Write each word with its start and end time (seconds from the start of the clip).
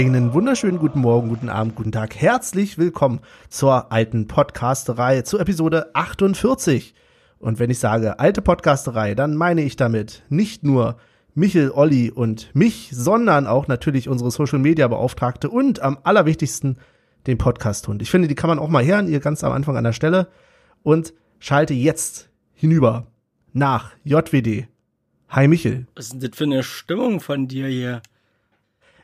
Einen 0.00 0.32
wunderschönen 0.32 0.78
guten 0.78 1.00
Morgen, 1.00 1.28
guten 1.28 1.50
Abend, 1.50 1.74
guten 1.74 1.92
Tag. 1.92 2.16
Herzlich 2.16 2.78
willkommen 2.78 3.20
zur 3.50 3.92
alten 3.92 4.28
Podcasterei, 4.28 5.20
zur 5.20 5.40
Episode 5.40 5.94
48. 5.94 6.94
Und 7.38 7.58
wenn 7.58 7.68
ich 7.68 7.80
sage 7.80 8.18
alte 8.18 8.40
Podcasterei, 8.40 9.14
dann 9.14 9.36
meine 9.36 9.60
ich 9.60 9.76
damit 9.76 10.22
nicht 10.30 10.64
nur 10.64 10.96
Michel, 11.34 11.70
Olli 11.70 12.10
und 12.10 12.48
mich, 12.54 12.88
sondern 12.94 13.46
auch 13.46 13.68
natürlich 13.68 14.08
unsere 14.08 14.30
Social 14.30 14.58
Media 14.58 14.88
Beauftragte 14.88 15.50
und 15.50 15.82
am 15.82 15.98
allerwichtigsten 16.02 16.78
den 17.26 17.36
Podcast-Hund. 17.36 18.00
Ich 18.00 18.10
finde, 18.10 18.26
die 18.26 18.34
kann 18.34 18.48
man 18.48 18.58
auch 18.58 18.70
mal 18.70 18.86
hören, 18.86 19.06
ihr 19.06 19.20
ganz 19.20 19.44
am 19.44 19.52
Anfang 19.52 19.76
an 19.76 19.84
der 19.84 19.92
Stelle. 19.92 20.28
Und 20.82 21.12
schalte 21.40 21.74
jetzt 21.74 22.30
hinüber 22.54 23.08
nach 23.52 23.90
JWD. 24.04 24.66
Hi 25.28 25.46
Michel. 25.46 25.86
Was 25.94 26.06
ist 26.06 26.14
denn 26.14 26.20
das 26.20 26.38
für 26.38 26.44
eine 26.44 26.62
Stimmung 26.62 27.20
von 27.20 27.48
dir 27.48 27.66
hier? 27.66 28.00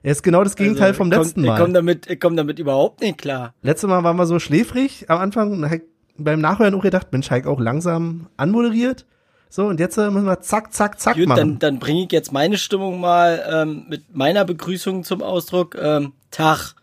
Er 0.06 0.12
ist 0.12 0.23
genau 0.23 0.45
das 0.45 0.55
Gegenteil 0.55 0.91
also, 0.91 0.98
vom 0.98 1.10
letzten 1.10 1.41
komm, 1.41 1.46
Mal. 1.46 1.55
Ich 1.55 1.60
komme 1.60 1.73
damit, 1.73 2.09
ich 2.09 2.20
komm 2.20 2.37
damit 2.37 2.60
überhaupt 2.60 3.01
nicht 3.01 3.19
klar. 3.19 3.55
Letztes 3.62 3.91
Mal 3.91 4.05
waren 4.05 4.16
wir 4.16 4.27
so 4.27 4.38
schläfrig 4.38 5.10
am 5.10 5.19
Anfang. 5.19 5.80
Beim 6.16 6.41
Nachhören 6.41 6.77
auch 6.77 6.82
gedacht, 6.82 7.09
Mensch, 7.10 7.29
Heik 7.29 7.48
auch 7.48 7.59
langsam 7.59 8.29
anmoderiert. 8.37 9.04
So, 9.48 9.66
und 9.66 9.80
jetzt 9.80 9.96
äh, 9.96 10.09
müssen 10.13 10.26
wir 10.26 10.40
zack, 10.43 10.73
zack, 10.73 11.01
zack 11.01 11.16
Gut, 11.16 11.26
machen. 11.26 11.38
Dann, 11.38 11.59
dann 11.59 11.79
bringe 11.80 12.04
ich 12.04 12.13
jetzt 12.13 12.32
meine 12.32 12.57
Stimmung 12.57 13.01
mal 13.01 13.45
ähm, 13.52 13.87
mit 13.88 14.15
meiner 14.15 14.45
Begrüßung 14.45 15.02
zum 15.02 15.23
Ausdruck. 15.23 15.76
Ähm, 15.76 16.13
Tag 16.30 16.76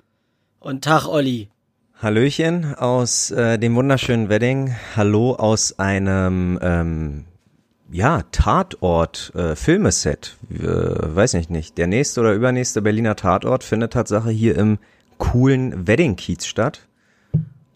und 0.59 0.83
Tag, 0.83 1.08
Olli. 1.08 1.47
Hallöchen 2.02 2.75
aus 2.75 3.31
äh, 3.31 3.58
dem 3.58 3.73
wunderschönen 3.75 4.27
Wedding. 4.27 4.75
Hallo 4.97 5.33
aus 5.35 5.80
einem 5.80 6.59
ähm, 6.61 7.23
ja, 7.94 8.23
Tatort, 8.31 9.31
äh, 9.36 9.55
Filmeset, 9.55 10.36
äh, 10.49 10.66
weiß 10.66 11.36
ich 11.36 11.49
nicht, 11.49 11.77
der 11.77 11.86
nächste 11.86 12.22
oder 12.22 12.33
übernächste 12.33 12.81
Berliner 12.81 13.16
Tatort 13.16 13.63
findet 13.63 13.94
Tatsache 13.94 14.31
hier 14.31 14.58
im 14.58 14.80
coolen 15.19 15.88
Wedding-Kiez 15.88 16.47
statt. 16.47 16.88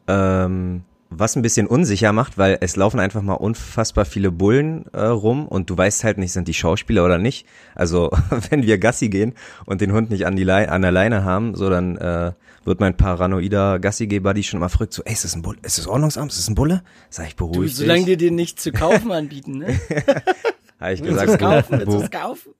Ähm, 0.07 0.83
was 1.09 1.35
ein 1.35 1.43
bisschen 1.43 1.67
unsicher 1.67 2.11
macht, 2.13 2.37
weil 2.37 2.57
es 2.61 2.75
laufen 2.75 2.99
einfach 2.99 3.21
mal 3.21 3.35
unfassbar 3.35 4.05
viele 4.05 4.31
Bullen 4.31 4.85
äh, 4.91 5.05
rum 5.05 5.47
und 5.47 5.69
du 5.69 5.77
weißt 5.77 6.03
halt 6.03 6.17
nicht, 6.17 6.33
sind 6.33 6.47
die 6.47 6.53
Schauspieler 6.53 7.05
oder 7.05 7.19
nicht. 7.19 7.45
Also 7.75 8.09
wenn 8.49 8.63
wir 8.63 8.79
Gassi 8.79 9.09
gehen 9.09 9.33
und 9.65 9.81
den 9.81 9.93
Hund 9.93 10.09
nicht 10.09 10.25
an, 10.25 10.35
die 10.35 10.43
Le 10.43 10.69
an 10.69 10.81
der 10.81 10.91
Leine 10.91 11.23
haben, 11.23 11.53
so 11.53 11.69
dann 11.69 11.95
äh, 11.97 12.31
wird 12.67 12.79
mein 12.81 12.95
paranoider 12.95 13.79
Gassi-Buddy 13.79 14.43
schon 14.43 14.59
mal 14.59 14.69
verrückt, 14.69 14.93
so, 14.93 15.01
ey, 15.03 15.13
ist 15.13 15.23
das 15.23 15.35
ein 15.35 15.41
Bulle? 15.41 15.57
Ist 15.63 15.77
das 15.77 15.87
Ordnungsamt? 15.87 16.31
Ist 16.31 16.39
das 16.39 16.49
ein 16.49 16.55
Bulle? 16.55 16.83
Sag 17.09 17.27
ich, 17.27 17.35
beruhig 17.35 17.71
du, 17.71 17.77
Solange 17.77 18.05
dir 18.05 18.17
den 18.17 18.35
nicht 18.35 18.59
zu 18.59 18.71
kaufen 18.71 19.11
anbieten, 19.11 19.59
ne? 19.59 19.67
Habe 20.79 20.93
ich 20.93 21.01
gesagt, 21.01 21.27
willst 21.27 21.39
kaufen, 21.39 21.81
willst 21.85 22.11
kaufen? 22.11 22.53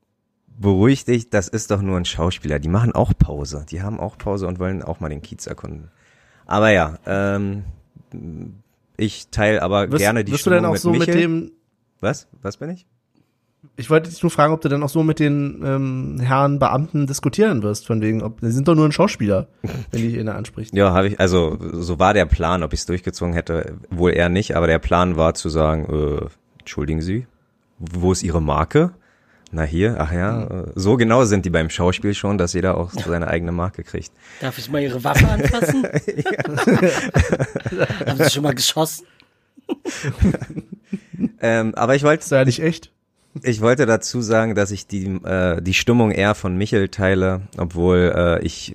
Beruhig 0.59 1.05
dich, 1.05 1.29
das 1.29 1.47
ist 1.49 1.69
doch 1.69 1.81
nur 1.81 1.97
ein 1.97 2.05
Schauspieler. 2.05 2.57
Die 2.57 2.69
machen 2.69 2.93
auch 2.93 3.13
Pause. 3.15 3.65
Die 3.69 3.83
haben 3.83 3.99
auch 3.99 4.17
Pause 4.17 4.47
und 4.47 4.57
wollen 4.57 4.81
auch 4.81 4.99
mal 4.99 5.09
den 5.09 5.21
Kiez 5.21 5.45
erkunden. 5.45 5.91
Aber 6.47 6.71
ja, 6.71 6.97
ähm, 7.05 7.65
ich 8.95 9.27
teile 9.29 9.61
aber 9.61 9.91
wirst, 9.91 9.99
gerne 9.99 10.23
die 10.23 10.31
wirst 10.31 10.41
Stimmung 10.41 10.59
du 10.59 10.63
denn 10.63 10.71
auch 10.73 10.77
so 10.77 10.89
Michel. 10.89 11.13
mit 11.13 11.23
dem 11.23 11.51
Was? 11.99 12.27
Was 12.41 12.57
bin 12.57 12.71
ich? 12.71 12.87
Ich 13.75 13.89
wollte 13.89 14.09
dich 14.09 14.23
nur 14.23 14.31
fragen, 14.31 14.53
ob 14.53 14.61
du 14.61 14.69
dann 14.69 14.83
auch 14.83 14.89
so 14.89 15.03
mit 15.03 15.19
den 15.19 15.61
ähm, 15.63 16.19
Herren 16.19 16.59
Beamten 16.59 17.07
diskutieren 17.07 17.63
wirst, 17.63 17.85
von 17.85 18.01
wegen, 18.01 18.23
ob 18.23 18.39
sie 18.41 18.51
sind 18.51 18.67
doch 18.67 18.75
nur 18.75 18.85
ein 18.85 18.91
Schauspieler, 18.91 19.47
wenn 19.91 20.01
die 20.01 20.17
ihn 20.17 20.29
anspricht. 20.29 20.75
Ja, 20.75 20.93
habe 20.93 21.09
ich, 21.09 21.19
also 21.19 21.57
so 21.73 21.99
war 21.99 22.13
der 22.13 22.25
Plan, 22.25 22.63
ob 22.63 22.73
ich 22.73 22.81
es 22.81 22.85
durchgezogen 22.85 23.33
hätte, 23.33 23.77
wohl 23.89 24.13
eher 24.13 24.29
nicht, 24.29 24.55
aber 24.55 24.67
der 24.67 24.79
Plan 24.79 25.15
war 25.15 25.33
zu 25.33 25.49
sagen, 25.49 25.87
äh, 25.89 26.25
entschuldigen 26.59 27.01
Sie, 27.01 27.27
wo 27.79 28.11
ist 28.11 28.23
Ihre 28.23 28.41
Marke? 28.41 28.91
Na 29.51 29.63
hier, 29.63 29.95
ach 29.99 30.11
ja, 30.11 30.49
hm. 30.49 30.71
so 30.75 30.97
genau 30.97 31.23
sind 31.23 31.45
die 31.45 31.49
beim 31.49 31.69
Schauspiel 31.69 32.13
schon, 32.13 32.37
dass 32.37 32.53
jeder 32.53 32.77
auch 32.77 32.91
seine 32.91 33.27
eigene 33.27 33.53
Marke 33.53 33.83
kriegt. 33.83 34.11
Darf 34.41 34.57
ich 34.57 34.69
mal 34.69 34.81
Ihre 34.81 35.01
Waffe 35.03 35.27
anfassen? 35.27 35.83
Haben 38.05 38.17
Sie 38.17 38.29
schon 38.29 38.43
mal 38.43 38.55
geschossen? 38.55 39.05
ähm, 41.41 41.75
aber 41.75 41.95
ich 41.95 42.03
wollte. 42.03 42.23
Ist 42.23 42.31
ja 42.31 42.45
nicht 42.45 42.61
echt. 42.61 42.91
Ich 43.43 43.61
wollte 43.61 43.85
dazu 43.85 44.21
sagen, 44.21 44.55
dass 44.55 44.71
ich 44.71 44.87
die, 44.87 45.05
äh, 45.23 45.61
die 45.61 45.73
Stimmung 45.73 46.11
eher 46.11 46.33
von 46.35 46.57
Michel 46.57 46.89
teile, 46.89 47.41
obwohl 47.57 48.13
äh, 48.15 48.45
ich 48.45 48.73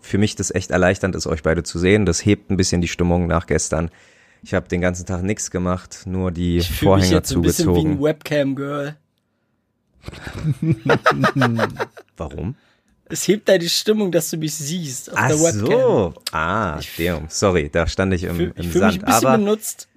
für 0.00 0.18
mich 0.18 0.36
das 0.36 0.54
echt 0.54 0.70
erleichternd 0.70 1.14
ist, 1.14 1.26
euch 1.26 1.42
beide 1.42 1.62
zu 1.62 1.78
sehen. 1.78 2.06
Das 2.06 2.24
hebt 2.24 2.50
ein 2.50 2.56
bisschen 2.56 2.80
die 2.80 2.88
Stimmung 2.88 3.26
nach 3.26 3.46
gestern. 3.46 3.90
Ich 4.42 4.54
habe 4.54 4.68
den 4.68 4.80
ganzen 4.80 5.06
Tag 5.06 5.22
nichts 5.22 5.50
gemacht, 5.50 6.02
nur 6.06 6.30
die 6.30 6.58
ich 6.58 6.70
Vorhänger 6.70 7.06
mich 7.06 7.10
jetzt 7.10 7.28
zugezogen. 7.28 7.68
Ein 7.68 7.74
bisschen 7.74 7.90
wie 7.90 7.96
ein 7.96 8.02
Webcam-Girl. 8.02 8.96
Warum? 12.16 12.54
Es 13.08 13.26
hebt 13.28 13.48
deine 13.48 13.68
Stimmung, 13.68 14.10
dass 14.10 14.30
du 14.30 14.36
mich 14.36 14.54
siehst 14.54 15.12
auf 15.12 15.18
Ach 15.18 15.28
der 15.28 15.40
Webcam. 15.40 15.70
so. 15.70 16.14
Ah, 16.32 16.80
damn. 16.96 17.26
Sorry, 17.28 17.68
da 17.70 17.86
stand 17.86 18.14
ich 18.14 18.24
im, 18.24 18.40
im 18.40 18.52
ich 18.56 18.72
Sand. 18.72 18.94
Mich 18.94 19.02
ein 19.02 19.06
bisschen 19.06 19.26
Aber 19.26 19.38
benutzt. 19.38 19.88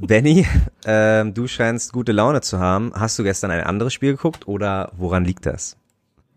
Benny, 0.00 0.46
äh, 0.84 1.24
du 1.24 1.46
scheinst 1.46 1.92
gute 1.92 2.12
Laune 2.12 2.40
zu 2.40 2.58
haben. 2.58 2.92
Hast 2.94 3.18
du 3.18 3.22
gestern 3.22 3.50
ein 3.50 3.62
anderes 3.62 3.92
Spiel 3.92 4.12
geguckt 4.12 4.48
oder 4.48 4.92
woran 4.96 5.24
liegt 5.24 5.46
das? 5.46 5.76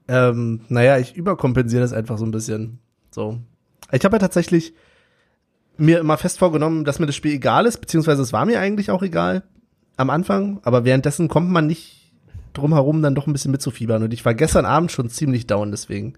Ähm, 0.07 0.61
naja, 0.69 0.97
ich 0.97 1.15
überkompensiere 1.15 1.81
das 1.81 1.93
einfach 1.93 2.17
so 2.17 2.25
ein 2.25 2.31
bisschen. 2.31 2.79
So. 3.11 3.39
Ich 3.91 4.03
habe 4.03 4.15
ja 4.15 4.19
tatsächlich 4.19 4.73
mir 5.77 5.99
immer 5.99 6.17
fest 6.17 6.39
vorgenommen, 6.39 6.85
dass 6.85 6.99
mir 6.99 7.05
das 7.05 7.15
Spiel 7.15 7.33
egal 7.33 7.65
ist, 7.65 7.79
beziehungsweise 7.79 8.21
es 8.21 8.33
war 8.33 8.45
mir 8.45 8.59
eigentlich 8.59 8.91
auch 8.91 9.03
egal 9.03 9.43
am 9.97 10.09
Anfang, 10.09 10.59
aber 10.63 10.85
währenddessen 10.85 11.27
kommt 11.27 11.49
man 11.49 11.67
nicht 11.67 12.11
drum 12.53 12.73
herum, 12.73 13.01
dann 13.01 13.15
doch 13.15 13.27
ein 13.27 13.33
bisschen 13.33 13.51
mitzufiebern. 13.51 14.03
Und 14.03 14.13
ich 14.13 14.25
war 14.25 14.33
gestern 14.33 14.65
Abend 14.65 14.91
schon 14.91 15.09
ziemlich 15.09 15.47
down, 15.47 15.71
deswegen 15.71 16.15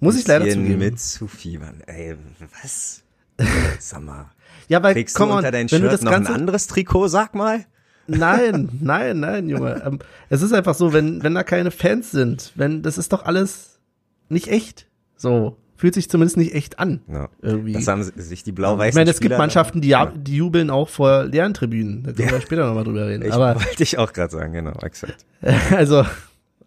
muss 0.00 0.18
ich 0.18 0.26
leider 0.26 0.48
zugeben. 0.48 0.78
Mitzufiebern, 0.78 1.82
ey, 1.86 2.16
was? 2.62 3.02
Sag 3.78 4.02
mal. 4.02 4.30
Ja, 4.70 4.80
weil, 4.84 4.94
Kriegst 4.94 5.16
komm, 5.16 5.30
du 5.30 5.36
unter 5.36 5.50
dein 5.50 5.68
Shirt 5.68 5.82
noch 5.82 6.12
Ganze, 6.12 6.32
ein 6.32 6.40
anderes 6.42 6.68
Trikot, 6.68 7.08
sag 7.08 7.34
mal? 7.34 7.66
Nein, 8.06 8.68
nein, 8.80 9.18
nein, 9.18 9.48
Junge. 9.48 9.82
Ähm, 9.84 9.98
es 10.28 10.42
ist 10.42 10.52
einfach 10.52 10.74
so, 10.74 10.92
wenn, 10.92 11.24
wenn 11.24 11.34
da 11.34 11.42
keine 11.42 11.72
Fans 11.72 12.12
sind, 12.12 12.52
wenn, 12.54 12.80
das 12.82 12.96
ist 12.96 13.12
doch 13.12 13.24
alles 13.24 13.80
nicht 14.28 14.46
echt. 14.46 14.86
So. 15.16 15.56
Fühlt 15.74 15.94
sich 15.94 16.08
zumindest 16.08 16.36
nicht 16.36 16.54
echt 16.54 16.78
an. 16.78 17.00
Ja. 17.10 17.30
Irgendwie. 17.42 17.72
Das 17.72 17.88
haben 17.88 18.04
sich 18.04 18.44
die 18.44 18.52
blau-weißen 18.52 18.90
Ich 18.90 18.94
meine, 18.94 19.10
es 19.10 19.18
gibt 19.18 19.36
Mannschaften, 19.36 19.80
die, 19.80 19.88
ja. 19.88 20.06
die 20.06 20.36
jubeln 20.36 20.70
auch 20.70 20.88
vor 20.88 21.24
leeren 21.24 21.52
Tribünen. 21.52 22.04
Da 22.04 22.12
können 22.12 22.28
ja. 22.28 22.34
wir 22.34 22.40
später 22.40 22.64
nochmal 22.66 22.84
drüber 22.84 23.08
reden. 23.08 23.24
Ich 23.24 23.32
aber, 23.32 23.56
wollte 23.56 23.82
ich 23.82 23.98
auch 23.98 24.12
gerade 24.12 24.30
sagen, 24.30 24.52
genau, 24.52 24.78
exakt. 24.82 25.26
Also, 25.72 26.04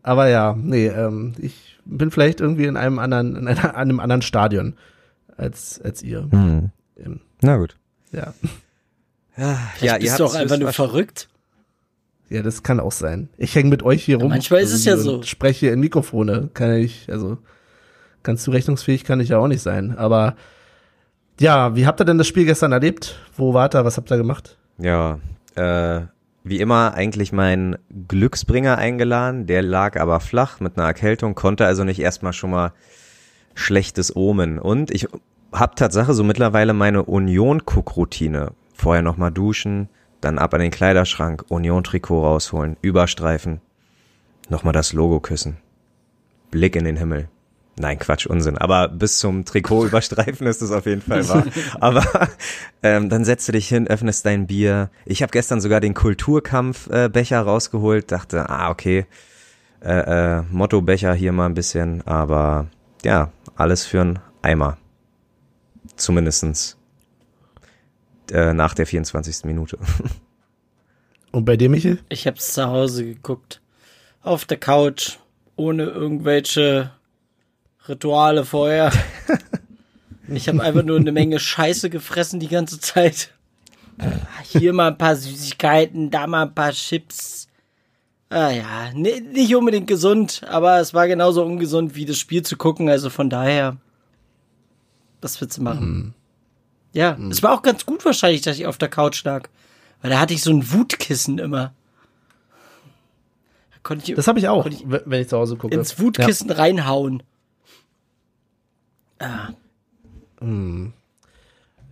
aber 0.01 0.27
ja, 0.27 0.57
nee, 0.59 0.87
ähm, 0.87 1.35
ich 1.37 1.79
bin 1.85 2.11
vielleicht 2.11 2.41
irgendwie 2.41 2.65
in 2.65 2.75
einem 2.75 2.99
anderen, 2.99 3.37
in 3.37 3.47
einer, 3.47 3.75
einem 3.77 4.01
anderen 4.01 4.23
Stadion 4.23 4.75
als, 5.37 5.79
als 5.81 6.01
ihr. 6.01 6.27
Mhm. 6.29 6.71
Na 7.41 7.55
gut. 7.57 7.77
Ja. 8.13 8.33
Ja, 9.35 9.59
ja 9.81 9.93
ihr 9.95 9.99
bist 9.99 10.19
doch 10.19 10.35
einfach 10.35 10.57
nur 10.57 10.71
verrückt. 10.71 11.27
Ja, 12.29 12.41
das 12.41 12.63
kann 12.63 12.79
auch 12.79 12.91
sein. 12.91 13.29
Ich 13.37 13.55
hänge 13.55 13.69
mit 13.69 13.83
euch 13.83 14.03
hier 14.03 14.17
rum. 14.17 14.29
manchmal 14.29 14.61
ist 14.61 14.73
es 14.73 14.85
ja 14.85 14.97
so. 14.97 15.21
Spreche 15.23 15.67
in 15.67 15.79
Mikrofone. 15.79 16.49
Kann 16.53 16.73
ich, 16.73 17.07
also 17.11 17.37
ganz 18.23 18.43
zurechnungsfähig 18.43 19.03
kann 19.03 19.19
ich 19.19 19.29
ja 19.29 19.37
auch 19.37 19.47
nicht 19.47 19.61
sein. 19.61 19.97
Aber 19.97 20.35
ja, 21.39 21.75
wie 21.75 21.85
habt 21.85 22.01
ihr 22.01 22.05
denn 22.05 22.17
das 22.17 22.27
Spiel 22.27 22.45
gestern 22.45 22.71
erlebt? 22.71 23.19
Wo 23.35 23.53
wart 23.53 23.75
ihr? 23.75 23.85
Was 23.85 23.97
habt 23.97 24.11
ihr 24.11 24.17
gemacht? 24.17 24.57
Ja, 24.77 25.19
äh, 25.55 26.01
wie 26.43 26.59
immer 26.59 26.93
eigentlich 26.93 27.31
mein 27.31 27.77
Glücksbringer 28.07 28.77
eingeladen. 28.77 29.45
Der 29.45 29.61
lag 29.61 29.99
aber 29.99 30.19
flach 30.19 30.59
mit 30.59 30.77
einer 30.77 30.87
Erkältung, 30.87 31.35
konnte 31.35 31.65
also 31.65 31.83
nicht 31.83 31.99
erstmal 31.99 32.33
schon 32.33 32.51
mal 32.51 32.73
schlechtes 33.55 34.15
Omen. 34.15 34.59
Und 34.59 34.91
ich 34.91 35.07
hab 35.53 35.75
Tatsache 35.75 36.13
so 36.13 36.23
mittlerweile 36.23 36.73
meine 36.73 37.03
Union-Cook-Routine. 37.03 38.51
Vorher 38.73 39.01
nochmal 39.01 39.31
duschen, 39.31 39.89
dann 40.19 40.39
ab 40.39 40.53
an 40.53 40.61
den 40.61 40.71
Kleiderschrank, 40.71 41.45
Union-Trikot 41.49 42.21
rausholen, 42.21 42.77
Überstreifen, 42.81 43.61
nochmal 44.49 44.73
das 44.73 44.93
Logo 44.93 45.19
küssen. 45.19 45.57
Blick 46.51 46.75
in 46.75 46.85
den 46.85 46.97
Himmel. 46.97 47.29
Nein, 47.75 47.97
Quatsch, 47.97 48.27
Unsinn. 48.27 48.57
Aber 48.57 48.87
bis 48.87 49.17
zum 49.17 49.45
Trikot 49.45 49.85
überstreifen 49.87 50.45
ist 50.45 50.61
es 50.61 50.71
auf 50.71 50.85
jeden 50.85 51.01
Fall 51.01 51.27
wahr. 51.27 51.45
Aber 51.79 52.03
ähm, 52.83 53.09
dann 53.09 53.25
setzt 53.25 53.47
du 53.47 53.51
dich 53.51 53.67
hin, 53.67 53.87
öffnest 53.87 54.25
dein 54.25 54.47
Bier. 54.47 54.89
Ich 55.05 55.23
habe 55.23 55.31
gestern 55.31 55.59
sogar 55.59 55.79
den 55.79 55.93
Kulturkampfbecher 55.93 57.37
äh, 57.37 57.39
rausgeholt, 57.39 58.11
dachte, 58.11 58.49
ah, 58.49 58.69
okay, 58.69 59.05
äh, 59.81 60.37
äh, 60.37 60.41
Motto-Becher 60.51 61.13
hier 61.13 61.31
mal 61.31 61.47
ein 61.47 61.55
bisschen, 61.55 62.05
aber 62.05 62.67
ja, 63.03 63.31
alles 63.55 63.85
für 63.85 64.01
einen 64.01 64.19
Eimer. 64.41 64.77
Zumindestens 65.95 66.77
äh, 68.31 68.53
nach 68.53 68.73
der 68.73 68.87
24. 68.87 69.45
Minute. 69.45 69.77
Und 71.31 71.45
bei 71.45 71.57
dir, 71.57 71.69
Michel? 71.69 71.99
Ich 72.09 72.27
hab's 72.27 72.53
zu 72.53 72.65
Hause 72.65 73.05
geguckt. 73.05 73.61
Auf 74.21 74.45
der 74.45 74.57
Couch, 74.57 75.17
ohne 75.55 75.83
irgendwelche 75.83 76.91
Rituale 77.87 78.45
vorher. 78.45 78.91
Ich 80.29 80.47
habe 80.47 80.63
einfach 80.63 80.83
nur 80.83 80.97
eine 80.97 81.11
Menge 81.11 81.39
Scheiße 81.39 81.89
gefressen 81.89 82.39
die 82.39 82.47
ganze 82.47 82.79
Zeit. 82.79 83.31
Hier 84.43 84.73
mal 84.73 84.87
ein 84.87 84.97
paar 84.97 85.15
Süßigkeiten, 85.15 86.11
da 86.11 86.27
mal 86.27 86.43
ein 86.43 86.55
paar 86.55 86.71
Chips. 86.71 87.47
Ah 88.29 88.49
ja, 88.49 88.91
nicht 88.93 89.55
unbedingt 89.55 89.85
gesund, 89.85 90.41
aber 90.47 90.79
es 90.79 90.93
war 90.93 91.07
genauso 91.07 91.45
ungesund 91.45 91.95
wie 91.95 92.05
das 92.05 92.17
Spiel 92.17 92.41
zu 92.41 92.57
gucken, 92.57 92.89
also 92.89 93.11
von 93.11 93.29
daher, 93.29 93.77
was 95.23 95.39
willst 95.41 95.57
du 95.57 95.63
machen? 95.63 95.93
Mhm. 95.93 96.13
Ja, 96.93 97.17
es 97.31 97.41
war 97.41 97.53
auch 97.53 97.63
ganz 97.63 97.85
gut 97.85 98.05
wahrscheinlich, 98.05 98.41
dass 98.41 98.57
ich 98.57 98.67
auf 98.67 98.77
der 98.77 98.89
Couch 98.89 99.23
lag, 99.23 99.49
weil 100.01 100.11
da 100.11 100.19
hatte 100.19 100.33
ich 100.33 100.43
so 100.43 100.51
ein 100.51 100.71
Wutkissen 100.71 101.39
immer. 101.39 101.73
Da 103.71 103.77
konnte 103.81 104.09
ich 104.11 104.15
Das 104.15 104.27
habe 104.27 104.37
ich 104.39 104.47
auch, 104.47 104.65
ich 104.67 104.83
wenn 104.87 105.21
ich 105.21 105.29
zu 105.29 105.37
Hause 105.37 105.55
gucke. 105.55 105.73
ins 105.73 105.99
Wutkissen 105.99 106.51
reinhauen. 106.51 107.23
Ah, 109.19 109.49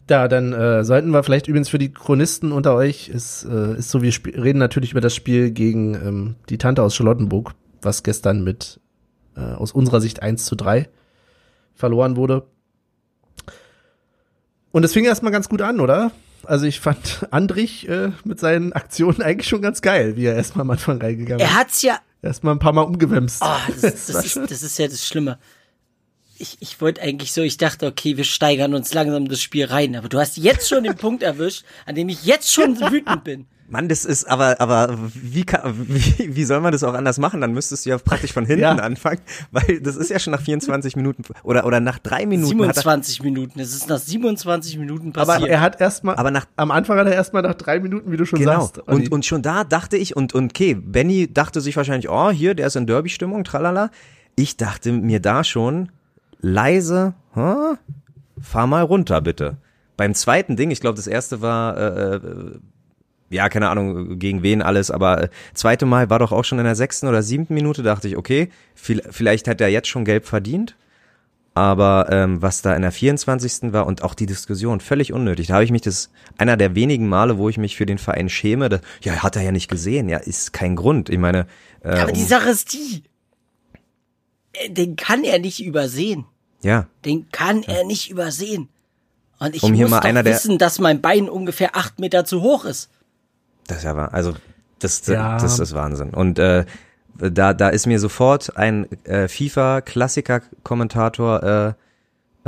Ja, 0.09 0.27
dann 0.27 0.51
äh, 0.51 0.83
sollten 0.83 1.11
wir 1.11 1.23
vielleicht 1.23 1.47
übrigens 1.47 1.69
für 1.69 1.79
die 1.79 1.93
Chronisten 1.93 2.51
unter 2.51 2.75
euch, 2.75 3.07
ist, 3.07 3.45
äh, 3.45 3.77
ist 3.77 3.89
so, 3.91 4.01
wir 4.01 4.11
reden 4.25 4.59
natürlich 4.59 4.91
über 4.91 4.99
das 4.99 5.15
Spiel 5.15 5.51
gegen 5.51 5.93
ähm, 5.95 6.35
die 6.49 6.57
Tante 6.57 6.83
aus 6.83 6.93
Charlottenburg, 6.95 7.53
was 7.81 8.03
gestern 8.03 8.43
mit 8.43 8.81
äh, 9.37 9.39
aus 9.39 9.71
unserer 9.71 10.01
Sicht 10.01 10.21
1 10.21 10.43
zu 10.43 10.55
3 10.55 10.89
verloren 11.75 12.17
wurde. 12.17 12.45
Und 14.71 14.83
es 14.83 14.93
fing 14.93 15.05
erstmal 15.05 15.31
ganz 15.31 15.49
gut 15.49 15.61
an, 15.61 15.79
oder? 15.79 16.11
Also 16.45 16.65
ich 16.65 16.79
fand 16.79 17.27
Andrich 17.31 17.87
äh, 17.89 18.11
mit 18.23 18.39
seinen 18.39 18.73
Aktionen 18.73 19.21
eigentlich 19.21 19.47
schon 19.47 19.61
ganz 19.61 19.81
geil, 19.81 20.15
wie 20.15 20.25
er 20.25 20.35
erstmal 20.35 20.61
am 20.61 20.71
Anfang 20.71 21.01
reingegangen 21.01 21.45
ist. 21.45 21.51
Er 21.51 21.59
hat's 21.59 21.81
ja 21.81 21.99
Erstmal 22.21 22.53
ein 22.53 22.59
paar 22.59 22.73
Mal 22.73 22.83
umgewemst. 22.83 23.41
Oh, 23.43 23.71
das, 23.81 23.81
das, 23.81 24.25
ist, 24.25 24.37
das 24.49 24.61
ist 24.61 24.77
ja 24.77 24.87
das 24.87 25.07
Schlimme. 25.07 25.39
Ich, 26.37 26.57
ich 26.59 26.81
wollte 26.81 27.01
eigentlich 27.01 27.33
so, 27.33 27.41
ich 27.41 27.57
dachte, 27.57 27.87
okay, 27.87 28.17
wir 28.17 28.23
steigern 28.23 28.73
uns 28.73 28.93
langsam 28.93 29.27
das 29.27 29.41
Spiel 29.41 29.65
rein, 29.65 29.95
aber 29.95 30.09
du 30.09 30.19
hast 30.19 30.37
jetzt 30.37 30.69
schon 30.69 30.83
den 30.83 30.95
Punkt 30.95 31.23
erwischt, 31.23 31.65
an 31.85 31.95
dem 31.95 32.09
ich 32.09 32.25
jetzt 32.25 32.51
schon 32.51 32.79
wütend 32.79 33.23
bin. 33.23 33.47
Mann, 33.71 33.87
das 33.87 34.03
ist 34.03 34.25
aber, 34.29 34.59
aber 34.59 34.97
wie, 35.13 35.43
kann, 35.45 35.61
wie, 35.87 36.35
wie 36.35 36.43
soll 36.43 36.59
man 36.59 36.71
das 36.73 36.83
auch 36.83 36.93
anders 36.93 37.17
machen? 37.19 37.39
Dann 37.41 37.53
müsstest 37.53 37.85
du 37.85 37.89
ja 37.91 37.97
praktisch 37.97 38.33
von 38.33 38.45
hinten 38.45 38.61
Ja. 38.63 38.71
anfangen, 38.75 39.21
weil 39.51 39.79
das 39.81 39.95
ist 39.95 40.09
ja 40.09 40.19
schon 40.19 40.31
nach 40.31 40.41
24 40.41 40.95
Minuten 40.97 41.23
oder, 41.43 41.65
oder 41.65 41.79
nach 41.79 41.97
drei 41.99 42.25
Minuten. 42.25 42.59
Hat 42.67 42.75
er, 42.75 42.81
27 42.81 43.23
Minuten, 43.23 43.59
es 43.61 43.73
ist 43.73 43.87
nach 43.87 43.97
27 43.97 44.77
Minuten 44.77 45.13
Aber 45.15 45.25
passiert. 45.33 45.49
er 45.49 45.61
hat 45.61 45.79
erstmal, 45.79 46.15
Aber 46.17 46.31
nach- 46.31 46.47
am 46.57 46.69
Anfang 46.69 46.97
hat 46.99 47.07
er 47.07 47.13
erstmal 47.13 47.43
nach 47.43 47.55
drei 47.55 47.79
Minuten, 47.79 48.11
wie 48.11 48.17
du 48.17 48.25
schon 48.25 48.39
genau. 48.39 48.61
sagst. 48.61 48.87
Olli. 48.87 49.05
Und, 49.05 49.11
und 49.11 49.25
schon 49.25 49.41
da 49.41 49.63
dachte 49.63 49.95
ich, 49.95 50.15
und, 50.17 50.33
und 50.35 50.51
okay, 50.51 50.73
Benny 50.75 51.31
dachte 51.33 51.61
sich 51.61 51.77
wahrscheinlich, 51.77 52.09
oh, 52.09 52.29
hier, 52.29 52.53
der 52.55 52.67
ist 52.67 52.75
in 52.75 52.87
Derby-Stimmung, 52.87 53.43
tralala. 53.45 53.89
Ich 54.35 54.57
dachte 54.57 54.91
mir 54.91 55.21
da 55.21 55.43
schon, 55.45 55.89
leise, 56.41 57.13
huh? 57.35 57.75
fahr 58.41 58.67
mal 58.67 58.81
runter, 58.83 59.21
bitte. 59.21 59.57
Beim 59.97 60.13
zweiten 60.13 60.55
Ding, 60.57 60.71
ich 60.71 60.81
glaube, 60.81 60.95
das 60.95 61.07
erste 61.07 61.41
war, 61.41 61.77
äh, 61.77 62.15
äh, 62.15 62.19
ja, 63.31 63.49
keine 63.49 63.69
Ahnung, 63.69 64.19
gegen 64.19 64.43
wen 64.43 64.61
alles, 64.61 64.91
aber 64.91 65.23
äh, 65.23 65.29
zweite 65.53 65.85
Mal 65.85 66.09
war 66.09 66.19
doch 66.19 66.31
auch 66.31 66.43
schon 66.43 66.59
in 66.59 66.65
der 66.65 66.75
sechsten 66.75 67.07
oder 67.07 67.23
siebten 67.23 67.53
Minute, 67.53 67.81
dachte 67.81 68.07
ich, 68.07 68.17
okay, 68.17 68.49
viel, 68.75 69.01
vielleicht 69.09 69.47
hat 69.47 69.61
er 69.61 69.69
jetzt 69.69 69.87
schon 69.87 70.05
gelb 70.05 70.25
verdient. 70.25 70.75
Aber 71.53 72.07
ähm, 72.09 72.41
was 72.41 72.61
da 72.61 72.73
in 72.75 72.81
der 72.81 72.93
24. 72.93 73.73
war 73.73 73.85
und 73.85 74.03
auch 74.03 74.13
die 74.13 74.25
Diskussion, 74.25 74.79
völlig 74.79 75.11
unnötig. 75.11 75.47
Da 75.47 75.55
habe 75.55 75.65
ich 75.65 75.71
mich 75.71 75.81
das, 75.81 76.09
einer 76.37 76.55
der 76.55 76.75
wenigen 76.75 77.09
Male, 77.09 77.37
wo 77.37 77.49
ich 77.49 77.57
mich 77.57 77.75
für 77.75 77.85
den 77.85 77.97
Verein 77.97 78.29
schäme, 78.29 78.69
da, 78.69 78.79
ja, 79.01 79.21
hat 79.21 79.35
er 79.35 79.41
ja 79.41 79.51
nicht 79.51 79.69
gesehen, 79.69 80.07
ja, 80.07 80.17
ist 80.17 80.53
kein 80.53 80.77
Grund. 80.77 81.09
Ich 81.09 81.17
meine, 81.17 81.47
äh, 81.83 81.89
aber 81.89 82.13
die 82.13 82.21
um, 82.21 82.27
Sache 82.27 82.49
ist 82.49 82.71
die, 82.71 83.03
äh, 84.53 84.69
den 84.69 84.95
kann 84.95 85.25
er 85.25 85.39
nicht 85.39 85.61
übersehen. 85.61 86.25
ja, 86.61 86.87
Den 87.03 87.29
kann 87.31 87.63
er 87.63 87.83
nicht 87.83 88.09
übersehen. 88.09 88.69
Und 89.39 89.55
ich 89.55 89.63
Um 89.63 89.73
muss 89.73 89.89
mal 89.89 89.99
doch 89.99 90.05
einer 90.05 90.23
wissen, 90.23 90.57
dass 90.57 90.79
mein 90.79 91.01
Bein 91.01 91.27
ungefähr 91.27 91.75
acht 91.75 91.99
Meter 91.99 92.23
zu 92.23 92.41
hoch 92.43 92.63
ist. 92.63 92.89
Das 93.67 93.77
ist 93.79 93.83
ja 93.83 93.95
wahr. 93.95 94.13
Also 94.13 94.33
das, 94.79 95.05
Ja. 95.07 95.37
das 95.37 95.59
ist 95.59 95.73
Wahnsinn. 95.73 96.11
Und 96.11 96.39
äh, 96.39 96.65
da, 97.17 97.53
da 97.53 97.69
ist 97.69 97.87
mir 97.87 97.99
sofort 97.99 98.55
ein 98.57 98.87
äh, 99.05 99.27
FIFA-Klassiker-Kommentator 99.27 101.43
äh, 101.43 101.73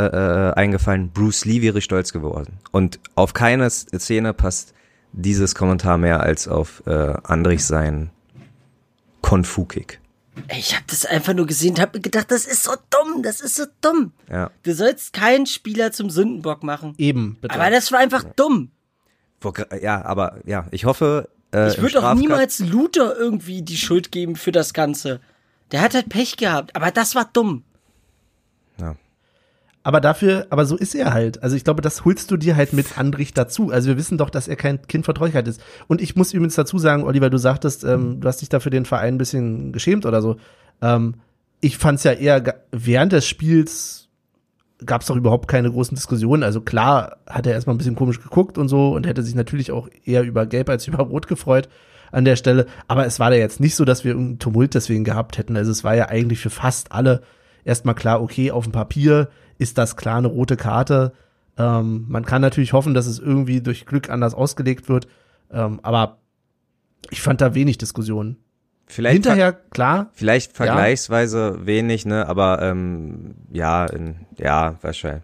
äh, 0.01 0.05
äh, 0.05 0.53
eingefallen. 0.53 1.11
Bruce 1.11 1.45
Lee 1.45 1.61
wäre 1.61 1.81
stolz 1.81 2.13
geworden. 2.13 2.59
Und 2.71 2.99
auf 3.15 3.33
keine 3.33 3.69
Szene 3.69 4.33
passt 4.33 4.73
dieses 5.11 5.53
Kommentar 5.53 5.97
mehr 5.97 6.21
als 6.21 6.47
auf 6.47 6.81
äh, 6.87 7.13
Andrich 7.23 7.65
sein 7.65 8.09
Konfu-Kick. 9.21 9.99
Ey, 10.47 10.57
Ich 10.59 10.73
habe 10.73 10.85
das 10.87 11.05
einfach 11.05 11.33
nur 11.35 11.45
gesehen 11.45 11.75
und 11.75 11.81
habe 11.81 11.97
mir 11.97 12.01
gedacht, 12.01 12.31
das 12.31 12.45
ist 12.45 12.63
so 12.63 12.71
dumm, 12.89 13.21
das 13.21 13.39
ist 13.39 13.55
so 13.55 13.65
dumm. 13.81 14.13
Ja. 14.31 14.49
Du 14.63 14.73
sollst 14.73 15.13
keinen 15.13 15.45
Spieler 15.45 15.91
zum 15.91 16.09
Sündenbock 16.09 16.63
machen. 16.63 16.95
Eben, 16.97 17.37
bitte. 17.39 17.53
Aber 17.53 17.69
das 17.69 17.91
war 17.91 17.99
einfach 17.99 18.23
dumm. 18.35 18.71
Ja, 19.81 20.03
aber 20.05 20.37
ja, 20.45 20.65
ich 20.71 20.85
hoffe. 20.85 21.29
Äh, 21.53 21.69
Ich 21.69 21.81
würde 21.81 22.03
auch 22.07 22.13
niemals 22.15 22.59
Luther 22.59 23.15
irgendwie 23.17 23.61
die 23.61 23.77
Schuld 23.77 24.11
geben 24.11 24.35
für 24.35 24.51
das 24.51 24.73
Ganze. 24.73 25.19
Der 25.71 25.81
hat 25.81 25.93
halt 25.93 26.09
Pech 26.09 26.37
gehabt, 26.37 26.75
aber 26.75 26.91
das 26.91 27.15
war 27.15 27.29
dumm. 27.31 27.63
Ja. 28.79 28.95
Aber 29.85 29.99
dafür, 29.99 30.47
aber 30.49 30.65
so 30.65 30.77
ist 30.77 30.95
er 30.95 31.13
halt. 31.13 31.43
Also 31.43 31.55
ich 31.55 31.63
glaube, 31.63 31.81
das 31.81 32.05
holst 32.05 32.31
du 32.31 32.37
dir 32.37 32.55
halt 32.55 32.71
mit 32.73 32.97
Andrich 32.97 33.33
dazu. 33.33 33.69
Also 33.69 33.89
wir 33.89 33.97
wissen 33.97 34.17
doch, 34.17 34.29
dass 34.29 34.47
er 34.47 34.55
kein 34.55 34.81
Kind 34.87 35.05
von 35.05 35.13
Treuigkeit 35.13 35.47
ist. 35.47 35.61
Und 35.87 35.99
ich 35.99 36.15
muss 36.15 36.33
übrigens 36.33 36.55
dazu 36.55 36.77
sagen, 36.77 37.03
Oliver, 37.03 37.29
du 37.29 37.37
sagtest, 37.37 37.83
ähm, 37.83 38.21
du 38.21 38.27
hast 38.27 38.41
dich 38.41 38.49
da 38.49 38.61
für 38.61 38.69
den 38.69 38.85
Verein 38.85 39.15
ein 39.15 39.17
bisschen 39.17 39.73
geschämt 39.73 40.05
oder 40.05 40.21
so. 40.21 40.37
Ähm, 40.81 41.15
ich 41.59 41.77
fand 41.77 41.97
es 41.97 42.05
ja 42.05 42.13
eher 42.13 42.61
während 42.71 43.11
des 43.11 43.27
Spiels 43.27 44.02
gab 44.85 45.01
es 45.01 45.07
doch 45.07 45.15
überhaupt 45.15 45.47
keine 45.47 45.71
großen 45.71 45.95
Diskussionen. 45.95 46.43
Also 46.43 46.61
klar 46.61 47.17
hat 47.27 47.47
er 47.47 47.53
erstmal 47.53 47.75
ein 47.75 47.77
bisschen 47.77 47.95
komisch 47.95 48.21
geguckt 48.21 48.57
und 48.57 48.67
so 48.67 48.93
und 48.93 49.05
hätte 49.05 49.23
sich 49.23 49.35
natürlich 49.35 49.71
auch 49.71 49.89
eher 50.05 50.23
über 50.23 50.45
Gelb 50.45 50.69
als 50.69 50.87
über 50.87 51.03
Rot 51.03 51.27
gefreut 51.27 51.69
an 52.11 52.25
der 52.25 52.35
Stelle. 52.35 52.67
Aber 52.87 53.05
es 53.05 53.19
war 53.19 53.29
da 53.29 53.35
jetzt 53.35 53.59
nicht 53.59 53.75
so, 53.75 53.85
dass 53.85 54.03
wir 54.03 54.11
irgendeinen 54.11 54.39
Tumult 54.39 54.73
deswegen 54.73 55.03
gehabt 55.03 55.37
hätten. 55.37 55.57
Also 55.57 55.71
es 55.71 55.83
war 55.83 55.95
ja 55.95 56.09
eigentlich 56.09 56.39
für 56.39 56.49
fast 56.49 56.91
alle 56.91 57.21
erstmal 57.65 57.95
klar, 57.95 58.21
okay, 58.21 58.51
auf 58.51 58.65
dem 58.65 58.71
Papier 58.71 59.29
ist 59.57 59.77
das 59.77 59.95
klar 59.95 60.17
eine 60.17 60.27
rote 60.27 60.57
Karte. 60.57 61.13
Ähm, 61.57 62.05
man 62.07 62.25
kann 62.25 62.41
natürlich 62.41 62.73
hoffen, 62.73 62.93
dass 62.93 63.05
es 63.05 63.19
irgendwie 63.19 63.61
durch 63.61 63.85
Glück 63.85 64.09
anders 64.09 64.33
ausgelegt 64.33 64.89
wird. 64.89 65.07
Ähm, 65.51 65.79
aber 65.83 66.17
ich 67.09 67.21
fand 67.21 67.41
da 67.41 67.53
wenig 67.53 67.77
Diskussion. 67.77 68.37
Vielleicht 68.85 69.13
Hinterher, 69.25 69.53
klar, 69.53 70.11
Vielleicht 70.13 70.55
vergleichsweise 70.55 71.65
wenig, 71.65 72.05
ne, 72.05 72.27
aber 72.27 72.61
ähm, 72.61 73.35
ja, 73.51 73.85
in, 73.85 74.25
ja, 74.37 74.75
wahrscheinlich. 74.81 75.23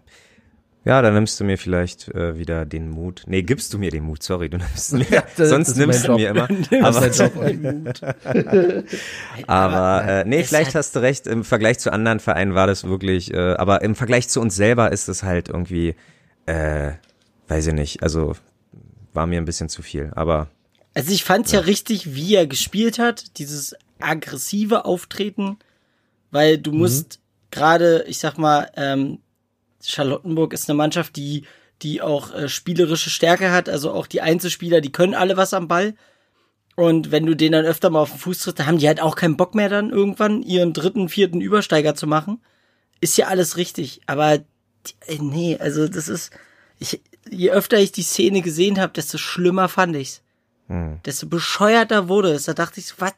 Ja, 0.82 1.02
dann 1.02 1.12
nimmst 1.12 1.38
du 1.38 1.44
mir 1.44 1.58
vielleicht 1.58 2.08
äh, 2.08 2.38
wieder 2.38 2.64
den 2.64 2.88
Mut. 2.88 3.24
Nee, 3.26 3.42
gibst 3.42 3.74
du 3.74 3.78
mir 3.78 3.90
den 3.90 4.02
Mut, 4.02 4.22
sorry, 4.22 4.48
du 4.48 4.56
nimmst 4.56 4.94
mir. 4.94 5.04
Ja, 5.10 5.22
das- 5.36 5.50
sonst 5.50 5.68
das 5.68 5.76
nimmst 5.76 6.08
du 6.08 6.14
mir 6.14 6.30
immer. 6.30 6.48
Aber, 6.82 7.02
aber 9.46 10.08
äh, 10.08 10.24
nee, 10.24 10.42
vielleicht 10.42 10.74
hast 10.74 10.96
du 10.96 11.00
recht, 11.00 11.26
im 11.26 11.44
Vergleich 11.44 11.78
zu 11.78 11.92
anderen 11.92 12.20
Vereinen 12.20 12.54
war 12.54 12.66
das 12.66 12.84
wirklich, 12.84 13.32
äh, 13.32 13.54
aber 13.54 13.82
im 13.82 13.94
Vergleich 13.94 14.28
zu 14.28 14.40
uns 14.40 14.56
selber 14.56 14.90
ist 14.92 15.08
es 15.08 15.22
halt 15.22 15.48
irgendwie, 15.48 15.94
äh, 16.46 16.92
weiß 17.48 17.68
ich 17.68 17.74
nicht, 17.74 18.02
also 18.02 18.34
war 19.12 19.26
mir 19.26 19.38
ein 19.38 19.44
bisschen 19.44 19.68
zu 19.68 19.82
viel, 19.82 20.10
aber 20.14 20.48
Also 20.94 21.12
ich 21.12 21.24
fand's 21.24 21.52
ja. 21.52 21.60
richtig, 21.60 22.14
wie 22.14 22.34
er 22.34 22.46
gespielt 22.46 22.98
hat, 22.98 23.38
dieses 23.38 23.74
aggressive 24.00 24.84
Auftreten, 24.84 25.58
weil 26.30 26.58
du 26.58 26.72
musst 26.72 27.20
gerade, 27.50 28.04
ich 28.08 28.18
sag 28.18 28.38
mal, 28.38 28.70
ähm, 28.76 29.18
Charlottenburg 29.82 30.52
ist 30.52 30.68
eine 30.68 30.76
Mannschaft, 30.76 31.16
die 31.16 31.44
die 31.82 32.02
auch 32.02 32.34
äh, 32.34 32.48
spielerische 32.48 33.10
Stärke 33.10 33.52
hat, 33.52 33.68
also 33.68 33.92
auch 33.92 34.06
die 34.06 34.20
Einzelspieler, 34.20 34.80
die 34.80 34.92
können 34.92 35.14
alle 35.14 35.36
was 35.36 35.54
am 35.54 35.68
Ball. 35.68 35.94
Und 36.76 37.10
wenn 37.10 37.26
du 37.26 37.34
den 37.34 37.52
dann 37.52 37.64
öfter 37.64 37.90
mal 37.90 38.00
auf 38.00 38.10
den 38.10 38.18
Fuß 38.18 38.40
trittst, 38.40 38.58
dann 38.58 38.66
haben 38.66 38.78
die 38.78 38.86
halt 38.86 39.00
auch 39.00 39.16
keinen 39.16 39.36
Bock 39.36 39.54
mehr 39.54 39.68
dann 39.68 39.90
irgendwann 39.90 40.42
ihren 40.42 40.72
dritten, 40.72 41.08
vierten 41.08 41.40
Übersteiger 41.40 41.94
zu 41.94 42.06
machen. 42.06 42.40
Ist 43.00 43.16
ja 43.16 43.28
alles 43.28 43.56
richtig, 43.56 44.00
aber 44.06 44.38
die, 44.38 44.44
äh, 45.06 45.18
nee, 45.20 45.56
also 45.58 45.88
das 45.88 46.08
ist 46.08 46.30
ich 46.78 47.00
je 47.28 47.50
öfter 47.50 47.78
ich 47.78 47.92
die 47.92 48.02
Szene 48.02 48.40
gesehen 48.40 48.80
habe, 48.80 48.92
desto 48.92 49.18
schlimmer 49.18 49.68
fand 49.68 49.96
ich's 49.96 50.22
desto 51.04 51.26
bescheuerter 51.26 52.08
wurde 52.08 52.30
es. 52.32 52.44
Da 52.44 52.54
dachte 52.54 52.78
ich 52.80 52.86
so, 52.86 52.94
was? 52.98 53.12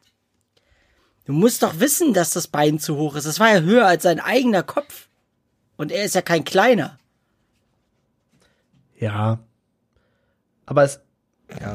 Du 1.27 1.33
musst 1.33 1.63
doch 1.63 1.79
wissen, 1.81 2.15
dass 2.15 2.31
das 2.31 2.49
Bein 2.49 2.79
zu 2.79 2.97
hoch 2.97 3.15
ist. 3.15 3.27
Das 3.27 3.39
war 3.41 3.53
ja 3.55 3.61
höher 3.61 3.87
als 3.87 4.03
sein 4.05 4.19
eigener 4.21 4.63
Kopf. 4.63 5.09
Und 5.77 5.93
er 5.93 6.05
ist 6.05 6.15
ja 6.15 6.23
kein 6.23 6.45
kleiner. 6.45 6.99
ja. 8.99 9.39
Aber 10.67 10.85
es, 10.85 11.01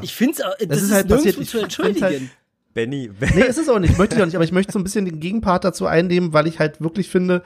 Ich 0.02 0.14
finde 0.14 0.42
es, 0.58 0.66
das, 0.68 0.78
ist 0.78 0.84
ist, 0.88 0.92
halt 0.92 1.06
nirgendwo 1.08 1.14
passiert. 1.16 1.38
Ich 1.38 1.48
zu 1.50 1.58
find's 1.58 1.62
entschuldigen. 1.64 2.02
halt- 2.04 2.22
Benny, 2.74 3.10
Nee, 3.34 3.42
ist 3.42 3.58
es 3.58 3.68
auch 3.68 3.78
nicht. 3.78 3.96
Möchte 3.98 4.14
ich 4.16 4.20
auch 4.22 4.26
nicht. 4.26 4.34
Aber 4.34 4.44
ich 4.44 4.52
möchte 4.52 4.72
so 4.72 4.78
ein 4.78 4.84
bisschen 4.84 5.04
den 5.04 5.20
Gegenpart 5.20 5.64
dazu 5.64 5.86
einnehmen, 5.86 6.32
weil 6.32 6.46
ich 6.46 6.58
halt 6.58 6.80
wirklich 6.80 7.08
finde, 7.08 7.42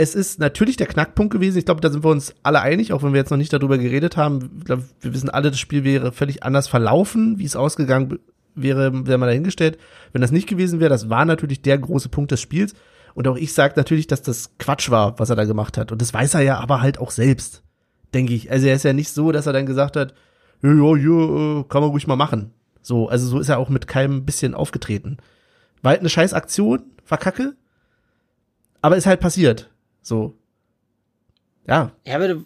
es 0.00 0.14
ist 0.14 0.40
natürlich 0.40 0.78
der 0.78 0.86
Knackpunkt 0.86 1.30
gewesen. 1.30 1.58
Ich 1.58 1.66
glaube, 1.66 1.82
da 1.82 1.90
sind 1.90 2.02
wir 2.02 2.10
uns 2.10 2.34
alle 2.42 2.62
einig, 2.62 2.94
auch 2.94 3.02
wenn 3.02 3.12
wir 3.12 3.20
jetzt 3.20 3.28
noch 3.28 3.36
nicht 3.36 3.52
darüber 3.52 3.76
geredet 3.76 4.16
haben. 4.16 4.50
Ich 4.58 4.64
glaube, 4.64 4.84
wir 5.02 5.12
wissen 5.12 5.28
alle, 5.28 5.50
das 5.50 5.60
Spiel 5.60 5.84
wäre 5.84 6.10
völlig 6.10 6.42
anders 6.42 6.68
verlaufen, 6.68 7.38
wie 7.38 7.44
es 7.44 7.54
ausgegangen 7.54 8.18
wäre, 8.54 9.06
wäre 9.06 9.18
man 9.18 9.28
dahingestellt. 9.28 9.78
Wenn 10.12 10.22
das 10.22 10.30
nicht 10.30 10.48
gewesen 10.48 10.80
wäre, 10.80 10.88
das 10.88 11.10
war 11.10 11.26
natürlich 11.26 11.60
der 11.60 11.76
große 11.76 12.08
Punkt 12.08 12.30
des 12.30 12.40
Spiels. 12.40 12.72
Und 13.12 13.28
auch 13.28 13.36
ich 13.36 13.52
sage 13.52 13.74
natürlich, 13.76 14.06
dass 14.06 14.22
das 14.22 14.56
Quatsch 14.58 14.90
war, 14.90 15.18
was 15.18 15.28
er 15.28 15.36
da 15.36 15.44
gemacht 15.44 15.76
hat. 15.76 15.92
Und 15.92 16.00
das 16.00 16.14
weiß 16.14 16.32
er 16.32 16.40
ja 16.40 16.58
aber 16.60 16.80
halt 16.80 16.98
auch 16.98 17.10
selbst, 17.10 17.62
denke 18.14 18.32
ich. 18.32 18.50
Also 18.50 18.68
er 18.68 18.76
ist 18.76 18.84
ja 18.84 18.94
nicht 18.94 19.10
so, 19.10 19.32
dass 19.32 19.46
er 19.46 19.52
dann 19.52 19.66
gesagt 19.66 19.96
hat, 19.96 20.14
ja, 20.62 20.72
ja, 20.72 20.96
ja, 20.96 21.60
äh, 21.60 21.64
kann 21.68 21.82
man 21.82 21.90
ruhig 21.90 22.06
mal 22.06 22.16
machen. 22.16 22.54
So, 22.80 23.10
also 23.10 23.26
so 23.26 23.38
ist 23.38 23.50
er 23.50 23.58
auch 23.58 23.68
mit 23.68 23.86
keinem 23.86 24.24
bisschen 24.24 24.54
aufgetreten. 24.54 25.18
War 25.82 25.90
halt 25.90 26.00
eine 26.00 26.08
scheiß 26.08 26.32
Aktion, 26.32 26.84
war 27.06 27.18
kacke, 27.18 27.54
aber 28.80 28.96
ist 28.96 29.06
halt 29.06 29.20
passiert. 29.20 29.68
So. 30.10 30.34
Ja. 31.68 31.92
Ja, 32.04 32.16
aber 32.16 32.26
du, 32.26 32.44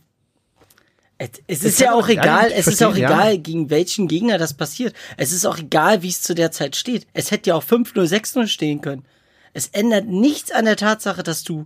es, 1.17 1.65
ist 1.65 1.81
ja 1.81 1.95
auch 1.95 2.09
egal, 2.09 2.53
es 2.53 2.67
ist 2.67 2.83
auch 2.83 2.95
egal, 2.95 3.39
gegen 3.39 3.71
welchen 3.71 4.07
Gegner 4.07 4.37
das 4.37 4.53
passiert. 4.53 4.95
Es 5.17 5.33
ist 5.33 5.47
auch 5.47 5.57
egal, 5.57 6.03
wie 6.03 6.11
es 6.11 6.21
zu 6.21 6.35
der 6.35 6.51
Zeit 6.51 6.77
steht. 6.77 7.07
Es 7.15 7.31
hätte 7.31 7.49
ja 7.49 7.55
auch 7.55 7.65
5-0, 7.65 7.95
6-0 8.07 8.49
stehen 8.49 8.83
können. 8.83 9.07
Es 9.55 9.69
ändert 9.69 10.05
nichts 10.05 10.51
an 10.51 10.67
der 10.67 10.77
Tatsache, 10.77 11.23
dass 11.23 11.43
du 11.43 11.65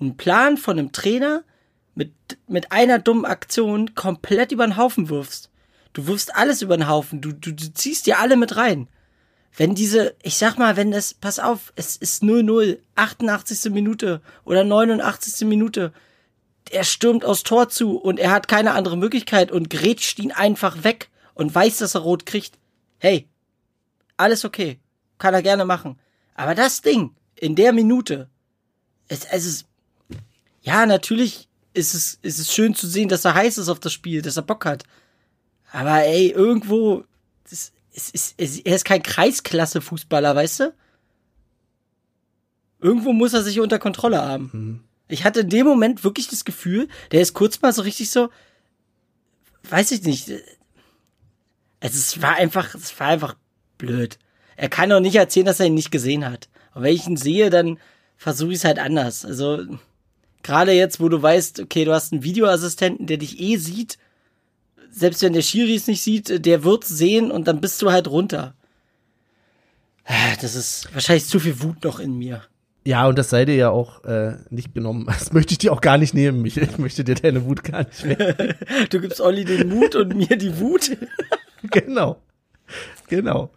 einen 0.00 0.16
Plan 0.16 0.56
von 0.56 0.78
einem 0.78 0.92
Trainer 0.92 1.42
mit, 1.96 2.12
mit 2.46 2.70
einer 2.70 3.00
dummen 3.00 3.24
Aktion 3.24 3.96
komplett 3.96 4.52
über 4.52 4.64
den 4.64 4.76
Haufen 4.76 5.08
wirfst. 5.08 5.50
Du 5.94 6.06
wirfst 6.06 6.36
alles 6.36 6.62
über 6.62 6.76
den 6.76 6.86
Haufen. 6.86 7.20
Du, 7.20 7.32
du, 7.32 7.52
du 7.52 7.74
ziehst 7.74 8.06
dir 8.06 8.20
alle 8.20 8.36
mit 8.36 8.56
rein. 8.56 8.86
Wenn 9.56 9.74
diese, 9.74 10.14
ich 10.22 10.36
sag 10.36 10.58
mal, 10.58 10.76
wenn 10.76 10.90
das, 10.90 11.14
pass 11.14 11.38
auf, 11.38 11.72
es 11.76 11.96
ist 11.96 12.22
0-0, 12.22 12.78
88. 12.94 13.72
Minute 13.72 14.20
oder 14.44 14.64
89. 14.64 15.46
Minute, 15.46 15.92
er 16.70 16.84
stürmt 16.84 17.24
aus 17.24 17.42
Tor 17.42 17.68
zu 17.68 17.96
und 17.96 18.18
er 18.18 18.30
hat 18.30 18.48
keine 18.48 18.72
andere 18.72 18.96
Möglichkeit 18.96 19.50
und 19.50 19.70
grätscht 19.70 20.18
ihn 20.18 20.32
einfach 20.32 20.84
weg 20.84 21.10
und 21.34 21.54
weiß, 21.54 21.78
dass 21.78 21.94
er 21.94 22.02
rot 22.02 22.26
kriegt. 22.26 22.58
Hey, 22.98 23.28
alles 24.16 24.44
okay. 24.44 24.78
Kann 25.18 25.34
er 25.34 25.42
gerne 25.42 25.64
machen. 25.64 25.98
Aber 26.34 26.54
das 26.54 26.80
Ding, 26.80 27.14
in 27.34 27.54
der 27.56 27.72
Minute, 27.72 28.28
es, 29.08 29.24
es 29.24 29.46
ist, 29.46 29.66
ja, 30.62 30.86
natürlich 30.86 31.48
ist 31.74 31.94
es, 31.94 32.18
ist 32.22 32.38
es 32.38 32.52
schön 32.52 32.74
zu 32.74 32.86
sehen, 32.86 33.08
dass 33.08 33.24
er 33.24 33.34
heiß 33.34 33.58
ist 33.58 33.68
auf 33.68 33.80
das 33.80 33.92
Spiel, 33.92 34.22
dass 34.22 34.36
er 34.36 34.42
Bock 34.42 34.64
hat. 34.64 34.84
Aber 35.72 36.02
ey, 36.04 36.30
irgendwo, 36.30 37.04
das, 37.48 37.72
es 37.94 38.10
ist, 38.10 38.34
es, 38.36 38.58
er 38.58 38.76
ist 38.76 38.84
kein 38.84 39.02
Kreisklasse-Fußballer, 39.02 40.34
weißt 40.34 40.60
du? 40.60 40.74
Irgendwo 42.80 43.12
muss 43.12 43.34
er 43.34 43.42
sich 43.42 43.60
unter 43.60 43.78
Kontrolle 43.78 44.22
haben. 44.22 44.50
Mhm. 44.52 44.80
Ich 45.08 45.24
hatte 45.24 45.40
in 45.40 45.48
dem 45.50 45.66
Moment 45.66 46.04
wirklich 46.04 46.28
das 46.28 46.44
Gefühl, 46.44 46.88
der 47.10 47.20
ist 47.20 47.34
kurz 47.34 47.60
mal 47.60 47.72
so 47.72 47.82
richtig 47.82 48.10
so, 48.10 48.30
weiß 49.68 49.90
ich 49.90 50.02
nicht. 50.02 50.30
Also 51.80 51.96
es 51.96 52.22
war 52.22 52.36
einfach, 52.36 52.74
es 52.74 52.98
war 53.00 53.08
einfach 53.08 53.34
blöd. 53.76 54.18
Er 54.56 54.68
kann 54.68 54.90
doch 54.90 55.00
nicht 55.00 55.16
erzählen, 55.16 55.46
dass 55.46 55.60
er 55.60 55.66
ihn 55.66 55.74
nicht 55.74 55.90
gesehen 55.90 56.24
hat. 56.24 56.48
Und 56.74 56.82
wenn 56.82 56.94
ich 56.94 57.06
ihn 57.06 57.16
sehe, 57.16 57.50
dann 57.50 57.78
versuche 58.16 58.52
ich 58.52 58.58
es 58.58 58.64
halt 58.64 58.78
anders. 58.78 59.24
Also 59.24 59.64
gerade 60.42 60.72
jetzt, 60.72 61.00
wo 61.00 61.08
du 61.08 61.20
weißt, 61.20 61.60
okay, 61.60 61.84
du 61.84 61.92
hast 61.92 62.12
einen 62.12 62.22
Videoassistenten, 62.22 63.06
der 63.06 63.16
dich 63.16 63.40
eh 63.40 63.56
sieht, 63.56 63.98
selbst 64.90 65.22
wenn 65.22 65.32
der 65.32 65.42
Schiri 65.42 65.74
es 65.74 65.86
nicht 65.86 66.02
sieht, 66.02 66.44
der 66.44 66.64
wird 66.64 66.84
sehen 66.84 67.30
und 67.30 67.48
dann 67.48 67.60
bist 67.60 67.80
du 67.82 67.90
halt 67.90 68.08
runter. 68.08 68.54
Das 70.40 70.54
ist 70.54 70.92
wahrscheinlich 70.92 71.26
zu 71.26 71.38
viel 71.38 71.62
Wut 71.62 71.84
noch 71.84 72.00
in 72.00 72.18
mir. 72.18 72.42
Ja, 72.84 73.06
und 73.06 73.18
das 73.18 73.30
sei 73.30 73.44
dir 73.44 73.54
ja 73.54 73.70
auch 73.70 74.04
äh, 74.04 74.36
nicht 74.48 74.74
genommen. 74.74 75.06
Das 75.20 75.32
möchte 75.32 75.52
ich 75.52 75.58
dir 75.58 75.72
auch 75.72 75.80
gar 75.80 75.98
nicht 75.98 76.14
nehmen, 76.14 76.42
Michael. 76.42 76.68
Ich 76.70 76.78
möchte 76.78 77.04
dir 77.04 77.14
deine 77.14 77.44
Wut 77.44 77.62
gar 77.62 77.84
nicht 77.84 78.04
mehr. 78.04 78.56
du 78.88 79.00
gibst 79.00 79.20
Olli 79.20 79.44
den 79.44 79.68
Mut 79.68 79.94
und 79.94 80.16
mir 80.16 80.36
die 80.36 80.58
Wut. 80.58 80.96
genau. 81.70 82.20
Genau. 83.08 83.50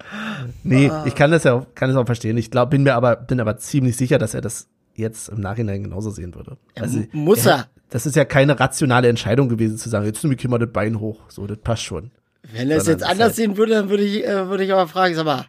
Nee, 0.64 0.90
ah. 0.90 1.06
ich 1.08 1.16
kann 1.16 1.32
das 1.32 1.44
ja 1.44 1.54
auch, 1.54 1.68
kann 1.76 1.90
das 1.90 1.98
auch 1.98 2.06
verstehen. 2.06 2.38
Ich 2.38 2.52
glaube, 2.52 2.72
bin 2.72 2.84
mir 2.84 2.96
aber, 2.96 3.16
bin 3.16 3.40
aber 3.40 3.58
ziemlich 3.58 3.96
sicher, 3.96 4.18
dass 4.18 4.34
er 4.34 4.42
das 4.42 4.68
jetzt 4.96 5.30
im 5.30 5.40
Nachhinein 5.40 5.84
genauso 5.84 6.10
sehen 6.10 6.34
würde. 6.36 6.58
Also, 6.76 7.04
muss 7.12 7.46
er. 7.46 7.70
Das 7.94 8.08
ist 8.08 8.16
ja 8.16 8.26
keine 8.26 8.60
rationale 8.60 9.08
Entscheidung 9.08 9.50
gewesen 9.50 9.78
zu 9.78 9.88
sagen, 9.88 10.08
jetzt 10.08 10.24
nehme 10.24 10.34
ich 10.34 10.48
mal 10.48 10.58
das 10.58 10.74
Bein 10.74 11.00
hoch. 11.00 11.30
So, 11.30 11.46
das 11.46 11.60
passt 11.60 11.84
schon. 11.84 12.10
Wenn 12.52 12.72
er 12.72 12.78
es 12.78 12.88
jetzt 12.88 13.04
anders 13.04 13.28
halt 13.28 13.36
sehen 13.36 13.56
würde, 13.56 13.74
dann 13.74 13.90
würde 13.92 14.04
ich, 14.04 14.26
äh, 14.26 14.50
würde 14.50 14.64
ich 14.64 14.74
aber 14.74 14.88
fragen, 14.88 15.14
sag 15.14 15.26
mal. 15.26 15.46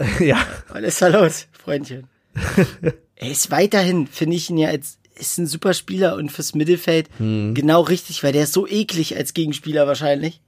ja. 0.18 0.36
Was 0.70 0.82
ist 0.82 1.00
da 1.00 1.06
los, 1.06 1.46
Freundchen? 1.52 2.08
er 3.14 3.30
ist 3.30 3.52
weiterhin, 3.52 4.08
finde 4.08 4.34
ich 4.34 4.50
ihn 4.50 4.58
ja 4.58 4.70
als, 4.70 4.98
ist 5.14 5.38
ein 5.38 5.46
super 5.46 5.74
Spieler 5.74 6.16
und 6.16 6.32
fürs 6.32 6.56
Mittelfeld 6.56 7.08
hm. 7.18 7.54
genau 7.54 7.82
richtig, 7.82 8.24
weil 8.24 8.32
der 8.32 8.42
ist 8.42 8.52
so 8.52 8.66
eklig 8.66 9.16
als 9.16 9.32
Gegenspieler 9.32 9.86
wahrscheinlich. 9.86 10.40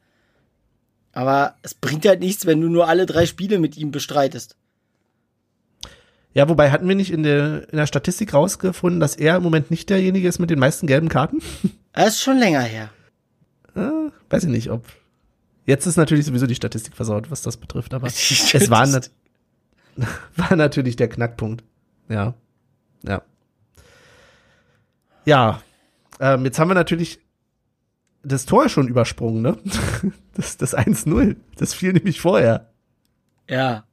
Aber 1.13 1.55
es 1.63 1.75
bringt 1.75 2.05
halt 2.05 2.19
nichts, 2.19 2.47
wenn 2.47 2.61
du 2.61 2.69
nur 2.69 2.89
alle 2.89 3.07
drei 3.07 3.27
Spiele 3.27 3.61
mit 3.61 3.77
ihm 3.77 3.93
bestreitest. 3.93 4.57
Ja, 6.37 6.51
wobei 6.51 6.71
hatten 6.71 6.87
wir 6.87 6.95
nicht 6.95 7.13
in 7.13 7.23
der, 7.23 7.67
in 7.71 7.79
der 7.79 7.87
Statistik 7.87 8.35
rausgefunden, 8.35 9.01
dass 9.01 9.17
er 9.17 9.37
im 9.37 9.43
Moment 9.43 9.71
nicht 9.71 9.89
derjenige 9.89 10.29
ist 10.29 10.39
mit 10.39 10.51
den 10.51 10.59
meisten 10.59 10.87
gelben 10.87 11.09
Karten? 11.09 11.41
Das 11.95 12.09
ist 12.09 12.21
schon 12.21 12.37
länger 12.37 12.61
her. 12.61 12.91
Äh, 13.75 14.11
weiß 14.29 14.45
ich 14.45 14.51
nicht, 14.51 14.71
ob. 14.71 14.85
Jetzt 15.65 15.87
ist 15.87 15.97
natürlich 15.97 16.27
sowieso 16.27 16.47
die 16.47 16.55
Statistik 16.55 16.95
versaut, 16.95 17.31
was 17.31 17.41
das 17.41 17.57
betrifft, 17.57 17.95
aber 17.95 18.07
es 18.09 18.69
war, 18.69 18.87
nat 18.87 19.11
war 20.37 20.57
natürlich 20.57 20.97
der 20.97 21.09
Knackpunkt. 21.09 21.65
Ja. 22.11 22.35
Ja. 23.03 23.23
Ja. 25.25 25.63
Ähm, 26.21 26.45
jetzt 26.45 26.59
haben 26.59 26.69
wir 26.69 26.75
natürlich 26.75 27.19
das 28.23 28.45
Tor 28.45 28.69
schon 28.69 28.89
übersprungen, 28.89 29.41
ne? 29.41 29.59
Das, 30.35 30.59
das 30.59 30.77
1-0. 30.77 31.37
Das 31.57 31.73
fiel 31.73 31.95
nämlich 31.95 32.21
vorher. 32.21 32.69
Ja. 33.49 33.87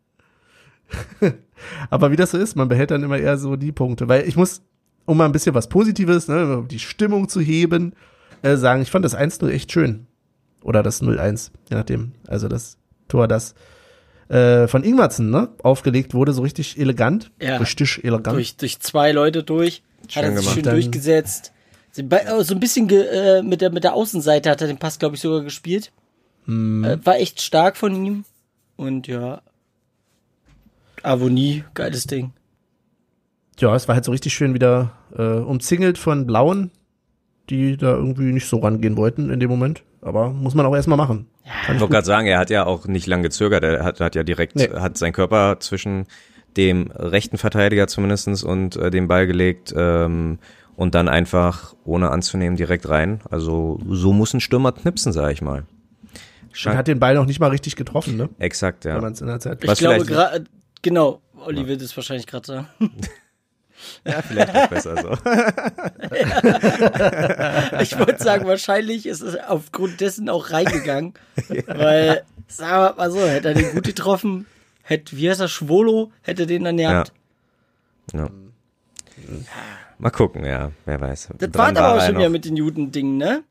Aber 1.90 2.12
wie 2.12 2.16
das 2.16 2.32
so 2.32 2.38
ist, 2.38 2.56
man 2.56 2.68
behält 2.68 2.92
dann 2.92 3.04
immer 3.04 3.18
eher 3.18 3.38
so 3.38 3.56
die 3.56 3.72
Punkte. 3.72 4.08
Weil 4.08 4.28
ich 4.28 4.36
muss, 4.36 4.62
um 5.06 5.18
mal 5.18 5.26
ein 5.26 5.32
bisschen 5.32 5.56
was 5.56 5.70
Positives, 5.70 6.28
ne, 6.28 6.66
die 6.70 6.80
Stimmung 6.80 7.30
zu 7.30 7.42
heben, 7.42 7.94
äh, 8.42 8.58
sagen, 8.58 8.82
ich 8.82 8.92
fand 8.92 9.06
das 9.06 9.18
1-0 9.18 9.50
echt 9.50 9.72
schön. 9.72 10.08
Oder 10.62 10.84
das 10.84 11.02
0-1, 11.02 11.52
je 11.70 11.78
nachdem. 11.78 12.14
Also 12.28 12.48
das 12.48 12.78
Tor, 13.08 13.28
das 13.28 13.54
äh, 14.30 14.68
von 14.68 14.84
Ingwertsen 14.84 15.30
ne, 15.30 15.50
aufgelegt 15.62 16.14
wurde, 16.14 16.34
so 16.34 16.42
richtig 16.42 16.80
elegant. 16.80 17.32
Ja. 17.42 17.58
Richtig 17.58 18.04
elegant. 18.04 18.38
Durch, 18.38 18.56
durch 18.58 18.80
zwei 18.80 19.12
Leute 19.12 19.44
durch. 19.44 19.84
Schön 20.08 20.26
hat 20.26 20.32
er 20.32 20.38
sich 20.38 20.50
schön 20.50 20.64
durchgesetzt. 20.64 21.52
Oh, 22.32 22.42
so 22.42 22.56
ein 22.56 22.60
bisschen 22.60 22.90
äh, 22.90 23.44
mit, 23.44 23.62
der, 23.62 23.72
mit 23.72 23.84
der 23.84 23.94
Außenseite 23.94 24.50
hat 24.50 24.62
er 24.62 24.68
den 24.68 24.78
Pass, 24.78 24.98
glaube 24.98 25.16
ich, 25.16 25.22
sogar 25.22 25.42
gespielt. 25.42 25.92
Hm. 26.46 26.84
Äh, 26.84 27.06
war 27.06 27.18
echt 27.18 27.42
stark 27.42 27.78
von 27.78 27.96
ihm. 27.96 28.26
Und 28.76 29.08
ja. 29.08 29.42
Avonie, 31.04 31.64
geiles 31.74 32.08
Ding. 32.08 32.32
Ja, 33.60 33.76
es 33.76 33.88
war 33.88 33.96
halt 33.96 34.06
so 34.06 34.12
richtig 34.12 34.34
schön 34.34 34.54
wieder 34.54 34.92
äh, 35.16 35.22
umzingelt 35.22 35.98
von 35.98 36.26
Blauen, 36.26 36.72
die 37.50 37.78
da 37.78 37.92
irgendwie 37.92 38.32
nicht 38.32 38.48
so 38.48 38.58
rangehen 38.58 38.98
wollten 38.98 39.30
in 39.30 39.40
dem 39.40 39.50
Moment. 39.50 39.84
Aber 40.02 40.32
muss 40.32 40.56
man 40.56 40.66
auch 40.66 40.76
erstmal 40.76 40.98
machen. 40.98 41.28
Ja, 41.46 41.74
ich 41.74 41.80
wollte 41.80 41.94
gerade 41.94 42.06
sagen, 42.06 42.28
er 42.28 42.40
hat 42.40 42.50
ja 42.50 42.66
auch 42.66 42.88
nicht 42.88 43.08
lange 43.08 43.24
gezögert. 43.24 43.64
Er 43.64 43.84
hat, 43.84 44.00
hat 44.00 44.16
ja 44.16 44.24
direkt, 44.24 44.56
nee. 44.56 44.70
hat 44.70 44.98
seinen 44.98 45.14
Körper 45.14 45.60
zwischen 45.60 46.08
dem 46.58 46.92
rechten 46.92 47.38
Verteidiger 47.38 47.88
zumindestens 47.88 48.44
und 48.44 48.76
äh, 48.76 48.92
dem 48.92 49.08
Ball 49.08 49.28
gelegt. 49.28 49.74
Ähm, 49.76 50.40
und 50.76 50.96
dann 50.96 51.08
einfach, 51.08 51.76
ohne 51.84 52.10
anzunehmen, 52.10 52.58
direkt 52.58 52.90
rein. 52.90 53.22
Also 53.30 53.80
so 53.88 54.12
muss 54.12 54.34
ein 54.34 54.42
Stürmer 54.42 54.72
knipsen, 54.72 55.14
sag 55.14 55.32
ich 55.32 55.42
mal. 55.42 55.66
Schein 56.52 56.78
hat 56.78 56.88
den 56.88 57.00
Ball 57.00 57.16
noch 57.16 57.26
nicht 57.26 57.40
mal 57.40 57.50
richtig 57.50 57.76
getroffen, 57.76 58.18
ne? 58.18 58.30
Exakt, 58.40 58.86
ja. 58.86 58.98
in 58.98 59.28
der 59.28 59.40
Zeit 59.40 59.64
ich 59.64 59.74
glaube, 59.76 60.06
gerade, 60.06 60.46
genau, 60.84 61.22
Olli 61.36 61.62
ja. 61.62 61.68
will 61.68 61.78
das 61.78 61.98
wahrscheinlich 61.98 62.28
gerade 62.28 62.46
sagen. 62.46 62.68
Ja, 64.06 64.22
vielleicht 64.22 64.56
auch 64.56 64.68
besser 64.68 64.96
so. 65.02 65.12
ich 67.82 68.00
wollte 68.00 68.24
sagen, 68.24 68.48
wahrscheinlich 68.48 69.06
ist 69.06 69.20
es 69.22 69.38
aufgrund 69.38 70.00
dessen 70.00 70.30
auch 70.30 70.52
reingegangen. 70.52 71.16
ja. 71.50 71.64
Weil, 71.68 72.24
sagen 72.48 72.72
wir 72.72 72.94
mal 72.96 73.12
so, 73.12 73.28
hätte 73.28 73.50
er 73.50 73.56
den 73.56 73.74
gut 73.74 73.84
getroffen, 73.84 74.46
hätte, 74.84 75.18
wie 75.18 75.30
heißt 75.30 75.42
er, 75.42 75.50
Schwolo, 75.50 76.14
hätte 76.22 76.48
den 76.48 76.64
dann 76.64 76.78
gehabt. 76.78 77.12
Ja. 78.14 78.20
ja. 78.20 78.30
Mal 79.98 80.12
gucken, 80.12 80.46
ja, 80.46 80.72
wer 80.86 81.02
weiß. 81.02 81.30
Das 81.40 81.54
war 81.54 81.68
aber 81.68 81.96
auch 81.96 82.06
schon 82.06 82.18
wieder 82.18 82.30
mit 82.30 82.46
den 82.46 82.56
Juden-Dingen, 82.56 83.18
ne? 83.18 83.44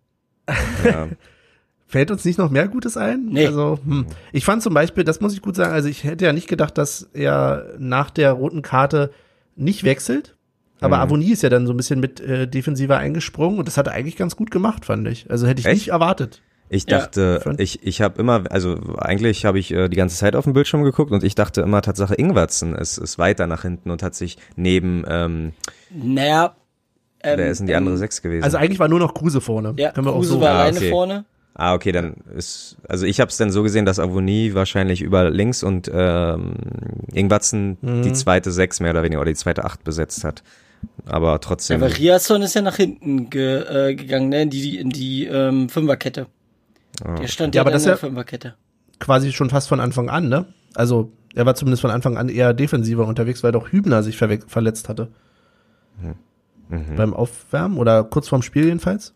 Ja. 0.84 1.08
Fällt 1.92 2.10
uns 2.10 2.24
nicht 2.24 2.38
noch 2.38 2.48
mehr 2.48 2.68
Gutes 2.68 2.96
ein? 2.96 3.26
Nee. 3.26 3.48
Also, 3.48 3.78
hm. 3.84 4.06
Ich 4.32 4.46
fand 4.46 4.62
zum 4.62 4.72
Beispiel, 4.72 5.04
das 5.04 5.20
muss 5.20 5.34
ich 5.34 5.42
gut 5.42 5.56
sagen, 5.56 5.74
also 5.74 5.90
ich 5.90 6.04
hätte 6.04 6.24
ja 6.24 6.32
nicht 6.32 6.48
gedacht, 6.48 6.78
dass 6.78 7.10
er 7.12 7.74
nach 7.78 8.08
der 8.08 8.32
roten 8.32 8.62
Karte 8.62 9.10
nicht 9.56 9.84
wechselt. 9.84 10.34
Aber 10.80 10.96
mhm. 10.96 11.02
Avonie 11.02 11.32
ist 11.32 11.42
ja 11.42 11.50
dann 11.50 11.66
so 11.66 11.74
ein 11.74 11.76
bisschen 11.76 12.00
mit 12.00 12.18
äh, 12.18 12.48
defensiver 12.48 12.96
eingesprungen 12.96 13.58
und 13.58 13.68
das 13.68 13.76
hat 13.76 13.88
er 13.88 13.92
eigentlich 13.92 14.16
ganz 14.16 14.36
gut 14.36 14.50
gemacht, 14.50 14.86
fand 14.86 15.06
ich. 15.06 15.30
Also 15.30 15.46
hätte 15.46 15.60
ich 15.60 15.66
Echt? 15.66 15.74
nicht 15.74 15.88
erwartet. 15.88 16.40
Ich 16.70 16.86
dachte, 16.86 17.42
ja. 17.44 17.52
ich, 17.58 17.86
ich 17.86 18.00
habe 18.00 18.18
immer, 18.18 18.44
also 18.50 18.78
eigentlich 18.96 19.44
habe 19.44 19.58
ich 19.58 19.70
äh, 19.70 19.90
die 19.90 19.96
ganze 19.98 20.16
Zeit 20.16 20.34
auf 20.34 20.44
dem 20.44 20.54
Bildschirm 20.54 20.84
geguckt 20.84 21.12
und 21.12 21.22
ich 21.22 21.34
dachte 21.34 21.60
immer, 21.60 21.82
Tatsache 21.82 22.14
Ingwertsen 22.14 22.74
ist, 22.74 22.96
ist 22.96 23.18
weiter 23.18 23.46
nach 23.46 23.60
hinten 23.60 23.90
und 23.90 24.02
hat 24.02 24.14
sich 24.14 24.38
neben, 24.56 25.04
ähm, 25.06 25.52
naja, 25.90 26.56
ähm, 27.22 27.38
wer 27.38 27.50
ist 27.50 27.58
denn 27.58 27.66
die 27.66 27.74
andere 27.74 27.96
ähm, 27.96 27.98
Sechs 27.98 28.22
gewesen? 28.22 28.44
Also 28.44 28.56
eigentlich 28.56 28.78
war 28.78 28.88
nur 28.88 28.98
noch 28.98 29.12
Kruse 29.12 29.42
vorne. 29.42 29.74
Ja, 29.76 29.92
Können 29.92 30.06
wir 30.06 30.14
Kruse 30.14 30.30
auch 30.30 30.36
so 30.36 30.40
war 30.40 30.52
alleine 30.52 30.78
ah, 30.78 30.80
okay. 30.80 30.90
vorne. 30.90 31.24
Ah, 31.54 31.74
okay, 31.74 31.92
dann 31.92 32.14
ist, 32.34 32.76
also 32.88 33.04
ich 33.04 33.20
habe 33.20 33.28
es 33.28 33.36
dann 33.36 33.50
so 33.50 33.62
gesehen, 33.62 33.84
dass 33.84 33.98
Avonie 33.98 34.54
wahrscheinlich 34.54 35.02
über 35.02 35.28
links 35.28 35.62
und 35.62 35.90
ähm, 35.92 36.54
Ingwatzen 37.12 37.76
mhm. 37.82 38.02
die 38.02 38.12
zweite 38.14 38.50
Sechs 38.50 38.80
mehr 38.80 38.90
oder 38.92 39.02
weniger 39.02 39.20
oder 39.20 39.30
die 39.30 39.36
zweite 39.36 39.64
Acht 39.64 39.84
besetzt 39.84 40.24
hat. 40.24 40.42
Aber 41.04 41.40
trotzdem. 41.40 41.82
Aber 41.82 41.96
Riasson 41.96 42.42
ist 42.42 42.54
ja 42.54 42.62
nach 42.62 42.76
hinten 42.76 43.28
ge, 43.28 43.90
äh, 43.90 43.94
gegangen, 43.94 44.30
ne? 44.30 44.42
In 44.42 44.50
die, 44.50 44.78
in 44.78 44.90
die 44.90 45.26
ähm, 45.26 45.68
Fünferkette. 45.68 46.26
Der 47.04 47.28
stand 47.28 47.54
ja, 47.54 47.60
ja 47.60 47.62
aber 47.62 47.70
das 47.70 47.82
in 47.82 47.88
der 47.88 47.96
Fünferkette. 47.98 48.54
quasi 48.98 49.32
schon 49.32 49.50
fast 49.50 49.68
von 49.68 49.80
Anfang 49.80 50.08
an, 50.08 50.28
ne? 50.28 50.46
Also 50.74 51.12
er 51.34 51.46
war 51.46 51.54
zumindest 51.54 51.82
von 51.82 51.90
Anfang 51.90 52.16
an 52.16 52.28
eher 52.28 52.54
defensiver 52.54 53.06
unterwegs, 53.06 53.42
weil 53.42 53.52
doch 53.52 53.72
Hübner 53.72 54.02
sich 54.02 54.16
ver 54.16 54.38
verletzt 54.46 54.88
hatte. 54.88 55.08
Mhm. 56.68 56.96
Beim 56.96 57.14
Aufwärmen 57.14 57.78
oder 57.78 58.04
kurz 58.04 58.28
vorm 58.28 58.42
Spiel 58.42 58.64
jedenfalls. 58.64 59.14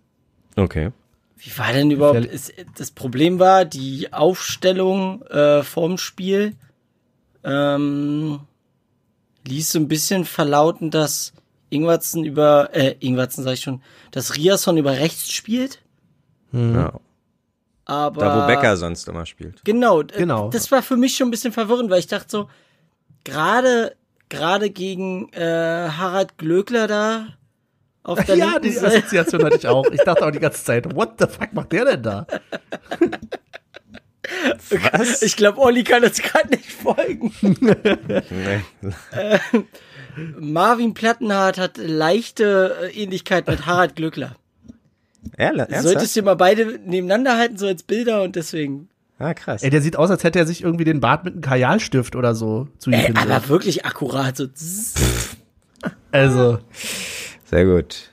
Okay. 0.56 0.90
Wie 1.36 1.56
war 1.58 1.72
denn 1.72 1.90
überhaupt? 1.90 2.24
Ist, 2.24 2.52
das 2.76 2.90
Problem 2.90 3.38
war 3.38 3.64
die 3.64 4.12
Aufstellung 4.12 5.22
äh, 5.22 5.62
vorm 5.62 5.98
Spiel. 5.98 6.56
Ähm, 7.44 8.40
ließ 9.46 9.72
so 9.72 9.78
ein 9.78 9.88
bisschen 9.88 10.24
verlauten, 10.24 10.90
dass 10.90 11.32
Ingwertsen 11.70 12.24
über, 12.24 12.70
äh, 12.72 12.96
Ingwertsen 13.00 13.44
sag 13.44 13.52
ich 13.54 13.60
schon, 13.60 13.82
dass 14.10 14.36
Riasson 14.36 14.78
über 14.78 14.92
rechts 14.92 15.30
spielt. 15.30 15.82
Mhm. 16.52 16.74
Ja. 16.74 17.00
Aber. 17.84 18.20
Da, 18.20 18.42
wo 18.42 18.46
Becker 18.46 18.76
sonst 18.76 19.06
immer 19.08 19.26
spielt. 19.26 19.64
Genau, 19.64 20.02
Genau. 20.02 20.50
Das 20.50 20.70
war 20.72 20.82
für 20.82 20.96
mich 20.96 21.16
schon 21.16 21.28
ein 21.28 21.30
bisschen 21.30 21.52
verwirrend, 21.52 21.90
weil 21.90 22.00
ich 22.00 22.08
dachte 22.08 22.26
so, 22.28 22.50
gerade, 23.24 23.94
gerade 24.28 24.70
gegen 24.70 25.28
äh, 25.32 25.88
Harald 25.90 26.38
Glöckler 26.38 26.86
da 26.88 27.26
auf 28.06 28.24
der 28.24 28.36
ja, 28.36 28.58
die 28.58 28.70
Seite. 28.70 28.98
Assoziation 28.98 29.44
hatte 29.44 29.56
ich 29.56 29.66
auch. 29.66 29.86
Ich 29.90 30.00
dachte 30.00 30.24
auch 30.24 30.30
die 30.30 30.38
ganze 30.38 30.64
Zeit, 30.64 30.94
what 30.94 31.14
the 31.18 31.26
fuck 31.26 31.52
macht 31.52 31.72
der 31.72 31.84
denn 31.84 32.02
da? 32.02 32.26
Was? 34.92 35.22
Ich 35.22 35.36
glaube, 35.36 35.58
Olli 35.58 35.84
kann 35.84 36.04
uns 36.04 36.20
gerade 36.20 36.48
nicht 36.50 36.72
folgen. 36.72 37.32
Nee. 37.60 38.62
Marvin 40.38 40.94
Plattenhardt 40.94 41.58
hat 41.58 41.78
leichte 41.78 42.76
äh, 42.82 43.02
Ähnlichkeit 43.02 43.46
mit 43.46 43.66
Harald 43.66 43.96
Glöckler. 43.96 44.36
Ehrlich? 45.36 45.66
Du 45.66 45.82
solltest 45.82 46.16
dir 46.16 46.22
mal 46.22 46.36
beide 46.36 46.78
nebeneinander 46.84 47.36
halten, 47.36 47.58
so 47.58 47.66
als 47.66 47.82
Bilder 47.82 48.22
und 48.22 48.36
deswegen. 48.36 48.88
Ah, 49.18 49.34
krass. 49.34 49.62
Ey, 49.62 49.70
der 49.70 49.82
sieht 49.82 49.96
aus, 49.96 50.10
als 50.10 50.24
hätte 50.24 50.38
er 50.38 50.46
sich 50.46 50.62
irgendwie 50.62 50.84
den 50.84 51.00
Bart 51.00 51.24
mit 51.24 51.34
einem 51.34 51.42
Kajalstift 51.42 52.16
oder 52.16 52.34
so 52.34 52.68
zu 52.78 52.90
ihm 52.90 52.96
Ey, 52.96 53.14
aber 53.14 53.48
wirklich 53.48 53.84
akkurat. 53.84 54.36
So. 54.36 54.46
zzz. 54.46 55.36
Also, 56.12 56.58
Sehr 57.48 57.64
gut. 57.64 58.10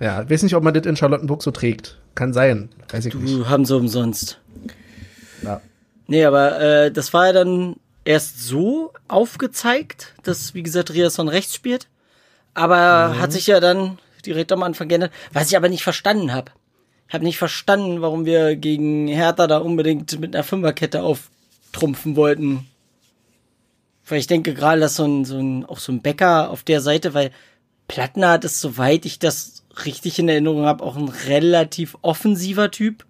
ja, 0.00 0.28
weiß 0.28 0.42
nicht, 0.42 0.54
ob 0.54 0.62
man 0.62 0.74
das 0.74 0.86
in 0.86 0.96
Charlottenburg 0.96 1.42
so 1.42 1.50
trägt. 1.50 1.98
Kann 2.14 2.32
sein. 2.32 2.68
Weiß 2.90 3.06
ich 3.06 3.14
nicht. 3.14 3.34
Du 3.34 3.48
haben 3.48 3.64
so 3.64 3.78
umsonst. 3.78 4.38
Ja. 5.42 5.60
Nee, 6.06 6.24
aber 6.24 6.60
äh, 6.60 6.92
das 6.92 7.14
war 7.14 7.26
ja 7.26 7.32
dann 7.32 7.76
erst 8.04 8.42
so 8.42 8.92
aufgezeigt, 9.08 10.14
dass, 10.22 10.54
wie 10.54 10.62
gesagt, 10.62 10.92
Riasson 10.92 11.28
rechts 11.28 11.54
spielt. 11.54 11.88
Aber 12.54 13.18
hat 13.18 13.32
sich 13.32 13.46
ja 13.46 13.60
dann 13.60 13.98
direkt 14.26 14.52
am 14.52 14.62
Anfang 14.62 14.88
geändert. 14.88 15.12
Was 15.32 15.48
ich 15.48 15.56
aber 15.56 15.70
nicht 15.70 15.82
verstanden 15.82 16.34
habe. 16.34 16.52
Ich 17.08 17.14
habe 17.14 17.24
nicht 17.24 17.38
verstanden, 17.38 18.02
warum 18.02 18.24
wir 18.26 18.56
gegen 18.56 19.08
Hertha 19.08 19.46
da 19.46 19.58
unbedingt 19.58 20.18
mit 20.20 20.34
einer 20.34 20.44
Fünferkette 20.44 21.02
auftrumpfen 21.02 22.16
wollten. 22.16 22.66
Weil 24.06 24.18
ich 24.18 24.26
denke 24.26 24.52
gerade, 24.54 24.80
dass 24.80 24.96
so 24.96 25.04
ein, 25.04 25.24
so 25.24 25.38
ein, 25.38 25.64
auch 25.64 25.78
so 25.78 25.92
ein 25.92 26.02
Bäcker 26.02 26.50
auf 26.50 26.62
der 26.62 26.80
Seite, 26.80 27.14
weil 27.14 27.30
Plattner 27.92 28.42
ist, 28.42 28.58
soweit 28.58 29.04
ich 29.04 29.18
das 29.18 29.64
richtig 29.84 30.18
in 30.18 30.26
Erinnerung 30.26 30.64
habe, 30.64 30.82
auch 30.82 30.96
ein 30.96 31.10
relativ 31.10 31.98
offensiver 32.00 32.70
Typ. 32.70 33.04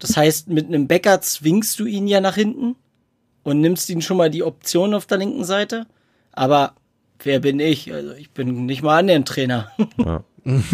Das 0.00 0.16
heißt, 0.16 0.48
mit 0.48 0.66
einem 0.66 0.88
Bäcker 0.88 1.20
zwingst 1.20 1.78
du 1.78 1.86
ihn 1.86 2.08
ja 2.08 2.20
nach 2.20 2.34
hinten 2.34 2.74
und 3.44 3.60
nimmst 3.60 3.88
ihn 3.90 4.02
schon 4.02 4.16
mal 4.16 4.30
die 4.30 4.42
Option 4.42 4.94
auf 4.94 5.06
der 5.06 5.18
linken 5.18 5.44
Seite. 5.44 5.86
Aber 6.32 6.74
wer 7.22 7.38
bin 7.38 7.60
ich? 7.60 7.94
Also 7.94 8.14
ich 8.14 8.32
bin 8.32 8.66
nicht 8.66 8.82
mal 8.82 8.98
annähernd 8.98 9.28
Trainer. 9.28 9.70
Ja. 9.98 10.24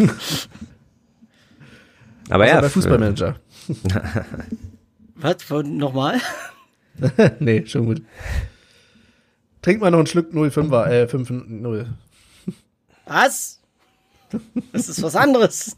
Aber 2.30 2.44
Also 2.44 2.56
ja, 2.56 2.68
Fußballmanager. 2.70 3.36
Was? 5.16 5.36
Nochmal? 5.66 6.22
nee, 7.38 7.66
schon 7.66 7.84
gut. 7.84 8.00
Trink 9.60 9.82
mal 9.82 9.90
noch 9.90 9.98
einen 9.98 10.06
Schluck 10.06 10.32
05er, 10.32 10.86
äh, 10.86 11.04
5-0. 11.04 11.86
Was? 13.10 13.60
Das 14.72 14.88
ist 14.88 15.02
was 15.02 15.16
anderes. 15.16 15.76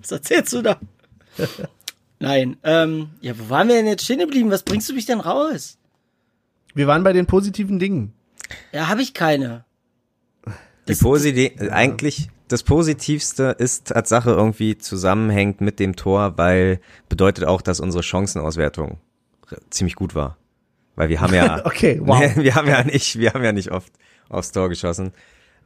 Was 0.00 0.10
erzählst 0.10 0.54
du 0.54 0.62
da? 0.62 0.80
Nein, 2.18 2.56
ähm, 2.62 3.10
ja, 3.20 3.38
wo 3.38 3.50
waren 3.50 3.68
wir 3.68 3.74
denn 3.74 3.86
jetzt 3.86 4.04
stehen 4.04 4.20
geblieben? 4.20 4.50
Was 4.50 4.62
bringst 4.62 4.88
du 4.88 4.94
mich 4.94 5.04
denn 5.04 5.20
raus? 5.20 5.76
Wir 6.74 6.86
waren 6.86 7.04
bei 7.04 7.12
den 7.12 7.26
positiven 7.26 7.78
Dingen. 7.78 8.14
Ja, 8.72 8.88
habe 8.88 9.02
ich 9.02 9.12
keine. 9.12 9.66
Die 10.88 10.94
Posi 10.94 11.52
eigentlich 11.70 12.30
das 12.48 12.62
Positivste 12.62 13.54
ist 13.58 13.88
Tatsache 13.88 14.30
irgendwie 14.30 14.78
zusammenhängt 14.78 15.60
mit 15.60 15.78
dem 15.78 15.94
Tor, 15.94 16.38
weil 16.38 16.80
bedeutet 17.08 17.44
auch, 17.44 17.62
dass 17.62 17.80
unsere 17.80 18.02
Chancenauswertung 18.02 18.98
ziemlich 19.70 19.94
gut 19.94 20.14
war. 20.14 20.38
Weil 20.94 21.10
wir 21.10 21.20
haben 21.20 21.34
ja, 21.34 21.60
Okay, 21.66 22.00
wow. 22.04 22.36
wir 22.36 22.54
haben 22.54 22.68
ja 22.68 22.82
nicht, 22.82 23.18
wir 23.18 23.32
haben 23.34 23.44
ja 23.44 23.52
nicht 23.52 23.70
oft 23.70 23.92
aufs 24.28 24.52
Tor 24.52 24.68
geschossen. 24.68 25.12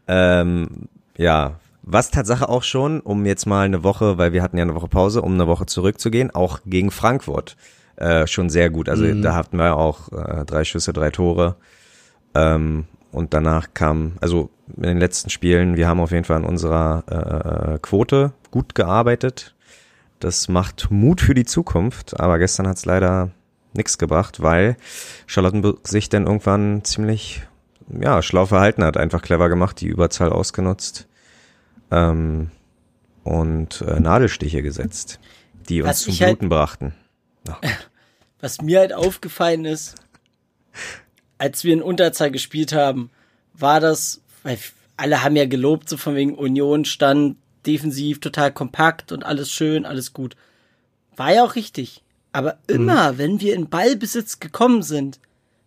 Ähm, 0.09 0.88
ja, 1.16 1.59
was 1.83 2.11
Tatsache 2.11 2.48
auch 2.48 2.64
schon, 2.64 3.00
um 3.00 3.24
jetzt 3.26 3.46
mal 3.46 3.64
eine 3.64 3.85
Woche, 3.85 4.18
weil 4.18 4.33
wir 4.33 4.42
hatten 4.42 4.59
ja 4.59 4.62
eine 4.62 4.74
Woche 4.74 4.88
Pause, 4.88 5.22
um 5.22 5.35
eine 5.35 5.46
Woche 5.46 5.66
zurückzugehen, 5.66 6.35
auch 6.35 6.61
gegen 6.66 6.90
Frankfurt 6.90 7.57
äh, 7.96 8.26
schon 8.26 8.50
sehr 8.50 8.70
gut. 8.70 8.88
Also 8.88 9.12
da 9.14 9.35
hatten 9.35 9.57
wir 9.57 9.76
auch 9.76 10.12
äh, 10.12 10.44
drei 10.44 10.64
Schüsse, 10.64 10.92
drei 10.92 11.11
Tore. 11.11 11.57
Ähm, 12.35 12.87
und 13.12 13.33
danach 13.33 13.68
kam, 13.72 14.12
also 14.20 14.50
in 14.76 14.83
den 14.83 14.98
letzten 14.98 15.31
Spielen, 15.31 15.76
wir 15.76 15.88
haben 15.88 16.00
auf 16.00 16.11
jeden 16.11 16.24
Fall 16.24 16.37
an 16.37 16.44
unserer 16.44 17.74
äh, 17.74 17.79
Quote 17.79 18.33
gut 18.50 18.74
gearbeitet. 18.74 19.55
Das 20.20 20.48
macht 20.48 20.90
Mut 20.90 21.20
für 21.20 21.35
die 21.35 21.44
Zukunft, 21.44 22.18
aber 22.18 22.38
gestern 22.38 22.66
hat 22.66 22.76
es 22.76 22.85
leider 22.85 23.31
nichts 23.74 23.96
gebracht, 23.96 24.42
weil 24.42 24.76
Charlottenburg 25.26 25.87
sich 25.87 26.09
dann 26.09 26.26
irgendwann 26.26 26.85
ziemlich 26.85 27.42
ja, 27.88 28.22
schlau 28.22 28.46
verhalten 28.46 28.85
hat, 28.85 28.96
einfach 28.96 29.22
clever 29.22 29.49
gemacht, 29.49 29.81
die 29.81 29.87
Überzahl 29.87 30.31
ausgenutzt 30.31 31.07
ähm, 31.90 32.51
und 33.25 33.83
äh, 33.83 34.01
Nadelstiche 34.01 34.62
gesetzt, 34.62 35.20
die 35.68 35.83
uns 35.83 36.03
zum 36.03 36.14
halt- 36.14 36.38
Bluten 36.38 36.49
brachten. 36.49 36.94
Was 38.40 38.61
mir 38.61 38.81
halt 38.81 38.92
aufgefallen 38.92 39.64
ist, 39.64 39.94
als 41.38 41.64
wir 41.64 41.72
in 41.72 41.83
Unterzahl 41.83 42.31
gespielt 42.31 42.72
haben, 42.72 43.11
war 43.55 43.81
das, 43.81 44.20
weil 44.42 44.59
alle 44.96 45.22
haben 45.22 45.37
ja 45.37 45.46
gelobt, 45.46 45.88
so 45.88 45.96
von 45.96 46.14
wegen 46.14 46.35
Union 46.35 46.85
stand 46.85 47.37
defensiv 47.66 48.20
total 48.20 48.53
kompakt 48.53 49.12
und 49.12 49.25
alles 49.25 49.51
schön, 49.51 49.85
alles 49.87 50.12
gut. 50.12 50.37
War 51.16 51.33
ja 51.33 51.44
auch 51.44 51.55
richtig. 51.55 52.03
Aber 52.33 52.59
immer, 52.66 53.16
wenn 53.16 53.40
wir 53.40 53.55
in 53.55 53.70
Ballbesitz 53.70 54.40
gekommen 54.40 54.83
sind, 54.83 55.18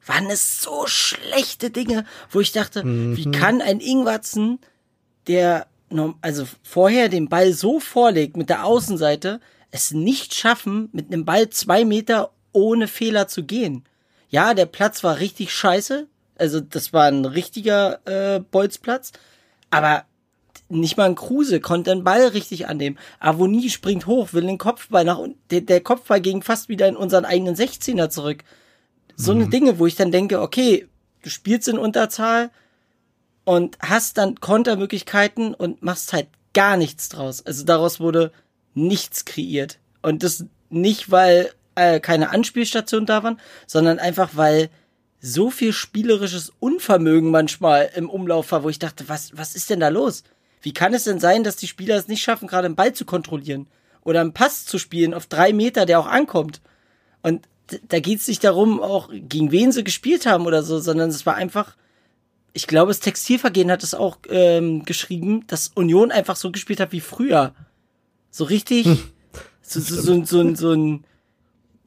waren 0.09 0.29
es 0.29 0.61
so 0.61 0.87
schlechte 0.87 1.69
Dinge, 1.69 2.03
wo 2.31 2.39
ich 2.39 2.51
dachte, 2.51 2.83
wie 2.83 3.31
kann 3.31 3.61
ein 3.61 3.79
Ingwatzen, 3.79 4.59
der 5.27 5.67
also 6.21 6.45
vorher 6.63 7.09
den 7.09 7.29
Ball 7.29 7.53
so 7.53 7.79
vorlegt 7.79 8.35
mit 8.35 8.49
der 8.49 8.65
Außenseite, 8.65 9.39
es 9.71 9.91
nicht 9.91 10.33
schaffen, 10.33 10.89
mit 10.91 11.07
einem 11.07 11.25
Ball 11.25 11.49
zwei 11.49 11.85
Meter 11.85 12.31
ohne 12.51 12.87
Fehler 12.87 13.27
zu 13.27 13.43
gehen. 13.43 13.83
Ja, 14.29 14.53
der 14.53 14.65
Platz 14.65 15.03
war 15.03 15.19
richtig 15.19 15.53
scheiße. 15.53 16.07
Also 16.37 16.59
das 16.59 16.93
war 16.93 17.05
ein 17.05 17.25
richtiger 17.25 17.99
äh, 18.05 18.39
Bolzplatz. 18.39 19.11
Aber 19.69 20.05
nicht 20.69 20.97
mal 20.97 21.05
ein 21.05 21.15
Kruse 21.15 21.59
konnte 21.59 21.91
den 21.91 22.03
Ball 22.03 22.27
richtig 22.27 22.67
annehmen. 22.67 22.97
Avoni 23.19 23.69
springt 23.69 24.07
hoch, 24.07 24.33
will 24.33 24.45
den 24.45 24.57
Kopfball 24.57 25.03
nach 25.03 25.17
unten. 25.17 25.39
Der, 25.49 25.61
der 25.61 25.81
Kopfball 25.81 26.21
ging 26.21 26.41
fast 26.41 26.69
wieder 26.69 26.87
in 26.87 26.95
unseren 26.95 27.25
eigenen 27.25 27.55
16er 27.55 28.09
zurück. 28.09 28.43
So 29.21 29.33
eine 29.33 29.49
Dinge, 29.49 29.79
wo 29.79 29.85
ich 29.85 29.95
dann 29.95 30.13
denke, 30.13 30.41
okay, 30.41 30.87
du 31.23 31.29
spielst 31.29 31.67
in 31.67 31.77
Unterzahl 31.77 32.51
und 33.43 33.77
hast 33.81 34.17
dann 34.17 34.39
Kontermöglichkeiten 34.39 35.53
und 35.53 35.83
machst 35.83 36.13
halt 36.13 36.27
gar 36.53 36.77
nichts 36.77 37.09
draus. 37.09 37.45
Also 37.45 37.65
daraus 37.65 37.99
wurde 37.99 38.31
nichts 38.75 39.25
kreiert. 39.25 39.77
Und 40.01 40.23
das 40.23 40.45
nicht, 40.69 41.11
weil 41.11 41.51
äh, 41.75 41.99
keine 41.99 42.29
Anspielstationen 42.29 43.05
da 43.05 43.21
waren, 43.21 43.41
sondern 43.67 43.99
einfach, 43.99 44.29
weil 44.35 44.69
so 45.19 45.49
viel 45.49 45.73
spielerisches 45.73 46.53
Unvermögen 46.61 47.29
manchmal 47.29 47.89
im 47.95 48.09
Umlauf 48.09 48.53
war, 48.53 48.63
wo 48.63 48.69
ich 48.69 48.79
dachte, 48.79 49.09
was, 49.09 49.37
was 49.37 49.53
ist 49.53 49.69
denn 49.69 49.81
da 49.81 49.89
los? 49.89 50.23
Wie 50.61 50.71
kann 50.71 50.93
es 50.93 51.03
denn 51.03 51.19
sein, 51.19 51.43
dass 51.43 51.57
die 51.57 51.67
Spieler 51.67 51.97
es 51.97 52.07
nicht 52.07 52.23
schaffen, 52.23 52.47
gerade 52.47 52.67
einen 52.67 52.75
Ball 52.77 52.93
zu 52.93 53.03
kontrollieren 53.03 53.67
oder 54.01 54.21
einen 54.21 54.33
Pass 54.33 54.65
zu 54.65 54.77
spielen 54.79 55.13
auf 55.13 55.25
drei 55.25 55.51
Meter, 55.51 55.85
der 55.85 55.99
auch 55.99 56.07
ankommt? 56.07 56.61
Und 57.21 57.49
da 57.87 57.99
geht 57.99 58.19
es 58.19 58.27
nicht 58.27 58.43
darum, 58.43 58.81
auch 58.81 59.09
gegen 59.11 59.51
wen 59.51 59.71
sie 59.71 59.83
gespielt 59.83 60.25
haben 60.25 60.45
oder 60.45 60.63
so, 60.63 60.79
sondern 60.79 61.09
es 61.09 61.25
war 61.25 61.35
einfach, 61.35 61.75
ich 62.53 62.67
glaube, 62.67 62.89
das 62.89 62.99
Textilvergehen 62.99 63.71
hat 63.71 63.83
es 63.83 63.93
auch 63.93 64.17
ähm, 64.29 64.83
geschrieben, 64.85 65.45
dass 65.47 65.69
Union 65.75 66.11
einfach 66.11 66.35
so 66.35 66.51
gespielt 66.51 66.79
hat 66.79 66.91
wie 66.91 67.01
früher. 67.01 67.53
So 68.31 68.43
richtig, 68.43 68.85
so, 69.61 69.79
so, 69.79 69.95
so, 70.01 70.23
so, 70.25 70.41
ein- 70.41 70.55
so 70.55 70.71
ein, 70.73 71.03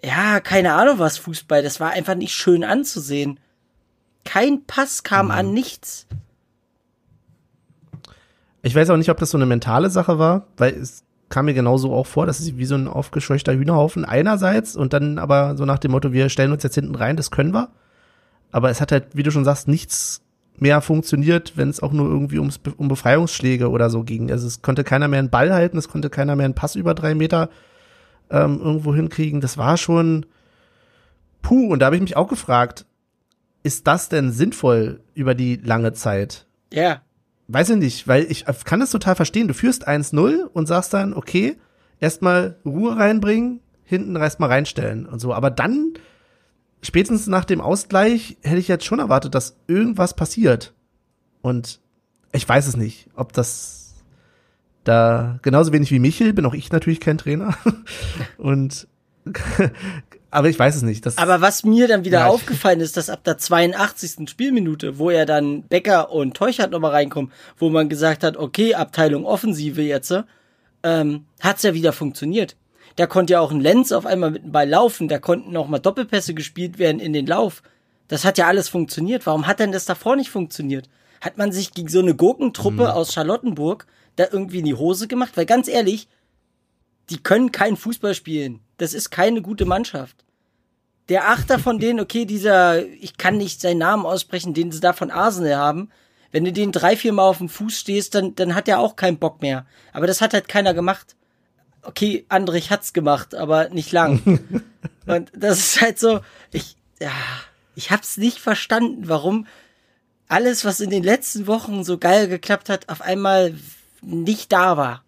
ja, 0.04 0.40
keine 0.40 0.72
Ahnung 0.74 0.98
was 0.98 1.18
Fußball, 1.18 1.62
das 1.62 1.78
war 1.80 1.90
einfach 1.90 2.14
nicht 2.16 2.32
schön 2.34 2.64
anzusehen. 2.64 3.38
Kein 4.24 4.64
Pass 4.64 5.02
kam 5.02 5.30
an 5.30 5.52
nichts. 5.52 6.06
Ich 8.62 8.74
weiß 8.74 8.90
auch 8.90 8.96
nicht, 8.96 9.10
ob 9.10 9.18
das 9.18 9.30
so 9.30 9.38
eine 9.38 9.46
mentale 9.46 9.90
Sache 9.90 10.18
war, 10.18 10.46
weil 10.56 10.74
es 10.74 11.02
kam 11.32 11.46
mir 11.46 11.54
genauso 11.54 11.92
auch 11.92 12.06
vor, 12.06 12.26
das 12.26 12.40
ist 12.40 12.58
wie 12.58 12.66
so 12.66 12.74
ein 12.74 12.86
aufgescheuchter 12.86 13.54
Hühnerhaufen 13.54 14.04
einerseits 14.04 14.76
und 14.76 14.92
dann 14.92 15.18
aber 15.18 15.56
so 15.56 15.64
nach 15.64 15.78
dem 15.78 15.90
Motto, 15.90 16.12
wir 16.12 16.28
stellen 16.28 16.52
uns 16.52 16.62
jetzt 16.62 16.74
hinten 16.74 16.94
rein, 16.94 17.16
das 17.16 17.30
können 17.30 17.54
wir. 17.54 17.70
Aber 18.50 18.68
es 18.68 18.82
hat 18.82 18.92
halt, 18.92 19.16
wie 19.16 19.22
du 19.22 19.30
schon 19.30 19.46
sagst, 19.46 19.66
nichts 19.66 20.20
mehr 20.58 20.82
funktioniert, 20.82 21.56
wenn 21.56 21.70
es 21.70 21.82
auch 21.82 21.92
nur 21.92 22.06
irgendwie 22.06 22.38
ums, 22.38 22.60
um 22.76 22.88
Befreiungsschläge 22.88 23.70
oder 23.70 23.88
so 23.88 24.04
ging. 24.04 24.30
Also 24.30 24.46
es 24.46 24.60
konnte 24.60 24.84
keiner 24.84 25.08
mehr 25.08 25.20
einen 25.20 25.30
Ball 25.30 25.54
halten, 25.54 25.78
es 25.78 25.88
konnte 25.88 26.10
keiner 26.10 26.36
mehr 26.36 26.44
einen 26.44 26.54
Pass 26.54 26.76
über 26.76 26.92
drei 26.92 27.14
Meter 27.14 27.48
ähm, 28.30 28.60
irgendwo 28.62 28.94
hinkriegen. 28.94 29.40
Das 29.40 29.56
war 29.56 29.78
schon 29.78 30.26
puh. 31.40 31.72
Und 31.72 31.78
da 31.78 31.86
habe 31.86 31.96
ich 31.96 32.02
mich 32.02 32.16
auch 32.16 32.28
gefragt, 32.28 32.84
ist 33.62 33.86
das 33.86 34.10
denn 34.10 34.32
sinnvoll 34.32 35.00
über 35.14 35.34
die 35.34 35.56
lange 35.56 35.94
Zeit? 35.94 36.46
Ja. 36.70 37.00
Weiß 37.48 37.70
ich 37.70 37.76
nicht, 37.76 38.08
weil 38.08 38.30
ich 38.30 38.44
kann 38.64 38.80
das 38.80 38.90
total 38.90 39.16
verstehen. 39.16 39.48
Du 39.48 39.54
führst 39.54 39.86
1-0 39.86 40.44
und 40.44 40.66
sagst 40.66 40.94
dann, 40.94 41.12
okay, 41.12 41.56
erstmal 42.00 42.56
Ruhe 42.64 42.96
reinbringen, 42.96 43.60
hinten 43.84 44.16
erstmal 44.16 44.48
reinstellen 44.48 45.06
und 45.06 45.18
so. 45.18 45.34
Aber 45.34 45.50
dann, 45.50 45.94
spätestens 46.82 47.26
nach 47.26 47.44
dem 47.44 47.60
Ausgleich, 47.60 48.36
hätte 48.42 48.58
ich 48.58 48.68
jetzt 48.68 48.84
schon 48.84 49.00
erwartet, 49.00 49.34
dass 49.34 49.56
irgendwas 49.66 50.14
passiert. 50.14 50.72
Und 51.42 51.80
ich 52.32 52.48
weiß 52.48 52.66
es 52.66 52.76
nicht, 52.76 53.08
ob 53.14 53.32
das 53.32 53.94
da 54.84 55.38
genauso 55.42 55.72
wenig 55.72 55.90
wie 55.90 55.98
Michel, 55.98 56.32
bin 56.32 56.46
auch 56.46 56.54
ich 56.54 56.72
natürlich 56.72 57.00
kein 57.00 57.18
Trainer. 57.18 57.54
und 58.38 58.88
aber 60.32 60.48
ich 60.48 60.58
weiß 60.58 60.76
es 60.76 60.82
nicht. 60.82 61.04
Das 61.04 61.18
aber 61.18 61.42
was 61.42 61.62
mir 61.62 61.86
dann 61.86 62.06
wieder 62.06 62.20
ja, 62.20 62.26
aufgefallen 62.26 62.80
ist, 62.80 62.96
dass 62.96 63.10
ab 63.10 63.22
der 63.22 63.36
82. 63.36 64.30
Spielminute, 64.30 64.98
wo 64.98 65.10
er 65.10 65.26
dann 65.26 65.64
Becker 65.64 66.10
und 66.10 66.34
Teuchert 66.34 66.70
nochmal 66.70 66.92
reinkommen, 66.92 67.30
wo 67.58 67.68
man 67.68 67.90
gesagt 67.90 68.24
hat, 68.24 68.38
okay, 68.38 68.74
Abteilung 68.74 69.26
Offensive 69.26 69.82
jetzt, 69.82 70.14
ähm, 70.82 71.26
hat's 71.40 71.62
ja 71.62 71.74
wieder 71.74 71.92
funktioniert. 71.92 72.56
Da 72.96 73.06
konnte 73.06 73.34
ja 73.34 73.40
auch 73.40 73.50
ein 73.50 73.60
Lenz 73.60 73.92
auf 73.92 74.06
einmal 74.06 74.30
mit 74.30 74.42
dem 74.42 74.52
Ball 74.52 74.68
laufen, 74.68 75.06
da 75.06 75.18
konnten 75.18 75.54
auch 75.54 75.68
mal 75.68 75.78
Doppelpässe 75.78 76.32
gespielt 76.32 76.78
werden 76.78 76.98
in 76.98 77.12
den 77.12 77.26
Lauf. 77.26 77.62
Das 78.08 78.24
hat 78.24 78.38
ja 78.38 78.46
alles 78.46 78.70
funktioniert. 78.70 79.26
Warum 79.26 79.46
hat 79.46 79.60
denn 79.60 79.70
das 79.70 79.84
davor 79.84 80.16
nicht 80.16 80.30
funktioniert? 80.30 80.88
Hat 81.20 81.36
man 81.36 81.52
sich 81.52 81.74
gegen 81.74 81.88
so 81.88 82.00
eine 82.00 82.14
Gurkentruppe 82.14 82.84
mhm. 82.84 82.90
aus 82.90 83.12
Charlottenburg 83.12 83.86
da 84.16 84.24
irgendwie 84.32 84.60
in 84.60 84.64
die 84.64 84.74
Hose 84.74 85.08
gemacht? 85.08 85.32
Weil 85.36 85.46
ganz 85.46 85.68
ehrlich, 85.68 86.08
die 87.10 87.22
können 87.22 87.52
kein 87.52 87.76
Fußball 87.76 88.14
spielen. 88.14 88.60
Das 88.78 88.94
ist 88.94 89.10
keine 89.10 89.42
gute 89.42 89.66
Mannschaft. 89.66 90.21
Der 91.08 91.28
Achter 91.28 91.58
von 91.58 91.78
denen, 91.78 92.00
okay, 92.00 92.24
dieser, 92.24 92.84
ich 92.86 93.16
kann 93.16 93.36
nicht 93.36 93.60
seinen 93.60 93.78
Namen 93.78 94.06
aussprechen, 94.06 94.54
den 94.54 94.70
sie 94.70 94.80
da 94.80 94.92
von 94.92 95.10
Arsenal 95.10 95.56
haben. 95.56 95.90
Wenn 96.30 96.44
du 96.44 96.52
den 96.52 96.72
drei, 96.72 96.96
vier 96.96 97.12
Mal 97.12 97.24
auf 97.24 97.38
dem 97.38 97.48
Fuß 97.48 97.78
stehst, 97.78 98.14
dann, 98.14 98.34
dann 98.34 98.54
hat 98.54 98.68
er 98.68 98.78
auch 98.78 98.96
keinen 98.96 99.18
Bock 99.18 99.42
mehr. 99.42 99.66
Aber 99.92 100.06
das 100.06 100.20
hat 100.20 100.32
halt 100.32 100.48
keiner 100.48 100.74
gemacht. 100.74 101.16
Okay, 101.82 102.24
Andrich 102.28 102.70
hat's 102.70 102.92
gemacht, 102.92 103.34
aber 103.34 103.68
nicht 103.68 103.92
lang. 103.92 104.40
Und 105.06 105.32
das 105.34 105.58
ist 105.58 105.80
halt 105.80 105.98
so, 105.98 106.20
ich, 106.52 106.76
ja, 107.00 107.10
ich 107.74 107.90
hab's 107.90 108.16
nicht 108.16 108.38
verstanden, 108.38 109.08
warum 109.08 109.46
alles, 110.28 110.64
was 110.64 110.80
in 110.80 110.90
den 110.90 111.02
letzten 111.02 111.46
Wochen 111.46 111.84
so 111.84 111.98
geil 111.98 112.28
geklappt 112.28 112.68
hat, 112.70 112.88
auf 112.88 113.02
einmal 113.02 113.54
nicht 114.00 114.52
da 114.52 114.76
war. 114.76 115.04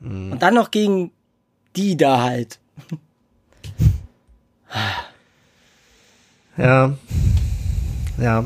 Mhm. 0.00 0.32
Und 0.32 0.42
dann 0.42 0.54
noch 0.54 0.70
gegen 0.70 1.12
die 1.76 1.96
da 1.96 2.22
halt. 2.22 2.58
Ja. 6.56 6.94
Ja. 8.20 8.44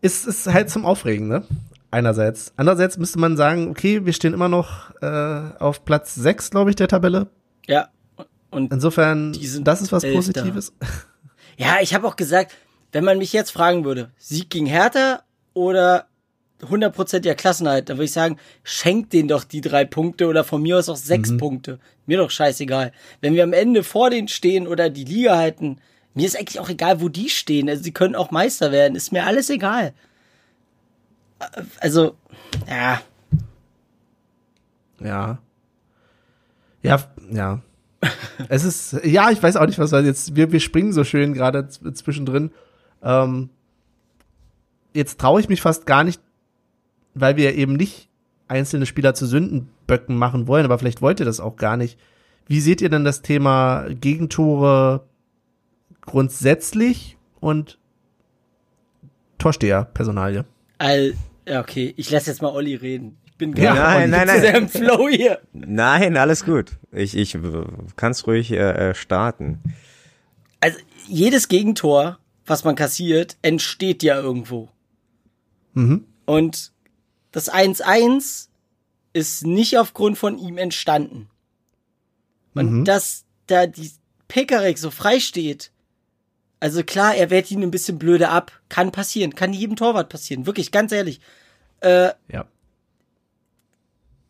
Ist, 0.00 0.26
ist 0.26 0.46
halt 0.46 0.68
zum 0.70 0.84
Aufregen, 0.84 1.28
ne? 1.28 1.44
Einerseits. 1.90 2.52
Andererseits 2.56 2.98
müsste 2.98 3.18
man 3.18 3.36
sagen, 3.36 3.70
okay, 3.70 4.04
wir 4.04 4.12
stehen 4.12 4.34
immer 4.34 4.48
noch 4.48 4.90
äh, 5.00 5.42
auf 5.58 5.84
Platz 5.84 6.14
6, 6.14 6.50
glaube 6.50 6.70
ich, 6.70 6.76
der 6.76 6.88
Tabelle. 6.88 7.28
Ja. 7.66 7.88
Und 8.50 8.72
insofern, 8.72 9.32
das 9.60 9.80
ist 9.80 9.92
was 9.92 10.02
Positives. 10.02 10.72
Ja, 11.56 11.76
ich 11.80 11.94
habe 11.94 12.06
auch 12.06 12.16
gesagt, 12.16 12.52
wenn 12.90 13.04
man 13.04 13.18
mich 13.18 13.32
jetzt 13.32 13.50
fragen 13.50 13.84
würde, 13.84 14.10
Sieg 14.18 14.50
gegen 14.50 14.66
Hertha 14.66 15.22
oder 15.52 16.06
hundertprozentiger 16.62 17.34
Klassenheit, 17.34 17.88
da 17.88 17.94
würde 17.94 18.04
ich 18.04 18.12
sagen, 18.12 18.38
schenkt 18.62 19.12
denen 19.12 19.28
doch 19.28 19.44
die 19.44 19.60
drei 19.60 19.84
Punkte 19.84 20.26
oder 20.26 20.44
von 20.44 20.62
mir 20.62 20.78
aus 20.78 20.88
auch 20.88 20.96
sechs 20.96 21.30
mhm. 21.30 21.38
Punkte. 21.38 21.78
Mir 22.06 22.18
doch 22.18 22.30
scheißegal. 22.30 22.92
Wenn 23.20 23.34
wir 23.34 23.42
am 23.42 23.52
Ende 23.52 23.82
vor 23.82 24.10
denen 24.10 24.28
stehen 24.28 24.66
oder 24.66 24.90
die 24.90 25.04
Liga 25.04 25.36
halten, 25.36 25.78
mir 26.14 26.26
ist 26.26 26.38
eigentlich 26.38 26.60
auch 26.60 26.68
egal, 26.68 27.00
wo 27.00 27.08
die 27.08 27.28
stehen. 27.28 27.68
Also 27.68 27.82
sie 27.82 27.92
können 27.92 28.14
auch 28.14 28.30
Meister 28.30 28.72
werden, 28.72 28.94
ist 28.94 29.12
mir 29.12 29.26
alles 29.26 29.50
egal. 29.50 29.92
Also, 31.80 32.16
ja. 32.68 33.00
Ja. 35.00 35.38
Ja, 36.82 37.02
ja. 37.30 37.62
es 38.48 38.64
ist, 38.64 39.04
ja, 39.04 39.30
ich 39.30 39.42
weiß 39.42 39.56
auch 39.56 39.66
nicht, 39.66 39.78
was 39.78 39.92
wir 39.92 40.02
jetzt, 40.02 40.36
wir, 40.36 40.52
wir 40.52 40.60
springen 40.60 40.92
so 40.92 41.04
schön 41.04 41.32
gerade 41.32 41.68
zwischendrin. 41.68 42.50
Ähm, 43.02 43.50
jetzt 44.92 45.18
traue 45.18 45.40
ich 45.40 45.48
mich 45.48 45.62
fast 45.62 45.86
gar 45.86 46.04
nicht 46.04 46.20
weil 47.14 47.36
wir 47.36 47.54
eben 47.54 47.74
nicht 47.74 48.08
einzelne 48.48 48.86
Spieler 48.86 49.14
zu 49.14 49.26
Sündenböcken 49.26 50.16
machen 50.16 50.46
wollen, 50.46 50.64
aber 50.64 50.78
vielleicht 50.78 51.02
wollt 51.02 51.20
ihr 51.20 51.26
das 51.26 51.40
auch 51.40 51.56
gar 51.56 51.76
nicht. 51.76 51.98
Wie 52.46 52.60
seht 52.60 52.82
ihr 52.82 52.90
denn 52.90 53.04
das 53.04 53.22
Thema 53.22 53.86
Gegentore 53.88 55.06
grundsätzlich 56.02 57.16
und 57.40 57.78
Torsteher-Personalie? 59.38 60.44
All, 60.78 61.14
ja, 61.48 61.60
okay, 61.60 61.94
ich 61.96 62.10
lasse 62.10 62.30
jetzt 62.30 62.42
mal 62.42 62.50
Olli 62.50 62.74
reden. 62.74 63.16
Ich 63.24 63.38
bin 63.38 63.54
gerade 63.54 63.78
ja, 63.78 63.84
nein, 63.84 64.10
nein, 64.10 64.26
nein. 64.26 64.40
sehr 64.40 64.54
im 64.54 64.68
Flow 64.68 65.08
hier. 65.08 65.40
Nein, 65.52 66.16
alles 66.16 66.44
gut. 66.44 66.78
Ich, 66.92 67.16
ich 67.16 67.36
kann's 67.96 68.26
ruhig 68.26 68.52
äh, 68.52 68.90
äh, 68.90 68.94
starten. 68.94 69.60
Also 70.60 70.78
jedes 71.08 71.48
Gegentor, 71.48 72.18
was 72.46 72.64
man 72.64 72.76
kassiert, 72.76 73.36
entsteht 73.42 74.02
ja 74.02 74.20
irgendwo. 74.20 74.68
Mhm. 75.72 76.04
Und 76.26 76.73
das 77.34 77.52
1-1 77.52 78.46
ist 79.12 79.44
nicht 79.44 79.76
aufgrund 79.76 80.16
von 80.16 80.38
ihm 80.38 80.56
entstanden. 80.56 81.28
Und 82.54 82.70
mhm. 82.70 82.84
dass 82.84 83.24
da 83.48 83.66
die 83.66 83.90
Pekarek 84.28 84.78
so 84.78 84.92
frei 84.92 85.18
steht, 85.18 85.72
also 86.60 86.84
klar, 86.84 87.16
er 87.16 87.30
wehrt 87.30 87.50
ihn 87.50 87.64
ein 87.64 87.72
bisschen 87.72 87.98
blöde 87.98 88.28
ab, 88.28 88.52
kann 88.68 88.92
passieren, 88.92 89.34
kann 89.34 89.52
jedem 89.52 89.74
Torwart 89.74 90.10
passieren, 90.10 90.46
wirklich, 90.46 90.70
ganz 90.70 90.92
ehrlich. 90.92 91.20
Äh, 91.80 92.12
ja. 92.28 92.46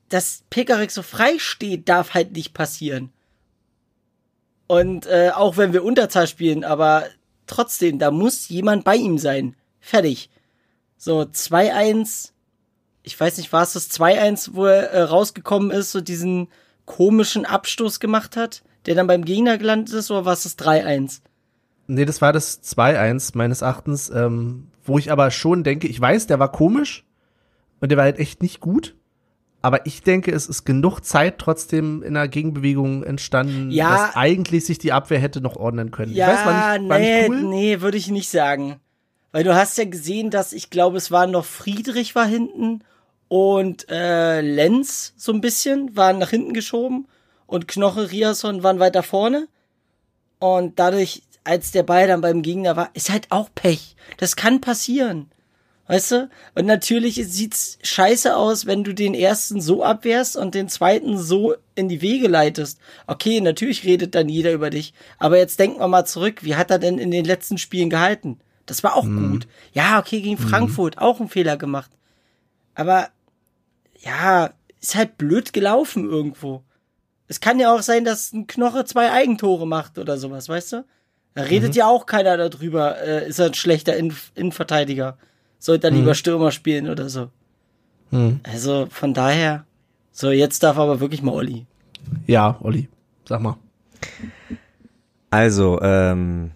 Dass 0.09 0.45
Pekarek 0.49 0.91
so 0.91 1.03
frei 1.03 1.39
steht, 1.39 1.91
darf 1.91 2.15
halt 2.15 2.33
nicht 2.33 2.55
passieren. 2.55 3.13
Und 4.67 5.05
äh, 5.05 5.31
auch 5.35 5.59
wenn 5.59 5.75
wir 5.75 5.85
Unterzahl 5.85 6.27
spielen, 6.27 6.65
aber 6.65 7.05
trotzdem, 7.47 7.99
da 7.99 8.11
muss 8.11 8.49
jemand 8.49 8.83
bei 8.83 8.97
ihm 8.97 9.19
sein. 9.19 9.57
Fertig. 9.79 10.31
So, 10.97 11.21
2-1 11.21 12.31
ich 13.05 13.21
weiß 13.21 13.37
nicht, 13.37 13.53
war 13.53 13.63
es 13.63 13.75
das 13.75 13.91
2-1, 13.91 14.51
wo 14.55 14.65
er 14.65 14.91
äh, 14.91 15.03
rausgekommen 15.03 15.71
ist, 15.71 15.93
so 15.93 16.01
diesen 16.01 16.49
komischen 16.87 17.45
Abstoß 17.45 18.01
gemacht 18.01 18.37
hat, 18.37 18.65
der 18.87 18.95
dann 18.95 19.07
beim 19.07 19.25
Gegner 19.25 19.59
gelandet 19.59 19.95
ist, 19.95 20.11
oder 20.11 20.25
war 20.25 20.33
es 20.33 20.43
das 20.43 20.59
3-1? 20.59 21.21
Nee, 21.87 22.07
das 22.07 22.23
war 22.23 22.33
das 22.33 22.63
2-1 22.63 23.33
meines 23.35 23.61
Erachtens, 23.61 24.11
ähm, 24.11 24.69
wo 24.85 24.99
ich 24.99 25.13
aber 25.13 25.31
schon 25.31 25.65
denke, 25.65 25.87
ich 25.87 26.01
weiß, 26.01 26.27
der 26.27 26.39
war 26.39 26.51
komisch 26.51 27.05
und 27.81 27.91
der 27.91 27.99
war 27.99 28.05
halt 28.05 28.19
echt 28.19 28.43
nicht 28.43 28.61
gut. 28.61 28.97
Aber 29.61 29.87
ich 29.87 30.03
denke, 30.03 30.31
es 30.31 30.47
ist 30.47 30.65
genug 30.65 31.01
Zeit 31.01 31.39
trotzdem 31.39 32.03
in 32.03 32.15
der 32.15 32.29
Gegenbewegung 32.29 33.03
entstanden, 33.03 33.71
ja, 33.71 33.91
dass 33.91 34.17
eigentlich 34.17 34.67
sich 34.67 34.79
die 34.79 34.93
Abwehr 34.93 35.19
hätte 35.19 35.41
noch 35.41 35.57
ordnen 35.57 35.91
können. 35.91 36.13
Ja, 36.13 36.33
ich 36.33 36.39
weiß, 36.39 36.47
war 36.47 36.79
nicht, 36.79 36.89
war 36.91 36.99
nee, 36.99 37.29
nicht 37.29 37.31
cool. 37.31 37.43
nee, 37.49 37.81
würde 37.81 37.97
ich 37.97 38.11
nicht 38.11 38.29
sagen. 38.29 38.77
Weil 39.33 39.45
du 39.45 39.55
hast 39.55 39.79
ja 39.79 39.85
gesehen, 39.85 40.31
dass 40.31 40.53
ich 40.53 40.69
glaube, 40.69 40.99
es 40.99 41.11
war 41.11 41.27
noch 41.27 41.47
Friedrich 41.47 42.15
war 42.15 42.27
hinten 42.27 42.83
und 43.29 43.89
äh, 43.89 44.41
Lenz 44.41 45.15
so 45.17 45.33
ein 45.33 45.41
bisschen 45.41 45.97
waren 45.97 46.19
nach 46.19 46.31
hinten 46.31 46.55
geschoben 46.55 47.09
und 47.47 47.69
Knoche 47.69 48.11
Riasson 48.11 48.63
waren 48.63 48.81
weiter 48.81 49.03
vorne. 49.03 49.49
Und 50.39 50.79
dadurch, 50.79 51.23
als 51.45 51.71
der 51.71 51.83
Ball 51.83 52.07
dann 52.07 52.21
beim 52.21 52.43
Gegner 52.43 52.77
war, 52.77 52.91
ist 52.95 53.11
halt 53.11 53.27
auch 53.31 53.49
Pech. 53.55 53.97
Das 54.19 54.37
kann 54.37 54.61
passieren. 54.61 55.31
Weißt 55.87 56.13
du? 56.13 56.31
Und 56.55 56.65
natürlich 56.65 57.17
sieht's 57.27 57.79
scheiße 57.83 58.35
aus, 58.35 58.65
wenn 58.65 58.85
du 58.85 58.95
den 58.95 59.13
ersten 59.15 59.61
so 59.61 59.85
abwehrst 59.85 60.37
und 60.37 60.55
den 60.55 60.69
zweiten 60.69 61.19
so 61.19 61.55
in 61.75 61.91
die 61.91 62.01
Wege 62.01 62.27
leitest. 62.27 62.79
Okay, 63.07 63.41
natürlich 63.43 63.85
redet 63.85 64.15
dann 64.15 64.31
jeder 64.31 64.53
über 64.53 64.71
dich. 64.71 64.95
Aber 65.19 65.37
jetzt 65.37 65.59
denken 65.59 65.81
wir 65.81 65.89
mal 65.89 66.07
zurück. 66.07 66.43
Wie 66.43 66.57
hat 66.57 66.71
er 66.71 66.79
denn 66.79 66.99
in 66.99 67.11
den 67.11 67.27
letzten 67.27 67.59
Spielen 67.59 67.91
gehalten? 67.91 68.39
Das 68.65 68.83
war 68.83 68.97
auch 68.97 69.05
mhm. 69.05 69.33
gut. 69.33 69.47
Ja, 69.75 69.99
okay, 69.99 70.23
gegen 70.23 70.43
mhm. 70.43 70.49
Frankfurt 70.49 70.99
auch 70.99 71.21
einen 71.21 71.29
Fehler 71.29 71.59
gemacht. 71.59 71.91
Aber 72.75 73.09
ja, 74.01 74.51
ist 74.81 74.95
halt 74.95 75.17
blöd 75.19 75.53
gelaufen 75.53 76.09
irgendwo. 76.09 76.63
Es 77.27 77.41
kann 77.41 77.59
ja 77.59 77.75
auch 77.75 77.83
sein, 77.83 78.05
dass 78.05 78.33
ein 78.33 78.47
Knoche 78.47 78.85
zwei 78.85 79.11
Eigentore 79.11 79.67
macht 79.67 79.99
oder 79.99 80.19
sowas, 80.19 80.49
weißt 80.49 80.73
du? 80.73 80.85
Da 81.35 81.43
redet 81.43 81.71
mhm. 81.71 81.79
ja 81.79 81.87
auch 81.87 82.07
keiner 82.07 82.37
darüber, 82.37 83.01
äh, 83.01 83.29
ist 83.29 83.39
er 83.39 83.47
ein 83.47 83.55
schlechter 83.55 83.97
Innenverteidiger. 83.97 85.17
Sollte 85.59 85.89
er 85.89 85.91
mhm. 85.91 85.99
lieber 85.99 86.15
Stürmer 86.15 86.51
spielen 86.51 86.89
oder 86.89 87.09
so. 87.09 87.31
Mhm. 88.11 88.41
Also 88.45 88.87
von 88.91 89.15
daher, 89.15 89.65
So, 90.17 90.31
jetzt 90.31 90.63
darf 90.63 90.79
aber 90.79 91.01
wirklich 91.01 91.23
mal 91.23 91.33
Olli. 91.33 91.67
Ja, 92.29 92.57
Olli, 92.61 92.89
sag 93.29 93.41
mal. 93.41 93.57
Also, 95.31 95.81
ähm, 95.83 96.53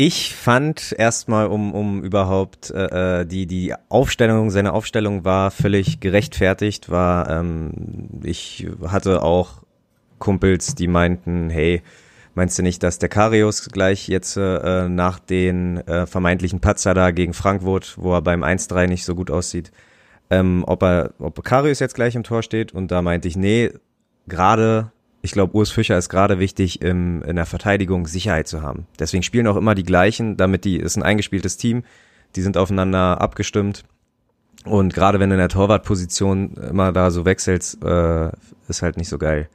ich 0.00 0.34
fand 0.34 0.94
erstmal, 0.96 1.48
um, 1.48 1.74
um 1.74 2.02
überhaupt 2.02 2.70
äh, 2.70 3.20
äh, 3.20 3.26
die, 3.26 3.46
die 3.46 3.74
Aufstellung, 3.90 4.48
seine 4.48 4.72
Aufstellung 4.72 5.26
war 5.26 5.50
völlig 5.50 6.00
gerechtfertigt, 6.00 6.88
war, 6.88 7.28
ähm, 7.28 8.08
ich 8.22 8.66
hatte 8.86 9.22
auch 9.22 9.62
Kumpels, 10.18 10.74
die 10.74 10.86
meinten, 10.86 11.50
hey, 11.50 11.82
meinst 12.34 12.58
du 12.58 12.62
nicht, 12.62 12.82
dass 12.82 12.98
der 12.98 13.10
Karius 13.10 13.68
gleich 13.68 14.08
jetzt 14.08 14.38
äh, 14.38 14.88
nach 14.88 15.18
den 15.18 15.86
äh, 15.86 16.06
vermeintlichen 16.06 16.60
Patzer 16.60 16.94
da 16.94 17.10
gegen 17.10 17.34
Frankfurt, 17.34 17.96
wo 17.98 18.14
er 18.14 18.22
beim 18.22 18.42
1-3 18.42 18.86
nicht 18.86 19.04
so 19.04 19.14
gut 19.14 19.30
aussieht, 19.30 19.70
ähm, 20.30 20.64
ob 20.66 20.82
er, 20.82 21.12
ob 21.18 21.44
Karius 21.44 21.78
jetzt 21.78 21.94
gleich 21.94 22.14
im 22.14 22.22
Tor 22.22 22.42
steht? 22.42 22.72
Und 22.72 22.90
da 22.90 23.02
meinte 23.02 23.28
ich, 23.28 23.36
nee, 23.36 23.70
gerade 24.26 24.92
ich 25.22 25.32
glaube, 25.32 25.54
Urs 25.54 25.70
Fischer 25.70 25.98
ist 25.98 26.08
gerade 26.08 26.38
wichtig, 26.38 26.80
im, 26.82 27.22
in 27.22 27.36
der 27.36 27.46
Verteidigung 27.46 28.06
Sicherheit 28.06 28.48
zu 28.48 28.62
haben. 28.62 28.86
Deswegen 28.98 29.22
spielen 29.22 29.46
auch 29.46 29.56
immer 29.56 29.74
die 29.74 29.82
gleichen, 29.82 30.36
damit 30.36 30.64
die, 30.64 30.76
ist 30.76 30.96
ein 30.96 31.02
eingespieltes 31.02 31.56
Team, 31.56 31.84
die 32.36 32.42
sind 32.42 32.56
aufeinander 32.56 33.20
abgestimmt. 33.20 33.84
Und 34.64 34.94
gerade 34.94 35.20
wenn 35.20 35.30
du 35.30 35.34
in 35.34 35.40
der 35.40 35.48
Torwartposition 35.48 36.54
immer 36.54 36.92
da 36.92 37.10
so 37.10 37.24
wechselst, 37.24 37.82
äh, 37.84 38.30
ist 38.68 38.82
halt 38.82 38.96
nicht 38.96 39.08
so 39.08 39.18
geil. 39.18 39.48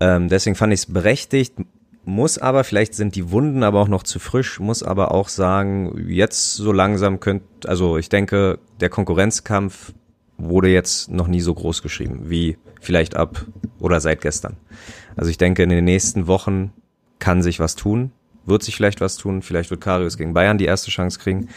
Ähm, 0.00 0.28
deswegen 0.28 0.56
fand 0.56 0.72
ich 0.72 0.80
es 0.80 0.86
berechtigt, 0.86 1.54
muss 2.04 2.38
aber, 2.38 2.62
vielleicht 2.62 2.94
sind 2.94 3.16
die 3.16 3.30
Wunden 3.32 3.64
aber 3.64 3.80
auch 3.80 3.88
noch 3.88 4.04
zu 4.04 4.18
frisch, 4.20 4.60
muss 4.60 4.82
aber 4.82 5.12
auch 5.12 5.28
sagen, 5.28 6.06
jetzt 6.08 6.54
so 6.54 6.70
langsam 6.70 7.18
könnt, 7.18 7.42
also 7.66 7.98
ich 7.98 8.08
denke, 8.08 8.60
der 8.80 8.90
Konkurrenzkampf 8.90 9.92
wurde 10.38 10.68
jetzt 10.68 11.10
noch 11.10 11.26
nie 11.26 11.40
so 11.40 11.52
groß 11.52 11.82
geschrieben 11.82 12.30
wie 12.30 12.58
vielleicht 12.80 13.16
ab 13.16 13.44
oder 13.78 14.00
seit 14.00 14.20
gestern. 14.20 14.56
Also 15.16 15.30
ich 15.30 15.38
denke, 15.38 15.62
in 15.62 15.70
den 15.70 15.84
nächsten 15.84 16.26
Wochen 16.26 16.72
kann 17.18 17.42
sich 17.42 17.58
was 17.60 17.76
tun, 17.76 18.12
wird 18.44 18.62
sich 18.62 18.76
vielleicht 18.76 19.00
was 19.00 19.16
tun, 19.16 19.42
vielleicht 19.42 19.70
wird 19.70 19.80
Karius 19.80 20.16
gegen 20.16 20.34
Bayern 20.34 20.58
die 20.58 20.66
erste 20.66 20.90
Chance 20.90 21.18
kriegen, 21.18 21.48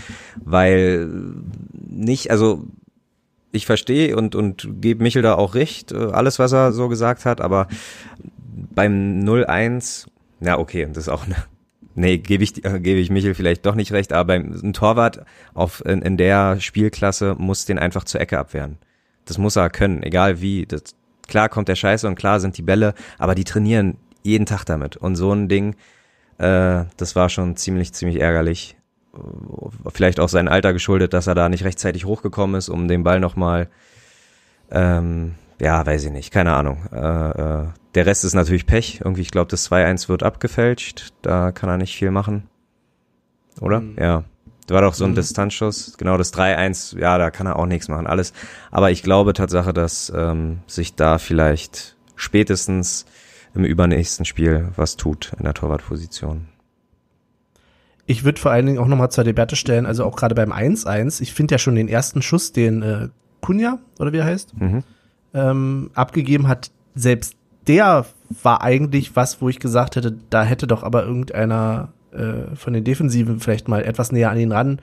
weil 0.43 1.09
nicht, 1.73 2.31
also 2.31 2.65
ich 3.51 3.65
verstehe 3.65 4.15
und, 4.15 4.35
und 4.35 4.67
gebe 4.79 5.03
Michel 5.03 5.21
da 5.21 5.35
auch 5.35 5.55
recht, 5.55 5.91
äh, 5.91 5.97
alles, 5.97 6.39
was 6.39 6.51
er 6.51 6.71
so 6.71 6.87
gesagt 6.87 7.25
hat, 7.25 7.41
aber 7.41 7.67
beim 8.73 9.21
0-1, 9.23 10.07
ja, 10.39 10.57
okay, 10.57 10.87
das 10.87 11.05
ist 11.05 11.09
auch 11.09 11.25
eine, 11.25 11.35
nee, 11.95 12.17
gebe 12.17 12.43
ich, 12.43 12.63
äh, 12.63 12.79
gebe 12.79 12.99
ich 12.99 13.09
Michel 13.09 13.35
vielleicht 13.35 13.65
doch 13.65 13.75
nicht 13.75 13.91
recht, 13.91 14.13
aber 14.13 14.33
ein 14.33 14.73
Torwart 14.73 15.25
auf, 15.53 15.83
in, 15.85 16.01
in 16.01 16.17
der 16.17 16.59
Spielklasse 16.59 17.35
muss 17.37 17.65
den 17.65 17.79
einfach 17.79 18.03
zur 18.03 18.21
Ecke 18.21 18.39
abwehren. 18.39 18.77
Das 19.25 19.37
muss 19.37 19.55
er 19.55 19.69
können, 19.69 20.01
egal 20.01 20.41
wie. 20.41 20.65
Das, 20.65 20.95
klar 21.29 21.49
kommt 21.49 21.67
der 21.67 21.75
Scheiße 21.75 22.07
und 22.07 22.15
klar 22.15 22.39
sind 22.39 22.57
die 22.57 22.61
Bälle, 22.61 22.93
aber 23.17 23.35
die 23.35 23.43
trainieren 23.43 23.97
jeden 24.23 24.45
Tag 24.45 24.65
damit. 24.65 24.97
Und 24.97 25.15
so 25.15 25.31
ein 25.31 25.47
Ding, 25.47 25.75
äh, 26.37 26.85
das 26.97 27.15
war 27.15 27.29
schon 27.29 27.55
ziemlich, 27.55 27.93
ziemlich 27.93 28.19
ärgerlich. 28.19 28.75
Vielleicht 29.91 30.19
auch 30.19 30.29
sein 30.29 30.47
Alter 30.47 30.73
geschuldet, 30.73 31.13
dass 31.13 31.27
er 31.27 31.35
da 31.35 31.49
nicht 31.49 31.63
rechtzeitig 31.63 32.05
hochgekommen 32.05 32.55
ist, 32.55 32.69
um 32.69 32.87
den 32.87 33.03
Ball 33.03 33.19
nochmal, 33.19 33.69
ähm, 34.71 35.35
ja, 35.59 35.85
weiß 35.85 36.05
ich 36.05 36.11
nicht, 36.11 36.31
keine 36.31 36.53
Ahnung. 36.53 36.85
Äh, 36.91 37.29
äh, 37.29 37.67
der 37.95 38.05
Rest 38.05 38.23
ist 38.23 38.35
natürlich 38.35 38.65
Pech. 38.65 39.01
Irgendwie, 39.03 39.21
ich 39.21 39.31
glaube, 39.31 39.49
das 39.49 39.69
2-1 39.69 40.09
wird 40.09 40.23
abgefälscht. 40.23 41.13
Da 41.21 41.51
kann 41.51 41.69
er 41.69 41.77
nicht 41.77 41.95
viel 41.95 42.11
machen. 42.11 42.47
Oder? 43.59 43.81
Mhm. 43.81 43.95
Ja. 43.99 44.23
Das 44.69 44.75
war 44.75 44.81
doch 44.83 44.93
so 44.93 45.03
ein 45.03 45.11
mhm. 45.11 45.15
Distanzschuss. 45.15 45.95
Genau, 45.97 46.15
das 46.15 46.31
3-1, 46.31 46.99
ja, 46.99 47.17
da 47.17 47.31
kann 47.31 47.47
er 47.47 47.57
auch 47.57 47.65
nichts 47.65 47.87
machen. 47.87 48.05
Alles. 48.05 48.33
Aber 48.69 48.91
ich 48.91 49.01
glaube 49.01 49.33
Tatsache, 49.33 49.73
dass 49.73 50.13
ähm, 50.15 50.59
sich 50.67 50.93
da 50.93 51.17
vielleicht 51.17 51.95
spätestens 52.15 53.07
im 53.55 53.65
übernächsten 53.65 54.25
Spiel 54.25 54.67
was 54.75 54.95
tut 54.95 55.31
in 55.39 55.45
der 55.45 55.55
Torwartposition. 55.55 56.49
Ich 58.05 58.23
würde 58.23 58.39
vor 58.39 58.51
allen 58.51 58.67
Dingen 58.67 58.77
auch 58.77 58.85
nochmal 58.85 59.09
zur 59.09 59.23
Debatte 59.23 59.55
stellen, 59.55 59.87
also 59.87 60.05
auch 60.05 60.15
gerade 60.15 60.35
beim 60.35 60.51
1-1, 60.51 61.19
ich 61.19 61.33
finde 61.33 61.55
ja 61.55 61.59
schon 61.59 61.73
den 61.73 61.87
ersten 61.87 62.21
Schuss, 62.21 62.51
den 62.51 62.83
äh, 62.83 63.07
Kunja, 63.41 63.79
oder 63.97 64.13
wie 64.13 64.17
er 64.17 64.25
heißt, 64.25 64.55
mhm. 64.55 64.83
ähm, 65.33 65.89
abgegeben 65.95 66.47
hat, 66.47 66.69
selbst 66.93 67.35
der 67.67 68.05
war 68.43 68.61
eigentlich 68.61 69.15
was, 69.15 69.41
wo 69.41 69.49
ich 69.49 69.59
gesagt 69.59 69.95
hätte, 69.95 70.15
da 70.29 70.43
hätte 70.43 70.67
doch 70.67 70.83
aber 70.83 71.05
irgendeiner 71.05 71.89
äh, 72.11 72.55
von 72.55 72.73
den 72.73 72.83
Defensiven 72.83 73.39
vielleicht 73.39 73.67
mal 73.67 73.83
etwas 73.83 74.11
näher 74.11 74.31
an 74.31 74.39
ihn 74.39 74.51
ran 74.51 74.81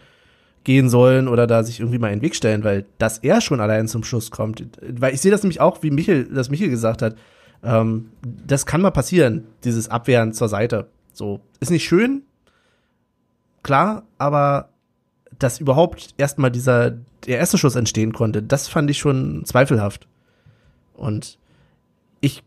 gehen 0.65 0.89
sollen 0.89 1.29
oder 1.29 1.47
da 1.47 1.63
sich 1.63 1.79
irgendwie 1.79 1.99
mal 1.99 2.09
in 2.09 2.19
den 2.19 2.23
Weg 2.23 2.35
stellen, 2.35 2.65
weil 2.65 2.87
dass 2.99 3.19
er 3.19 3.41
schon 3.41 3.61
allein 3.61 3.87
zum 3.87 4.03
Schuss 4.03 4.33
kommt, 4.33 4.65
weil 4.83 5.15
ich 5.15 5.21
sehe 5.21 5.31
das 5.31 5.45
nämlich 5.45 5.61
auch, 5.61 5.83
wie 5.83 5.93
Michel, 5.93 6.25
das 6.25 6.51
Michel 6.51 6.69
gesagt 6.69 7.03
hat, 7.03 7.15
ähm, 7.63 8.11
das 8.47 8.67
kann 8.67 8.81
mal 8.81 8.91
passieren, 8.91 9.45
dieses 9.63 9.89
Abwehren 9.89 10.33
zur 10.33 10.49
Seite. 10.49 10.89
So, 11.13 11.41
ist 11.61 11.71
nicht 11.71 11.85
schön, 11.85 12.23
klar, 13.63 14.03
aber 14.19 14.71
dass 15.39 15.61
überhaupt 15.61 16.15
erstmal 16.19 16.51
dieser, 16.51 16.91
der 16.91 17.39
erste 17.39 17.59
Schuss 17.59 17.77
entstehen 17.77 18.13
konnte, 18.13 18.43
das 18.43 18.69
fand 18.69 18.91
ich 18.91 18.99
schon 18.99 19.45
zweifelhaft. 19.45 20.09
Und 20.95 21.39
ich 22.21 22.43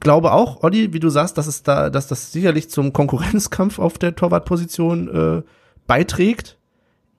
glaube 0.00 0.32
auch, 0.32 0.62
Olli, 0.62 0.92
wie 0.92 1.00
du 1.00 1.08
sagst, 1.08 1.38
dass 1.38 1.46
es 1.46 1.62
da, 1.62 1.90
dass 1.90 2.08
das 2.08 2.32
sicherlich 2.32 2.70
zum 2.70 2.92
Konkurrenzkampf 2.92 3.78
auf 3.78 3.98
der 3.98 4.14
Torwartposition 4.14 5.08
äh, 5.08 5.42
beiträgt. 5.86 6.58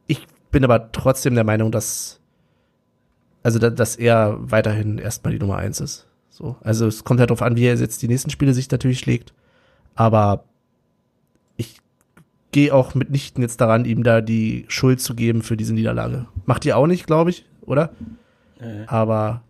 Ich 0.07 0.27
bin 0.51 0.63
aber 0.63 0.91
trotzdem 0.91 1.35
der 1.35 1.43
Meinung, 1.43 1.71
dass 1.71 2.19
also 3.43 3.59
da, 3.59 3.69
dass 3.69 3.95
er 3.95 4.37
weiterhin 4.39 4.97
erstmal 4.97 5.33
die 5.33 5.39
Nummer 5.39 5.57
eins 5.57 5.79
ist. 5.79 6.07
So, 6.29 6.57
also 6.61 6.87
es 6.87 7.03
kommt 7.03 7.19
halt 7.19 7.29
darauf 7.29 7.41
an, 7.41 7.55
wie 7.55 7.65
er 7.65 7.75
jetzt 7.75 8.01
die 8.01 8.07
nächsten 8.07 8.29
Spiele 8.29 8.53
sich 8.53 8.69
natürlich 8.69 8.99
schlägt. 8.99 9.33
Aber 9.95 10.45
ich 11.57 11.79
gehe 12.51 12.73
auch 12.73 12.95
mitnichten 12.95 13.41
jetzt 13.41 13.59
daran, 13.61 13.85
ihm 13.85 14.03
da 14.03 14.21
die 14.21 14.65
Schuld 14.67 15.01
zu 15.01 15.15
geben 15.15 15.41
für 15.41 15.57
diese 15.57 15.73
Niederlage. 15.73 16.27
Macht 16.45 16.65
ihr 16.65 16.77
auch 16.77 16.87
nicht, 16.87 17.07
glaube 17.07 17.29
ich, 17.29 17.45
oder? 17.61 17.91
Äh. 18.59 18.85
Aber 18.87 19.41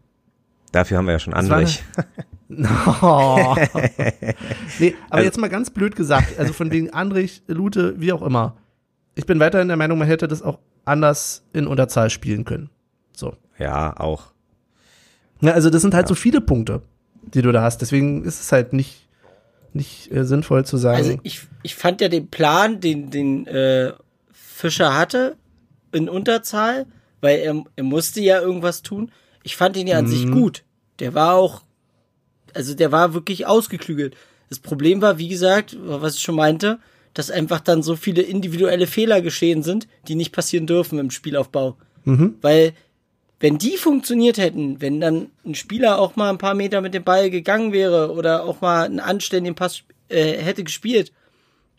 dafür 0.72 0.98
haben 0.98 1.06
wir 1.06 1.14
ja 1.14 1.20
schon 1.20 1.34
Andrich. 1.34 1.84
Oh. 2.50 3.56
nee, 4.80 4.96
aber 5.10 5.16
also, 5.16 5.26
jetzt 5.26 5.38
mal 5.38 5.50
ganz 5.50 5.70
blöd 5.70 5.96
gesagt, 5.96 6.40
also 6.40 6.52
von 6.52 6.72
wegen 6.72 6.90
Andrich, 6.90 7.44
Lute, 7.48 8.00
wie 8.00 8.12
auch 8.12 8.24
immer. 8.24 8.58
Ich 9.16 9.26
bin 9.26 9.40
weiterhin 9.40 9.68
der 9.68 9.78
Meinung, 9.78 10.00
man 10.00 10.08
hätte 10.08 10.28
das 10.28 10.42
auch 10.42 10.60
anders 10.86 11.44
in 11.54 11.68
Unterzahl 11.68 12.10
spielen 12.10 12.46
können. 12.46 12.70
So. 13.16 13.36
Ja, 13.60 13.96
auch. 14.00 14.32
Ja, 15.42 15.52
also 15.52 15.70
das 15.70 15.82
sind 15.82 15.94
halt 15.94 16.06
ja. 16.06 16.10
so 16.10 16.16
viele 16.16 16.42
Punkte, 16.42 16.82
die 17.22 17.42
du 17.42 17.52
da 17.52 17.62
hast. 17.62 17.82
Deswegen 17.82 18.24
ist 18.24 18.40
es 18.42 18.52
halt 18.52 18.74
nicht, 18.74 19.08
nicht 19.74 20.12
äh, 20.12 20.26
sinnvoll 20.26 20.66
zu 20.66 20.78
sagen. 20.78 20.98
Also 20.98 21.20
ich, 21.24 21.42
ich 21.62 21.76
fand 21.76 22.02
ja 22.02 22.10
den 22.10 22.30
Plan, 22.30 22.80
den, 22.80 23.12
den 23.12 23.46
äh, 23.46 23.94
Fischer 24.32 24.98
hatte, 24.98 25.38
in 25.92 26.10
Unterzahl, 26.10 26.88
weil 27.22 27.40
er, 27.40 27.64
er 27.76 27.84
musste 27.84 28.22
ja 28.22 28.40
irgendwas 28.40 28.82
tun. 28.82 29.12
Ich 29.44 29.56
fand 29.56 29.78
ihn 29.78 29.88
ja 29.88 30.00
an 30.00 30.06
mhm. 30.06 30.10
sich 30.10 30.32
gut. 30.32 30.64
Der 31.00 31.14
war 31.14 31.36
auch 31.36 31.62
also 32.60 32.74
der 32.74 32.92
war 32.92 33.14
wirklich 33.14 33.48
ausgeklügelt. 33.48 34.18
Das 34.50 34.60
Problem 34.60 35.02
war, 35.02 35.18
wie 35.18 35.30
gesagt, 35.30 35.78
was 35.82 36.16
ich 36.16 36.22
schon 36.22 36.36
meinte, 36.36 36.80
dass 37.14 37.32
einfach 37.32 37.62
dann 37.62 37.84
so 37.84 37.96
viele 37.96 38.22
individuelle 38.22 38.86
Fehler 38.86 39.22
geschehen 39.22 39.64
sind, 39.64 39.88
die 40.10 40.16
nicht 40.16 40.34
passieren 40.34 40.68
dürfen 40.68 41.00
im 41.00 41.10
Spielaufbau. 41.10 41.78
Mhm. 42.04 42.36
Weil, 42.42 42.74
wenn 43.40 43.60
die 43.60 43.78
funktioniert 43.78 44.38
hätten, 44.38 44.82
wenn 44.82 45.00
dann 45.00 45.28
ein 45.46 45.56
Spieler 45.56 46.00
auch 46.00 46.18
mal 46.18 46.30
ein 46.30 46.38
paar 46.38 46.54
Meter 46.54 46.82
mit 46.82 46.94
dem 46.94 47.06
Ball 47.06 47.30
gegangen 47.30 47.72
wäre 47.72 48.12
oder 48.12 48.44
auch 48.44 48.60
mal 48.60 48.84
einen 48.84 49.00
anständigen 49.00 49.56
Pass 49.56 49.84
äh, 50.10 50.34
hätte 50.34 50.66
gespielt, 50.66 51.14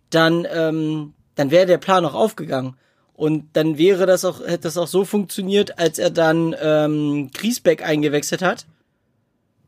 dann, 0.09 0.47
ähm, 0.51 1.12
dann 1.35 1.51
wäre 1.51 1.66
der 1.66 1.77
Plan 1.77 2.07
auch 2.07 2.14
aufgegangen. 2.14 2.75
Und 3.12 3.49
dann 3.53 3.77
wäre 3.77 4.07
das 4.07 4.25
auch, 4.25 4.40
hätte 4.40 4.61
das 4.61 4.79
auch 4.79 4.88
so 4.88 5.05
funktioniert, 5.05 5.79
als 5.79 5.99
er 5.99 6.09
dann 6.09 6.57
ähm, 6.59 7.31
Griesbeck 7.35 7.87
eingewechselt 7.87 8.40
hat 8.40 8.64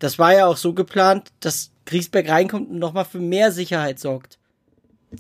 das 0.03 0.19
war 0.19 0.35
ja 0.35 0.47
auch 0.47 0.57
so 0.57 0.73
geplant, 0.73 1.31
dass 1.39 1.71
Griesbeck 1.87 2.29
reinkommt 2.29 2.71
und 2.71 2.79
nochmal 2.79 3.05
für 3.05 3.21
mehr 3.21 3.53
Sicherheit 3.53 4.01
sorgt. 4.01 4.39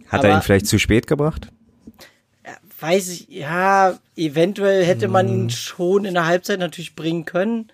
Hat 0.08 0.20
Aber, 0.20 0.28
er 0.28 0.36
ihn 0.36 0.42
vielleicht 0.42 0.66
zu 0.66 0.78
spät 0.78 1.06
gebracht? 1.06 1.48
Weiß 2.80 3.08
ich, 3.10 3.28
ja, 3.28 3.96
eventuell 4.16 4.84
hätte 4.84 5.06
man 5.06 5.28
ihn 5.28 5.42
hm. 5.42 5.50
schon 5.50 6.04
in 6.04 6.14
der 6.14 6.26
Halbzeit 6.26 6.58
natürlich 6.58 6.96
bringen 6.96 7.24
können. 7.24 7.68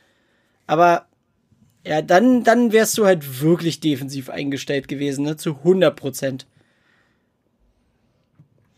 Aber 0.66 1.07
ja, 1.87 2.03
dann, 2.03 2.44
dann 2.44 2.73
wärst 2.73 2.99
du 2.99 3.07
halt 3.07 3.40
wirklich 3.40 3.81
defensiv 3.81 4.29
eingestellt 4.29 4.87
gewesen, 4.87 5.25
ne? 5.25 5.38
Zu 5.38 5.57
100 5.57 5.97
Prozent. 5.97 6.47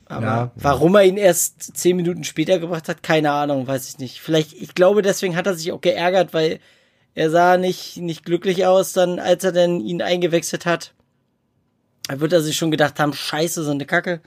Aber 0.04 0.24
ja. 0.24 0.50
warum 0.54 0.94
er 0.94 1.04
ihn 1.04 1.16
erst 1.16 1.76
zehn 1.76 1.96
Minuten 1.96 2.22
später 2.22 2.60
gebracht 2.60 2.88
hat, 2.88 3.02
keine 3.02 3.32
Ahnung, 3.32 3.66
weiß 3.66 3.88
ich 3.88 3.98
nicht. 3.98 4.20
Vielleicht, 4.20 4.52
ich 4.52 4.76
glaube, 4.76 5.02
deswegen 5.02 5.34
hat 5.34 5.48
er 5.48 5.54
sich 5.54 5.72
auch 5.72 5.80
geärgert, 5.80 6.32
weil 6.32 6.60
er 7.14 7.30
sah 7.30 7.56
nicht, 7.56 7.96
nicht 7.96 8.24
glücklich 8.24 8.66
aus, 8.66 8.92
dann, 8.92 9.18
als 9.18 9.44
er 9.44 9.52
denn 9.52 9.80
ihn 9.80 10.02
eingewechselt 10.02 10.66
hat. 10.66 10.94
Da 12.08 12.20
wird 12.20 12.32
er 12.32 12.40
sich 12.40 12.56
schon 12.56 12.70
gedacht 12.70 12.98
haben, 12.98 13.12
scheiße, 13.12 13.62
so 13.62 13.70
eine 13.70 13.86
Kacke. 13.86 14.20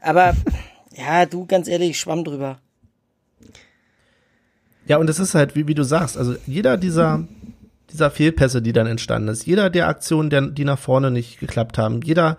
Aber, 0.00 0.34
ja, 0.96 1.26
du, 1.26 1.46
ganz 1.46 1.68
ehrlich, 1.68 1.90
ich 1.90 2.00
schwamm 2.00 2.24
drüber. 2.24 2.60
Ja, 4.86 4.96
und 4.96 5.10
es 5.10 5.18
ist 5.18 5.34
halt, 5.34 5.54
wie, 5.54 5.66
wie 5.66 5.74
du 5.74 5.82
sagst, 5.82 6.16
also 6.16 6.34
jeder 6.46 6.78
dieser, 6.78 7.24
dieser 7.90 8.10
Fehlpässe, 8.10 8.62
die 8.62 8.72
dann 8.72 8.86
entstanden 8.86 9.28
ist, 9.28 9.44
jeder 9.44 9.68
der 9.68 9.86
Aktionen, 9.86 10.30
der, 10.30 10.42
die 10.42 10.64
nach 10.64 10.78
vorne 10.78 11.10
nicht 11.10 11.40
geklappt 11.40 11.76
haben, 11.76 12.00
jeder 12.02 12.38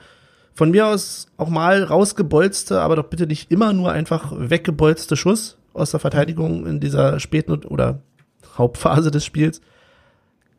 von 0.55 0.71
mir 0.71 0.87
aus 0.87 1.27
auch 1.37 1.49
mal 1.49 1.83
rausgebolzte, 1.83 2.81
aber 2.81 2.95
doch 2.95 3.05
bitte 3.05 3.27
nicht 3.27 3.51
immer 3.51 3.71
nur 3.71 3.91
einfach 3.91 4.33
weggebolzte 4.35 5.15
Schuss 5.15 5.57
aus 5.73 5.91
der 5.91 5.99
Verteidigung 5.99 6.65
in 6.65 6.79
dieser 6.79 7.19
späten 7.19 7.63
oder 7.65 8.01
Hauptphase 8.57 9.11
des 9.11 9.23
Spiels, 9.23 9.61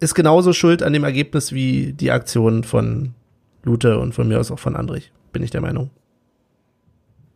ist 0.01 0.15
genauso 0.15 0.53
schuld 0.53 0.83
an 0.83 0.93
dem 0.93 1.05
Ergebnis 1.05 1.53
wie 1.53 1.93
die 1.93 2.11
Aktion 2.11 2.65
von 2.65 3.15
Lute 3.63 3.99
und 3.99 4.15
von 4.15 4.27
mir 4.29 4.41
aus 4.41 4.51
auch 4.51 4.59
von 4.59 4.75
Andrich, 4.77 5.13
bin 5.33 5.43
ich 5.43 5.51
der 5.51 5.61
Meinung. 5.61 5.91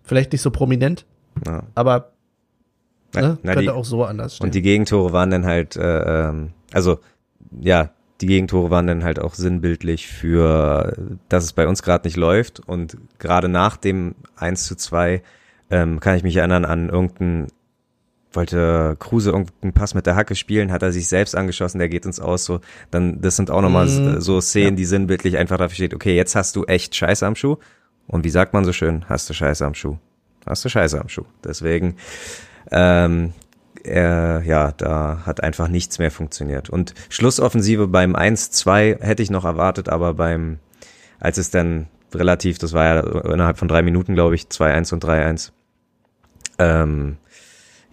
Vielleicht 0.03 0.33
nicht 0.33 0.43
so 0.43 0.51
prominent, 0.51 1.07
Ja. 1.47 1.65
aber 1.75 2.13
Na, 3.15 3.21
ne, 3.21 3.39
na, 3.43 3.53
könnte 3.53 3.63
die, 3.65 3.71
auch 3.71 3.85
so 3.85 4.05
anders 4.05 4.37
stehen. 4.37 4.47
und 4.47 4.55
die 4.55 4.63
Gegentore 4.63 5.13
waren 5.13 5.31
dann 5.31 5.47
halt, 5.47 5.77
äh, 5.77 6.29
ähm, 6.29 6.51
also 6.73 6.99
ja, 7.61 7.91
die 8.21 8.27
Gegentore 8.27 8.71
waren 8.71 8.87
dann 8.87 9.05
halt 9.05 9.19
auch 9.19 9.35
sinnbildlich 9.35 10.07
für, 10.09 10.97
dass 11.29 11.45
es 11.45 11.53
bei 11.53 11.67
uns 11.69 11.83
gerade 11.83 12.07
nicht 12.07 12.17
läuft. 12.17 12.61
Und 12.61 12.97
gerade 13.19 13.49
nach 13.49 13.77
dem 13.77 14.15
1 14.37 14.67
zu 14.67 14.77
2 14.77 15.23
ähm, 15.71 16.01
kann 16.01 16.17
ich 16.17 16.23
mich 16.23 16.37
erinnern 16.37 16.65
an 16.65 16.89
irgendeinen, 16.89 17.49
wollte 18.37 18.97
Kruse 18.99 19.31
irgendeinen 19.31 19.73
Pass 19.73 19.95
mit 19.95 20.07
der 20.07 20.17
Hacke 20.17 20.35
spielen, 20.35 20.73
hat 20.73 20.83
er 20.83 20.93
sich 20.93 21.09
selbst 21.09 21.37
angeschossen, 21.37 21.79
der 21.79 21.89
geht 21.89 22.07
ins 22.07 22.21
Aus. 22.21 22.45
So, 22.45 22.61
dann, 22.91 23.21
das 23.21 23.37
sind 23.37 23.51
auch 23.51 23.63
nochmal 23.63 23.87
Mhm. 23.87 24.21
so 24.21 24.41
Szenen, 24.41 24.71
Ja. 24.75 24.77
die 24.77 24.85
sinnbildlich 24.85 25.37
einfach 25.37 25.59
dafür 25.59 25.75
steht, 25.75 25.95
okay, 25.95 26.15
jetzt 26.17 26.35
hast 26.35 26.57
du 26.57 26.65
echt 26.65 26.95
Scheiße 26.95 27.27
am 27.27 27.37
Schuh. 27.37 27.57
Und 28.07 28.25
wie 28.25 28.31
sagt 28.31 28.53
man 28.53 28.65
so 28.65 28.73
schön, 28.73 29.05
hast 29.09 29.29
du 29.31 29.35
Scheiße 29.35 29.65
am 29.65 29.75
Schuh. 29.75 29.97
Hast 30.47 30.65
du 30.65 30.69
Scheiße 30.69 31.01
am 31.01 31.09
Schuh. 31.09 31.25
Deswegen, 31.43 31.97
ähm, 32.71 33.33
äh, 33.87 34.47
ja, 34.47 34.73
da 34.73 35.23
hat 35.25 35.43
einfach 35.43 35.69
nichts 35.69 35.99
mehr 35.99 36.11
funktioniert. 36.11 36.69
Und 36.71 36.95
Schlussoffensive 37.09 37.87
beim 37.89 38.15
1-2 38.15 38.99
hätte 39.01 39.23
ich 39.23 39.31
noch 39.31 39.45
erwartet, 39.45 39.89
aber 39.89 40.15
beim, 40.15 40.59
als 41.21 41.39
es 41.39 41.51
dann 41.51 41.87
relativ, 42.15 42.59
das 42.59 42.73
war 42.75 42.85
ja 42.85 43.01
innerhalb 43.33 43.59
von 43.59 43.69
drei 43.69 43.83
Minuten, 43.83 44.15
glaube 44.15 44.35
ich, 44.35 44.49
2-1 44.49 44.93
und 44.93 45.03
3-1, 45.05 45.53
ähm, 46.59 47.17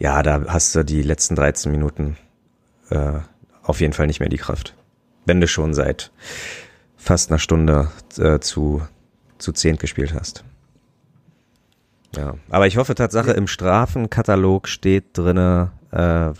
ja, 0.01 0.23
da 0.23 0.45
hast 0.47 0.73
du 0.73 0.83
die 0.83 1.03
letzten 1.03 1.35
13 1.35 1.71
Minuten 1.71 2.17
äh, 2.89 3.19
auf 3.61 3.79
jeden 3.81 3.93
Fall 3.93 4.07
nicht 4.07 4.19
mehr 4.19 4.29
die 4.29 4.37
Kraft. 4.37 4.75
Wenn 5.25 5.39
du 5.39 5.47
schon 5.47 5.75
seit 5.75 6.11
fast 6.97 7.29
einer 7.29 7.37
Stunde 7.37 7.91
äh, 8.17 8.39
zu, 8.39 8.81
zu 9.37 9.51
zehnt 9.51 9.79
gespielt 9.79 10.15
hast. 10.15 10.43
Ja, 12.15 12.33
aber 12.49 12.65
ich 12.65 12.77
hoffe 12.77 12.95
Tatsache, 12.95 13.31
im 13.31 13.45
Strafenkatalog 13.45 14.67
steht 14.67 15.15
drinne, 15.15 15.71
äh, 15.91 16.33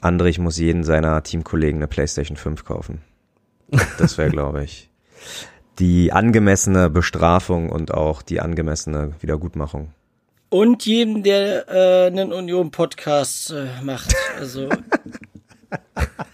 Andrich 0.00 0.38
muss 0.38 0.56
jeden 0.56 0.84
seiner 0.84 1.22
Teamkollegen 1.22 1.80
eine 1.80 1.86
PlayStation 1.86 2.38
5 2.38 2.64
kaufen. 2.64 3.02
Das 3.98 4.16
wäre, 4.16 4.30
glaube 4.30 4.64
ich, 4.64 4.90
die 5.78 6.12
angemessene 6.12 6.88
Bestrafung 6.88 7.68
und 7.68 7.92
auch 7.92 8.22
die 8.22 8.40
angemessene 8.40 9.12
Wiedergutmachung. 9.20 9.92
Und 10.52 10.84
jedem, 10.84 11.22
der 11.22 11.66
äh, 11.70 12.06
einen 12.08 12.30
Union-Podcast 12.30 13.52
äh, 13.52 13.68
macht. 13.82 14.14
Also, 14.38 14.68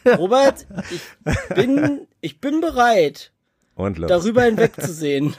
Robert, 0.04 0.66
ich 0.90 1.54
bin, 1.54 2.00
ich 2.20 2.40
bin 2.40 2.60
bereit, 2.60 3.30
Und 3.76 4.00
darüber 4.10 4.42
hinwegzusehen. 4.42 5.36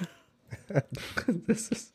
das 1.45 1.67
ist, 1.67 1.93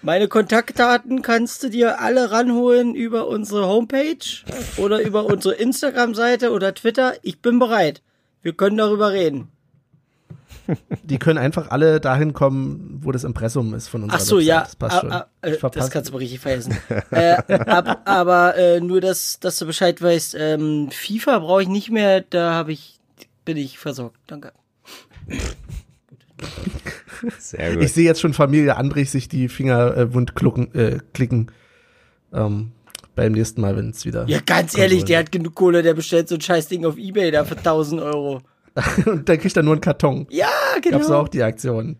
Meine 0.00 0.26
Kontaktdaten 0.28 1.20
kannst 1.20 1.64
du 1.64 1.68
dir 1.68 2.00
alle 2.00 2.30
ranholen 2.30 2.94
über 2.94 3.28
unsere 3.28 3.66
Homepage 3.66 4.24
oder 4.78 5.02
über 5.02 5.26
unsere 5.26 5.56
Instagram-Seite 5.56 6.52
oder 6.52 6.72
Twitter. 6.72 7.14
Ich 7.20 7.42
bin 7.42 7.58
bereit. 7.58 8.00
Wir 8.40 8.54
können 8.54 8.78
darüber 8.78 9.12
reden. 9.12 9.51
Die 11.02 11.18
können 11.18 11.38
einfach 11.38 11.70
alle 11.70 12.00
dahin 12.00 12.32
kommen, 12.32 12.98
wo 13.02 13.12
das 13.12 13.24
Impressum 13.24 13.74
ist 13.74 13.88
von 13.88 14.04
unserer 14.04 14.18
Ach 14.20 14.24
so, 14.24 14.36
Website. 14.36 14.48
ja. 14.48 14.60
Das 14.62 14.76
passt 14.76 14.94
Ah, 14.96 15.00
schon. 15.00 15.12
ah, 15.12 15.26
äh, 15.42 15.54
Ich 15.54 15.60
das 15.60 15.90
kannst 15.90 16.08
du 16.10 16.12
mal 16.14 16.18
richtig 16.18 16.40
vergessen. 16.40 16.76
äh, 17.10 17.34
ab, 17.52 18.02
aber 18.04 18.56
äh, 18.56 18.80
nur, 18.80 19.00
dass, 19.00 19.40
dass 19.40 19.58
du 19.58 19.66
Bescheid 19.66 20.00
weißt, 20.00 20.36
ähm, 20.38 20.88
FIFA 20.90 21.40
brauche 21.40 21.62
ich 21.62 21.68
nicht 21.68 21.90
mehr, 21.90 22.20
da 22.22 22.52
habe 22.52 22.72
ich, 22.72 23.00
bin 23.44 23.56
ich 23.56 23.78
versorgt. 23.78 24.18
Danke. 24.26 24.52
Sehr 27.38 27.74
gut. 27.74 27.84
Ich 27.84 27.92
sehe 27.92 28.04
jetzt 28.04 28.20
schon 28.20 28.34
Familie 28.34 28.76
Andrich 28.76 29.10
sich 29.10 29.28
die 29.28 29.48
Finger 29.48 29.96
äh, 29.96 30.12
wund 30.14 30.34
klucken, 30.34 30.74
äh, 30.74 30.98
klicken. 31.12 31.50
Ähm, 32.32 32.72
beim 33.14 33.32
nächsten 33.32 33.60
Mal, 33.60 33.76
wenn 33.76 33.90
es 33.90 34.04
wieder. 34.06 34.26
Ja, 34.26 34.40
ganz 34.44 34.76
ehrlich, 34.76 35.04
der 35.04 35.18
hat 35.18 35.30
genug 35.30 35.54
Kohle, 35.54 35.82
der 35.82 35.92
bestellt 35.94 36.28
so 36.28 36.34
ein 36.36 36.40
scheiß 36.40 36.68
Ding 36.68 36.86
auf 36.86 36.96
Ebay 36.96 37.30
da 37.30 37.44
für 37.44 37.56
1000 37.58 38.00
Euro. 38.00 38.40
Und 39.06 39.28
dann 39.28 39.38
kriegt 39.38 39.56
er 39.56 39.62
nur 39.62 39.74
einen 39.74 39.80
Karton. 39.80 40.26
Ja, 40.30 40.48
genau. 40.80 40.98
Gab's 40.98 41.10
auch 41.10 41.28
die 41.28 41.42
Aktion. 41.42 41.98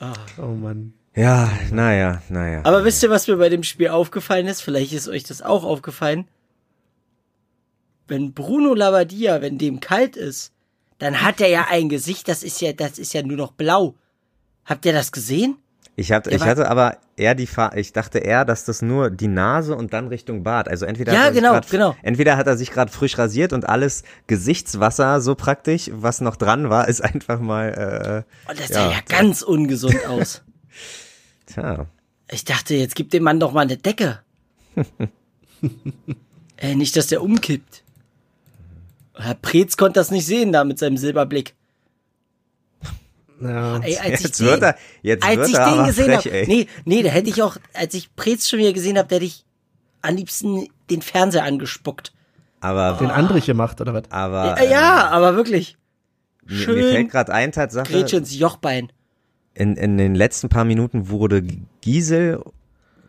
Ah. 0.00 0.12
Oh 0.38 0.48
Mann. 0.48 0.92
Ja, 1.14 1.50
naja, 1.70 2.22
naja. 2.28 2.60
Aber 2.64 2.84
wisst 2.84 3.02
ihr, 3.02 3.10
was 3.10 3.28
mir 3.28 3.36
bei 3.36 3.48
dem 3.48 3.62
Spiel 3.62 3.88
aufgefallen 3.88 4.46
ist? 4.46 4.62
Vielleicht 4.62 4.92
ist 4.92 5.08
euch 5.08 5.22
das 5.22 5.42
auch 5.42 5.64
aufgefallen. 5.64 6.26
Wenn 8.08 8.34
Bruno 8.34 8.74
Labbadia, 8.74 9.40
wenn 9.40 9.56
dem 9.56 9.80
kalt 9.80 10.16
ist, 10.16 10.52
dann 10.98 11.22
hat 11.22 11.40
er 11.40 11.48
ja 11.48 11.66
ein 11.70 11.88
Gesicht, 11.88 12.28
das 12.28 12.42
ist 12.42 12.60
ja, 12.60 12.72
das 12.72 12.98
ist 12.98 13.14
ja 13.14 13.22
nur 13.22 13.36
noch 13.36 13.52
blau. 13.52 13.94
Habt 14.64 14.86
ihr 14.86 14.92
das 14.92 15.12
gesehen? 15.12 15.56
Ich, 15.96 16.10
hab, 16.10 16.24
Der 16.24 16.32
ich 16.32 16.42
hatte 16.42 16.68
aber 16.68 16.96
eher 17.16 17.36
die 17.36 17.46
Fa 17.46 17.70
ich 17.76 17.92
dachte 17.92 18.18
eher, 18.18 18.44
dass 18.44 18.64
das 18.64 18.82
nur 18.82 19.10
die 19.10 19.28
Nase 19.28 19.76
und 19.76 19.92
dann 19.92 20.08
Richtung 20.08 20.42
Bart. 20.42 20.68
Also 20.68 20.86
entweder 20.86 21.12
Ja, 21.12 21.20
hat 21.20 21.26
er 21.28 21.32
sich 21.34 21.40
genau, 21.42 21.52
grad, 21.52 21.70
genau. 21.70 21.96
entweder 22.02 22.36
hat 22.36 22.46
er 22.48 22.56
sich 22.56 22.72
gerade 22.72 22.90
frisch 22.90 23.16
rasiert 23.16 23.52
und 23.52 23.68
alles 23.68 24.02
Gesichtswasser 24.26 25.20
so 25.20 25.36
praktisch, 25.36 25.90
was 25.92 26.20
noch 26.20 26.34
dran 26.36 26.68
war, 26.68 26.88
ist 26.88 27.00
einfach 27.00 27.38
mal 27.38 28.24
Und 28.48 28.58
das 28.58 28.70
Ja. 28.70 28.74
sah 28.74 28.90
ja 28.90 28.98
ganz 29.08 29.42
ungesund 29.42 30.04
aus. 30.08 30.42
äh, 31.46 31.52
tja. 31.52 31.86
Ich 32.30 32.44
dachte, 32.44 32.74
jetzt 32.74 32.96
gib 32.96 33.10
dem 33.10 33.22
Mann 33.22 33.38
doch 33.38 33.52
mal 33.52 33.60
eine 33.60 33.76
Decke. 33.76 34.18
äh, 36.56 36.74
nicht, 36.74 36.96
dass 36.96 37.06
der 37.08 37.22
umkippt. 37.22 37.82
Herr 39.16 39.34
Preetz 39.34 39.76
konnte 39.76 40.00
das 40.00 40.10
nicht 40.10 40.26
sehen 40.26 40.50
da 40.52 40.64
mit 40.64 40.78
seinem 40.78 40.96
Silberblick. 40.96 41.54
Ja. 43.44 43.78
Ey, 43.78 43.96
als 43.98 44.22
Jetzt 44.22 44.40
ich 44.40 44.46
wird 44.46 44.56
den, 44.56 44.62
er, 44.62 44.76
jetzt 45.02 45.24
als 45.24 45.36
wird 45.36 45.48
ich 45.48 45.54
er 45.54 45.64
den 45.64 45.74
aber 45.74 45.86
gesehen 45.86 46.04
frech, 46.06 46.16
habe, 46.16 46.32
ey. 46.32 46.46
nee, 46.46 46.66
nee, 46.84 47.02
da 47.02 47.10
hätte 47.10 47.28
ich 47.28 47.42
auch, 47.42 47.56
als 47.74 47.94
ich 47.94 48.14
Preetz 48.16 48.48
schon 48.48 48.58
wieder 48.58 48.72
gesehen 48.72 48.98
habe, 48.98 49.08
da 49.08 49.16
hätte 49.16 49.26
ich 49.26 49.44
am 50.02 50.16
liebsten 50.16 50.68
den 50.90 51.02
Fernseher 51.02 51.44
angespuckt. 51.44 52.12
Aber, 52.60 52.96
Den 52.98 53.10
Andrich 53.10 53.46
gemacht, 53.46 53.80
oder 53.80 53.92
was? 53.92 54.10
aber 54.10 54.62
ja, 54.62 54.70
ja, 54.70 55.08
aber 55.10 55.36
wirklich. 55.36 55.76
mir, 56.46 56.54
mir 56.54 56.62
schön 56.62 56.92
fällt 56.92 57.10
gerade 57.10 57.32
ein, 57.32 57.52
Tatsache, 57.52 57.92
Grätsche 57.92 58.16
ins 58.16 58.38
Jochbein. 58.38 58.90
in, 59.54 59.76
in 59.76 59.98
den 59.98 60.14
letzten 60.14 60.48
paar 60.48 60.64
Minuten 60.64 61.10
wurde 61.10 61.42
Giesel, 61.82 62.42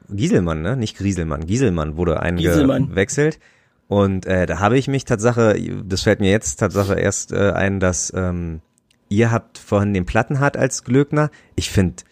Gieselmann, 0.09 0.61
ne? 0.61 0.75
Nicht 0.75 0.97
Grieselmann, 0.97 1.45
Gieselmann 1.45 1.95
wurde 1.97 2.19
eingewechselt. 2.19 3.39
Und 3.87 4.25
äh, 4.25 4.45
da 4.45 4.59
habe 4.59 4.77
ich 4.77 4.87
mich 4.87 5.05
Tatsache, 5.05 5.55
das 5.85 6.01
fällt 6.01 6.19
mir 6.19 6.31
jetzt 6.31 6.57
Tatsache 6.57 6.95
erst 6.95 7.31
äh, 7.31 7.51
ein, 7.51 7.79
dass 7.79 8.11
ähm, 8.15 8.61
ihr 9.09 9.31
habt 9.31 9.57
vorhin 9.57 9.93
den 9.93 10.05
Plattenhardt 10.05 10.57
als 10.57 10.83
Glöckner. 10.83 11.29
Ich 11.55 11.69
finde, 11.69 12.03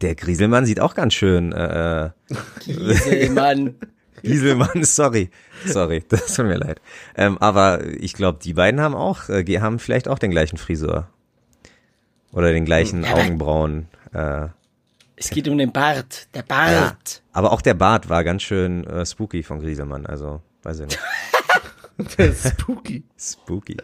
der 0.00 0.14
Grieselmann 0.14 0.66
sieht 0.66 0.80
auch 0.80 0.94
ganz 0.94 1.14
schön. 1.14 1.52
Äh, 1.52 2.10
Gieselmann. 2.64 3.74
Gieselmann, 4.22 4.82
sorry, 4.84 5.30
sorry, 5.66 6.04
das 6.08 6.34
tut 6.34 6.46
mir 6.46 6.56
leid. 6.58 6.80
Ähm, 7.16 7.38
aber 7.38 7.84
ich 7.86 8.12
glaube, 8.14 8.38
die 8.42 8.54
beiden 8.54 8.80
haben 8.80 8.94
auch, 8.94 9.28
äh, 9.28 9.42
die 9.42 9.60
haben 9.60 9.78
vielleicht 9.78 10.06
auch 10.08 10.18
den 10.18 10.30
gleichen 10.30 10.58
Frisur 10.58 11.08
oder 12.32 12.52
den 12.52 12.64
gleichen 12.64 13.02
Ja, 13.04 13.14
Augenbrauen. 13.14 13.88
Äh, 14.12 14.48
es 15.16 15.30
geht 15.30 15.46
um 15.48 15.58
den 15.58 15.72
Bart. 15.72 16.28
Der 16.34 16.44
Ja, 16.48 16.80
Bart. 16.80 17.22
aber 17.32 17.52
auch 17.52 17.62
der 17.62 17.74
Bart 17.74 18.08
war 18.08 18.22
ganz 18.24 18.42
schön 18.42 18.84
äh, 18.86 19.04
spooky 19.06 19.42
von 19.42 19.60
Grieselmann, 19.60 20.06
also 20.06 20.40
weiß 20.62 20.80
ich 20.80 20.86
nicht. 20.86 20.98
Der 22.18 22.28
ist 22.30 22.48
spooky. 22.48 23.04
Spooky. 23.18 23.76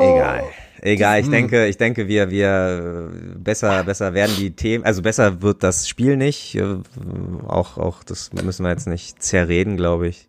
Egal. 0.00 0.42
Egal, 0.82 1.20
ich 1.20 1.28
denke, 1.28 1.66
ich 1.66 1.76
denke, 1.76 2.08
wir, 2.08 2.30
wir 2.30 3.10
besser, 3.36 3.84
besser 3.84 4.14
werden 4.14 4.34
die 4.38 4.52
Themen, 4.52 4.82
also 4.84 5.02
besser 5.02 5.42
wird 5.42 5.62
das 5.62 5.86
Spiel 5.86 6.16
nicht. 6.16 6.54
äh, 6.54 6.76
Auch, 7.46 7.76
auch, 7.76 8.02
das 8.02 8.32
müssen 8.32 8.64
wir 8.64 8.70
jetzt 8.70 8.86
nicht 8.88 9.22
zerreden, 9.22 9.76
glaube 9.76 10.08
ich. 10.08 10.28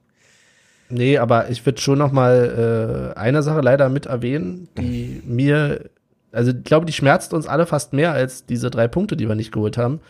Nee, 0.90 1.18
aber 1.18 1.50
ich 1.50 1.66
würde 1.66 1.80
schon 1.80 1.98
noch 1.98 2.12
mal 2.12 3.14
äh, 3.16 3.18
eine 3.18 3.44
Sache 3.44 3.62
leider 3.62 3.88
mit 3.88 4.08
erwähnen, 4.08 4.68
die 4.78 5.22
mir, 5.26 5.90
also 6.34 6.52
ich 6.52 6.66
glaube, 6.66 6.86
die 6.86 6.92
schmerzt 6.92 7.34
uns 7.34 7.48
alle 7.48 7.66
fast 7.66 7.94
mehr 7.94 8.12
als 8.12 8.46
diese 8.46 8.70
drei 8.70 8.90
Punkte, 8.90 9.16
die 9.16 9.30
wir 9.30 9.36
nicht 9.36 9.54
geholt 9.54 9.78
haben, 9.78 10.02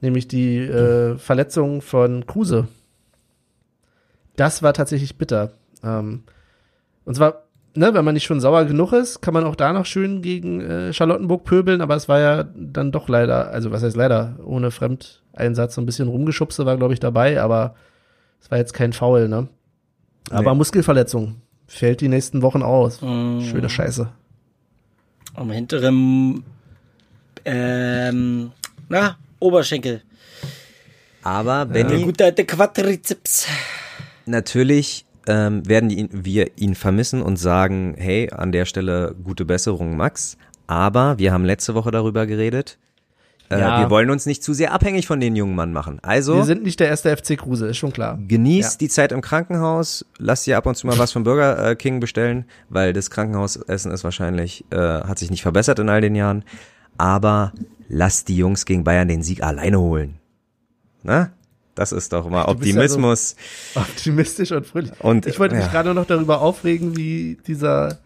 nämlich 0.00 0.26
die 0.26 0.58
äh, 0.60 1.18
Verletzung 1.18 1.82
von 1.82 2.26
Kruse. 2.26 2.68
Das 4.36 4.62
war 4.62 4.72
tatsächlich 4.72 5.18
bitter. 5.18 5.52
Ähm, 5.84 6.22
und 7.04 7.14
zwar, 7.14 7.43
ne, 7.74 7.92
wenn 7.94 8.04
man 8.04 8.14
nicht 8.14 8.24
schon 8.24 8.40
sauer 8.40 8.64
genug 8.64 8.92
ist, 8.92 9.20
kann 9.22 9.34
man 9.34 9.44
auch 9.44 9.56
da 9.56 9.72
noch 9.72 9.86
schön 9.86 10.22
gegen 10.22 10.60
äh, 10.60 10.92
Charlottenburg 10.92 11.44
pöbeln, 11.44 11.80
aber 11.80 11.96
es 11.96 12.08
war 12.08 12.20
ja 12.20 12.44
dann 12.54 12.92
doch 12.92 13.08
leider, 13.08 13.50
also 13.50 13.70
was 13.70 13.82
heißt 13.82 13.96
leider, 13.96 14.36
ohne 14.44 14.70
Fremdeinsatz 14.70 15.74
so 15.74 15.80
ein 15.80 15.86
bisschen 15.86 16.08
rumgeschubse 16.08 16.66
war, 16.66 16.76
glaube 16.76 16.94
ich, 16.94 17.00
dabei, 17.00 17.40
aber 17.40 17.74
es 18.40 18.50
war 18.50 18.58
jetzt 18.58 18.74
kein 18.74 18.92
Foul, 18.92 19.28
ne? 19.28 19.48
Aber 20.30 20.52
Nee. 20.52 20.58
Muskelverletzung 20.58 21.36
fällt 21.66 22.00
die 22.00 22.08
nächsten 22.08 22.42
Wochen 22.42 22.62
aus. 22.62 23.00
Mm. 23.02 23.40
Schöne 23.40 23.68
Scheiße. 23.68 24.08
Am 25.34 25.50
hinteren, 25.50 26.44
ähm, 27.44 28.52
na, 28.88 29.16
Oberschenkel. 29.40 30.02
Aber 31.22 31.64
Der 31.64 31.84
Benny, 31.84 32.04
gute 32.04 32.24
alte 32.24 32.44
Quadrizeps. 32.44 33.46
natürlich 34.26 35.03
ähm, 35.26 35.66
werden 35.68 35.88
die, 35.88 36.08
wir 36.12 36.50
ihn 36.58 36.74
vermissen 36.74 37.22
und 37.22 37.36
sagen, 37.36 37.94
hey, 37.96 38.30
an 38.30 38.52
der 38.52 38.64
Stelle 38.64 39.14
gute 39.22 39.44
Besserung, 39.44 39.96
Max. 39.96 40.36
Aber 40.66 41.18
wir 41.18 41.32
haben 41.32 41.44
letzte 41.44 41.74
Woche 41.74 41.90
darüber 41.90 42.26
geredet. 42.26 42.78
Äh, 43.50 43.58
Ja. 43.60 43.80
Wir 43.80 43.90
wollen 43.90 44.08
uns 44.10 44.24
nicht 44.24 44.42
zu 44.42 44.54
sehr 44.54 44.72
abhängig 44.72 45.06
von 45.06 45.20
den 45.20 45.36
jungen 45.36 45.54
Mann 45.54 45.72
machen. 45.72 45.98
Also 46.02 46.36
Wir 46.36 46.44
sind 46.44 46.62
nicht 46.62 46.80
der 46.80 46.88
erste 46.88 47.14
FC 47.14 47.36
Kruse, 47.36 47.66
ist 47.68 47.76
schon 47.76 47.92
klar. 47.92 48.18
genieß 48.26 48.72
Ja. 48.72 48.78
die 48.80 48.88
Zeit 48.88 49.12
im 49.12 49.20
Krankenhaus. 49.20 50.06
Lass 50.18 50.44
dir 50.44 50.56
ab 50.56 50.64
und 50.66 50.74
zu 50.76 50.86
mal 50.86 50.98
was 50.98 51.12
vom 51.12 51.24
Burger 51.24 51.70
äh, 51.70 51.76
King 51.76 52.00
bestellen, 52.00 52.46
weil 52.70 52.92
das 52.94 53.10
Krankenhausessen 53.10 53.92
ist 53.92 54.02
wahrscheinlich, 54.04 54.64
äh, 54.70 54.76
hat 54.78 55.18
sich 55.18 55.30
nicht 55.30 55.42
verbessert 55.42 55.78
in 55.78 55.90
all 55.90 56.00
den 56.00 56.14
Jahren. 56.14 56.42
Aber 56.96 57.52
lass 57.88 58.24
die 58.24 58.36
Jungs 58.36 58.64
gegen 58.64 58.84
Bayern 58.84 59.08
den 59.08 59.22
Sieg 59.22 59.42
alleine 59.42 59.78
holen. 59.80 60.14
Na? 61.02 61.30
Das 61.74 61.92
ist 61.92 62.12
doch 62.12 62.28
mal 62.28 62.44
bist 62.54 62.74
ja 62.74 62.74
so- 62.74 62.96
Optimismus. 62.96 63.36
Optimistisch 63.74 64.52
und 64.52 64.66
fröhlich. 64.66 64.92
Und, 65.00 65.26
ich 65.26 65.38
wollte 65.38 65.56
mich 65.56 65.64
ja. 65.64 65.70
gerade 65.70 65.94
noch 65.94 66.06
darüber 66.06 66.40
aufregen, 66.40 66.96
wie 66.96 67.38
dieser, 67.46 67.98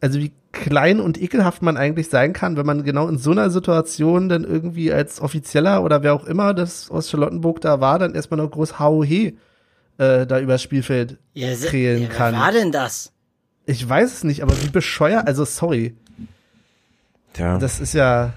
also 0.00 0.18
wie 0.18 0.32
klein 0.52 1.00
und 1.00 1.20
ekelhaft 1.20 1.60
man 1.62 1.76
eigentlich 1.76 2.08
sein 2.08 2.32
kann, 2.32 2.56
wenn 2.56 2.64
man 2.64 2.82
genau 2.82 3.08
in 3.08 3.18
so 3.18 3.32
einer 3.32 3.50
Situation 3.50 4.28
dann 4.28 4.44
irgendwie 4.44 4.90
als 4.92 5.20
Offizieller 5.20 5.82
oder 5.82 6.02
wer 6.02 6.14
auch 6.14 6.24
immer 6.24 6.54
das 6.54 6.90
aus 6.90 7.10
Charlottenburg 7.10 7.60
da 7.60 7.80
war, 7.80 7.98
dann 7.98 8.14
erstmal 8.14 8.38
noch 8.38 8.50
groß 8.50 8.78
HOH 8.78 9.04
äh, 9.98 10.26
da 10.26 10.40
übers 10.40 10.62
Spielfeld 10.62 11.18
Ja, 11.34 11.54
krähen 11.54 12.04
ja, 12.04 12.08
kann. 12.08 12.34
Wer 12.34 12.40
war 12.40 12.52
denn 12.52 12.72
das? 12.72 13.12
Ich 13.66 13.86
weiß 13.86 14.12
es 14.12 14.24
nicht, 14.24 14.42
aber 14.42 14.54
wie 14.62 14.68
bescheuert, 14.68 15.26
also 15.26 15.44
sorry, 15.44 15.94
Tja. 17.32 17.58
das 17.58 17.80
ist 17.80 17.92
ja, 17.92 18.32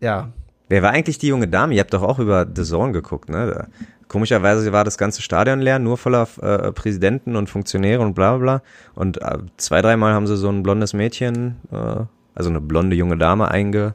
ja, 0.00 0.30
Wer 0.68 0.82
war 0.82 0.90
eigentlich 0.90 1.18
die 1.18 1.28
junge 1.28 1.48
Dame? 1.48 1.74
Ihr 1.74 1.80
habt 1.80 1.94
doch 1.94 2.02
auch 2.02 2.18
über 2.18 2.46
The 2.54 2.62
Zone 2.62 2.92
geguckt, 2.92 3.30
ne? 3.30 3.68
Komischerweise 4.06 4.72
war 4.72 4.84
das 4.84 4.96
ganze 4.96 5.20
Stadion 5.22 5.60
leer, 5.60 5.78
nur 5.78 5.98
voller 5.98 6.26
äh, 6.40 6.72
Präsidenten 6.72 7.36
und 7.36 7.48
Funktionäre 7.50 8.02
und 8.02 8.14
bla 8.14 8.36
bla 8.36 8.38
bla. 8.38 8.62
Und 8.94 9.20
äh, 9.20 9.38
zwei, 9.58 9.82
dreimal 9.82 10.14
haben 10.14 10.26
sie 10.26 10.36
so 10.36 10.48
ein 10.48 10.62
blondes 10.62 10.94
Mädchen, 10.94 11.56
äh, 11.70 12.04
also 12.34 12.50
eine 12.50 12.60
blonde 12.60 12.96
junge 12.96 13.18
Dame 13.18 13.50
einge, 13.50 13.94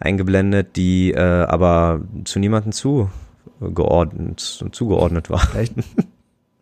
eingeblendet, 0.00 0.76
die 0.76 1.12
äh, 1.12 1.20
aber 1.20 2.00
zu 2.24 2.38
niemandem 2.38 2.72
zugeordnet, 2.72 4.40
zugeordnet 4.72 5.28
war. 5.28 5.40
vielleicht, 5.40 5.74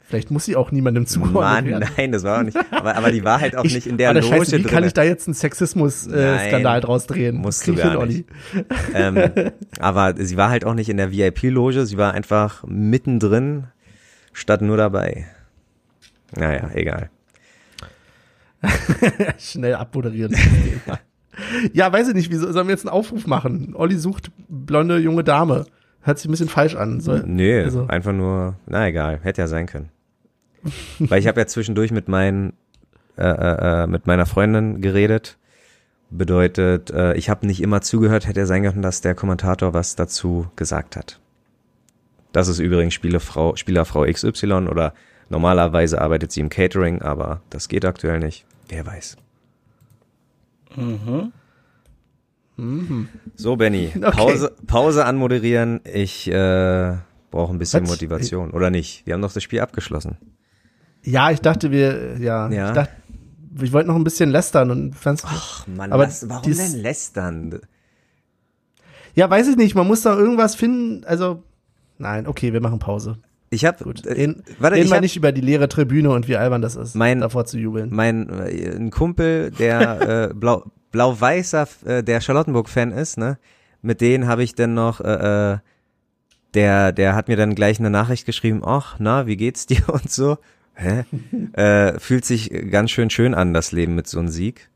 vielleicht 0.09 0.31
muss 0.31 0.45
sie 0.45 0.57
auch 0.57 0.71
niemandem 0.73 1.07
zuordnen. 1.07 1.81
Mann, 1.81 1.89
nein, 1.97 2.13
das 2.13 2.23
war 2.25 2.39
auch 2.39 2.43
nicht. 2.45 2.57
Aber, 2.71 2.97
aber 2.97 3.11
die 3.13 3.25
war 3.25 3.41
halt 3.41 3.57
auch 3.57 3.65
Ich- 3.65 3.75
nicht 3.75 3.87
in 3.87 3.99
der 3.99 4.15
Loge 4.15 4.27
Scheiße, 4.27 4.59
wie 4.59 4.63
drin. 4.63 4.71
kann 4.71 4.85
ich 4.85 4.93
da 4.95 5.03
jetzt 5.03 5.27
einen 5.27 5.35
Sexismus-Skandal 5.35 6.63
Nein, 6.63 6.81
draus 6.81 7.07
drehen? 7.07 7.37
musst 7.37 7.67
du 7.67 7.75
gar 7.75 7.91
hin, 7.91 7.97
Olli. 7.99 8.25
ähm, 8.95 9.31
aber 9.81 10.15
sie 10.17 10.37
war 10.37 10.51
halt 10.51 10.65
auch 10.65 10.75
nicht 10.75 10.89
in 10.89 10.97
der 10.97 11.11
VIP-Loge, 11.13 11.87
sie 11.87 11.97
war 11.99 12.15
einfach 12.15 12.65
mittendrin, 12.67 13.65
statt 14.33 14.63
nur 14.63 14.77
dabei. 14.77 15.27
Naja, 16.37 16.71
egal. 16.75 17.11
Schnell 19.39 19.75
abmoderieren. 19.75 20.35
ja, 21.73 21.93
weiß 21.93 22.09
ich 22.09 22.15
nicht, 22.15 22.31
wieso 22.31 22.51
sollen 22.53 22.67
wir 22.69 22.75
jetzt 22.75 22.87
einen 22.87 22.93
Aufruf 22.95 23.27
machen? 23.27 23.75
Olli 23.75 23.97
sucht 23.97 24.31
blonde 24.49 24.99
junge 24.99 25.25
Dame. 25.25 25.67
Hört 26.03 26.19
sich 26.19 26.29
ein 26.29 26.31
bisschen 26.31 26.49
falsch 26.49 26.75
an. 26.77 27.01
Soll, 27.01 27.25
Nee, 27.27 27.61
also- 27.63 27.87
einfach 27.89 28.13
nur, 28.13 28.57
na 28.67 28.87
egal, 28.89 29.21
hätte 29.23 29.43
ja 29.43 29.47
sein 29.49 29.67
können. 29.67 29.89
Weil 30.99 31.21
ich 31.21 31.27
habe 31.27 31.41
ja 31.41 31.47
zwischendurch 31.47 31.91
mit 31.91 32.09
meinen, 32.09 32.53
äh, 33.17 33.23
äh, 33.25 33.83
äh, 33.83 33.87
mit 33.87 34.07
meiner 34.07 34.27
Freundin 34.27 34.81
geredet. 34.81 35.39
Bedeutet, 36.11 36.91
äh, 36.91 37.15
ich 37.15 37.29
habe 37.29 37.47
nicht 37.47 37.61
immer 37.63 37.81
zugehört, 37.81 38.27
hätte 38.27 38.41
ja 38.41 38.47
sein 38.47 38.63
können, 38.63 38.83
dass 38.83 39.01
der 39.01 39.15
Kommentator 39.15 39.75
was 39.75 39.97
dazu 39.97 40.47
gesagt 40.57 40.97
hat. 40.97 41.21
Das 42.33 42.49
ist 42.49 42.59
übrigens 42.59 42.95
Spielerfrau, 42.95 43.57
Spielerfrau 43.57 44.05
XY 44.05 44.69
oder 44.69 44.95
normalerweise 45.31 46.01
arbeitet 46.01 46.33
sie 46.33 46.41
im 46.41 46.49
Catering, 46.49 47.03
aber 47.03 47.41
das 47.51 47.69
geht 47.69 47.85
aktuell 47.85 48.19
nicht. 48.21 48.45
Wer 48.69 48.87
weiß. 48.87 49.17
So, 53.35 53.57
Benny, 53.57 53.93
Okay. 53.97 54.11
Pause, 54.11 54.53
Pause 54.67 55.05
anmoderieren. 55.05 55.81
Ich 55.85 56.31
äh, 56.31 56.97
brauche 57.31 57.53
ein 57.53 57.59
bisschen 57.59 57.85
Was? 57.85 57.91
Motivation. 57.91 58.51
Oder 58.51 58.71
nicht? 58.71 59.07
Wir 59.07 59.15
haben 59.15 59.23
doch 59.23 59.33
das 59.33 59.43
Spiel 59.43 59.61
abgeschlossen. 59.61 60.17
Ja, 61.07 61.31
ich 61.31 61.41
dachte, 61.41 61.71
wir, 61.71 62.19
ja, 62.19 62.49
Ja. 62.51 62.69
ich 62.69 62.75
dachte, 62.75 62.93
ich 63.63 63.73
wollte 63.73 63.89
noch 63.89 63.97
ein 63.97 64.05
bisschen 64.05 64.29
lästern 64.31 64.71
und 64.71 64.95
fand's, 64.95 65.23
Ach 65.27 65.67
Mann, 65.67 65.91
Aber 65.93 66.05
was, 66.05 66.29
warum 66.29 66.43
dies- 66.43 66.73
denn 66.73 66.83
lästern? 66.83 67.61
ja, 69.15 69.31
weiß 69.31 69.49
ich 69.49 69.57
nicht, 69.57 69.75
man 69.75 69.87
muss 69.87 70.03
da 70.03 70.15
irgendwas 70.17 70.55
finden, 70.55 71.05
also, 71.05 71.43
nein, 71.99 72.27
okay, 72.27 72.53
wir 72.53 72.61
machen 72.61 72.79
Pause. 72.79 73.19
Ich 73.49 73.65
habe, 73.65 73.83
Gut. 73.85 74.05
äh, 74.05 74.35
warte, 74.59 74.77
ich 74.79 74.89
wir 74.91 74.97
hab, 74.97 75.01
nicht 75.01 75.17
über 75.17 75.33
die 75.33 75.41
leere 75.41 75.69
Tribüne 75.69 76.11
und 76.11 76.29
wie 76.29 76.37
albern 76.37 76.61
das 76.61 76.77
ist, 76.77 76.95
Mein- 76.97 77.21
davor 77.21 77.47
zu 77.47 77.59
jubeln. 77.59 77.89
mein 77.93 78.29
äh, 78.29 78.75
ein 78.77 78.91
Kumpel, 78.91 79.51
der 79.53 80.01
äh, 80.31 80.35
blau 80.35 80.65
blau-weißer 80.93 81.69
äh, 81.85 82.03
der 82.03 82.21
Charlottenburg-Fan 82.21 82.91
ist, 82.93 83.19
ne? 83.19 83.39
Mit 83.83 84.01
denen 84.01 84.27
habe 84.27 84.43
ich 84.43 84.55
dann 84.55 84.75
noch 84.75 85.01
äh, 85.01 85.53
äh, 85.55 85.59
der 86.55 86.93
der 86.93 87.15
hat 87.15 87.29
mir 87.29 87.37
dann 87.37 87.55
gleich 87.55 87.79
eine 87.79 87.91
Nachricht 87.91 88.27
geschrieben, 88.27 88.63
ach, 88.65 88.97
na, 88.99 89.27
wie 89.27 89.37
geht's 89.37 89.67
dir 89.67 89.89
und 89.89 90.11
so. 90.11 90.39
Hä? 90.77 91.05
äh, 91.55 91.99
fühlt 91.99 92.25
sich 92.25 92.51
ganz 92.71 92.91
schön 92.91 93.11
schön 93.11 93.35
an 93.35 93.55
das 93.55 93.73
Leben 93.73 93.95
mit 93.95 94.07
so 94.07 94.19
einem 94.19 94.29
Sieg. 94.29 94.69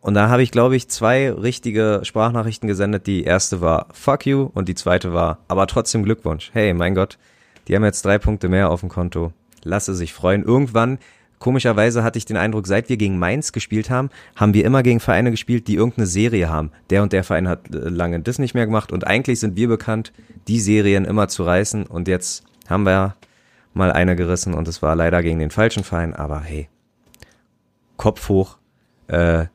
Und 0.00 0.14
da 0.14 0.28
habe 0.28 0.42
ich, 0.42 0.52
glaube 0.52 0.76
ich, 0.76 0.88
zwei 0.88 1.30
richtige 1.30 2.00
Sprachnachrichten 2.04 2.68
gesendet. 2.68 3.06
Die 3.06 3.24
erste 3.24 3.60
war 3.60 3.88
Fuck 3.92 4.26
you 4.26 4.48
und 4.54 4.68
die 4.68 4.74
zweite 4.74 5.12
war, 5.12 5.38
aber 5.48 5.66
trotzdem 5.66 6.04
Glückwunsch. 6.04 6.50
Hey, 6.52 6.72
mein 6.72 6.94
Gott, 6.94 7.18
die 7.66 7.74
haben 7.74 7.84
jetzt 7.84 8.04
drei 8.04 8.18
Punkte 8.18 8.48
mehr 8.48 8.70
auf 8.70 8.80
dem 8.80 8.88
Konto. 8.88 9.32
Lasse 9.64 9.94
sich 9.94 10.12
freuen. 10.12 10.44
Irgendwann, 10.44 10.98
komischerweise 11.40 12.04
hatte 12.04 12.18
ich 12.18 12.24
den 12.26 12.36
Eindruck, 12.36 12.66
seit 12.66 12.88
wir 12.88 12.96
gegen 12.96 13.18
Mainz 13.18 13.52
gespielt 13.52 13.90
haben, 13.90 14.10
haben 14.36 14.54
wir 14.54 14.64
immer 14.64 14.82
gegen 14.82 15.00
Vereine 15.00 15.32
gespielt, 15.32 15.66
die 15.66 15.74
irgendeine 15.74 16.06
Serie 16.06 16.48
haben. 16.48 16.70
Der 16.90 17.02
und 17.02 17.12
der 17.12 17.24
Verein 17.24 17.48
hat 17.48 17.74
äh, 17.74 17.88
lange 17.88 18.20
das 18.20 18.38
nicht 18.38 18.54
mehr 18.54 18.66
gemacht 18.66 18.92
und 18.92 19.06
eigentlich 19.06 19.40
sind 19.40 19.56
wir 19.56 19.68
bekannt, 19.68 20.12
die 20.46 20.60
Serien 20.60 21.04
immer 21.04 21.28
zu 21.28 21.42
reißen 21.42 21.86
und 21.86 22.06
jetzt 22.06 22.44
haben 22.68 22.84
wir 22.84 23.16
mal 23.74 23.92
eine 23.92 24.16
gerissen 24.16 24.54
und 24.54 24.66
es 24.68 24.82
war 24.82 24.96
leider 24.96 25.22
gegen 25.22 25.38
den 25.38 25.50
falschen 25.50 25.84
Verein, 25.84 26.14
aber 26.14 26.40
hey, 26.40 26.68
Kopf 27.96 28.28
hoch, 28.28 28.58
äh, 29.08 29.46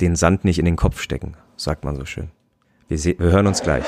den 0.00 0.16
Sand 0.16 0.44
nicht 0.44 0.58
in 0.58 0.64
den 0.64 0.76
Kopf 0.76 1.00
stecken, 1.00 1.36
sagt 1.56 1.84
man 1.84 1.96
so 1.96 2.04
schön. 2.04 2.30
Wir, 2.88 2.98
se- 2.98 3.18
wir 3.18 3.30
hören 3.30 3.46
uns 3.46 3.62
gleich. 3.62 3.84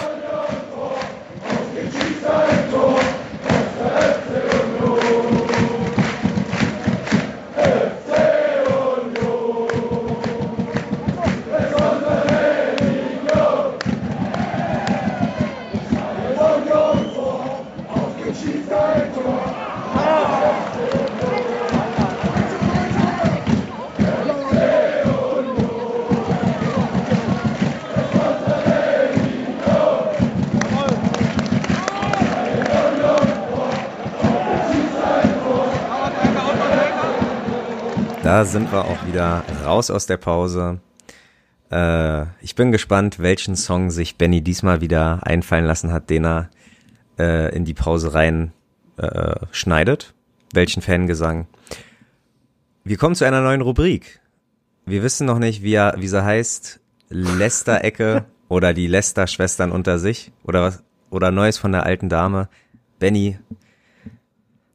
Da 38.30 38.44
sind 38.44 38.70
wir 38.70 38.84
auch 38.84 39.06
wieder 39.06 39.42
raus 39.64 39.90
aus 39.90 40.06
der 40.06 40.16
Pause. 40.16 40.80
Äh, 41.70 42.26
ich 42.40 42.54
bin 42.54 42.70
gespannt, 42.70 43.18
welchen 43.18 43.56
Song 43.56 43.90
sich 43.90 44.18
Benny 44.18 44.40
diesmal 44.40 44.80
wieder 44.80 45.26
einfallen 45.26 45.64
lassen 45.64 45.92
hat, 45.92 46.10
den 46.10 46.24
er 46.24 46.50
äh, 47.18 47.54
in 47.54 47.64
die 47.64 47.74
Pause 47.74 48.14
rein 48.14 48.52
äh, 49.02 49.46
schneidet. 49.52 50.14
Welchen 50.52 50.82
Fangesang. 50.82 51.46
Wir 52.84 52.96
kommen 52.96 53.14
zu 53.14 53.24
einer 53.24 53.40
neuen 53.40 53.60
Rubrik. 53.60 54.20
Wir 54.86 55.02
wissen 55.02 55.26
noch 55.26 55.38
nicht, 55.38 55.62
wie, 55.62 55.74
er, 55.74 55.94
wie 55.98 56.08
sie 56.08 56.24
heißt. 56.24 56.80
Lester-Ecke 57.10 58.24
oder 58.48 58.72
die 58.74 58.86
Lester-Schwestern 58.86 59.70
unter 59.72 59.98
sich 59.98 60.32
oder 60.44 60.62
was 60.62 60.82
oder 61.10 61.30
Neues 61.30 61.58
von 61.58 61.72
der 61.72 61.84
alten 61.86 62.08
Dame. 62.08 62.48
Benny, 62.98 63.38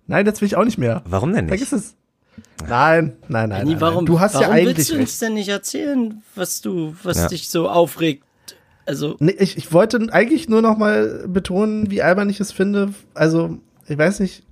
Nein, 0.07 0.25
das 0.25 0.39
will 0.41 0.45
ich 0.47 0.55
auch 0.55 0.65
nicht 0.65 0.77
mehr. 0.77 1.01
warum 1.05 1.33
denn 1.33 1.45
nicht? 1.45 1.49
Vergiss 1.51 1.71
es. 1.71 1.95
Nein, 2.67 3.17
nein, 3.27 3.49
nein. 3.49 3.59
Benni, 3.61 3.71
nein, 3.71 3.81
warum, 3.81 4.03
nein. 4.03 4.05
Du 4.05 4.19
hast 4.19 4.35
warum 4.35 4.47
ja 4.47 4.53
eigentlich 4.53 4.77
willst 4.77 4.91
du 4.91 4.95
uns 4.95 5.09
recht. 5.13 5.21
denn 5.21 5.33
nicht 5.33 5.49
erzählen, 5.49 6.21
was 6.35 6.61
du, 6.61 6.95
was 7.03 7.17
Ja. 7.17 7.27
dich 7.27 7.49
so 7.49 7.69
aufregt? 7.69 8.23
Also, 8.85 9.15
Nee, 9.19 9.35
ich, 9.39 9.57
ich 9.57 9.73
wollte 9.73 9.99
eigentlich 10.11 10.47
nur 10.47 10.61
noch 10.61 10.77
mal 10.77 11.25
betonen, 11.27 11.89
wie 11.89 12.03
albern 12.03 12.29
ich 12.29 12.39
es 12.39 12.51
finde. 12.51 12.93
Also, 13.15 13.57
ich 13.87 13.97
weiß 13.97 14.19
nicht, 14.19 14.43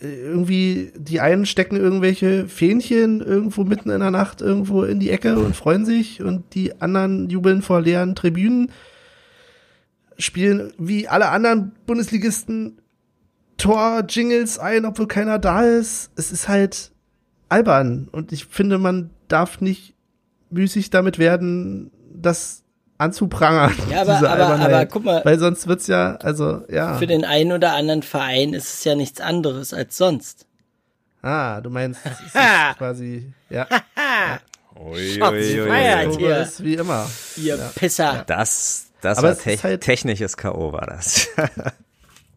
irgendwie, 0.00 0.92
die 0.96 1.20
einen 1.20 1.46
stecken 1.46 1.76
irgendwelche 1.76 2.48
Fähnchen 2.48 3.20
irgendwo 3.20 3.64
mitten 3.64 3.90
in 3.90 4.00
der 4.00 4.10
Nacht 4.10 4.40
irgendwo 4.40 4.84
in 4.84 5.00
die 5.00 5.10
Ecke 5.10 5.38
und 5.38 5.54
freuen 5.54 5.84
sich 5.84 6.22
und 6.22 6.54
die 6.54 6.80
anderen 6.80 7.28
jubeln 7.28 7.62
vor 7.62 7.80
leeren 7.80 8.14
Tribünen, 8.14 8.70
spielen 10.18 10.72
wie 10.78 11.08
alle 11.08 11.28
anderen 11.28 11.72
Bundesligisten 11.86 12.80
Tor-Jingles 13.58 14.58
ein, 14.58 14.84
obwohl 14.84 15.08
keiner 15.08 15.38
da 15.38 15.62
ist. 15.62 16.10
Es 16.16 16.32
ist 16.32 16.48
halt 16.48 16.92
albern 17.48 18.08
und 18.10 18.32
ich 18.32 18.46
finde, 18.46 18.78
man 18.78 19.10
darf 19.28 19.60
nicht 19.60 19.94
müßig 20.50 20.90
damit 20.90 21.18
werden, 21.18 21.90
das 22.14 22.62
anzuprangern. 22.98 23.74
Ja, 23.90 24.00
aber, 24.02 24.14
diese 24.14 24.30
aber, 24.30 24.46
aber 24.58 24.86
guck 24.86 25.04
mal, 25.04 25.24
Weil 25.24 25.38
sonst 25.38 25.66
wird's 25.66 25.86
ja, 25.86 26.16
also, 26.16 26.62
ja. 26.70 26.94
für 26.98 27.06
den 27.06 27.24
einen 27.24 27.52
oder 27.52 27.74
anderen 27.74 28.02
Verein 28.02 28.52
ist 28.54 28.74
es 28.74 28.84
ja 28.84 28.94
nichts 28.94 29.20
anderes 29.20 29.72
als 29.74 29.96
sonst. 29.96 30.46
Ah, 31.22 31.60
du 31.60 31.70
meinst, 31.70 32.00
es 32.04 32.20
ist 32.20 32.32
quasi, 32.78 33.32
ja, 33.50 33.66
Ui, 34.78 35.14
Schatz, 35.14 35.34
feiert 35.68 36.12
so 36.12 36.18
hier. 36.18 36.36
ist 36.38 36.62
wie 36.62 36.74
immer. 36.74 37.06
Ihr 37.36 37.56
Pisser. 37.74 38.24
Das, 38.26 38.88
das 39.00 39.18
Aber 39.18 39.28
war 39.28 39.38
te 39.38 39.56
halt- 39.62 39.80
technisches 39.80 40.36
K.O. 40.36 40.72
war 40.72 40.86
das. 40.86 41.28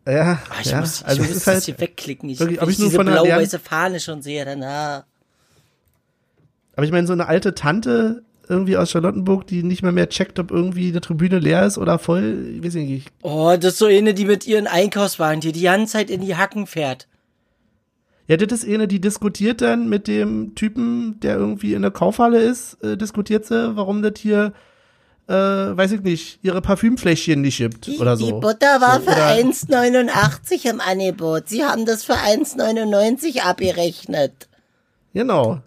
Ja, 0.08 0.40
Ah, 0.50 0.62
ich 0.62 0.72
ja, 0.72 0.80
muss, 0.80 1.02
ich 1.02 1.08
also 1.08 1.22
muss 1.24 1.34
das 1.34 1.48
halt, 1.48 1.64
hier 1.66 1.80
wegklicken. 1.80 2.30
Ich, 2.30 2.40
wirklich, 2.40 2.58
wenn 2.58 2.64
ob 2.64 2.70
ich, 2.70 2.76
ich 2.76 2.80
nur 2.80 2.90
diese 2.90 3.04
blau-weiße 3.04 3.60
Fahne 3.60 4.00
schon 4.00 4.22
sehe, 4.22 4.46
dann 4.46 4.64
ah. 4.64 5.04
aber 6.76 6.86
ich 6.86 6.92
meine, 6.92 7.06
so 7.06 7.14
eine 7.14 7.28
alte 7.28 7.54
Tante 7.54 8.24
irgendwie 8.50 8.76
aus 8.78 8.90
Charlottenburg, 8.90 9.46
die 9.48 9.64
nicht 9.64 9.84
mehr 9.84 9.92
mehr 9.92 10.10
checkt, 10.10 10.40
ob 10.40 10.50
irgendwie 10.52 10.92
die 10.92 11.00
Tribüne 11.00 11.40
leer 11.40 11.66
ist 11.66 11.78
oder 11.78 12.00
voll, 12.00 12.56
ich 12.58 12.64
weiß 12.66 12.74
nicht, 12.76 13.08
Oh, 13.22 13.56
das 13.60 13.74
ist 13.74 13.80
so 13.80 13.86
eine, 13.86 14.14
die 14.14 14.26
mit 14.26 14.48
ihren 14.48 14.66
Einkaufswagen 14.68 15.42
hier 15.42 15.52
die 15.54 15.62
ganze 15.62 15.94
Zeit 15.94 16.10
in 16.10 16.22
die 16.22 16.36
Hacken 16.36 16.66
fährt. 16.68 17.08
Ja, 18.28 18.38
das 18.38 18.64
ist 18.64 18.70
eine, 18.72 18.88
die 18.88 19.00
diskutiert 19.02 19.62
dann 19.62 19.88
mit 19.90 20.08
dem 20.08 20.54
Typen, 20.56 21.20
der 21.22 21.36
irgendwie 21.36 21.74
in 21.74 21.82
der 21.84 21.92
Kaufhalle 21.92 22.40
ist, 22.42 22.76
äh, 22.84 22.98
diskutiert 22.98 23.46
sie, 23.46 23.76
warum 23.76 24.02
das 24.04 24.14
hier, 24.20 24.54
äh, 25.28 25.34
weiß 25.34 25.92
ich 25.94 26.02
nicht, 26.02 26.40
ihre 26.44 26.62
Parfümfläschchen 26.62 27.42
nicht 27.42 27.58
gibt 27.58 27.88
oder 28.00 28.18
so. 28.18 28.26
Die 28.28 28.32
Butter 28.34 28.82
war 28.82 28.96
So, 29.00 29.06
für 29.06 29.12
oder- 29.12 29.28
1,89 29.36 30.66
im 30.70 30.80
Angebot. 30.82 31.50
Sie 31.50 31.64
haben 31.64 31.86
das 31.86 32.04
für 32.04 32.16
1,99 32.18 33.42
abgerechnet. 33.42 34.48
Genau. 35.14 35.62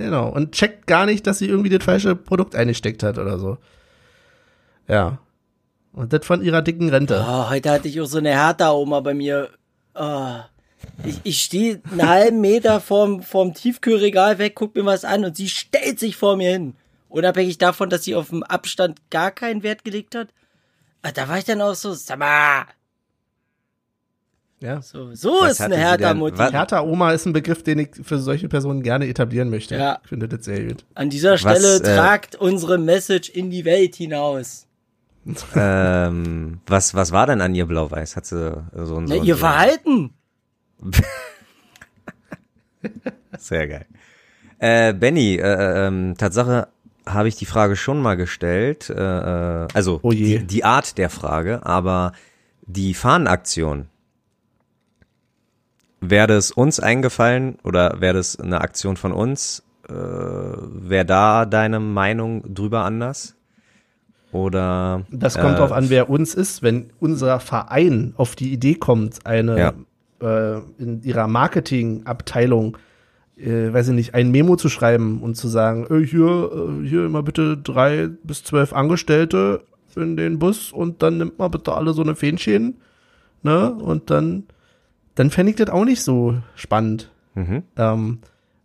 Genau. 0.00 0.30
Und 0.30 0.52
checkt 0.52 0.86
gar 0.86 1.04
nicht, 1.04 1.26
dass 1.26 1.40
sie 1.40 1.46
irgendwie 1.46 1.68
das 1.68 1.84
falsche 1.84 2.16
Produkt 2.16 2.56
eingesteckt 2.56 3.02
hat 3.02 3.18
oder 3.18 3.38
so. 3.38 3.58
Ja. 4.88 5.18
Und 5.92 6.14
das 6.14 6.24
von 6.24 6.40
ihrer 6.42 6.62
dicken 6.62 6.88
Rente. 6.88 7.22
Oh, 7.22 7.50
heute 7.50 7.70
hatte 7.70 7.88
ich 7.88 8.00
auch 8.00 8.06
so 8.06 8.16
eine 8.16 8.30
Hertha-Oma 8.30 9.00
bei 9.00 9.12
mir. 9.12 9.50
Oh. 9.94 10.36
Ich, 11.04 11.20
ich 11.24 11.42
stehe 11.42 11.82
einen 11.90 12.08
halben 12.08 12.40
Meter 12.40 12.80
vorm, 12.80 13.22
vorm 13.22 13.52
Tiefkühlregal 13.52 14.38
weg, 14.38 14.54
guck 14.54 14.74
mir 14.74 14.86
was 14.86 15.04
an 15.04 15.26
und 15.26 15.36
sie 15.36 15.50
stellt 15.50 15.98
sich 15.98 16.16
vor 16.16 16.38
mir 16.38 16.50
hin. 16.50 16.76
Unabhängig 17.10 17.58
davon, 17.58 17.90
dass 17.90 18.04
sie 18.04 18.14
auf 18.14 18.30
dem 18.30 18.42
Abstand 18.42 19.10
gar 19.10 19.30
keinen 19.30 19.62
Wert 19.62 19.84
gelegt 19.84 20.14
hat. 20.14 20.28
Ah, 21.02 21.12
Da 21.12 21.28
war 21.28 21.36
ich 21.36 21.44
dann 21.44 21.60
auch 21.60 21.74
so, 21.74 21.92
sag 21.92 22.18
mal, 22.20 22.64
Ja. 24.62 24.82
so, 24.82 25.14
so 25.14 25.38
Was 25.40 25.52
ist 25.52 25.60
eine 25.62 25.76
Hertha-Mutti. 25.78 26.38
was- 26.38 26.52
Hertha-Oma 26.52 27.12
ist 27.12 27.24
ein 27.26 27.32
Begriff, 27.32 27.62
den 27.62 27.78
ich 27.78 27.88
für 28.02 28.18
solche 28.18 28.48
Personen 28.48 28.82
gerne 28.82 29.06
etablieren 29.08 29.48
möchte. 29.50 29.76
Ja. 29.76 30.00
Ich 30.02 30.08
finde 30.10 30.28
das 30.28 30.44
sehr 30.44 30.62
gut. 30.64 30.84
An 30.94 31.08
dieser 31.08 31.38
Stelle 31.38 31.76
äh, 31.76 31.80
tragt 31.80 32.36
unsere 32.36 32.76
Message 32.78 33.30
in 33.30 33.50
die 33.50 33.64
Welt 33.64 33.94
hinaus. 33.96 34.66
ähm, 35.54 36.60
was, 36.66 36.94
was 36.94 37.12
war 37.12 37.26
denn 37.26 37.40
an 37.40 37.54
ihr 37.54 37.66
blau-weiß? 37.66 38.16
Hat 38.16 38.26
sie 38.26 38.62
so 38.74 38.96
ein 38.96 39.04
Na, 39.04 39.16
so 39.16 39.22
ihr 39.22 39.34
so 39.34 39.40
Verhalten. 39.40 40.10
Sehr 43.38 43.68
geil. 43.68 43.86
Äh, 44.58 44.92
Benny, 44.94 45.36
äh, 45.36 45.86
ähm, 45.86 46.14
Tatsache 46.18 46.68
habe 47.06 47.28
ich 47.28 47.36
die 47.36 47.46
Frage 47.46 47.76
schon 47.76 48.00
mal 48.02 48.16
gestellt. 48.16 48.90
Äh, 48.90 48.94
äh, 49.64 49.68
also 49.72 50.00
Oh 50.02 50.10
die, 50.10 50.44
die 50.46 50.64
Art 50.64 50.98
der 50.98 51.08
Frage, 51.10 51.64
aber 51.64 52.12
die 52.66 52.94
Fahnenaktion. 52.94 53.88
Wäre 56.00 56.26
das 56.26 56.50
uns 56.50 56.80
eingefallen 56.80 57.58
oder 57.62 58.00
wäre 58.00 58.14
das 58.14 58.38
eine 58.38 58.60
Aktion 58.60 58.96
von 58.96 59.12
uns? 59.12 59.62
Äh, 59.88 59.92
Wäre 59.92 61.04
da 61.04 61.46
deine 61.46 61.80
Meinung 61.80 62.42
drüber 62.54 62.84
anders? 62.84 63.36
Oder 64.32 65.04
Das 65.10 65.38
kommt 65.38 65.54
äh, 65.54 65.58
drauf 65.58 65.72
an, 65.72 65.90
wer 65.90 66.08
uns 66.08 66.34
ist. 66.34 66.62
Wenn 66.62 66.90
unser 67.00 67.40
Verein 67.40 68.14
auf 68.16 68.36
die 68.36 68.52
Idee 68.52 68.74
kommt, 68.74 69.26
eine 69.26 69.74
äh, 70.20 70.58
in 70.78 71.02
ihrer 71.02 71.26
Marketingabteilung, 71.26 72.76
äh, 73.36 73.72
weiß 73.72 73.88
ich 73.88 73.94
nicht, 73.94 74.14
ein 74.14 74.30
Memo 74.30 74.56
zu 74.56 74.68
schreiben 74.68 75.20
und 75.22 75.34
zu 75.34 75.48
sagen, 75.48 75.86
äh, 75.90 76.04
hier, 76.06 76.50
äh, 76.52 76.86
hier 76.86 77.06
immer 77.06 77.22
bitte 77.22 77.56
drei 77.56 78.08
bis 78.22 78.44
zwölf 78.44 78.72
Angestellte 78.72 79.64
in 79.96 80.16
den 80.16 80.38
Bus 80.38 80.72
und 80.72 81.02
dann 81.02 81.18
nimmt 81.18 81.38
mal 81.38 81.48
bitte 81.48 81.74
alle 81.74 81.92
so 81.92 82.02
eine 82.02 82.14
Fähnchen, 82.14 82.76
ne? 83.42 83.72
Und 83.72 84.10
dann, 84.10 84.44
dann 85.20 85.28
fände 85.30 85.50
ich 85.50 85.56
das 85.56 85.68
auch 85.68 85.84
nicht 85.84 86.02
so 86.02 86.40
spannend. 86.54 87.10
Mhm. 87.34 87.62
Ähm, 87.76 88.20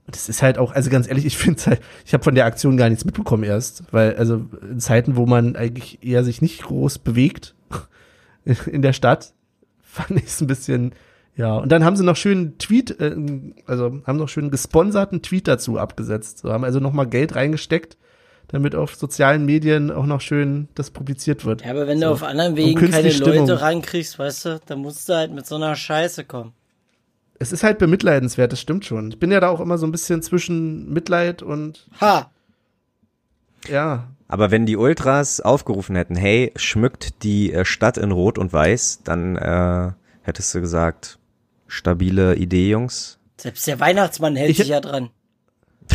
das 0.08 0.30
ist 0.30 0.42
halt 0.42 0.58
auch, 0.58 0.72
also 0.72 0.90
ganz 0.90 1.06
ehrlich, 1.06 1.26
ich 1.26 1.38
finde 1.38 1.62
halt, 1.66 1.82
ich 2.06 2.14
habe 2.14 2.24
von 2.24 2.34
der 2.34 2.46
Aktion 2.46 2.78
gar 2.78 2.88
nichts 2.88 3.04
mitbekommen 3.04 3.44
erst, 3.44 3.84
weil 3.92 4.16
also 4.16 4.46
in 4.62 4.80
Zeiten, 4.80 5.18
wo 5.18 5.26
man 5.26 5.58
eigentlich 5.58 6.02
eher 6.02 6.24
sich 6.24 6.42
nicht 6.42 6.64
groß 6.64 7.00
bewegt 7.00 7.56
in 8.68 8.82
der 8.82 8.94
Stadt, 8.94 9.34
fand 9.82 10.12
ich 10.12 10.28
es 10.28 10.40
ein 10.40 10.48
bisschen, 10.48 10.94
ja. 11.36 11.58
Und 11.58 11.74
dann 11.74 11.84
haben 11.84 11.98
sie 11.98 12.06
noch 12.06 12.16
schön 12.16 12.38
einen 12.38 12.58
Tweet, 12.58 13.02
äh, 13.02 13.18
also 13.66 14.02
haben 14.08 14.18
noch 14.18 14.30
schön 14.30 14.46
einen 14.46 14.52
gesponserten 14.52 15.22
Tweet 15.22 15.50
dazu 15.50 15.78
abgesetzt. 15.78 16.38
So 16.38 16.54
haben 16.54 16.64
also 16.64 16.80
noch 16.80 16.94
mal 16.94 17.04
Geld 17.04 17.36
reingesteckt, 17.36 17.98
damit 18.48 18.76
auf 18.76 18.96
sozialen 18.96 19.46
Medien 19.46 19.92
auch 19.92 20.06
noch 20.06 20.22
schön 20.22 20.68
das 20.76 20.92
publiziert 20.92 21.46
wird. 21.46 21.64
Ja, 21.64 21.72
aber 21.72 21.88
wenn 21.88 22.00
So. 22.00 22.06
du 22.06 22.12
auf 22.12 22.24
anderen 22.24 22.56
Wegen 22.56 22.80
keine 22.92 23.12
Stimmung. 23.12 23.48
Leute 23.48 23.62
rankriegst, 23.62 24.18
weißt 24.20 24.46
du, 24.46 24.60
dann 24.66 24.80
musst 24.80 25.10
du 25.10 25.14
halt 25.14 25.32
mit 25.34 25.46
so 25.46 25.56
einer 25.56 25.76
Scheiße 25.76 26.24
kommen. 26.26 26.54
Es 27.38 27.52
ist 27.52 27.64
halt 27.64 27.80
bemitleidenswert, 27.80 28.52
das 28.52 28.62
stimmt 28.62 28.86
schon. 28.86 29.10
Ich 29.10 29.20
bin 29.20 29.30
ja 29.32 29.40
da 29.42 29.50
auch 29.50 29.60
immer 29.60 29.78
so 29.78 29.86
ein 29.86 29.92
bisschen 29.92 30.22
zwischen 30.22 30.92
Mitleid 30.94 31.42
und 31.42 31.88
Ha! 32.00 32.32
ja, 33.68 34.08
Aber 34.28 34.52
wenn 34.52 34.66
die 34.66 34.78
Ultras 34.78 35.42
aufgerufen 35.42 35.96
hätten, 35.96 36.16
hey, 36.16 36.52
schmückt 36.56 37.24
die 37.24 37.52
äh, 37.52 37.66
Stadt 37.66 37.98
in 37.98 38.12
Rot 38.12 38.38
und 38.38 38.54
Weiß, 38.54 39.02
dann 39.04 39.36
äh, 39.36 39.92
hättest 40.22 40.54
du 40.56 40.62
gesagt, 40.62 41.18
stabile 41.68 42.36
Idee, 42.36 42.70
Jungs. 42.70 43.18
Selbst 43.38 43.68
der 43.68 43.80
Weihnachtsmann 43.80 44.36
hält 44.36 44.52
Ich- 44.52 44.58
sich 44.58 44.68
ja 44.70 44.80
dran. 44.80 45.10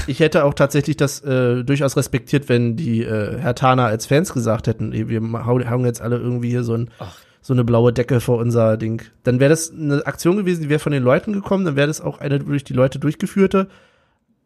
Ich 0.06 0.20
hätte 0.20 0.44
auch 0.44 0.54
tatsächlich 0.54 0.96
das 0.96 1.20
äh, 1.22 1.64
durchaus 1.64 1.96
respektiert, 1.96 2.48
wenn 2.48 2.76
die 2.76 3.02
äh, 3.02 3.38
Hertaner 3.38 3.86
als 3.86 4.06
Fans 4.06 4.32
gesagt 4.32 4.66
hätten, 4.66 4.92
ey, 4.92 5.08
wir 5.08 5.20
hauen 5.20 5.84
jetzt 5.84 6.00
alle 6.00 6.16
irgendwie 6.16 6.50
hier 6.50 6.64
so, 6.64 6.74
ein, 6.74 6.90
so 7.40 7.52
eine 7.52 7.64
blaue 7.64 7.92
Decke 7.92 8.20
vor 8.20 8.38
unser 8.38 8.76
Ding. 8.76 9.02
Dann 9.24 9.40
wäre 9.40 9.50
das 9.50 9.72
eine 9.72 10.06
Aktion 10.06 10.36
gewesen, 10.36 10.62
die 10.62 10.68
wäre 10.68 10.78
von 10.78 10.92
den 10.92 11.02
Leuten 11.02 11.32
gekommen, 11.32 11.64
dann 11.64 11.76
wäre 11.76 11.88
das 11.88 12.00
auch 12.00 12.18
eine 12.18 12.38
durch 12.38 12.64
die 12.64 12.72
Leute 12.72 12.98
durchgeführte. 12.98 13.68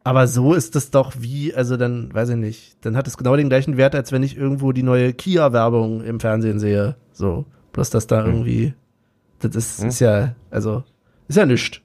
Aber 0.02 0.26
so 0.26 0.52
ist 0.52 0.74
das 0.74 0.90
doch 0.90 1.14
wie, 1.18 1.54
also 1.54 1.78
dann, 1.78 2.12
weiß 2.12 2.28
ich 2.30 2.36
nicht, 2.36 2.76
dann 2.84 2.94
hat 2.94 3.06
es 3.06 3.16
genau 3.16 3.36
den 3.36 3.48
gleichen 3.48 3.78
Wert, 3.78 3.94
als 3.94 4.12
wenn 4.12 4.22
ich 4.22 4.36
irgendwo 4.36 4.72
die 4.72 4.82
neue 4.82 5.14
Kia-Werbung 5.14 6.04
im 6.04 6.20
Fernsehen 6.20 6.58
sehe. 6.58 6.96
So, 7.12 7.46
bloß 7.72 7.88
dass 7.88 8.06
da 8.06 8.24
irgendwie, 8.24 8.74
das 9.40 9.56
ist, 9.56 9.82
ist 9.82 10.00
ja, 10.00 10.34
also, 10.50 10.84
ist 11.26 11.36
ja 11.36 11.46
nichts. 11.46 11.80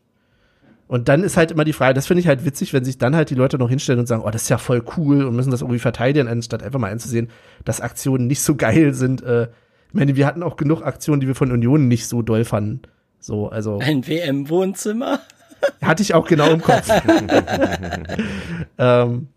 Und 0.90 1.08
dann 1.08 1.24
ist 1.24 1.38
halt 1.38 1.52
immer 1.52 1.66
die 1.66 1.74
Frage, 1.74 1.94
das 1.94 2.08
finde 2.08 2.22
ich 2.22 2.28
halt 2.28 2.46
witzig, 2.46 2.74
wenn 2.74 2.84
sich 2.84 2.98
dann 2.98 3.16
halt 3.16 3.30
die 3.30 3.36
Leute 3.36 3.60
noch 3.60 3.70
hinstellen 3.70 4.00
und 4.00 4.08
sagen, 4.08 4.24
oh, 4.26 4.32
das 4.32 4.42
ist 4.42 4.50
ja 4.50 4.58
voll 4.58 4.84
cool 4.98 5.24
und 5.24 5.36
müssen 5.36 5.52
das 5.52 5.62
irgendwie 5.62 5.78
verteidigen, 5.78 6.28
anstatt 6.28 6.64
einfach 6.64 6.80
mal 6.80 6.92
einzusehen, 6.92 7.30
dass 7.64 7.80
Aktionen 7.80 8.26
nicht 8.26 8.42
so 8.42 8.56
geil 8.58 8.96
sind. 8.96 9.22
Äh, 9.22 9.44
ich 9.90 9.94
meine, 9.94 10.16
wir 10.16 10.26
hatten 10.26 10.42
auch 10.42 10.56
genug 10.58 10.82
Aktionen, 10.82 11.22
die 11.22 11.28
wir 11.28 11.36
von 11.36 11.52
Union 11.52 11.88
nicht 11.88 12.08
so 12.08 12.24
doll 12.24 12.44
fanden. 12.44 12.82
So, 13.20 13.50
also 13.50 13.78
Ein 13.80 14.08
WM-Wohnzimmer. 14.08 15.20
hatte 15.84 16.02
ich 16.02 16.16
auch 16.16 16.28
genau 16.28 16.50
im 16.50 16.62
Kopf. 16.62 16.90
ähm, 18.80 19.28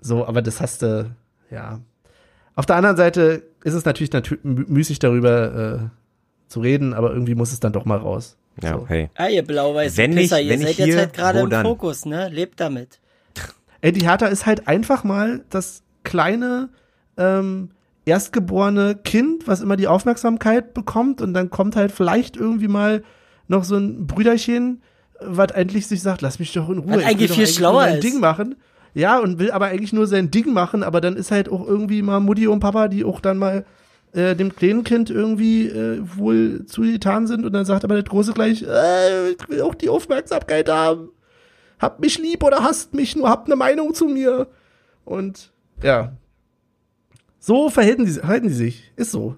so, 0.00 0.26
aber 0.26 0.42
das 0.42 0.60
hast 0.60 0.82
du, 0.82 1.10
ja. 1.50 1.80
Auf 2.54 2.66
der 2.66 2.76
anderen 2.76 2.96
Seite 2.96 3.42
ist 3.64 3.74
es 3.74 3.84
natürlich 3.84 4.12
natü 4.12 4.34
mü- 4.44 4.66
müßig 4.68 4.98
darüber 4.98 5.54
äh, 5.54 5.78
zu 6.48 6.60
reden, 6.60 6.92
aber 6.92 7.12
irgendwie 7.12 7.34
muss 7.34 7.52
es 7.52 7.60
dann 7.60 7.72
doch 7.72 7.84
mal 7.84 7.98
raus. 7.98 8.36
Ja, 8.62 8.78
So. 8.78 8.86
hey. 8.88 9.10
Ah, 9.16 9.28
ihr 9.28 9.42
blau-weißen 9.42 9.96
Wenn 9.96 10.14
Pisser, 10.14 10.40
ihr 10.40 10.50
wenn 10.52 10.60
seid 10.60 10.68
nicht 10.68 10.78
jetzt 10.78 10.86
hier, 10.86 10.96
halt 10.98 11.12
gerade 11.14 11.40
im 11.40 11.50
dann? 11.50 11.64
Fokus, 11.64 12.04
ne? 12.04 12.28
Lebt 12.28 12.60
damit. 12.60 13.00
Ey, 13.80 13.92
die 13.92 14.06
Hertha 14.06 14.26
ist 14.26 14.44
halt 14.46 14.68
einfach 14.68 15.04
mal 15.04 15.42
das 15.50 15.82
kleine, 16.04 16.68
ähm, 17.16 17.70
erstgeborene 18.04 18.96
Kind, 18.96 19.46
was 19.46 19.60
immer 19.60 19.76
die 19.76 19.86
Aufmerksamkeit 19.86 20.74
bekommt 20.74 21.22
und 21.22 21.32
dann 21.34 21.48
kommt 21.50 21.76
halt 21.76 21.92
vielleicht 21.92 22.36
irgendwie 22.36 22.68
mal 22.68 23.02
noch 23.48 23.64
so 23.64 23.76
ein 23.76 24.06
Brüderchen, 24.06 24.82
was 25.20 25.50
endlich 25.52 25.86
sich 25.86 26.02
sagt, 26.02 26.20
lass 26.22 26.38
mich 26.38 26.52
doch 26.52 26.68
in 26.68 26.78
Ruhe. 26.78 26.92
Was 26.96 27.00
ich 27.02 27.06
eigentlich 27.06 27.30
viel 27.32 27.44
nur 27.44 27.52
schlauer 27.52 27.88
ist. 27.88 28.04
Ding 28.04 28.20
machen. 28.20 28.56
Ja, 28.94 29.18
und 29.18 29.38
will 29.38 29.50
aber 29.52 29.66
eigentlich 29.66 29.92
nur 29.92 30.06
sein 30.06 30.30
Ding 30.30 30.52
machen, 30.52 30.82
aber 30.82 31.00
dann 31.00 31.16
ist 31.16 31.30
halt 31.30 31.48
auch 31.48 31.66
irgendwie 31.66 32.02
mal 32.02 32.20
Mutti 32.20 32.46
und 32.48 32.60
Papa, 32.60 32.88
die 32.88 33.04
auch 33.04 33.20
dann 33.20 33.38
mal 33.38 33.64
äh, 34.12 34.34
dem 34.34 34.54
kleinen 34.54 34.84
Kind 34.84 35.10
irgendwie 35.10 35.68
äh, 35.68 36.00
wohl 36.16 36.66
zugetan 36.66 37.26
sind 37.26 37.44
und 37.44 37.52
dann 37.52 37.64
sagt 37.64 37.84
aber 37.84 38.00
das 38.00 38.10
große 38.10 38.32
gleich, 38.32 38.62
äh, 38.62 39.30
ich 39.30 39.48
will 39.48 39.62
auch 39.62 39.74
die 39.74 39.88
Aufmerksamkeit 39.88 40.68
haben. 40.68 41.10
Habt 41.78 42.00
mich 42.00 42.18
lieb 42.18 42.42
oder 42.42 42.62
hasst 42.62 42.92
mich, 42.94 43.16
nur 43.16 43.28
habt 43.28 43.46
eine 43.46 43.56
Meinung 43.56 43.94
zu 43.94 44.06
mir. 44.06 44.48
Und 45.04 45.52
ja. 45.82 46.12
So 47.38 47.70
verhalten 47.70 48.04
die, 48.04 48.12
verhalten 48.12 48.48
die 48.48 48.54
sich. 48.54 48.92
Ist 48.96 49.12
so. 49.12 49.36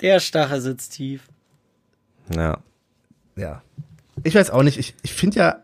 Der 0.00 0.20
Stachel 0.20 0.60
sitzt 0.60 0.92
tief. 0.92 1.28
Ja. 2.34 2.58
Ja. 3.36 3.62
Ich 4.22 4.34
weiß 4.34 4.50
auch 4.50 4.62
nicht. 4.62 4.78
Ich, 4.78 4.94
ich 5.02 5.14
finde 5.14 5.38
ja, 5.38 5.62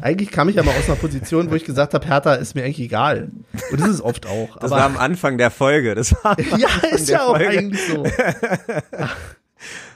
eigentlich 0.00 0.30
kam 0.30 0.48
ich 0.48 0.56
ja 0.56 0.62
mal 0.62 0.74
aus 0.76 0.86
einer 0.86 0.96
Position, 0.96 1.50
wo 1.50 1.54
ich 1.54 1.64
gesagt 1.64 1.94
habe, 1.94 2.06
Hertha 2.06 2.34
ist 2.34 2.54
mir 2.54 2.64
eigentlich 2.64 2.80
egal. 2.80 3.30
Und 3.70 3.80
das 3.80 3.88
ist 3.88 4.00
oft 4.00 4.26
auch. 4.26 4.56
Das 4.56 4.72
aber 4.72 4.80
war 4.80 4.86
am 4.86 4.96
Anfang 4.96 5.38
der 5.38 5.50
Folge. 5.50 5.94
Das 5.94 6.12
war 6.24 6.38
ja, 6.58 6.68
ist 6.90 7.08
ja 7.08 7.24
auch 7.24 7.36
Folge. 7.36 7.58
eigentlich 7.58 7.80
so. 7.86 8.04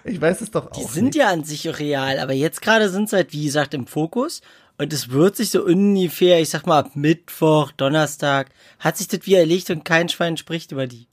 Ich 0.05 0.21
weiß 0.21 0.41
es 0.43 0.53
doch 0.53 0.71
auch. 0.71 0.77
Die 0.77 0.85
sind 0.85 1.07
nicht. 1.07 1.17
ja 1.17 1.29
an 1.31 1.43
sich 1.43 1.67
real, 1.81 2.21
aber 2.21 2.33
jetzt 2.33 2.63
gerade 2.63 2.89
sind 2.89 3.09
sie 3.11 3.17
halt, 3.17 3.33
wie 3.33 3.45
gesagt, 3.45 3.75
im 3.75 3.87
Fokus. 3.87 4.41
Und 4.79 4.93
es 4.93 5.09
wird 5.09 5.37
sich 5.37 5.51
so 5.51 5.65
ungefähr, 5.65 6.41
ich 6.41 6.51
sag 6.51 6.67
mal, 6.67 6.79
ab 6.79 6.91
Mittwoch, 6.95 7.73
Donnerstag, 7.73 8.51
hat 8.79 8.97
sich 8.97 9.09
das 9.09 9.21
wie 9.25 9.35
erlegt 9.35 9.71
und 9.71 9.85
kein 9.85 10.09
Schwein 10.09 10.37
spricht 10.37 10.71
über 10.71 10.87
die. 10.87 11.09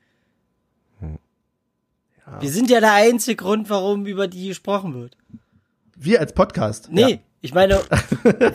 Wir 2.39 2.49
sind 2.49 2.69
ja 2.69 2.79
der 2.79 2.93
einzige 2.93 3.35
Grund, 3.35 3.69
warum 3.69 4.05
über 4.05 4.27
die 4.27 4.47
gesprochen 4.47 4.93
wird. 4.93 5.17
Wir 5.95 6.19
als 6.19 6.33
Podcast. 6.33 6.89
Nee, 6.91 7.19
ich 7.43 7.53
meine, 7.53 7.79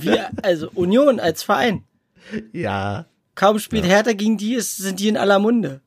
wir, 0.01 0.31
also 0.43 0.69
Union 0.75 1.21
als 1.21 1.45
Verein. 1.45 1.85
Ja. 2.53 3.07
Kaum 3.37 3.61
spielt 3.61 3.85
Hertha 3.87 4.13
gegen 4.15 4.37
die, 4.37 4.55
ist, 4.55 4.79
sind 4.79 4.99
die 4.99 5.07
in 5.09 5.17
aller 5.17 5.39
Munde. 5.39 5.81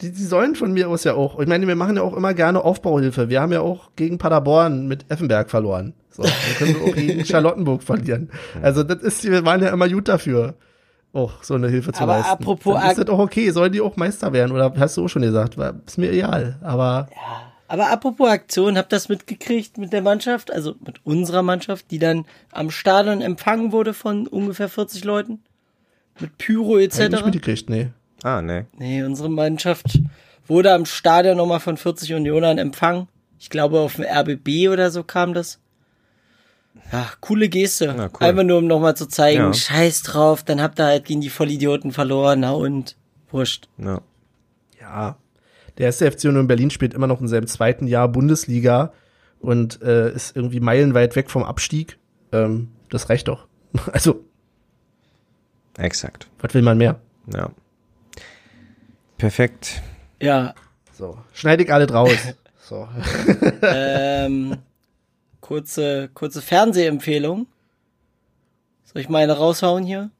Die, 0.00 0.10
die 0.12 0.24
sollen 0.24 0.54
von 0.54 0.72
mir 0.72 0.88
aus 0.88 1.04
ja 1.04 1.12
auch. 1.14 1.38
Ich 1.38 1.46
meine, 1.46 1.66
wir 1.68 1.76
machen 1.76 1.96
ja 1.96 2.02
auch 2.02 2.16
immer 2.16 2.32
gerne 2.32 2.64
Aufbauhilfe. 2.64 3.28
Wir 3.28 3.42
haben 3.42 3.52
ja 3.52 3.60
auch 3.60 3.90
gegen 3.96 4.16
Paderborn 4.16 4.88
mit 4.88 5.04
Effenberg 5.10 5.50
verloren. 5.50 5.92
So, 6.08 6.22
dann 6.22 6.32
können 6.56 6.74
wir 6.76 6.90
auch 6.90 6.94
gegen 6.96 7.24
Charlottenburg 7.26 7.82
verlieren. 7.82 8.30
Also 8.62 8.82
das 8.82 9.02
ist, 9.02 9.24
wir 9.24 9.44
waren 9.44 9.62
ja 9.62 9.68
immer 9.68 9.88
gut 9.88 10.08
dafür, 10.08 10.54
auch 11.12 11.42
so 11.42 11.54
eine 11.54 11.68
Hilfe 11.68 11.92
zu 11.92 12.02
Aber 12.02 12.14
leisten. 12.14 12.30
apropos 12.30 12.80
Dann 12.80 12.90
ist 12.90 12.98
das 12.98 13.08
auch 13.08 13.18
okay. 13.18 13.50
Sollen 13.50 13.72
die 13.72 13.80
auch 13.82 13.96
Meister 13.96 14.32
werden? 14.32 14.52
Oder 14.52 14.72
hast 14.78 14.96
du 14.96 15.04
auch 15.04 15.08
schon 15.08 15.22
gesagt? 15.22 15.58
War- 15.58 15.74
Ist 15.86 15.98
mir 15.98 16.10
egal. 16.10 16.56
Aber 16.62 17.08
Aber 17.70 17.88
apropos 17.88 18.28
Aktion, 18.28 18.76
habt 18.76 18.92
ihr 18.92 18.96
das 18.96 19.08
mitgekriegt 19.08 19.78
mit 19.78 19.92
der 19.92 20.02
Mannschaft, 20.02 20.52
also 20.52 20.74
mit 20.84 21.06
unserer 21.06 21.42
Mannschaft, 21.42 21.92
die 21.92 22.00
dann 22.00 22.26
am 22.50 22.72
Stadion 22.72 23.20
empfangen 23.20 23.70
wurde 23.70 23.94
von 23.94 24.26
ungefähr 24.26 24.68
40 24.68 25.04
Leuten? 25.04 25.40
Mit 26.18 26.36
Pyro 26.36 26.72
hab 26.74 26.80
ich 26.80 26.98
nicht 26.98 27.00
etc.? 27.12 27.24
mitgekriegt, 27.24 27.70
nee. 27.70 27.90
Ah, 28.24 28.42
nee. 28.42 28.64
Nee, 28.76 29.04
unsere 29.04 29.28
Mannschaft 29.30 30.00
wurde 30.48 30.72
am 30.74 30.84
Stadion 30.84 31.36
nochmal 31.36 31.60
von 31.60 31.76
40 31.76 32.12
Unionern 32.14 32.58
empfangen. 32.58 33.06
Ich 33.38 33.50
glaube, 33.50 33.78
auf 33.78 33.94
dem 33.94 34.04
RBB 34.04 34.68
oder 34.68 34.90
so 34.90 35.04
kam 35.04 35.32
das. 35.32 35.60
Ja, 36.90 37.08
coole 37.20 37.48
Geste. 37.48 37.94
Na, 37.96 38.06
cool. 38.06 38.26
Einfach 38.26 38.42
nur, 38.42 38.58
um 38.58 38.66
nochmal 38.66 38.96
zu 38.96 39.06
zeigen, 39.06 39.42
Ja. 39.44 39.54
scheiß 39.54 40.02
drauf, 40.02 40.42
dann 40.42 40.60
habt 40.60 40.80
ihr 40.80 40.86
halt 40.86 41.04
gegen 41.04 41.20
die 41.20 41.30
Vollidioten 41.30 41.92
verloren, 41.92 42.40
na 42.40 42.50
und, 42.50 42.96
wurscht. 43.30 43.68
Ja. 43.78 44.00
Ja. 44.80 45.16
Der 45.78 45.86
erste 45.86 46.10
FC 46.10 46.24
Union 46.24 46.46
Berlin 46.46 46.70
spielt 46.70 46.94
immer 46.94 47.06
noch 47.06 47.20
in 47.20 47.28
seinem 47.28 47.46
zweiten 47.46 47.86
Jahr 47.86 48.08
Bundesliga 48.08 48.92
und 49.40 49.80
äh, 49.82 50.12
ist 50.12 50.36
irgendwie 50.36 50.60
meilenweit 50.60 51.16
weg 51.16 51.30
vom 51.30 51.44
Abstieg. 51.44 51.98
Ähm, 52.32 52.68
das 52.90 53.08
reicht 53.10 53.28
doch. 53.28 53.46
Also, 53.92 54.24
Exakt. 55.78 56.28
was 56.40 56.52
will 56.54 56.62
man 56.62 56.76
mehr? 56.78 57.00
Ja. 57.32 57.50
Perfekt. 59.18 59.80
Ja, 60.20 60.54
So, 60.92 61.18
schneide 61.32 61.62
ich 61.64 61.72
alle 61.72 61.86
draus. 61.86 62.12
So. 62.62 62.86
ähm, 63.62 64.58
kurze, 65.40 66.08
kurze 66.14 66.40
Fernsehempfehlung. 66.40 67.48
Soll 68.84 69.02
ich 69.02 69.08
meine 69.08 69.32
raushauen 69.36 69.84
hier? 69.84 70.10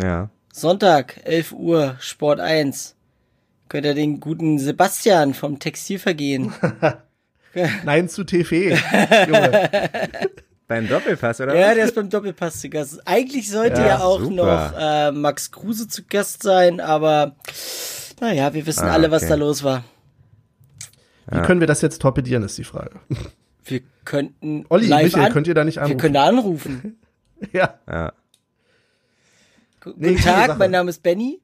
Ja. 0.00 0.30
Sonntag, 0.52 1.20
11 1.24 1.50
Uhr, 1.52 1.96
Sport 1.98 2.38
1. 2.38 2.94
Könnt 3.72 3.86
ihr 3.86 3.94
den 3.94 4.20
guten 4.20 4.58
Sebastian 4.58 5.32
vom 5.32 5.58
Textilvergehen. 5.58 6.52
Nein 7.84 8.06
zu 8.10 8.22
TV. 8.24 8.54
Junge. 9.28 9.70
Beim 10.68 10.86
Doppelpass, 10.88 11.40
oder? 11.40 11.54
ja, 11.54 11.74
der 11.74 11.86
ist 11.86 11.94
beim 11.94 12.10
Doppelpass 12.10 12.60
zu 12.60 12.68
Gast. 12.68 13.00
Eigentlich 13.06 13.50
sollte 13.50 13.80
ja, 13.80 13.86
Ja, 13.88 13.98
auch 14.00 14.20
super. 14.20 14.34
noch 14.34 14.78
äh, 14.78 15.10
Max 15.12 15.50
Kruse 15.52 15.88
zu 15.88 16.02
Gast 16.04 16.42
sein, 16.42 16.80
aber 16.80 17.34
naja, 18.20 18.52
wir 18.52 18.66
wissen 18.66 18.84
Ah, 18.84 18.92
alle, 18.92 19.10
was 19.10 19.22
okay. 19.22 19.30
da 19.30 19.34
los 19.36 19.62
war. 19.64 19.84
Wie 21.30 21.40
können 21.40 21.60
wir 21.60 21.66
das 21.66 21.80
jetzt 21.80 22.02
torpedieren, 22.02 22.42
ist 22.42 22.58
die 22.58 22.64
Frage. 22.64 23.00
Wir 23.64 23.80
könnten 24.04 24.66
Olli, 24.68 24.86
live 24.86 25.14
Michael, 25.14 25.32
könnt 25.32 25.46
ihr 25.46 25.54
da 25.54 25.64
nicht 25.64 25.76
wir 25.76 25.82
anrufen? 25.84 25.98
können 25.98 26.14
da 26.14 26.24
anrufen. 26.24 26.98
ja. 27.54 27.78
Ja. 27.88 28.12
Gu- 29.80 29.94
Nee, 29.96 30.08
Guten 30.10 30.22
coole 30.22 30.34
Tag, 30.34 30.58
mein 30.58 30.70
Name 30.72 30.90
ist 30.90 31.02
Benny. 31.02 31.40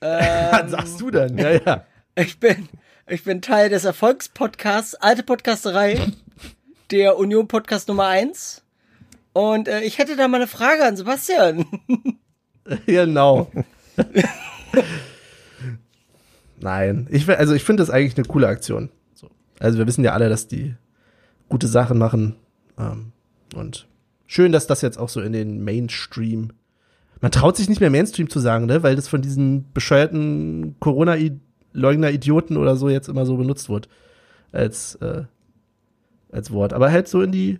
Was 0.00 0.70
sagst 0.70 1.00
du 1.00 1.10
denn? 1.10 1.36
Ja, 1.36 1.50
ja. 1.52 1.84
Ich 2.14 2.40
bin, 2.40 2.68
ich 3.06 3.22
bin 3.22 3.42
Teil 3.42 3.68
des 3.68 3.84
Erfolgspodcasts 3.84 4.94
Alte 4.94 5.22
Podcasterei, 5.22 6.00
der 6.90 7.18
Union 7.18 7.48
Podcast 7.48 7.88
Nummer 7.88 8.06
1. 8.06 8.62
Und 9.34 9.68
äh, 9.68 9.82
ich 9.82 9.98
hätte 9.98 10.16
da 10.16 10.26
mal 10.26 10.38
eine 10.38 10.46
Frage 10.46 10.84
an 10.84 10.96
Sebastian. 10.96 11.66
Genau. 12.86 13.50
Nein, 16.60 17.08
ich 17.10 17.28
also 17.28 17.54
ich 17.54 17.64
finde 17.64 17.82
das 17.82 17.90
eigentlich 17.90 18.16
eine 18.16 18.26
coole 18.26 18.46
Aktion. 18.46 18.90
So. 19.14 19.28
Also 19.58 19.78
wir 19.78 19.86
wissen 19.88 20.04
ja 20.04 20.12
alle, 20.12 20.28
dass 20.28 20.46
die 20.46 20.76
gute 21.48 21.66
Sachen 21.66 21.98
machen 21.98 22.36
ähm, 22.78 23.12
und 23.56 23.88
schön, 24.26 24.52
dass 24.52 24.68
das 24.68 24.82
jetzt 24.82 24.98
auch 24.98 25.08
so 25.08 25.20
in 25.20 25.32
den 25.32 25.64
Mainstream. 25.64 26.52
Man 27.20 27.30
traut 27.32 27.56
sich 27.56 27.68
nicht 27.68 27.80
mehr 27.80 27.90
Mainstream 27.90 28.30
zu 28.30 28.40
sagen, 28.40 28.66
ne, 28.66 28.82
weil 28.82 28.96
das 28.96 29.08
von 29.08 29.20
diesen 29.22 29.70
bescheuerten 29.72 30.76
Corona-Leugner-Idioten 30.80 32.56
oder 32.56 32.76
so 32.76 32.88
jetzt 32.88 33.08
immer 33.08 33.26
so 33.26 33.36
benutzt 33.36 33.68
wird 33.68 33.88
als 34.52 34.94
äh, 34.96 35.24
als 36.32 36.50
Wort, 36.52 36.72
aber 36.72 36.90
halt 36.92 37.08
so 37.08 37.22
in 37.22 37.32
die 37.32 37.58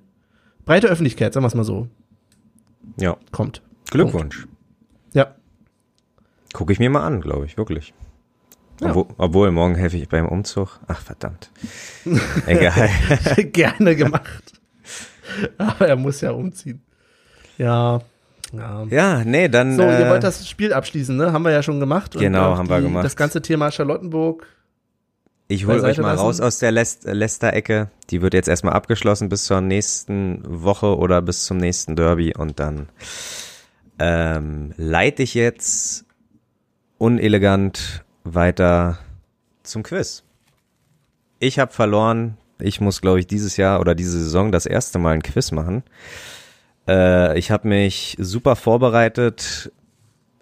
breite 0.65 0.87
Öffentlichkeit, 0.87 1.35
sagen 1.35 1.43
wir 1.45 1.49
es 1.49 1.55
mal 1.55 1.65
so, 1.65 1.89
Ja. 2.99 3.17
kommt. 3.33 3.63
Glückwunsch. 3.91 4.47
Ja. 5.13 5.35
Gucke 6.53 6.73
ich 6.73 6.79
mir 6.79 6.89
mal 6.91 7.03
an, 7.05 7.21
glaube 7.21 7.47
ich, 7.47 7.57
wirklich. 7.57 7.93
Ja. 8.81 8.91
Obwohl, 8.91 9.07
obwohl, 9.19 9.51
morgen 9.51 9.75
helfe 9.75 9.97
ich 9.97 10.09
beim 10.09 10.27
Umzug. 10.27 10.79
Ach, 10.87 11.01
verdammt. 11.01 11.51
Egal. 12.47 12.89
Gerne 13.53 13.95
gemacht. 13.97 14.53
Aber 15.59 15.89
er 15.89 15.97
muss 15.97 16.21
ja 16.21 16.31
umziehen. 16.31 16.81
Ja. 17.59 18.01
Ja. 18.53 18.85
ja, 18.91 19.25
nee, 19.25 19.49
dann. 19.49 19.77
So, 19.77 19.83
ihr 19.83 20.07
äh, 20.07 20.11
wollt 20.11 20.23
das 20.23 20.49
Spiel 20.49 20.73
abschließen, 20.73 21.17
ne? 21.17 21.33
Haben 21.33 21.45
wir 21.45 21.53
ja 21.53 21.63
schon 21.63 21.81
gemacht. 21.81 22.13
Genau, 22.19 22.53
auch 22.53 22.59
haben 22.59 22.69
wir 22.69 22.81
gemacht. 22.81 23.05
Das 23.05 23.17
ganze 23.17 23.43
Thema 23.43 23.71
Charlottenburg. 23.71 24.47
Ich 25.49 25.67
hole 25.67 25.83
euch 25.83 25.99
mal 25.99 26.11
lassen. 26.13 26.21
raus 26.21 26.41
aus 26.41 26.61
der 26.61 26.71
Leicester-Ecke. 26.71 27.91
Die 28.11 28.23
wird 28.23 28.35
jetzt 28.35 28.49
erstmal 28.49 28.75
abgeschlossen 28.75 29.29
bis 29.29 29.47
zur 29.47 29.61
nächsten 29.61 30.43
Woche 30.47 30.97
oder 30.97 31.23
bis 31.23 31.45
zum 31.45 31.57
nächsten 31.57 31.97
Derby 31.97 32.33
und 32.37 32.61
dann 32.61 32.89
ähm, 33.99 34.73
leite 34.77 35.25
ich 35.25 35.35
jetzt 35.35 36.05
unelegant 36.99 38.05
weiter 38.23 38.99
zum 39.65 39.83
Quiz. 39.83 40.23
Ich 41.41 41.59
habe 41.59 41.73
verloren. 41.73 42.37
Ich 42.61 42.81
muss, 42.81 43.01
glaube 43.01 43.19
ich, 43.19 43.27
dieses 43.27 43.57
Jahr 43.57 43.81
oder 43.81 43.95
diese 43.95 44.23
Saison 44.23 44.53
das 44.53 44.67
erste 44.67 44.99
Mal 44.99 45.15
ein 45.15 45.23
Quiz 45.23 45.51
machen. 45.51 45.83
Äh, 46.91 47.39
ich 47.39 47.51
habe 47.51 47.69
mich 47.69 48.17
super 48.19 48.57
vorbereitet. 48.57 49.73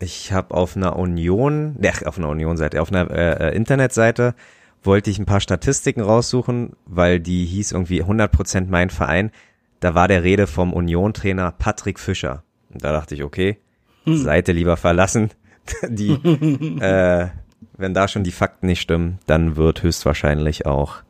Ich 0.01 0.33
habe 0.33 0.55
auf 0.55 0.77
einer 0.77 0.97
Union, 0.97 1.77
ne, 1.79 1.93
auf 2.07 2.19
einer 2.19 2.29
Union-Seite, 2.29 2.81
auf 2.81 2.91
einer 2.91 3.11
äh, 3.11 3.49
äh, 3.49 3.57
Internetseite 3.57 4.35
wollte 4.83 5.11
ich 5.11 5.19
ein 5.19 5.27
paar 5.27 5.41
Statistiken 5.41 6.01
raussuchen, 6.01 6.75
weil 6.87 7.19
die 7.19 7.45
hieß 7.45 7.73
irgendwie 7.73 8.03
100% 8.03 8.67
mein 8.69 8.91
Verein. 8.91 9.33
Da 9.81 9.95
war 9.95 10.09
der 10.09 10.23
Rede 10.23 10.47
vom 10.47 10.73
Union-Trainer 10.73 11.53
Patrick 11.53 11.99
Fischer. 11.99 12.45
Und 12.73 12.85
da 12.85 12.93
dachte 12.93 13.15
ich, 13.15 13.25
okay, 13.25 13.59
Seite 14.07 14.53
lieber 14.53 14.77
verlassen. 14.77 15.31
Die, 15.89 16.11
äh, 16.81 17.29
wenn 17.77 17.93
da 17.93 18.09
schon 18.09 18.25
die 18.25 18.33
Fakten 18.33 18.67
nicht 18.67 18.81
stimmen, 18.81 19.19
dann 19.27 19.57
wird 19.57 19.83
höchstwahrscheinlich 19.83 20.65
auch 20.65 21.03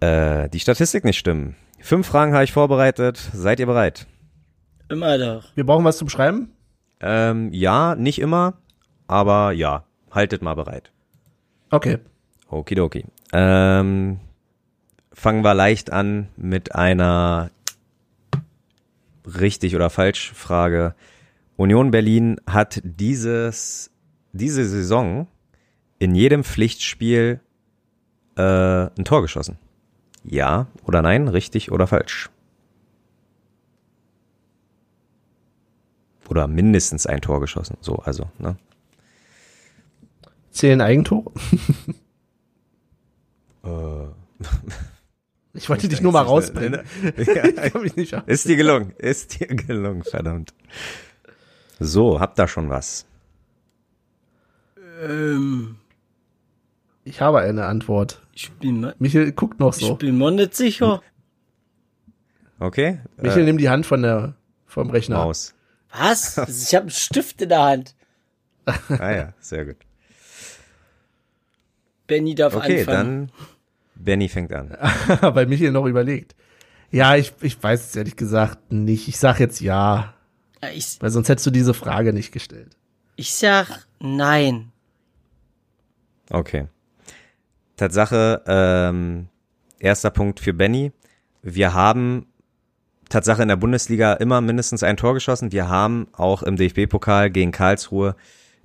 äh, 0.00 0.48
die 0.48 0.60
Statistik 0.60 1.04
nicht 1.04 1.18
stimmen. 1.18 1.56
Fünf 1.86 2.08
Fragen 2.08 2.34
habe 2.34 2.42
ich 2.42 2.50
vorbereitet. 2.50 3.16
Seid 3.32 3.60
ihr 3.60 3.66
bereit? 3.66 4.08
Immer 4.88 5.18
doch. 5.18 5.44
Wir 5.54 5.64
brauchen 5.64 5.84
was 5.84 5.98
zum 5.98 6.08
Schreiben. 6.08 6.50
Ähm, 6.98 7.52
ja, 7.52 7.94
nicht 7.94 8.20
immer, 8.20 8.54
aber 9.06 9.52
ja, 9.52 9.84
haltet 10.10 10.42
mal 10.42 10.54
bereit. 10.54 10.90
Okay. 11.70 11.98
Okidoki. 12.50 13.04
Ähm, 13.32 14.18
fangen 15.12 15.44
wir 15.44 15.54
leicht 15.54 15.92
an 15.92 16.26
mit 16.36 16.74
einer 16.74 17.52
richtig 19.24 19.76
oder 19.76 19.88
falsch 19.88 20.32
Frage. 20.32 20.96
Union 21.54 21.92
Berlin 21.92 22.40
hat 22.48 22.80
dieses, 22.82 23.92
diese 24.32 24.64
Saison 24.64 25.28
in 26.00 26.16
jedem 26.16 26.42
Pflichtspiel 26.42 27.38
äh, 28.36 28.42
ein 28.42 29.04
Tor 29.04 29.22
geschossen? 29.22 29.56
Ja 30.28 30.66
oder 30.84 31.02
nein, 31.02 31.28
richtig 31.28 31.70
oder 31.70 31.86
falsch? 31.86 32.30
Oder 36.28 36.48
mindestens 36.48 37.06
ein 37.06 37.20
Tor 37.20 37.40
geschossen. 37.40 37.76
So, 37.80 37.96
also, 37.96 38.28
ne? 38.38 38.56
Zählen 40.50 40.80
Eigentore? 40.80 41.30
Äh, 43.64 43.68
Ich 45.54 45.70
wollte 45.70 45.88
dich 45.88 46.02
nur 46.02 46.12
mal 46.12 46.22
rausbringen. 46.22 46.80
Ja, 47.16 47.44
Ich 47.46 48.12
ist 48.26 48.46
dir 48.48 48.56
gelungen, 48.56 48.92
ist 48.98 49.40
dir 49.40 49.46
gelungen, 49.46 50.02
verdammt. 50.02 50.52
So, 51.80 52.20
habt 52.20 52.38
da 52.38 52.46
schon 52.46 52.68
was? 52.68 53.06
Ähm, 55.02 55.76
Ich 57.04 57.20
habe 57.22 57.38
eine 57.40 57.64
Antwort. 57.66 58.25
Ich 58.36 58.52
bin, 58.52 58.80
mir- 58.80 58.94
Michael 58.98 59.32
guckt 59.32 59.58
noch 59.58 59.76
ich 59.76 59.82
so. 59.84 59.94
bin 59.96 60.16
mir 60.18 60.30
nicht 60.30 60.54
sicher. 60.54 61.02
Okay? 62.58 63.00
Michael, 63.16 63.42
äh, 63.42 63.44
nimm 63.46 63.58
die 63.58 63.68
Hand 63.70 63.86
von 63.86 64.02
der, 64.02 64.34
vom 64.66 64.90
Rechner. 64.90 65.16
Maus. 65.16 65.54
Was? 65.90 66.36
Ich 66.48 66.74
habe 66.74 66.82
einen 66.84 66.90
Stift 66.90 67.40
in 67.42 67.48
der 67.48 67.62
Hand. 67.62 67.94
Ah 68.66 69.10
ja, 69.12 69.32
sehr 69.40 69.64
gut. 69.64 69.76
Benny 72.06 72.34
darf 72.34 72.54
Okay, 72.54 72.80
anfangen. 72.80 73.26
dann 73.28 73.32
Benny 73.94 74.28
fängt 74.28 74.52
an. 74.52 74.70
Weil 75.22 75.46
Michael 75.46 75.72
noch 75.72 75.86
überlegt. 75.86 76.34
Ja, 76.90 77.16
ich, 77.16 77.32
ich 77.40 77.60
weiß 77.60 77.86
es 77.88 77.96
ehrlich 77.96 78.16
gesagt 78.16 78.70
nicht. 78.72 79.08
Ich 79.08 79.18
sag 79.18 79.40
jetzt 79.40 79.60
ja, 79.60 80.14
Ja, 80.62 80.68
Ich, 80.70 80.98
weil 81.00 81.10
sonst 81.10 81.28
hättest 81.28 81.46
du 81.46 81.50
diese 81.50 81.74
Frage 81.74 82.12
nicht 82.12 82.32
gestellt. 82.32 82.76
ich 83.16 83.34
sag 83.34 83.86
nein. 83.98 84.70
Okay. 86.30 86.68
Tatsache, 87.76 88.42
ähm, 88.46 89.28
erster 89.78 90.10
Punkt 90.10 90.40
für 90.40 90.54
Benny. 90.54 90.92
Wir 91.42 91.74
haben 91.74 92.26
Tatsache 93.08 93.42
in 93.42 93.48
der 93.48 93.56
Bundesliga 93.56 94.14
immer 94.14 94.40
mindestens 94.40 94.82
ein 94.82 94.96
Tor 94.96 95.14
geschossen. 95.14 95.52
Wir 95.52 95.68
haben 95.68 96.08
auch 96.12 96.42
im 96.42 96.56
DFB-Pokal 96.56 97.30
gegen 97.30 97.52
Karlsruhe 97.52 98.16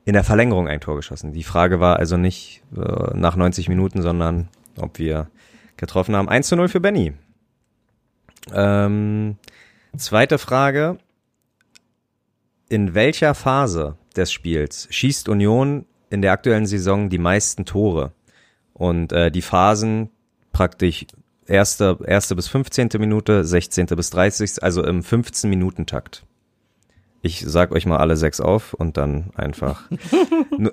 in 0.03 0.13
der 0.13 0.23
Verlängerung 0.23 0.67
ein 0.67 0.81
Tor 0.81 0.95
geschossen. 0.95 1.33
Die 1.33 1.43
Frage 1.43 1.79
war 1.79 1.97
also 1.97 2.17
nicht 2.17 2.63
äh, 2.75 3.15
nach 3.15 3.35
90 3.35 3.69
Minuten, 3.69 4.01
sondern 4.01 4.49
ob 4.79 4.97
wir 4.97 5.27
getroffen 5.77 6.15
haben. 6.15 6.29
1 6.29 6.47
zu 6.47 6.55
0 6.55 6.69
für 6.69 6.79
Benny. 6.79 7.13
Ähm, 8.53 9.37
zweite 9.95 10.37
Frage. 10.37 10.97
In 12.69 12.93
welcher 12.95 13.35
Phase 13.35 13.97
des 14.15 14.31
Spiels 14.31 14.87
schießt 14.89 15.27
Union 15.29 15.85
in 16.09 16.21
der 16.21 16.31
aktuellen 16.31 16.65
Saison 16.65 17.09
die 17.09 17.17
meisten 17.17 17.65
Tore? 17.65 18.13
Und 18.73 19.11
äh, 19.11 19.31
die 19.31 19.41
Phasen 19.41 20.09
praktisch 20.51 21.05
erste, 21.45 21.97
erste 22.05 22.35
bis 22.35 22.47
15. 22.47 22.89
Minute, 22.99 23.43
16. 23.43 23.85
bis 23.87 24.09
30. 24.11 24.63
Also 24.63 24.83
im 24.83 25.01
15-Minuten-Takt. 25.01 26.23
Ich 27.23 27.43
sag 27.45 27.71
euch 27.71 27.85
mal 27.85 27.97
alle 27.97 28.17
sechs 28.17 28.41
auf 28.41 28.73
und 28.73 28.97
dann 28.97 29.31
einfach. 29.35 29.83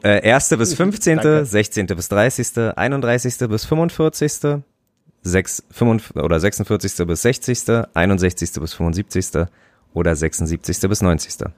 Äh, 0.02 0.22
erste 0.22 0.58
bis 0.58 0.74
15., 0.74 1.16
Danke. 1.16 1.46
16. 1.46 1.86
bis 1.86 2.08
30., 2.08 2.76
31. 2.76 3.38
bis 3.48 3.64
45., 3.64 4.60
6, 5.22 5.64
45, 5.70 6.16
oder 6.16 6.38
46. 6.38 7.06
bis 7.06 7.22
60., 7.22 7.86
61. 7.94 8.52
bis 8.60 8.74
75. 8.74 9.46
oder 9.94 10.14
76. 10.14 10.80
bis 10.82 11.00
90. 11.00 11.48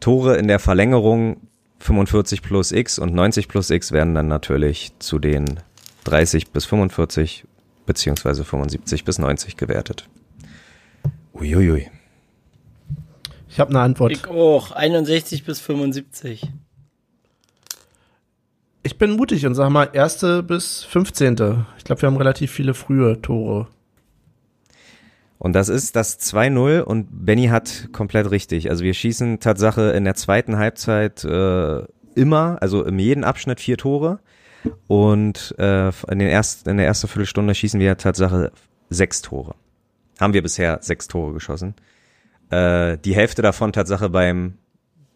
Tore 0.00 0.36
in 0.36 0.48
der 0.48 0.58
Verlängerung 0.58 1.36
45 1.82 2.42
plus 2.42 2.70
X 2.70 2.98
und 3.00 3.12
90 3.12 3.48
plus 3.48 3.70
X 3.70 3.90
werden 3.90 4.14
dann 4.14 4.28
natürlich 4.28 4.92
zu 5.00 5.18
den 5.18 5.58
30 6.04 6.50
bis 6.50 6.64
45 6.64 7.44
beziehungsweise 7.86 8.44
75 8.44 9.04
bis 9.04 9.18
90 9.18 9.56
gewertet. 9.56 10.08
Uiuiui. 11.34 11.90
Ich 13.48 13.58
habe 13.58 13.70
eine 13.70 13.80
Antwort. 13.80 14.12
Ich 14.12 14.28
auch. 14.28 14.70
61 14.70 15.44
bis 15.44 15.60
75. 15.60 16.48
Ich 18.84 18.96
bin 18.96 19.12
mutig 19.12 19.44
und 19.44 19.54
sag 19.54 19.70
mal 19.70 19.90
erste 19.92 20.44
bis 20.44 20.84
15. 20.84 21.64
Ich 21.78 21.84
glaube, 21.84 22.02
wir 22.02 22.06
haben 22.06 22.16
relativ 22.16 22.52
viele 22.52 22.74
frühe 22.74 23.20
Tore. 23.20 23.66
Und 25.42 25.54
das 25.54 25.68
ist 25.68 25.96
das 25.96 26.20
2-0 26.20 26.82
und 26.82 27.08
Benny 27.10 27.48
hat 27.48 27.88
komplett 27.90 28.30
richtig. 28.30 28.70
Also 28.70 28.84
wir 28.84 28.94
schießen 28.94 29.40
Tatsache 29.40 29.90
in 29.90 30.04
der 30.04 30.14
zweiten 30.14 30.56
Halbzeit 30.56 31.24
äh, 31.24 31.82
immer, 32.14 32.58
also 32.60 32.84
in 32.84 32.96
jedem 33.00 33.24
Abschnitt 33.24 33.58
vier 33.58 33.76
Tore. 33.76 34.20
Und 34.86 35.52
äh, 35.58 35.88
in, 35.88 36.20
den 36.20 36.28
ersten, 36.28 36.70
in 36.70 36.76
der 36.76 36.86
ersten 36.86 37.08
Viertelstunde 37.08 37.56
schießen 37.56 37.80
wir 37.80 37.96
Tatsache 37.96 38.52
sechs 38.88 39.20
Tore. 39.20 39.56
Haben 40.20 40.32
wir 40.32 40.44
bisher 40.44 40.78
sechs 40.80 41.08
Tore 41.08 41.32
geschossen. 41.32 41.74
Äh, 42.50 42.98
die 42.98 43.16
Hälfte 43.16 43.42
davon 43.42 43.72
Tatsache 43.72 44.10
beim 44.10 44.58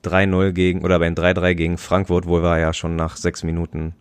3-0 0.03 0.51
gegen 0.51 0.85
oder 0.85 0.99
beim 0.99 1.15
3-3 1.15 1.55
gegen 1.55 1.79
Frankfurt, 1.79 2.27
wo 2.27 2.43
wir 2.43 2.59
ja 2.59 2.73
schon 2.73 2.97
nach 2.97 3.17
sechs 3.17 3.45
Minuten 3.45 3.95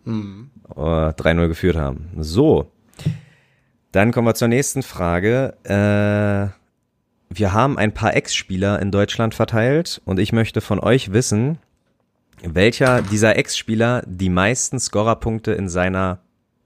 äh, 0.74 0.80
3-0 0.80 1.46
geführt 1.46 1.76
haben. 1.76 2.08
So, 2.18 2.72
dann 3.96 4.12
kommen 4.12 4.28
wir 4.28 4.34
zur 4.34 4.48
nächsten 4.48 4.82
Frage. 4.82 5.54
Äh, 5.64 6.52
wir 7.34 7.52
haben 7.54 7.78
ein 7.78 7.94
paar 7.94 8.14
Ex-Spieler 8.14 8.78
in 8.80 8.90
Deutschland 8.90 9.34
verteilt 9.34 10.02
und 10.04 10.20
ich 10.20 10.34
möchte 10.34 10.60
von 10.60 10.78
euch 10.80 11.14
wissen, 11.14 11.58
welcher 12.42 13.00
dieser 13.00 13.36
Ex-Spieler 13.36 14.02
die 14.06 14.28
meisten 14.28 14.78
Scorerpunkte 14.78 15.52
in 15.52 15.70
seiner 15.70 16.18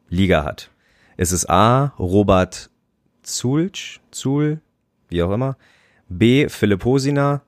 Liga 0.09 0.43
hat. 0.43 0.73
Ist 1.17 1.31
es 1.31 1.49
A. 1.49 1.93
Robert 2.01 2.69
Zulc, 3.23 4.01
Zul, 4.11 4.61
wie 5.09 5.23
auch 5.23 5.31
immer, 5.31 5.57
B. 6.09 6.49
Philipp 6.49 6.85
Hosiner, 6.85 7.43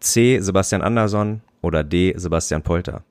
C. 0.00 0.40
Sebastian 0.40 0.82
Andersson 0.82 1.40
oder 1.62 1.84
D. 1.84 2.14
Sebastian 2.16 2.62
Polter? 2.62 3.04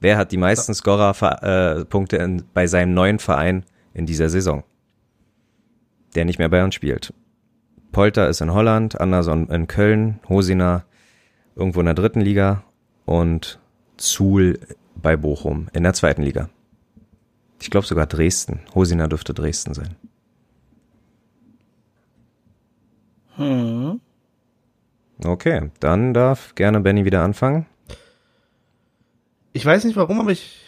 Wer 0.00 0.16
hat 0.16 0.30
die 0.30 0.36
meisten 0.36 0.74
Scorerpunkte 0.74 2.18
äh, 2.18 2.42
bei 2.54 2.68
seinem 2.68 2.94
neuen 2.94 3.18
Verein 3.18 3.64
in 3.94 4.06
dieser 4.06 4.28
Saison? 4.28 4.62
Der 6.14 6.24
nicht 6.24 6.38
mehr 6.38 6.48
bei 6.48 6.64
uns 6.64 6.74
spielt. 6.74 7.12
Polter 7.92 8.28
ist 8.28 8.40
in 8.40 8.52
Holland, 8.52 9.00
Anderson 9.00 9.48
in 9.48 9.66
Köln, 9.66 10.20
Hosiner 10.28 10.84
irgendwo 11.56 11.80
in 11.80 11.86
der 11.86 11.94
dritten 11.94 12.20
Liga 12.20 12.62
und 13.04 13.58
Zuhl 13.96 14.58
bei 14.94 15.16
Bochum 15.16 15.68
in 15.72 15.82
der 15.82 15.94
zweiten 15.94 16.22
Liga. 16.22 16.48
Ich 17.60 17.70
glaube 17.70 17.86
sogar 17.86 18.06
Dresden. 18.06 18.60
Hosiner 18.74 19.08
dürfte 19.08 19.34
Dresden 19.34 19.74
sein. 19.74 19.96
Hm. 23.36 24.00
Okay, 25.24 25.70
dann 25.80 26.14
darf 26.14 26.54
gerne 26.54 26.80
Benny 26.80 27.04
wieder 27.04 27.22
anfangen. 27.22 27.66
Ich 29.52 29.66
weiß 29.66 29.84
nicht 29.84 29.96
warum, 29.96 30.20
aber 30.20 30.30
ich, 30.30 30.60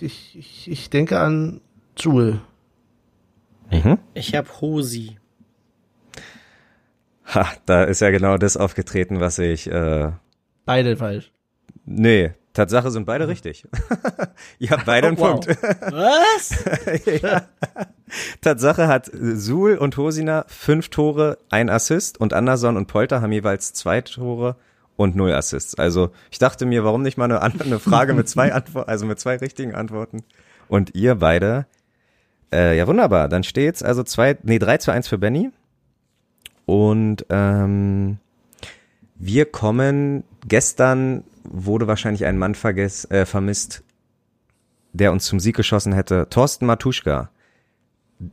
ich, 0.00 0.36
ich, 0.36 0.70
ich 0.70 0.90
denke 0.90 1.18
an 1.18 1.60
Jule. 1.96 2.40
Mhm. 3.72 3.98
Ich 4.14 4.34
hab 4.34 4.60
Hosi. 4.60 5.16
Ha, 7.34 7.46
da 7.66 7.84
ist 7.84 8.00
ja 8.00 8.10
genau 8.10 8.36
das 8.36 8.56
aufgetreten, 8.56 9.20
was 9.20 9.38
ich. 9.38 9.70
Äh, 9.70 10.12
Beide 10.64 10.96
falsch. 10.96 11.32
nee, 11.84 12.32
Tatsache 12.52 12.90
sind 12.90 13.06
beide 13.06 13.28
richtig. 13.28 13.66
Ihr 14.58 14.70
habt 14.70 14.84
beide 14.84 15.08
einen 15.08 15.16
Wow. 15.18 15.40
Punkt. 15.40 15.46
Was? 15.48 16.64
ja. 17.22 17.42
Tatsache 18.42 18.88
hat 18.88 19.10
Suhl 19.14 19.78
und 19.78 19.96
Hosiner 19.96 20.44
fünf 20.48 20.90
Tore, 20.90 21.38
ein 21.48 21.70
Assist 21.70 22.20
und 22.20 22.34
Anderson 22.34 22.76
und 22.76 22.86
Polter 22.88 23.22
haben 23.22 23.32
jeweils 23.32 23.72
zwei 23.72 24.02
Tore 24.02 24.56
und 24.96 25.16
null 25.16 25.32
Assists. 25.32 25.74
Also 25.76 26.10
ich 26.30 26.38
dachte 26.38 26.66
mir, 26.66 26.84
warum 26.84 27.00
nicht 27.02 27.16
mal 27.16 27.24
eine, 27.24 27.40
andere- 27.40 27.64
eine 27.64 27.78
Frage 27.78 28.12
mit 28.12 28.28
zwei 28.28 28.52
Antworten, 28.52 28.90
also 28.90 29.06
mit 29.06 29.18
zwei 29.18 29.36
richtigen 29.36 29.74
Antworten. 29.74 30.22
Und 30.68 30.94
ihr 30.94 31.14
beide, 31.14 31.66
äh, 32.52 32.76
ja 32.76 32.86
wunderbar, 32.86 33.28
dann 33.28 33.44
steht's 33.44 33.82
also 33.82 34.02
zwei, 34.02 34.36
nee, 34.42 34.58
drei 34.58 34.78
zu 34.78 34.90
eins 34.90 35.08
für 35.08 35.18
Benny. 35.18 35.50
Und 36.66 37.26
ähm, 37.30 38.18
wir 39.16 39.46
kommen, 39.46 40.24
gestern 40.46 41.24
wurde 41.44 41.86
wahrscheinlich 41.86 42.24
ein 42.24 42.38
Mann 42.38 42.54
vergess, 42.54 43.04
äh, 43.10 43.26
vermisst, 43.26 43.82
der 44.92 45.12
uns 45.12 45.24
zum 45.24 45.40
Sieg 45.40 45.56
geschossen 45.56 45.92
hätte, 45.92 46.28
Thorsten 46.30 46.66
Matuschka. 46.66 47.30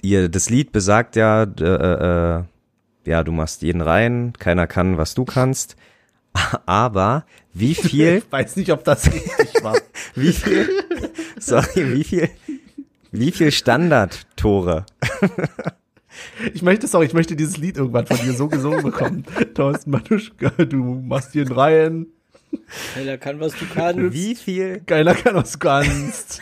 Ihr, 0.01 0.30
das 0.30 0.49
Lied 0.49 0.72
besagt 0.72 1.15
ja, 1.15 1.43
äh, 1.43 1.63
äh, 1.63 2.43
ja, 3.05 3.24
du 3.24 3.32
machst 3.32 3.61
jeden 3.61 3.82
rein, 3.82 4.34
keiner 4.38 4.67
kann, 4.67 4.97
was 4.97 5.15
du 5.15 5.26
kannst. 5.26 5.76
Aber 6.65 7.26
wie 7.53 7.76
viel, 7.76 8.17
Ich 8.17 8.32
weiß 8.32 8.55
nicht, 8.55 8.72
ob 8.72 8.84
das 8.84 9.11
richtig 9.11 9.63
war. 9.63 9.76
wie 10.15 10.34
viel, 10.34 10.70
sorry, 11.39 11.93
wie 11.93 12.03
viel, 12.03 12.30
wie 13.12 13.32
viel 13.32 13.51
Standardtore 13.51 14.86
Ich 16.53 16.62
möchte, 16.62 16.88
sorry, 16.88 17.05
ich 17.05 17.14
möchte 17.14 17.36
dieses 17.36 17.57
Lied 17.57 17.78
irgendwann 17.78 18.05
von 18.05 18.18
dir 18.18 18.34
so 18.34 18.47
gesungen 18.47 18.84
bekommen. 18.84 19.26
Thorsten 19.53 19.91
Matuschka, 19.91 20.49
du 20.66 20.78
machst 20.78 21.34
hier 21.34 21.43
in 21.43 21.51
Reihen. 21.51 22.07
Keiner 22.93 23.18
kann, 23.18 23.39
was 23.39 23.53
du 23.53 23.66
kannst. 23.74 24.14
Wie 24.14 24.36
viel, 24.36 24.82
Keiner 24.82 25.14
kann 25.14 25.36
was 25.36 25.60
kannst. 25.60 26.41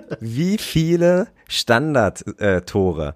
wie 0.20 0.58
viele 0.58 1.28
Standard-Tore, 1.48 3.14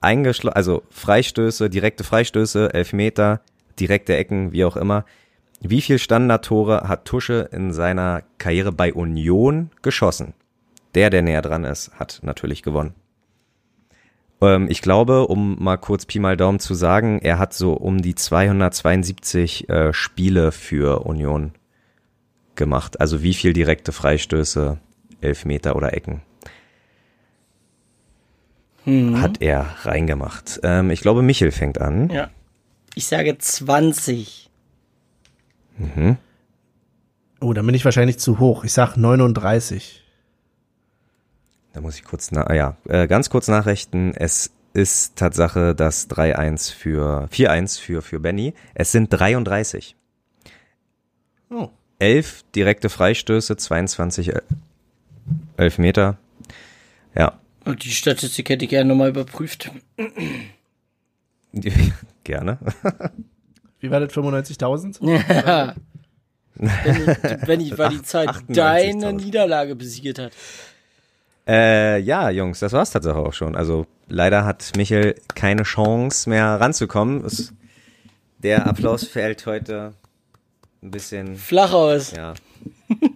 eingeschl 0.00 0.48
also 0.48 0.82
Freistöße, 0.90 1.70
direkte 1.70 2.04
Freistöße, 2.04 2.74
Elfmeter, 2.74 3.40
direkte 3.78 4.16
Ecken, 4.16 4.52
wie 4.52 4.64
auch 4.64 4.76
immer. 4.76 5.04
Wie 5.60 5.80
viel 5.80 5.98
Standardtore 5.98 6.88
hat 6.88 7.06
Tusche 7.06 7.48
in 7.52 7.72
seiner 7.72 8.22
Karriere 8.38 8.72
bei 8.72 8.92
Union 8.92 9.70
geschossen? 9.82 10.34
Der, 10.94 11.10
der 11.10 11.22
näher 11.22 11.42
dran 11.42 11.64
ist, 11.64 11.92
hat 11.98 12.20
natürlich 12.22 12.62
gewonnen. 12.62 12.94
Ähm, 14.40 14.68
ich 14.70 14.82
glaube, 14.82 15.26
um 15.26 15.62
mal 15.62 15.76
kurz 15.76 16.06
Pi 16.06 16.18
mal 16.18 16.36
Daumen 16.36 16.60
zu 16.60 16.74
sagen, 16.74 17.18
er 17.20 17.38
hat 17.38 17.54
so 17.54 17.72
um 17.72 18.02
die 18.02 18.14
272 18.14 19.68
äh, 19.68 19.92
Spiele 19.92 20.52
für 20.52 21.04
Union 21.06 21.52
gemacht. 22.54 23.00
Also 23.00 23.22
wie 23.22 23.34
viel 23.34 23.52
direkte 23.52 23.92
Freistöße, 23.92 24.78
Elfmeter 25.20 25.76
oder 25.76 25.94
Ecken 25.94 26.22
Hm. 28.84 29.22
hat 29.22 29.40
er 29.40 29.66
reingemacht. 29.82 30.60
Ähm, 30.62 30.90
ich 30.90 31.00
glaube, 31.00 31.22
Michel 31.22 31.52
fängt 31.52 31.80
an. 31.80 32.10
Ja. 32.10 32.28
Ich 32.94 33.06
sage 33.06 33.36
20. 33.36 34.50
Oh, 37.40 37.52
dann 37.52 37.66
bin 37.66 37.74
ich 37.74 37.84
wahrscheinlich 37.84 38.18
zu 38.18 38.38
hoch. 38.38 38.62
Ich 38.64 38.72
sag 38.72 38.96
39. 38.96 40.03
Da 41.74 41.80
muss 41.80 41.96
ich 41.96 42.04
kurz, 42.04 42.30
na, 42.30 42.42
ah 42.46 42.54
ja, 42.54 42.76
äh, 42.88 43.06
ganz 43.08 43.28
kurz 43.30 43.48
nachrichten. 43.48 44.12
Es 44.14 44.52
ist 44.74 45.16
Tatsache 45.16 45.74
das 45.74 46.08
3-1 46.08 46.72
für, 46.72 47.28
4-1 47.32 47.80
für, 47.80 48.00
für 48.00 48.20
Benny. 48.20 48.54
Es 48.74 48.92
sind 48.92 49.08
33. 49.08 49.96
Oh. 51.50 51.68
11 51.98 52.44
direkte 52.54 52.88
Freistöße, 52.88 53.56
22 53.56 54.34
El- 54.34 54.42
Elfmeter. 55.56 56.16
Ja, 57.14 57.38
Und 57.64 57.84
die 57.84 57.90
Statistik 57.90 58.48
hätte 58.48 58.64
ich 58.64 58.70
gerne 58.70 58.88
nochmal 58.88 59.10
überprüft. 59.10 59.70
gerne. 62.24 62.58
Wie 63.80 63.90
war 63.90 64.00
das? 64.00 64.12
95.000? 64.12 64.98
Ja. 65.06 65.74
wenn, 66.54 66.70
ich, 66.96 67.46
wenn 67.48 67.60
ich 67.60 67.78
war 67.78 67.88
die 67.90 68.02
Zeit 68.02 68.28
98.000. 68.28 68.54
deine 68.54 69.12
Niederlage 69.12 69.74
besiegelt 69.76 70.18
hat. 70.18 70.32
Äh, 71.46 71.98
ja, 72.00 72.30
Jungs, 72.30 72.60
das 72.60 72.72
war's 72.72 72.90
tatsächlich 72.90 73.22
auch 73.22 73.32
schon. 73.34 73.54
Also 73.56 73.86
leider 74.08 74.44
hat 74.44 74.72
Michel 74.76 75.14
keine 75.34 75.62
Chance 75.64 76.28
mehr 76.30 76.58
ranzukommen. 76.60 77.24
Es, 77.24 77.52
der 78.38 78.66
Applaus 78.66 79.04
fällt 79.06 79.44
heute 79.46 79.92
ein 80.82 80.90
bisschen. 80.90 81.36
Flach 81.36 81.72
aus. 81.72 82.12
Ja, 82.12 82.34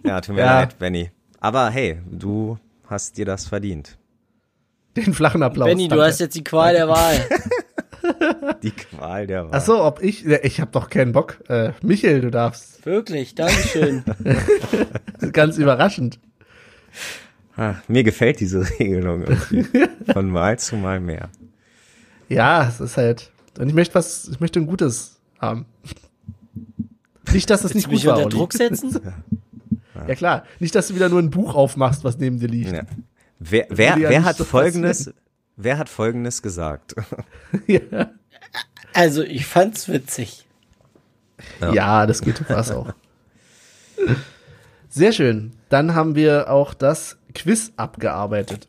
ja 0.03 0.21
tut 0.21 0.35
mir 0.35 0.41
Ja. 0.45 0.59
leid, 0.61 0.77
Benny. 0.77 1.11
Aber 1.39 1.69
hey, 1.69 1.99
du 2.09 2.57
hast 2.87 3.17
dir 3.17 3.25
das 3.25 3.47
verdient. 3.47 3.97
Den 4.95 5.13
flachen 5.13 5.41
Applaus. 5.43 5.67
Benny, 5.67 5.87
du 5.87 6.01
hast 6.01 6.19
jetzt 6.19 6.35
die 6.35 6.43
Qual 6.43 6.73
der 6.73 6.87
Wahl. 6.87 7.25
Die 8.63 8.71
Qual 8.71 9.27
der 9.27 9.43
Wahl. 9.45 9.51
Ach 9.53 9.61
so, 9.61 9.83
ob 9.83 10.01
ich? 10.01 10.25
Ich 10.25 10.59
habe 10.61 10.71
doch 10.71 10.89
keinen 10.89 11.11
Bock. 11.11 11.37
Äh, 11.49 11.73
Michael, 11.81 12.21
du 12.21 12.31
darfst. 12.31 12.85
Wirklich, 12.85 13.35
Dankeschön. 13.35 14.03
Ganz 15.33 15.57
überraschend. 15.57 16.19
Ah, 17.59 17.75
mir 17.89 18.05
gefällt 18.05 18.39
diese 18.39 18.61
Regelung 18.79 19.23
irgendwie. 19.23 19.87
Von 20.13 20.29
Mal 20.29 20.57
zu 20.57 20.77
Mal 20.77 21.01
mehr. 21.01 21.27
Ja, 22.29 22.65
es 22.69 22.79
ist 22.79 22.95
halt. 22.95 23.31
Und 23.57 23.67
ich 23.67 23.73
möchte 23.73 23.95
was, 23.95 24.29
ich 24.29 24.39
möchte 24.39 24.61
ein 24.61 24.65
Gutes 24.65 25.19
haben. 25.39 25.65
Nicht, 27.33 27.49
dass 27.49 27.65
es 27.65 27.73
nicht 27.73 27.89
gut 27.89 28.05
war. 28.05 28.17
unter. 28.17 28.29
Druck 28.29 28.53
setzen? 28.53 28.99
Ja 30.07 30.15
klar. 30.15 30.45
Nicht, 30.59 30.73
dass 30.75 30.87
du 30.87 30.95
wieder 30.95 31.09
nur 31.09 31.19
ein 31.19 31.29
Buch 31.29 31.55
aufmachst, 31.55 32.05
was 32.05 32.17
neben 32.17 32.39
dir 32.39 32.47
liegt. 32.47 32.71
Ja. 32.71 32.83
Wer, 33.37 33.67
wer, 33.69 33.97
ja 33.97 34.09
wer 34.09 34.19
nicht 34.19 34.23
hat 34.29 34.37
folgendes, 34.37 35.13
wer 35.57 35.77
hat 35.77 35.89
folgendes 35.89 36.41
gesagt? 36.41 36.95
Ja. 37.67 38.09
Also, 38.93 39.23
ich 39.23 39.45
fand's 39.45 39.89
witzig. 39.89 40.47
Ja. 41.59 42.07
das 42.07 42.21
geht 42.21 42.49
was 42.49 42.71
auch. 42.71 42.93
Sehr 44.87 45.11
schön. 45.11 45.51
Dann 45.67 45.95
haben 45.95 46.15
wir 46.15 46.49
auch 46.49 46.73
das 46.73 47.18
Quiz 47.43 47.71
abgearbeitet. 47.77 48.67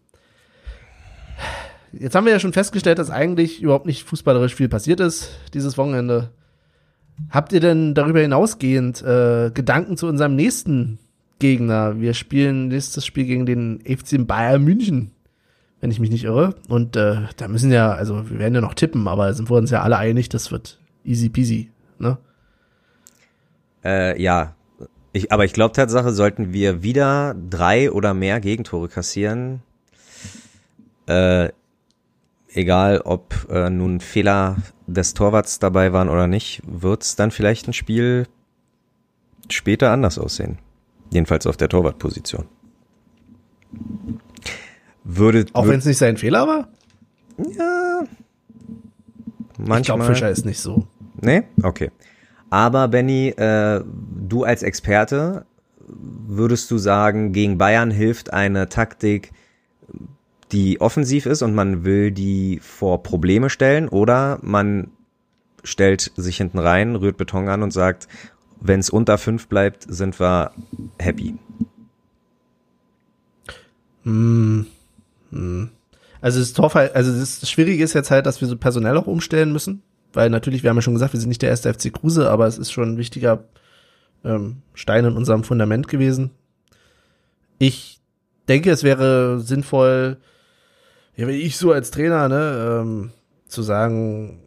Jetzt 1.92 2.14
haben 2.14 2.24
wir 2.24 2.32
ja 2.32 2.40
schon 2.40 2.52
festgestellt, 2.52 2.98
dass 2.98 3.10
eigentlich 3.10 3.62
überhaupt 3.62 3.86
nicht 3.86 4.04
fußballerisch 4.04 4.54
viel 4.54 4.68
passiert 4.68 5.00
ist 5.00 5.30
dieses 5.54 5.76
Wochenende. 5.76 6.30
Habt 7.30 7.52
ihr 7.52 7.60
denn 7.60 7.94
darüber 7.94 8.20
hinausgehend 8.20 9.02
äh, 9.02 9.50
Gedanken 9.52 9.96
zu 9.96 10.06
unserem 10.06 10.36
nächsten 10.36 10.98
Gegner? 11.38 12.00
Wir 12.00 12.14
spielen 12.14 12.68
nächstes 12.68 13.04
Spiel 13.04 13.24
gegen 13.24 13.44
den 13.44 13.80
FC 13.80 14.26
Bayern 14.26 14.62
München, 14.62 15.10
wenn 15.80 15.90
ich 15.90 16.00
mich 16.00 16.10
nicht 16.10 16.24
irre. 16.24 16.54
Und 16.68 16.96
äh, 16.96 17.16
da 17.36 17.48
müssen 17.48 17.72
ja, 17.72 17.92
also 17.92 18.30
wir 18.30 18.38
werden 18.38 18.54
ja 18.54 18.60
noch 18.60 18.74
tippen, 18.74 19.08
aber 19.08 19.34
sind 19.34 19.50
wir 19.50 19.56
uns 19.56 19.70
ja 19.70 19.82
alle 19.82 19.98
einig, 19.98 20.28
das 20.28 20.52
wird 20.52 20.78
easy 21.04 21.28
peasy. 21.28 21.70
Ne? 21.98 22.18
Äh, 23.84 24.20
ja, 24.22 24.54
ich, 25.12 25.32
aber 25.32 25.44
ich 25.44 25.52
glaube 25.52 25.72
Tatsache, 25.74 26.12
sollten 26.12 26.52
wir 26.52 26.82
wieder 26.82 27.34
drei 27.48 27.90
oder 27.90 28.14
mehr 28.14 28.40
Gegentore 28.40 28.88
kassieren, 28.88 29.62
äh, 31.06 31.48
egal 32.52 33.00
ob 33.04 33.46
äh, 33.50 33.70
nun 33.70 34.00
Fehler 34.00 34.56
des 34.86 35.14
Torwarts 35.14 35.58
dabei 35.58 35.92
waren 35.92 36.08
oder 36.08 36.26
nicht, 36.26 36.62
wird's 36.66 37.16
dann 37.16 37.30
vielleicht 37.30 37.68
ein 37.68 37.72
Spiel 37.72 38.26
später 39.48 39.90
anders 39.92 40.18
aussehen. 40.18 40.58
Jedenfalls 41.12 41.46
auf 41.46 41.56
der 41.56 41.68
Torwartposition. 41.68 42.46
Würde, 45.04 45.46
Auch 45.54 45.66
wenn 45.66 45.78
es 45.78 45.84
nicht 45.86 45.98
sein 45.98 46.16
Fehler 46.16 46.46
war? 46.46 46.68
ja, 47.38 48.02
Ich 48.02 49.58
manchmal. 49.58 49.82
glaube, 49.98 50.04
Fischer 50.14 50.30
ist 50.30 50.44
nicht 50.44 50.60
so. 50.60 50.86
Nee? 51.20 51.42
Okay. 51.62 51.90
Aber 52.50 52.88
Benny, 52.88 53.28
äh, 53.28 53.82
du 53.84 54.44
als 54.44 54.62
Experte, 54.62 55.46
würdest 55.86 56.70
du 56.70 56.78
sagen, 56.78 57.32
gegen 57.32 57.58
Bayern 57.58 57.90
hilft 57.90 58.32
eine 58.32 58.68
Taktik, 58.68 59.32
die 60.52 60.80
offensiv 60.80 61.26
ist 61.26 61.42
und 61.42 61.54
man 61.54 61.84
will 61.84 62.10
die 62.10 62.58
vor 62.60 63.02
Probleme 63.02 63.50
stellen? 63.50 63.88
Oder 63.88 64.38
man 64.42 64.88
stellt 65.62 66.12
sich 66.16 66.38
hinten 66.38 66.58
rein, 66.58 66.96
rührt 66.96 67.16
Beton 67.16 67.48
an 67.48 67.62
und 67.62 67.72
sagt, 67.72 68.08
wenn 68.60 68.80
es 68.80 68.90
unter 68.90 69.16
fünf 69.16 69.46
bleibt, 69.46 69.86
sind 69.88 70.18
wir 70.18 70.52
happy. 70.98 71.36
Also 76.20 76.40
das 76.40 76.52
Torfall, 76.52 76.90
also 76.92 77.18
das 77.18 77.48
Schwierige 77.48 77.82
ist 77.84 77.94
jetzt 77.94 78.10
halt, 78.10 78.26
dass 78.26 78.40
wir 78.40 78.48
so 78.48 78.56
personell 78.56 78.96
auch 78.96 79.06
umstellen 79.06 79.52
müssen, 79.52 79.82
weil 80.12 80.30
natürlich, 80.30 80.62
wir 80.62 80.70
haben 80.70 80.76
ja 80.76 80.82
schon 80.82 80.94
gesagt, 80.94 81.12
wir 81.12 81.20
sind 81.20 81.28
nicht 81.28 81.42
der 81.42 81.50
erste 81.50 81.72
FC 81.72 81.92
Kruse, 81.92 82.30
aber 82.30 82.46
es 82.46 82.58
ist 82.58 82.72
schon 82.72 82.94
ein 82.94 82.98
wichtiger 82.98 83.44
ähm, 84.24 84.62
Stein 84.74 85.04
in 85.04 85.16
unserem 85.16 85.44
Fundament 85.44 85.88
gewesen. 85.88 86.30
Ich 87.58 88.00
denke, 88.48 88.70
es 88.70 88.82
wäre 88.82 89.40
sinnvoll, 89.40 90.18
ja, 91.16 91.26
wenn 91.26 91.34
ich 91.34 91.56
so 91.56 91.72
als 91.72 91.90
Trainer, 91.90 92.28
ne, 92.28 92.80
ähm, 92.82 93.10
zu 93.46 93.62
sagen, 93.62 94.40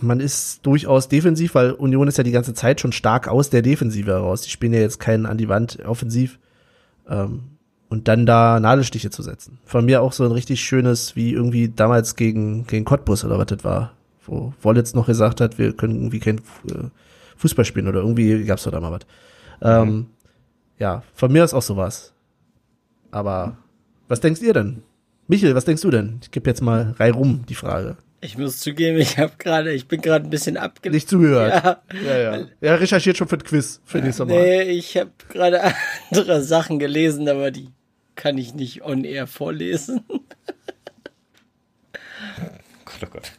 man 0.00 0.20
ist 0.20 0.64
durchaus 0.64 1.08
defensiv, 1.08 1.54
weil 1.54 1.72
Union 1.72 2.08
ist 2.08 2.18
ja 2.18 2.24
die 2.24 2.32
ganze 2.32 2.54
Zeit 2.54 2.80
schon 2.80 2.92
stark 2.92 3.28
aus 3.28 3.50
der 3.50 3.62
Defensive 3.62 4.10
heraus. 4.10 4.42
Die 4.42 4.50
spielen 4.50 4.72
ja 4.72 4.80
jetzt 4.80 4.98
keinen 4.98 5.26
an 5.26 5.38
die 5.38 5.48
Wand 5.48 5.78
offensiv. 5.84 6.38
Ähm, 7.08 7.56
und 7.88 8.08
dann 8.08 8.26
da 8.26 8.58
Nadelstiche 8.58 9.10
zu 9.10 9.22
setzen. 9.22 9.58
Von 9.64 9.84
mir 9.84 10.02
auch 10.02 10.12
so 10.12 10.24
ein 10.24 10.32
richtig 10.32 10.60
schönes, 10.60 11.14
wie 11.14 11.32
irgendwie 11.32 11.68
damals 11.68 12.16
gegen, 12.16 12.66
gegen 12.66 12.84
Cottbus 12.84 13.24
oder 13.24 13.38
was 13.38 13.46
das 13.46 13.62
war, 13.62 13.92
wo 14.26 14.52
Wollitz 14.62 14.94
noch 14.94 15.06
gesagt 15.06 15.40
hat, 15.40 15.58
wir 15.58 15.72
können 15.72 15.96
irgendwie 15.96 16.20
kein 16.20 16.38
äh, 16.38 16.88
Fußball 17.36 17.64
spielen 17.64 17.88
oder 17.88 18.00
irgendwie 18.00 18.44
gab's 18.44 18.64
doch 18.64 18.72
da 18.72 18.80
mal 18.80 18.92
was. 18.92 19.06
Ähm, 19.62 20.06
ja, 20.78 21.02
von 21.14 21.32
mir 21.32 21.44
ist 21.44 21.54
auch 21.54 21.62
sowas. 21.62 22.12
Aber 23.10 23.56
was 24.08 24.20
denkst 24.20 24.42
ihr 24.42 24.52
denn? 24.52 24.82
Michel, 25.28 25.54
was 25.54 25.64
denkst 25.64 25.82
du 25.82 25.90
denn? 25.90 26.20
Ich 26.22 26.30
gebe 26.30 26.48
jetzt 26.48 26.62
mal 26.62 26.94
rei 26.98 27.10
rum 27.10 27.44
die 27.48 27.54
Frage. 27.54 27.96
Ich 28.20 28.38
muss 28.38 28.60
zugeben, 28.60 28.98
ich 28.98 29.18
habe 29.18 29.32
gerade, 29.38 29.72
ich 29.72 29.88
bin 29.88 30.00
gerade 30.00 30.24
ein 30.24 30.30
bisschen 30.30 30.56
abgelenkt. 30.56 30.94
Nicht 30.94 31.08
zugehört. 31.08 31.52
Ja. 31.52 31.82
ja. 32.04 32.38
ja. 32.38 32.46
Er 32.60 32.80
recherchiert 32.80 33.16
schon 33.16 33.28
für 33.28 33.38
das 33.38 33.48
Quiz 33.48 33.80
für 33.84 33.98
nächstes 33.98 34.26
Mal. 34.26 34.34
Nee, 34.34 34.62
ich 34.62 34.96
habe 34.96 35.10
gerade 35.28 35.60
andere 36.10 36.42
Sachen 36.42 36.78
gelesen, 36.78 37.28
aber 37.28 37.50
die 37.50 37.68
kann 38.14 38.38
ich 38.38 38.54
nicht 38.54 38.82
on 38.82 39.04
air 39.04 39.26
vorlesen. 39.26 40.00
Gott, 42.84 43.00
oh 43.04 43.06
Gott. 43.10 43.32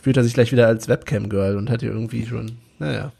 Jetzt 0.00 0.04
fühlt 0.04 0.16
er 0.16 0.24
sich 0.24 0.32
gleich 0.32 0.50
wieder 0.50 0.66
als 0.66 0.88
Webcam-Girl 0.88 1.58
und 1.58 1.68
hat 1.68 1.80
hier 1.80 1.90
irgendwie 1.90 2.24
schon, 2.24 2.52
naja. 2.78 3.12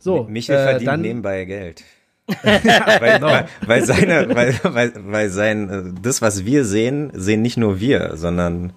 So, 0.00 0.24
Michel 0.24 0.56
äh, 0.56 0.64
verdient 0.64 0.88
dann, 0.88 1.00
nebenbei 1.02 1.44
Geld. 1.44 1.84
weil, 2.26 3.22
weil, 3.22 3.48
weil 3.64 3.84
seine, 3.84 4.34
weil, 4.34 4.58
weil, 4.64 4.92
weil 4.96 5.30
sein, 5.30 5.70
äh, 5.70 6.00
das, 6.02 6.20
was 6.20 6.44
wir 6.44 6.64
sehen, 6.64 7.12
sehen 7.14 7.42
nicht 7.42 7.56
nur 7.56 7.78
wir, 7.78 8.16
sondern 8.16 8.72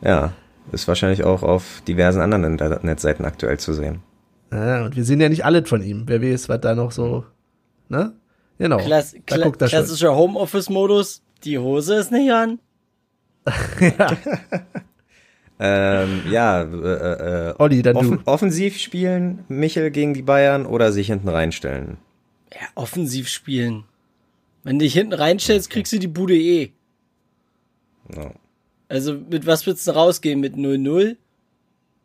ja, 0.00 0.32
ist 0.70 0.86
wahrscheinlich 0.86 1.24
auch 1.24 1.42
auf 1.42 1.82
diversen 1.88 2.20
anderen 2.20 2.44
Internetseiten 2.44 3.24
aktuell 3.24 3.58
zu 3.58 3.72
sehen. 3.72 3.98
Ja, 4.52 4.84
und 4.84 4.94
wir 4.94 5.02
sehen 5.02 5.20
ja 5.20 5.28
nicht 5.28 5.44
alles 5.44 5.68
von 5.68 5.82
ihm. 5.82 6.04
Wer 6.06 6.22
weiß, 6.22 6.48
was 6.48 6.60
da 6.60 6.76
noch 6.76 6.92
so, 6.92 7.24
ne? 7.88 8.12
Genau. 8.58 8.76
Klass, 8.76 9.16
da 9.26 9.34
kla 9.34 9.46
er 9.46 9.66
klassischer 9.66 10.14
Homeoffice-Modus. 10.14 11.20
Die 11.42 11.58
Hose 11.58 11.96
ist 11.96 12.12
nicht 12.12 12.30
an. 12.30 12.60
Ähm, 15.60 16.22
ja, 16.30 16.62
äh, 16.62 17.48
äh, 17.50 17.54
Olli, 17.58 17.82
dann 17.82 17.96
offen, 17.96 18.18
du. 18.24 18.30
offensiv 18.30 18.78
spielen, 18.78 19.44
Michel 19.48 19.90
gegen 19.90 20.14
die 20.14 20.22
Bayern 20.22 20.66
oder 20.66 20.92
sich 20.92 21.08
hinten 21.08 21.28
reinstellen. 21.28 21.98
Ja, 22.52 22.68
offensiv 22.76 23.28
spielen. 23.28 23.84
Wenn 24.62 24.78
du 24.78 24.84
dich 24.84 24.94
hinten 24.94 25.14
reinstellst, 25.14 25.70
kriegst 25.70 25.92
du 25.92 25.98
die 25.98 26.08
Bude 26.08 26.36
eh. 26.36 26.72
Ja. 28.14 28.32
Also 28.88 29.14
mit 29.14 29.46
was 29.46 29.66
willst 29.66 29.86
du 29.86 29.92
rausgehen? 29.92 30.40
Mit 30.40 30.54
0-0? 30.54 31.16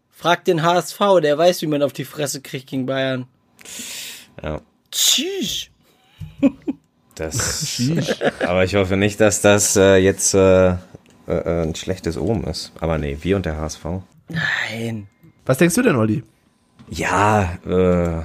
Frag 0.09 0.45
den 0.45 0.63
HSV, 0.63 0.99
der 1.21 1.37
weiß, 1.37 1.61
wie 1.61 1.67
man 1.67 1.81
auf 1.81 1.93
die 1.93 2.05
Fresse 2.05 2.41
kriegt 2.41 2.67
gegen 2.67 2.85
Bayern. 2.85 3.25
ja. 4.41 4.61
Tschüss. 4.91 5.69
Das, 7.15 7.81
aber 8.45 8.63
ich 8.63 8.75
hoffe 8.75 8.95
nicht, 8.95 9.19
dass 9.19 9.41
das 9.41 9.75
äh, 9.75 9.97
jetzt 9.97 10.33
äh, 10.33 10.75
äh, 11.27 11.33
äh, 11.33 11.63
ein 11.63 11.75
schlechtes 11.75 12.17
Omen 12.17 12.43
ist. 12.45 12.71
Aber 12.79 12.97
nee, 12.97 13.17
wir 13.21 13.35
und 13.35 13.45
der 13.45 13.57
HSV. 13.57 13.85
Nein. 14.29 15.07
Was 15.45 15.57
denkst 15.57 15.75
du 15.75 15.81
denn, 15.81 15.95
Olli? 15.95 16.23
Ja, 16.89 17.57
äh, 17.65 18.23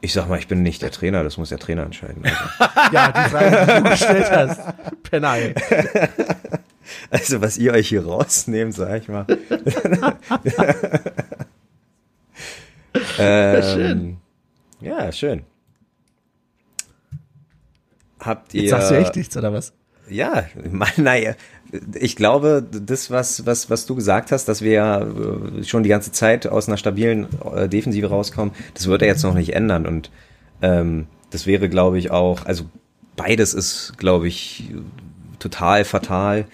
ich 0.00 0.12
sag 0.12 0.28
mal, 0.28 0.38
ich 0.38 0.46
bin 0.48 0.62
nicht 0.62 0.82
der 0.82 0.90
Trainer, 0.90 1.24
das 1.24 1.36
muss 1.36 1.48
der 1.48 1.58
Trainer 1.58 1.82
entscheiden. 1.82 2.22
Also, 2.24 2.36
Ja, 2.92 3.12
die 3.12 3.30
Frage, 3.30 3.66
die 3.66 3.82
du 3.82 3.90
gestellt 3.90 4.30
hast. 4.30 4.60
Penal. 5.02 5.54
also 7.10 7.40
was 7.40 7.58
ihr 7.58 7.72
euch 7.72 7.88
hier 7.88 8.04
rausnehmt, 8.06 8.74
sag 8.74 9.02
ich 9.02 9.08
mal. 9.08 9.26
ähm, 13.18 13.62
schön. 13.62 14.18
Ja, 14.80 15.10
schön. 15.12 15.42
Habt 18.20 18.54
ihr. 18.54 18.62
Jetzt 18.62 18.70
sagst 18.70 18.90
du 18.90 18.94
echt 18.98 19.16
nichts, 19.16 19.36
oder 19.36 19.52
was? 19.52 19.72
Ja, 20.08 20.44
naja, 20.96 21.34
ich 21.94 22.16
glaube, 22.16 22.64
das, 22.70 23.10
was, 23.10 23.46
was, 23.46 23.70
was 23.70 23.86
du 23.86 23.94
gesagt 23.94 24.32
hast, 24.32 24.46
dass 24.46 24.62
wir 24.62 24.72
ja 24.72 25.00
äh, 25.00 25.64
schon 25.64 25.82
die 25.82 25.88
ganze 25.88 26.12
Zeit 26.12 26.46
aus 26.46 26.68
einer 26.68 26.76
stabilen 26.76 27.26
äh, 27.54 27.68
Defensive 27.68 28.08
rauskommen, 28.08 28.54
das 28.74 28.86
wird 28.86 29.02
er 29.02 29.08
jetzt 29.08 29.22
noch 29.22 29.34
nicht 29.34 29.54
ändern. 29.54 29.86
Und 29.86 30.10
ähm, 30.62 31.06
das 31.30 31.46
wäre, 31.46 31.68
glaube 31.68 31.98
ich, 31.98 32.10
auch, 32.10 32.44
also 32.46 32.64
beides 33.16 33.54
ist, 33.54 33.94
glaube 33.98 34.28
ich, 34.28 34.70
total 35.38 35.84
fatal, 35.84 36.46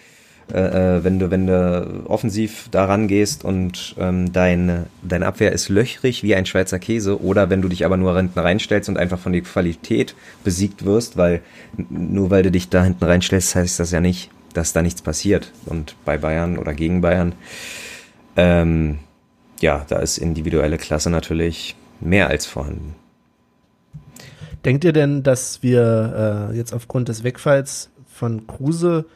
äh, 0.53 0.97
äh, 0.97 1.05
wenn 1.05 1.19
du, 1.19 1.31
wenn 1.31 1.47
du 1.47 2.03
offensiv 2.07 2.69
daran 2.71 3.09
gehst 3.09 3.45
und 3.45 3.95
ähm, 3.99 4.33
deine, 4.33 4.87
deine 5.03 5.27
Abwehr 5.27 5.53
ist 5.53 5.69
löchrig 5.69 6.23
wie 6.23 6.35
ein 6.35 6.47
Schweizer 6.47 6.79
Käse, 6.79 7.23
oder 7.23 7.49
wenn 7.49 7.63
du 7.63 7.69
dich 7.69 7.87
aber 7.87 7.97
nur 7.97 8.17
hinten 8.17 8.39
reinstellst 8.39 8.89
und 8.89 8.99
einfach 8.99 9.19
von 9.19 9.33
der 9.33 9.43
Qualität 9.43 10.15
besiegt 10.45 10.85
wirst, 10.85 11.17
weil 11.17 11.41
nur 11.89 12.31
weil 12.31 12.43
du 12.43 12.51
dich 12.51 12.69
da 12.69 12.85
hinten 12.85 13.05
reinstellst, 13.05 13.55
heißt 13.55 13.81
das 13.81 13.93
ja 13.93 14.01
nicht, 14.01 14.31
dass 14.53 14.73
da 14.73 14.83
nichts 14.83 15.03
passiert. 15.03 15.53
Und 15.67 15.97
bei 16.05 16.19
Bayern 16.19 16.59
oder 16.59 16.75
gegen 16.75 17.01
Bayern, 17.01 17.35
ähm, 18.37 18.99
ja, 19.61 19.85
da 19.89 19.99
ist 19.99 20.19
individuelle 20.19 20.79
Klasse 20.79 21.11
natürlich 21.11 21.77
mehr 22.01 22.29
als 22.29 22.47
vorhanden. 22.47 22.95
Denkt 24.65 24.85
ihr 24.85 24.93
denn, 24.93 25.23
dass 25.23 25.63
wir 25.63 26.51
äh, 26.53 26.57
jetzt 26.57 26.73
aufgrund 26.73 27.09
des 27.09 27.25
Wegfalls 27.25 27.91
von 28.07 28.47
Kruse 28.47 29.07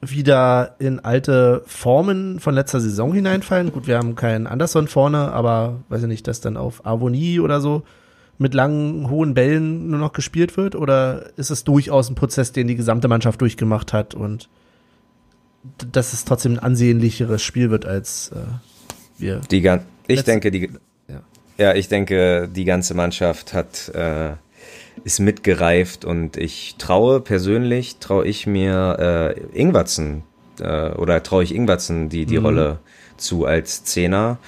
wieder 0.00 0.74
in 0.78 1.00
alte 1.00 1.62
Formen 1.66 2.40
von 2.40 2.54
letzter 2.54 2.80
Saison 2.80 3.14
hineinfallen? 3.14 3.72
Gut, 3.72 3.86
wir 3.86 3.96
haben 3.96 4.14
keinen 4.14 4.46
Anderson 4.46 4.88
vorne, 4.88 5.32
aber 5.32 5.80
weiß 5.88 6.02
ich 6.02 6.08
nicht, 6.08 6.26
dass 6.26 6.40
dann 6.40 6.56
auf 6.56 6.84
Avonie 6.84 7.40
oder 7.40 7.60
so 7.60 7.82
mit 8.38 8.54
langen, 8.54 9.08
hohen 9.10 9.34
Bällen 9.34 9.88
nur 9.88 9.98
noch 9.98 10.12
gespielt 10.12 10.56
wird? 10.56 10.74
Oder 10.74 11.30
ist 11.36 11.50
es 11.50 11.64
durchaus 11.64 12.10
ein 12.10 12.14
Prozess, 12.14 12.52
den 12.52 12.66
die 12.68 12.76
gesamte 12.76 13.08
Mannschaft 13.08 13.40
durchgemacht 13.40 13.92
hat 13.92 14.14
und 14.14 14.48
dass 15.92 16.12
es 16.12 16.24
trotzdem 16.24 16.52
ein 16.54 16.58
ansehnlicheres 16.58 17.42
Spiel 17.42 17.70
wird, 17.70 17.86
als 17.86 18.30
äh, 18.34 18.36
wir 19.18 19.40
Die, 19.50 19.60
gan- 19.62 19.82
ich 20.06 20.22
denke, 20.22 20.50
die, 20.50 20.70
Ja. 21.08 21.22
ja. 21.58 21.74
ich 21.74 21.88
denke, 21.88 22.48
die 22.48 22.64
ganze 22.64 22.94
Mannschaft 22.94 23.52
hat, 23.52 23.88
äh, 23.94 24.34
ist 25.04 25.18
mitgereift 25.18 26.04
und 26.04 26.36
ich 26.36 26.76
traue 26.78 27.20
persönlich, 27.20 27.96
traue 27.96 28.26
ich 28.26 28.46
mir 28.46 29.34
äh, 29.52 29.58
Ingwatzen 29.60 30.22
äh, 30.60 30.90
oder 30.90 31.22
traue 31.22 31.42
ich 31.42 31.54
Ingwatzen 31.54 32.08
die, 32.10 32.26
die 32.26 32.36
Rolle 32.36 32.78
zu 33.16 33.44
als 33.44 33.82
Zehner. 33.84 34.38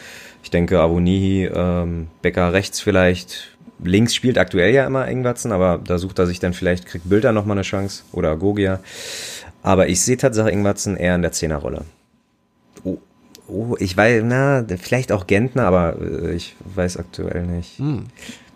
Ich 0.45 0.51
denke, 0.51 0.79
Avonihi, 0.81 1.47
ähm, 1.53 2.09
Becker 2.23 2.53
rechts 2.53 2.81
vielleicht, 2.81 3.58
links 3.83 4.15
spielt 4.15 4.39
aktuell 4.39 4.75
ja 4.75 4.87
immer 4.87 5.09
Ingwatzen, 5.09 5.53
aber 5.53 5.79
da 5.83 5.99
sucht 5.99 6.19
er 6.19 6.27
sich 6.27 6.41
dann 6.41 6.53
vielleicht, 6.53 6.87
kriegt 6.87 7.09
Bilder 7.09 7.33
nochmal 7.33 7.57
eine 7.57 7.63
Chance 7.63 8.05
oder 8.13 8.37
Gogia. 8.37 8.81
Aber 9.63 9.89
ich 9.89 10.01
sehe 10.01 10.17
tatsächlich 10.17 10.55
Ingwatzen 10.55 10.97
eher 10.97 11.15
in 11.15 11.23
der 11.23 11.33
Zehnerrolle. 11.33 11.85
Oh, 12.85 12.99
oh, 13.49 13.77
ich 13.79 13.97
weiß, 13.97 14.23
na, 14.25 14.65
vielleicht 14.79 15.13
auch 15.13 15.27
Gentner, 15.27 15.65
aber 15.65 15.97
äh, 16.01 16.35
ich 16.35 16.57
weiß 16.75 16.97
aktuell 16.97 17.47
nicht. 17.47 17.79
Hm. 17.79 18.07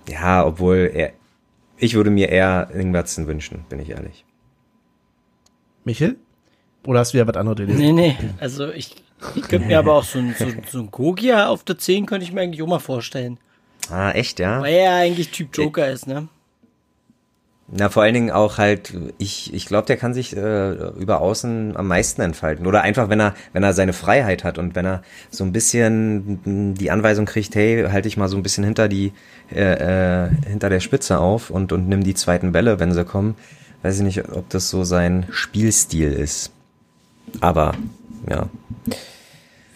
Ja, 0.08 0.44
obwohl 0.44 0.90
er, 0.92 1.12
ich 1.76 1.94
würde 1.94 2.10
mir 2.10 2.28
eher 2.28 2.70
Ingwertsen 2.74 3.26
wünschen, 3.26 3.64
bin 3.68 3.80
ich 3.80 3.90
ehrlich. 3.90 4.24
Michel? 5.84 6.16
Oder 6.86 7.00
hast 7.00 7.14
du 7.14 7.18
ja 7.18 7.26
was 7.26 7.36
anderes 7.36 7.58
gelesen? 7.58 7.80
Nee, 7.80 7.92
nee. 7.92 8.16
Also 8.40 8.70
ich, 8.70 8.96
ich 9.34 9.42
könnte 9.42 9.66
mir 9.66 9.78
aber 9.78 9.94
auch 9.94 10.04
so 10.04 10.18
ein, 10.18 10.34
so, 10.38 10.46
so 10.70 10.78
ein 10.80 10.90
Gogia 10.90 11.48
auf 11.48 11.64
der 11.64 11.78
10 11.78 12.06
könnte 12.06 12.24
ich 12.24 12.32
mir 12.32 12.40
eigentlich 12.40 12.62
auch 12.62 12.68
mal 12.68 12.80
vorstellen. 12.80 13.38
Ah, 13.90 14.12
echt, 14.12 14.38
ja? 14.38 14.60
Weil 14.60 14.74
er 14.74 14.84
ja 14.84 14.96
eigentlich 14.96 15.30
Typ 15.30 15.56
Joker 15.56 15.90
ist, 15.90 16.06
ne? 16.06 16.28
Na, 17.74 17.88
vor 17.88 18.02
allen 18.02 18.12
Dingen 18.12 18.30
auch 18.30 18.58
halt, 18.58 18.92
ich, 19.16 19.54
ich 19.54 19.64
glaube, 19.64 19.86
der 19.86 19.96
kann 19.96 20.12
sich 20.12 20.36
äh, 20.36 20.72
über 20.98 21.22
außen 21.22 21.74
am 21.74 21.86
meisten 21.86 22.20
entfalten. 22.20 22.66
Oder 22.66 22.82
einfach, 22.82 23.08
wenn 23.08 23.18
er, 23.18 23.34
wenn 23.54 23.62
er 23.62 23.72
seine 23.72 23.94
Freiheit 23.94 24.44
hat 24.44 24.58
und 24.58 24.74
wenn 24.74 24.84
er 24.84 25.02
so 25.30 25.42
ein 25.42 25.52
bisschen 25.52 26.74
die 26.74 26.90
Anweisung 26.90 27.24
kriegt, 27.24 27.54
hey, 27.54 27.86
halte 27.90 28.08
ich 28.08 28.18
mal 28.18 28.28
so 28.28 28.36
ein 28.36 28.42
bisschen 28.42 28.64
hinter 28.64 28.88
die, 28.88 29.12
äh, 29.50 30.26
äh, 30.26 30.30
hinter 30.46 30.68
der 30.68 30.80
Spitze 30.80 31.18
auf 31.18 31.48
und, 31.48 31.72
und 31.72 31.88
nimm 31.88 32.04
die 32.04 32.14
zweiten 32.14 32.52
Bälle, 32.52 32.78
wenn 32.78 32.92
sie 32.92 33.06
kommen. 33.06 33.36
Weiß 33.82 33.96
ich 33.96 34.04
nicht, 34.04 34.28
ob 34.28 34.50
das 34.50 34.68
so 34.68 34.84
sein 34.84 35.26
Spielstil 35.30 36.12
ist. 36.12 36.52
Aber, 37.40 37.74
ja. 38.28 38.50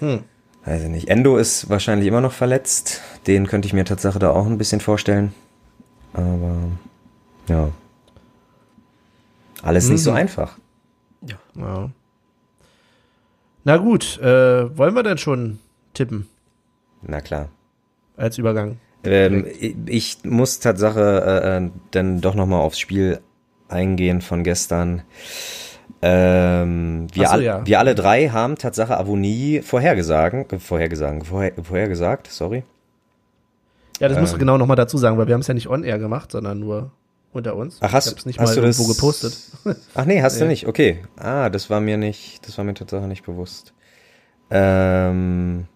Hm. 0.00 0.22
Weiß 0.66 0.82
ich 0.82 0.88
nicht. 0.88 1.08
Endo 1.08 1.36
ist 1.38 1.70
wahrscheinlich 1.70 2.08
immer 2.08 2.20
noch 2.20 2.32
verletzt. 2.32 3.00
Den 3.26 3.46
könnte 3.46 3.66
ich 3.66 3.72
mir 3.72 3.84
tatsächlich 3.84 4.20
da 4.20 4.30
auch 4.30 4.46
ein 4.46 4.58
bisschen 4.58 4.80
vorstellen. 4.80 5.32
Aber, 6.12 6.56
ja. 7.48 7.70
Alles 9.62 9.88
nicht 9.88 10.02
so 10.02 10.10
Mhm. 10.10 10.16
einfach. 10.16 10.58
Ja. 11.54 11.90
Na 13.64 13.76
gut, 13.78 14.18
äh, 14.18 14.76
wollen 14.76 14.94
wir 14.94 15.02
denn 15.02 15.18
schon 15.18 15.58
tippen 15.94 16.28
Na 17.02 17.20
klar. 17.20 17.48
als 18.16 18.38
Übergang? 18.38 18.78
Ähm, 19.04 19.46
ich, 19.60 19.76
ich 19.86 20.18
muss 20.24 20.58
Tatsache 20.60 21.00
äh, 21.00 21.56
äh, 21.64 21.70
dann 21.92 22.20
doch 22.20 22.34
nochmal 22.34 22.60
aufs 22.60 22.78
Spiel 22.78 23.20
eingehen 23.68 24.20
von 24.20 24.42
gestern. 24.44 25.02
Ähm, 26.02 27.06
wir, 27.12 27.26
so, 27.26 27.32
all, 27.32 27.42
ja. 27.42 27.66
wir 27.66 27.78
alle 27.78 27.94
drei 27.94 28.28
haben 28.28 28.56
Tatsache 28.56 28.96
Avonie 28.96 29.60
vorhergesagen, 29.62 30.48
äh, 30.50 30.58
vorhergesagen, 30.58 31.24
vorher, 31.24 31.52
vorhergesagt, 31.62 32.26
sorry. 32.28 32.64
Ja, 34.00 34.08
das 34.08 34.18
musst 34.18 34.32
du 34.32 34.36
Ähm. 34.36 34.40
genau 34.40 34.58
nochmal 34.58 34.76
dazu 34.76 34.98
sagen, 34.98 35.16
weil 35.16 35.26
wir 35.26 35.34
haben 35.34 35.40
es 35.40 35.46
ja 35.46 35.54
nicht 35.54 35.68
on-air 35.68 35.98
gemacht, 35.98 36.30
sondern 36.32 36.58
nur 36.58 36.90
unter 37.32 37.56
uns. 37.56 37.78
Ach, 37.80 37.92
hast- 37.92 38.06
ich 38.06 38.12
hab's 38.12 38.26
nicht 38.26 38.38
hast 38.38 38.50
mal 38.50 38.54
du 38.56 38.60
das- 38.62 38.78
irgendwo 38.78 38.92
gepostet. 38.94 39.34
Ach 39.94 40.04
nee, 40.04 40.20
hast 40.22 40.38
du 40.40 40.44
Nee. 40.44 40.50
nicht. 40.50 40.66
Okay. 40.66 41.02
Ah, 41.16 41.48
das 41.50 41.70
war 41.70 41.80
mir 41.80 41.96
nicht, 41.96 42.46
das 42.46 42.56
war 42.58 42.64
mir 42.64 42.74
Tatsache 42.74 43.06
nicht 43.06 43.24
bewusst. 43.24 43.72
Ähm, 44.50 45.66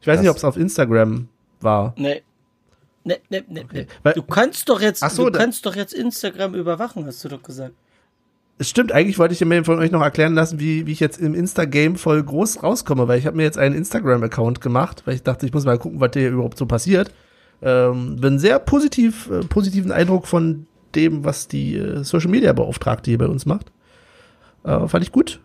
Ich 0.00 0.06
weiß 0.06 0.20
nicht, 0.20 0.28
ob 0.30 0.36
es 0.36 0.44
auf 0.44 0.56
Instagram 0.56 1.28
war. 1.60 1.94
Nee. 1.96 2.22
Nee, 3.04 3.16
nee, 3.28 3.42
nee, 3.48 3.66
nee. 3.72 3.86
Weil- 4.02 4.14
Du 4.14 4.22
kannst 4.22 4.68
doch 4.68 4.80
jetzt, 4.80 5.02
Ach 5.02 5.10
so, 5.10 5.28
du 5.28 5.38
kannst 5.38 5.64
doch 5.66 5.76
jetzt 5.76 5.92
Instagram 5.92 6.54
überwachen, 6.54 7.06
hast 7.06 7.22
du 7.24 7.28
doch 7.28 7.42
gesagt. 7.42 7.74
Es 8.56 8.70
stimmt, 8.70 8.92
eigentlich 8.92 9.18
wollte 9.18 9.34
ich 9.34 9.44
mir 9.44 9.64
von 9.64 9.80
euch 9.80 9.90
noch 9.90 10.02
erklären 10.02 10.34
lassen, 10.34 10.60
wie, 10.60 10.86
wie 10.86 10.92
ich 10.92 11.00
jetzt 11.00 11.18
im 11.18 11.34
Insta-Game 11.34 11.96
voll 11.96 12.22
groß 12.22 12.62
rauskomme, 12.62 13.08
weil 13.08 13.18
ich 13.18 13.26
habe 13.26 13.36
mir 13.36 13.42
jetzt 13.42 13.58
einen 13.58 13.74
Instagram-Account 13.74 14.60
gemacht, 14.60 15.02
weil 15.04 15.16
ich 15.16 15.24
dachte, 15.24 15.44
ich 15.44 15.52
muss 15.52 15.64
mal 15.64 15.78
gucken, 15.78 16.00
was 16.00 16.10
hier 16.14 16.30
überhaupt 16.30 16.56
so 16.56 16.66
passiert. 16.66 17.10
Ähm, 17.62 18.16
bin 18.20 18.38
sehr 18.38 18.60
positiv, 18.60 19.28
äh, 19.28 19.40
positiven 19.40 19.90
Eindruck 19.90 20.28
von 20.28 20.66
dem, 20.94 21.24
was 21.24 21.48
die 21.48 21.76
äh, 21.76 22.04
Social 22.04 22.30
Media 22.30 22.52
Beauftragte 22.52 23.10
hier 23.10 23.18
bei 23.18 23.26
uns 23.26 23.44
macht. 23.44 23.72
Äh, 24.62 24.86
fand 24.86 25.02
ich 25.02 25.10
gut. 25.10 25.40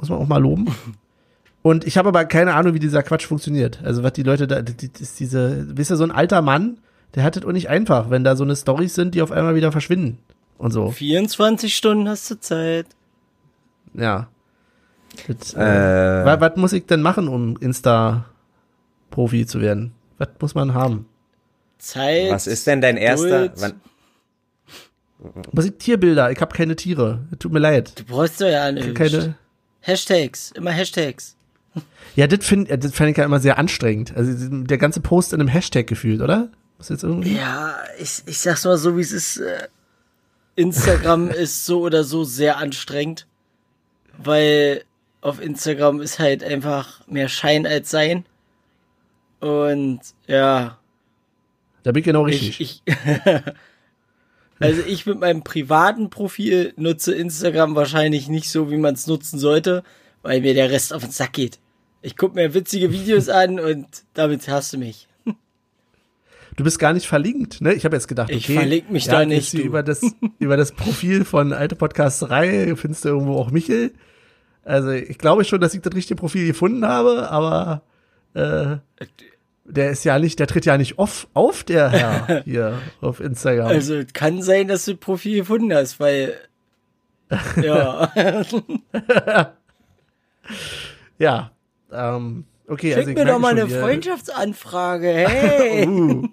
Muss 0.00 0.08
man 0.08 0.18
auch 0.18 0.28
mal 0.28 0.42
loben. 0.42 0.74
Und 1.62 1.86
ich 1.86 1.96
habe 1.96 2.08
aber 2.08 2.24
keine 2.24 2.54
Ahnung, 2.54 2.74
wie 2.74 2.80
dieser 2.80 3.04
Quatsch 3.04 3.26
funktioniert. 3.26 3.80
Also 3.84 4.02
was 4.02 4.12
die 4.12 4.22
Leute 4.24 4.48
da, 4.48 4.60
die, 4.60 4.74
die, 4.76 4.90
ist 5.00 5.20
diese, 5.20 5.78
wisst 5.78 5.92
ihr, 5.92 5.96
so 5.96 6.04
ein 6.04 6.10
alter 6.10 6.42
Mann, 6.42 6.78
der 7.14 7.22
hat 7.22 7.36
es 7.36 7.44
auch 7.44 7.52
nicht 7.52 7.68
einfach, 7.68 8.10
wenn 8.10 8.24
da 8.24 8.34
so 8.34 8.42
eine 8.42 8.56
Storys 8.56 8.94
sind, 8.94 9.14
die 9.14 9.22
auf 9.22 9.30
einmal 9.30 9.54
wieder 9.54 9.70
verschwinden 9.70 10.18
und 10.58 10.70
so. 10.72 10.90
24 10.90 11.74
Stunden 11.74 12.08
hast 12.08 12.30
du 12.30 12.38
Zeit. 12.40 12.86
Ja. 13.94 14.28
Das, 15.28 15.54
äh, 15.54 15.60
äh, 15.60 16.24
was, 16.24 16.40
was 16.40 16.56
muss 16.56 16.72
ich 16.72 16.86
denn 16.86 17.02
machen, 17.02 17.28
um 17.28 17.56
Insta-Profi 17.58 19.46
zu 19.46 19.60
werden? 19.60 19.92
Was 20.18 20.28
muss 20.40 20.54
man 20.54 20.74
haben? 20.74 21.06
Zeit. 21.78 22.30
Was 22.30 22.46
ist 22.46 22.66
denn 22.66 22.80
dein 22.80 22.96
erster? 22.96 23.52
Wann, 23.56 23.80
Musik 25.52 25.78
Tierbilder, 25.78 26.30
ich 26.30 26.40
habe 26.40 26.54
keine 26.54 26.76
Tiere. 26.76 27.20
Tut 27.38 27.52
mir 27.52 27.58
leid. 27.58 27.98
Du 27.98 28.04
brauchst 28.04 28.40
doch 28.40 28.46
ja 28.48 28.70
nicht. 28.72 28.94
Keine. 28.94 29.36
Hashtags, 29.80 30.50
immer 30.52 30.70
Hashtags. 30.70 31.36
Ja, 32.16 32.28
das 32.28 32.46
finde 32.46 32.78
das 32.78 32.94
fand 32.94 33.10
ich 33.10 33.16
ja 33.16 33.24
immer 33.24 33.40
sehr 33.40 33.58
anstrengend. 33.58 34.16
Also 34.16 34.32
der 34.48 34.78
ganze 34.78 35.00
Post 35.00 35.32
in 35.32 35.40
einem 35.40 35.48
Hashtag 35.48 35.88
gefühlt, 35.88 36.20
oder? 36.20 36.48
Was 36.78 36.88
jetzt 36.88 37.02
irgendwie? 37.02 37.34
Ja, 37.36 37.74
ich, 37.98 38.22
ich 38.26 38.38
sag's 38.38 38.64
mal 38.64 38.76
so, 38.78 38.96
wie 38.96 39.00
es 39.00 39.10
ist. 39.10 39.38
äh, 39.38 39.66
Instagram 40.56 41.30
ist 41.30 41.66
so 41.66 41.80
oder 41.80 42.04
so 42.04 42.24
sehr 42.24 42.58
anstrengend, 42.58 43.26
weil 44.18 44.84
auf 45.20 45.40
Instagram 45.40 46.00
ist 46.00 46.18
halt 46.18 46.44
einfach 46.44 47.06
mehr 47.06 47.28
Schein 47.28 47.66
als 47.66 47.90
Sein. 47.90 48.26
Und 49.40 50.00
ja, 50.26 50.78
Da 51.82 51.92
bin 51.92 52.00
ich 52.00 52.04
genau 52.04 52.22
richtig. 52.22 52.60
ich, 52.60 52.82
ich 52.86 52.94
also 54.58 54.82
ich 54.86 55.06
mit 55.06 55.20
meinem 55.20 55.42
privaten 55.42 56.10
Profil 56.10 56.72
nutze 56.76 57.14
Instagram 57.14 57.74
wahrscheinlich 57.74 58.28
nicht 58.28 58.50
so, 58.50 58.70
wie 58.70 58.76
man 58.76 58.94
es 58.94 59.06
nutzen 59.06 59.38
sollte, 59.38 59.82
weil 60.22 60.40
mir 60.40 60.54
der 60.54 60.70
Rest 60.70 60.92
auf 60.92 61.02
den 61.02 61.10
Sack 61.10 61.34
geht. 61.34 61.58
Ich 62.02 62.16
guck 62.16 62.34
mir 62.34 62.52
witzige 62.52 62.92
Videos 62.92 63.28
an 63.28 63.58
und 63.58 63.86
damit 64.12 64.46
hast 64.48 64.74
du 64.74 64.78
mich. 64.78 65.08
Du 66.56 66.64
bist 66.64 66.78
gar 66.78 66.92
nicht 66.92 67.06
verlinkt, 67.06 67.60
ne? 67.60 67.74
Ich 67.74 67.84
habe 67.84 67.96
jetzt 67.96 68.06
gedacht, 68.06 68.30
okay, 68.30 68.38
Ich 68.38 68.46
verlink 68.46 68.90
mich 68.90 69.06
ja, 69.06 69.12
da 69.12 69.24
nicht, 69.24 69.52
du. 69.52 69.58
Über 69.58 69.82
das, 69.82 70.02
über 70.38 70.56
das 70.56 70.72
Profil 70.72 71.24
von 71.24 71.52
Alte 71.52 71.76
Podcasterei 71.76 72.74
findest 72.76 73.04
du 73.04 73.10
irgendwo 73.10 73.36
auch 73.36 73.50
Michel. 73.50 73.92
Also 74.64 74.90
ich 74.90 75.18
glaube 75.18 75.44
schon, 75.44 75.60
dass 75.60 75.74
ich 75.74 75.82
das 75.82 75.94
richtige 75.94 76.18
Profil 76.18 76.46
gefunden 76.46 76.86
habe, 76.86 77.30
aber 77.30 77.82
äh, 78.34 78.76
der 79.64 79.90
ist 79.90 80.04
ja 80.04 80.18
nicht, 80.18 80.38
der 80.38 80.46
tritt 80.46 80.66
ja 80.66 80.78
nicht 80.78 80.98
off 80.98 81.26
auf, 81.34 81.64
der 81.64 81.90
Herr 81.90 82.42
hier 82.44 82.78
auf 83.00 83.20
Instagram. 83.20 83.66
Also 83.66 84.02
kann 84.12 84.42
sein, 84.42 84.68
dass 84.68 84.84
du 84.84 84.92
ein 84.92 84.98
Profil 84.98 85.38
gefunden 85.38 85.74
hast, 85.74 86.00
weil 86.00 86.34
ja, 87.62 88.12
ja, 91.18 91.50
ähm, 91.90 92.44
okay. 92.68 92.88
schick 92.90 92.96
also 92.98 93.10
ich 93.10 93.16
mir 93.16 93.24
doch 93.24 93.38
mal 93.38 93.48
eine 93.58 93.66
ihr- 93.70 93.80
Freundschaftsanfrage, 93.80 95.08
hey. 95.12 95.86
Uh. 95.86 96.28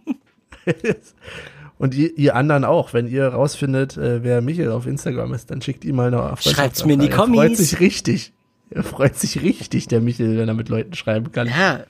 Und 1.78 1.96
ihr, 1.96 2.16
ihr 2.18 2.36
anderen 2.36 2.64
auch, 2.64 2.94
wenn 2.94 3.08
ihr 3.08 3.28
rausfindet, 3.30 3.98
äh, 3.98 4.24
wer 4.24 4.42
Michael 4.42 4.72
auf 4.72 4.86
Instagram 4.86 5.34
ist, 5.34 5.50
dann 5.50 5.62
schickt 5.64 5.84
ihm 5.84 5.96
mal 5.96 6.14
eine 6.14 6.38
Schreibt's 6.38 6.86
mir 6.86 6.94
in 6.94 7.00
die 7.00 7.10
Freundschaftsanfrage. 7.10 7.10
Er 7.10 7.18
freut 7.18 7.48
Kommis. 7.48 7.58
sich 7.58 7.80
richtig. 7.80 8.34
Er 8.70 8.84
freut 8.84 9.16
sich 9.18 9.42
richtig, 9.42 9.88
der 9.88 10.00
Michael, 10.00 10.38
wenn 10.38 10.48
er 10.48 10.54
mit 10.54 10.70
Leuten 10.70 10.94
schreiben 10.94 11.32
kann. 11.32 11.48
Ja, 11.48 11.82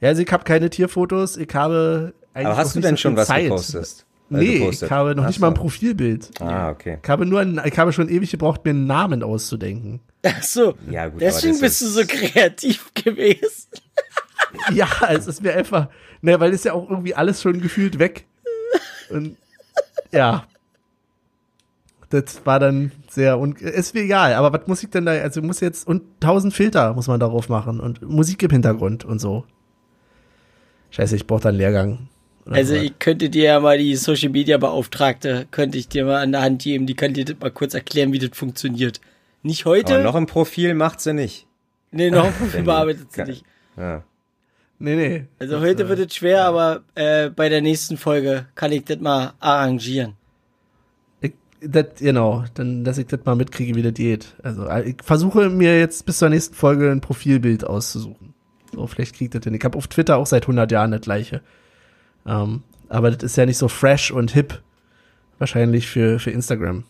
Ja, 0.00 0.08
also 0.08 0.22
ich 0.22 0.32
habe 0.32 0.44
keine 0.44 0.70
Tierfotos, 0.70 1.36
ich 1.36 1.54
habe 1.54 2.14
eigentlich 2.32 2.46
aber 2.46 2.56
hast 2.56 2.74
du 2.74 2.80
denn 2.80 2.96
so 2.96 3.02
schon 3.02 3.12
viel 3.12 3.18
was 3.18 3.28
Zeit. 3.28 3.42
gepostet? 3.44 4.06
Äh, 4.30 4.34
Nee, 4.36 4.58
gepostet? 4.60 4.86
ich 4.88 4.92
habe 4.92 5.14
noch 5.14 5.24
Ach 5.24 5.28
nicht 5.28 5.40
mal 5.40 5.48
ein 5.48 5.56
so. 5.56 5.62
Profilbild. 5.62 6.30
Ah, 6.40 6.70
okay. 6.70 6.98
Ich 7.02 7.08
habe 7.08 7.26
nur, 7.26 7.40
ein, 7.40 7.60
ich 7.64 7.78
habe 7.78 7.92
schon 7.92 8.08
ewig 8.08 8.30
gebraucht, 8.30 8.64
mir 8.64 8.70
einen 8.70 8.86
Namen 8.86 9.22
auszudenken. 9.22 10.00
ach 10.24 10.42
so. 10.42 10.74
Ja, 10.90 11.08
gut, 11.08 11.20
Deswegen 11.20 11.58
bist 11.60 11.80
du 11.82 11.86
so 11.86 12.02
kreativ 12.06 12.90
gewesen. 12.94 13.68
Ja, 14.72 14.88
es 15.10 15.26
ist 15.26 15.42
mir 15.42 15.54
einfach, 15.54 15.88
ne, 16.22 16.38
weil 16.40 16.52
ist 16.52 16.64
ja 16.64 16.72
auch 16.72 16.88
irgendwie 16.90 17.14
alles 17.14 17.42
schon 17.42 17.60
gefühlt 17.60 17.98
weg. 17.98 18.26
Und 19.10 19.36
ja. 20.12 20.44
Das 22.08 22.44
war 22.44 22.58
dann 22.58 22.90
sehr 23.08 23.38
un 23.38 23.54
ist 23.54 23.94
mir 23.94 24.00
egal, 24.02 24.34
aber 24.34 24.52
was 24.52 24.66
muss 24.66 24.82
ich 24.82 24.90
denn 24.90 25.06
da, 25.06 25.12
also 25.12 25.42
muss 25.42 25.60
jetzt, 25.60 25.86
und 25.86 26.02
tausend 26.20 26.52
Filter 26.54 26.92
muss 26.94 27.06
man 27.06 27.20
darauf 27.20 27.48
machen 27.48 27.78
und 27.78 28.02
Musik 28.02 28.42
im 28.42 28.50
Hintergrund 28.50 29.04
und 29.04 29.20
so. 29.20 29.44
Scheiße, 30.90 31.14
ich 31.14 31.28
brauche 31.28 31.42
da 31.42 31.48
einen 31.50 31.58
Lehrgang. 31.58 32.08
Oder 32.50 32.58
Also 32.58 32.74
so. 32.74 32.80
ich 32.80 32.98
könnte 32.98 33.30
dir 33.30 33.44
ja 33.44 33.60
mal 33.60 33.78
die 33.78 33.96
Social 33.96 34.28
Media 34.30 34.58
Beauftragte, 34.58 35.46
könnte 35.50 35.78
ich 35.78 35.88
dir 35.88 36.04
mal 36.04 36.20
an 36.22 36.32
der 36.32 36.42
Hand 36.42 36.62
geben, 36.62 36.86
die 36.86 36.94
kann 36.94 37.14
dir 37.14 37.24
das 37.24 37.36
mal 37.40 37.50
kurz 37.50 37.72
erklären, 37.74 38.12
wie 38.12 38.18
das 38.18 38.36
funktioniert. 38.36 39.00
Nicht 39.42 39.64
heute, 39.64 39.94
Aber 39.94 40.02
noch 40.04 40.16
im 40.16 40.26
Profil 40.26 40.74
macht 40.74 41.00
sie 41.00 41.14
nicht. 41.14 41.46
nee, 41.92 42.10
noch 42.10 42.24
ein 42.26 42.32
Profil 42.38 42.62
bearbeitet 42.64 43.12
sie 43.12 43.22
nicht. 43.24 43.44
Ja. 43.76 44.02
nee, 44.78 44.96
nee. 44.96 45.24
Also 45.38 45.54
Das, 45.54 45.62
heute 45.62 45.84
äh, 45.84 45.88
wird 45.88 45.98
es 46.10 46.14
schwer, 46.14 46.44
aber 46.44 46.82
äh, 46.96 47.30
bei 47.30 47.48
der 47.48 47.62
nächsten 47.62 47.96
Folge 47.96 48.46
kann 48.54 48.72
ich 48.72 48.84
das 48.84 48.98
mal 49.00 49.32
arrangieren. 49.40 50.14
Ich, 51.20 51.32
das, 51.62 51.86
genau, 51.98 52.44
dann, 52.54 52.82
dass 52.84 52.98
ich 52.98 53.06
das 53.06 53.20
mal 53.24 53.36
mitkriege, 53.36 53.74
wie 53.76 53.82
das 53.82 53.94
geht. 53.94 54.34
Also, 54.42 54.68
ich 54.84 54.96
versuche 55.02 55.48
mir 55.50 55.78
jetzt 55.78 56.04
bis 56.04 56.18
zur 56.18 56.28
nächsten 56.30 56.54
Folge 56.54 56.90
ein 56.90 57.00
Profilbild 57.00 57.64
auszusuchen. 57.64 58.34
So, 58.74 58.86
vielleicht 58.86 59.14
kriegt 59.16 59.34
das 59.34 59.44
hin. 59.44 59.54
Ich 59.54 59.64
habe 59.64 59.78
auf 59.78 59.86
Twitter 59.88 60.16
auch 60.16 60.26
seit 60.26 60.42
100 60.44 60.70
Jahren 60.72 60.90
das 60.90 61.00
gleiche. 61.02 61.40
Ähm, 62.30 62.62
aber 62.88 63.10
das 63.10 63.22
ist 63.24 63.36
ja 63.36 63.44
nicht 63.44 63.58
so 63.58 63.68
fresh 63.68 64.10
und 64.10 64.30
hip. 64.30 64.62
Wahrscheinlich 65.38 65.86
für, 65.88 66.18
für 66.18 66.30
Instagram. 66.30 66.84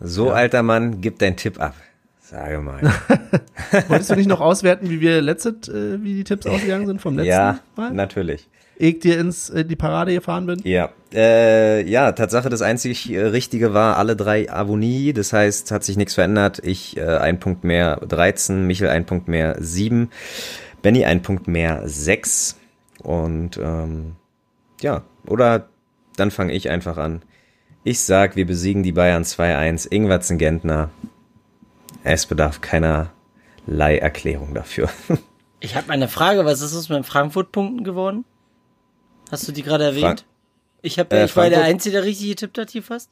So, 0.00 0.30
alter 0.30 0.62
Mann, 0.62 1.02
gib 1.02 1.18
deinen 1.18 1.36
Tipp 1.36 1.60
ab. 1.60 1.74
Sage 2.20 2.60
mal. 2.60 2.80
Wolltest 3.88 4.10
du 4.10 4.16
nicht 4.16 4.28
noch 4.28 4.40
auswerten, 4.40 4.88
wie 4.88 5.00
wir 5.00 5.20
letztes, 5.20 5.68
äh, 5.68 6.02
wie 6.02 6.14
die 6.14 6.24
Tipps 6.24 6.46
ausgegangen 6.46 6.86
sind 6.86 7.02
vom 7.02 7.16
letzten 7.16 7.30
ja, 7.30 7.60
Mal? 7.76 7.92
natürlich. 7.92 8.48
Ehe 8.78 8.90
ich 8.90 9.00
dir 9.00 9.18
ins, 9.18 9.50
in 9.50 9.68
die 9.68 9.76
Parade 9.76 10.14
gefahren 10.14 10.46
bin? 10.46 10.60
Ja, 10.64 10.90
äh, 11.12 11.86
ja, 11.86 12.12
Tatsache, 12.12 12.48
das 12.48 12.62
einzig 12.62 13.12
äh, 13.12 13.20
Richtige 13.20 13.74
war 13.74 13.98
alle 13.98 14.16
drei 14.16 14.50
Avonie, 14.50 15.12
das 15.12 15.34
heißt, 15.34 15.70
hat 15.70 15.84
sich 15.84 15.98
nichts 15.98 16.14
verändert. 16.14 16.60
Ich 16.64 16.96
äh, 16.96 17.02
ein 17.02 17.38
Punkt 17.38 17.64
mehr 17.64 17.96
13, 17.96 18.66
Michel 18.66 18.88
ein 18.88 19.04
Punkt 19.04 19.28
mehr 19.28 19.56
7, 19.58 20.08
Benny 20.80 21.04
ein 21.04 21.20
Punkt 21.20 21.46
mehr 21.46 21.82
6 21.84 22.59
und 23.02 23.58
ähm, 23.62 24.16
ja, 24.80 25.02
oder 25.26 25.68
dann 26.16 26.30
fange 26.30 26.52
ich 26.52 26.68
einfach 26.70 26.96
an. 26.96 27.22
Ich 27.84 28.00
sag, 28.00 28.36
wir 28.36 28.46
besiegen 28.46 28.82
die 28.82 28.92
Bayern 28.92 29.22
2-1, 29.24 29.90
Ingwertsen 29.90 30.38
Gentner. 30.38 30.90
Es 32.04 32.26
bedarf 32.26 32.60
keinerlei 32.60 33.98
Erklärung 33.98 34.54
dafür. 34.54 34.88
Ich 35.62 35.76
habe 35.76 35.92
eine 35.92 36.08
Frage, 36.08 36.46
was 36.46 36.62
ist 36.62 36.72
es 36.72 36.88
mit 36.88 36.96
den 36.96 37.04
Frankfurt-Punkten 37.04 37.84
geworden? 37.84 38.24
Hast 39.30 39.46
du 39.46 39.52
die 39.52 39.62
gerade 39.62 39.84
erwähnt? 39.84 40.02
Frank- 40.04 40.24
ich 40.80 40.98
hab, 40.98 41.12
Äh, 41.12 41.26
ich 41.26 41.36
war 41.36 41.50
der 41.50 41.62
Einzige, 41.64 41.96
der 41.96 42.04
richtig 42.04 42.28
getippt 42.30 42.56
hat 42.56 42.70
hier 42.70 42.82
fast. 42.82 43.10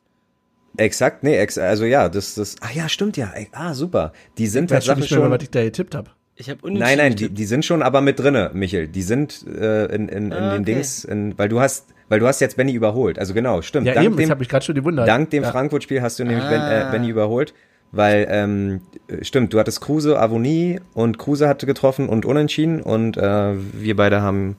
Exakt, 0.78 1.22
nee, 1.22 1.36
ex 1.36 1.58
also 1.58 1.84
ja, 1.84 2.08
das, 2.08 2.36
das, 2.36 2.56
ah 2.62 2.70
ja, 2.72 2.88
stimmt 2.88 3.18
ja, 3.18 3.34
ah 3.52 3.74
super, 3.74 4.14
die 4.38 4.46
sind 4.46 4.70
Ich 4.70 4.76
weiß 4.78 4.86
schon 4.86 4.98
nicht 4.98 5.10
mehr, 5.10 5.20
schon, 5.20 5.30
was 5.30 5.42
ich 5.42 5.50
da 5.50 5.62
getippt 5.62 5.94
habe. 5.94 6.10
Ich 6.40 6.48
habe 6.48 6.72
nein, 6.72 6.98
nein, 6.98 7.16
die, 7.16 7.30
die 7.30 7.44
sind 7.46 7.64
schon 7.64 7.82
aber 7.82 8.00
mit 8.00 8.20
drinne, 8.20 8.52
Michel, 8.54 8.86
die 8.86 9.02
sind 9.02 9.44
äh, 9.46 9.86
in, 9.86 10.08
in, 10.08 10.26
in 10.26 10.32
Ah, 10.32 10.50
den 10.50 10.62
okay. 10.62 10.74
Dings, 10.74 11.04
in, 11.04 11.36
weil 11.36 11.48
du 11.48 11.58
hast, 11.58 11.92
weil 12.08 12.20
du 12.20 12.28
hast 12.28 12.40
jetzt 12.40 12.56
Benny 12.56 12.72
überholt, 12.72 13.18
also 13.18 13.34
genau, 13.34 13.60
stimmt, 13.60 13.88
Ja, 13.88 13.94
dank 13.94 14.06
eben, 14.06 14.16
das 14.16 14.24
dem, 14.26 14.30
habe 14.30 14.42
ich 14.44 14.48
gerade 14.48 14.64
schon 14.64 14.76
gewundert. 14.76 15.08
dank 15.08 15.30
dem 15.30 15.42
ja. 15.42 15.50
Frankfurt-Spiel 15.50 16.00
hast 16.00 16.20
du 16.20 16.24
nämlich 16.24 16.46
ben, 16.48 16.62
äh, 16.62 16.84
Ah. 16.86 16.90
Benny 16.92 17.08
überholt, 17.08 17.54
weil, 17.90 18.28
ähm, 18.30 18.82
äh, 19.08 19.24
stimmt, 19.24 19.52
du 19.52 19.58
hattest 19.58 19.80
Kruse, 19.80 20.16
Avonie 20.20 20.78
und 20.94 21.18
Kruse 21.18 21.48
hatte 21.48 21.66
getroffen 21.66 22.08
und 22.08 22.24
unentschieden 22.24 22.82
und 22.82 23.16
äh, 23.16 23.54
wir 23.72 23.96
beide 23.96 24.22
haben, 24.22 24.58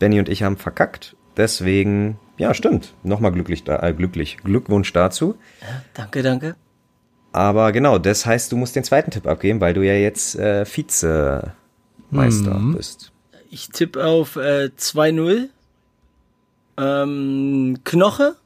Benny 0.00 0.18
und 0.18 0.28
ich 0.28 0.42
haben 0.42 0.56
verkackt, 0.56 1.14
deswegen, 1.36 2.18
ja, 2.38 2.54
stimmt, 2.54 2.92
nochmal 3.04 3.30
glücklich, 3.30 3.62
da- 3.62 3.80
äh, 3.86 3.92
glücklich, 3.94 4.38
Glückwunsch 4.42 4.92
dazu. 4.92 5.36
Danke, 5.94 6.22
danke. 6.22 6.56
Aber 7.34 7.72
genau, 7.72 7.98
das 7.98 8.24
heißt, 8.26 8.52
du 8.52 8.56
musst 8.56 8.76
den 8.76 8.84
zweiten 8.84 9.10
Tipp 9.10 9.26
abgeben, 9.26 9.60
weil 9.60 9.74
du 9.74 9.82
ja 9.84 9.94
jetzt 9.94 10.36
äh, 10.36 10.64
Vizemeister 10.64 11.52
Mhm. 12.12 12.76
bist. 12.76 13.10
Ich 13.50 13.70
tippe 13.70 14.04
auf 14.06 14.36
äh, 14.36 14.70
2-0. 14.78 15.48
Ähm, 16.76 17.78
Knoche. 17.82 18.36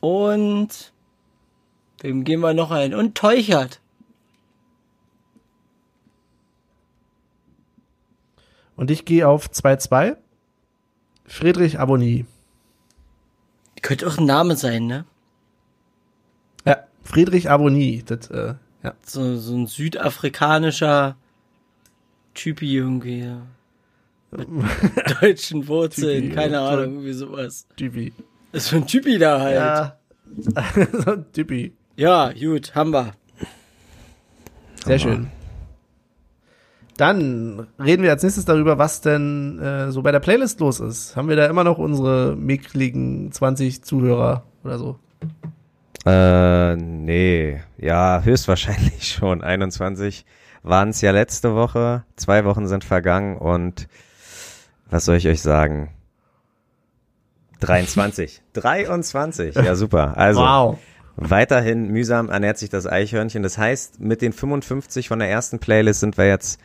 Und 0.00 0.92
wem 2.00 2.24
gehen 2.24 2.40
wir 2.40 2.52
noch 2.52 2.72
ein? 2.72 2.94
Und 2.94 3.14
Teuchert. 3.14 3.80
Und 8.74 8.90
ich 8.90 9.04
gehe 9.04 9.28
auf 9.28 9.48
2-2. 9.50 10.16
Friedrich 11.26 11.78
Abonnie. 11.78 12.24
Könnte 13.82 14.08
auch 14.08 14.18
ein 14.18 14.26
Name 14.26 14.56
sein, 14.56 14.86
ne? 14.86 15.04
Ja, 17.04 17.10
Friedrich 17.10 17.50
Abonnie. 17.50 18.02
Das, 18.04 18.30
äh, 18.30 18.54
ja. 18.82 18.94
So, 19.04 19.36
so 19.36 19.56
ein 19.56 19.66
südafrikanischer 19.66 21.16
Typi 22.34 22.76
irgendwie. 22.76 23.20
ja. 23.20 23.42
Mit 24.36 24.46
deutschen 25.20 25.66
Wurzeln, 25.66 26.22
Typi, 26.22 26.34
keine 26.34 26.52
ja, 26.54 26.68
Ahnung, 26.68 26.84
toll. 26.84 26.92
irgendwie 26.94 27.12
sowas. 27.12 27.66
Typi. 27.76 28.12
Ist 28.52 28.68
so 28.68 28.76
ein 28.76 28.86
Typi 28.86 29.18
da 29.18 29.40
halt. 29.40 29.56
Ja, 29.56 29.96
Ja. 30.56 30.64
so 31.04 31.10
ein 31.12 31.32
Typi. 31.32 31.72
gut, 32.32 32.74
haben 32.74 32.92
wir. 32.92 33.12
Sehr 34.84 34.98
schön. 34.98 35.30
Dann 36.96 37.66
reden 37.82 38.02
wir 38.02 38.10
als 38.10 38.22
nächstes 38.22 38.44
darüber, 38.44 38.78
was 38.78 39.00
denn 39.00 39.58
äh, 39.58 39.90
so 39.90 40.02
bei 40.02 40.12
der 40.12 40.20
Playlist 40.20 40.60
los 40.60 40.80
ist. 40.80 41.16
Haben 41.16 41.28
wir 41.28 41.36
da 41.36 41.46
immer 41.46 41.64
noch 41.64 41.78
unsere 41.78 42.36
mickligen 42.36 43.32
20 43.32 43.82
Zuhörer 43.82 44.44
oder 44.64 44.78
so? 44.78 44.98
Äh, 46.06 46.76
nee, 46.76 47.60
ja, 47.78 48.22
höchstwahrscheinlich 48.22 49.12
schon. 49.14 49.42
21 49.42 50.24
waren 50.62 50.90
es 50.90 51.00
ja 51.00 51.10
letzte 51.10 51.54
Woche. 51.54 52.04
Zwei 52.16 52.44
Wochen 52.44 52.66
sind 52.68 52.84
vergangen 52.84 53.36
und 53.36 53.88
Was 54.88 55.04
soll 55.04 55.16
ich 55.16 55.28
euch 55.28 55.42
sagen? 55.42 55.90
23. 57.60 58.42
23. 58.54 59.54
Ja, 59.56 59.74
super. 59.74 60.16
Also, 60.16 60.40
wow. 60.40 60.78
weiterhin 61.16 61.88
mühsam 61.88 62.30
ernährt 62.30 62.58
sich 62.58 62.70
das 62.70 62.86
Eichhörnchen. 62.86 63.42
Das 63.42 63.58
heißt, 63.58 64.00
mit 64.00 64.22
den 64.22 64.32
55 64.32 65.08
von 65.08 65.18
der 65.18 65.28
ersten 65.30 65.58
Playlist 65.58 66.00
sind 66.00 66.16
wir 66.16 66.26
jetzt 66.26 66.60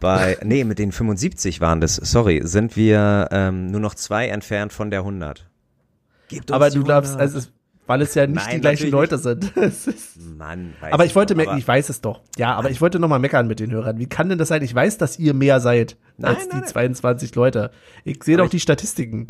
bei, 0.00 0.38
nee, 0.42 0.64
mit 0.64 0.78
den 0.78 0.92
75 0.92 1.60
waren 1.60 1.80
das, 1.80 1.96
sorry, 1.96 2.40
sind 2.42 2.74
wir 2.74 3.28
ähm, 3.30 3.66
nur 3.70 3.80
noch 3.80 3.94
zwei 3.94 4.28
entfernt 4.28 4.72
von 4.72 4.90
der 4.90 5.00
100. 5.00 5.46
Gebt 6.28 6.50
uns 6.50 6.52
Aber 6.52 6.70
du 6.70 6.82
glaubst, 6.82 7.10
100. 7.18 7.20
also, 7.20 7.38
es- 7.38 7.52
weil 7.90 8.02
es 8.02 8.14
ja 8.14 8.24
nicht 8.24 8.36
Nein, 8.46 8.54
die 8.54 8.60
gleichen 8.60 8.88
Leute 8.92 9.18
sind. 9.18 9.50
Es 9.56 9.88
ist- 9.88 10.16
Mann, 10.38 10.74
aber 10.80 11.04
ich 11.06 11.16
wollte 11.16 11.34
mir, 11.34 11.56
ich 11.56 11.66
weiß 11.66 11.88
es 11.88 12.00
doch. 12.00 12.20
Ja, 12.38 12.54
aber 12.54 12.70
ich 12.70 12.80
wollte 12.80 13.00
noch 13.00 13.08
mal 13.08 13.18
meckern 13.18 13.48
mit 13.48 13.58
den 13.58 13.72
Hörern. 13.72 13.98
Wie 13.98 14.06
kann 14.06 14.28
denn 14.28 14.38
das 14.38 14.46
sein? 14.46 14.62
Ich 14.62 14.72
weiß, 14.72 14.96
dass 14.96 15.18
ihr 15.18 15.34
mehr 15.34 15.58
seid 15.58 15.96
Nein, 16.16 16.36
als 16.36 16.48
die 16.48 16.56
nein. 16.56 16.66
22 16.68 17.34
Leute. 17.34 17.72
Ich 18.04 18.22
sehe 18.22 18.36
Aber 18.36 18.44
doch 18.44 18.50
die 18.50 18.60
Statistiken. 18.60 19.26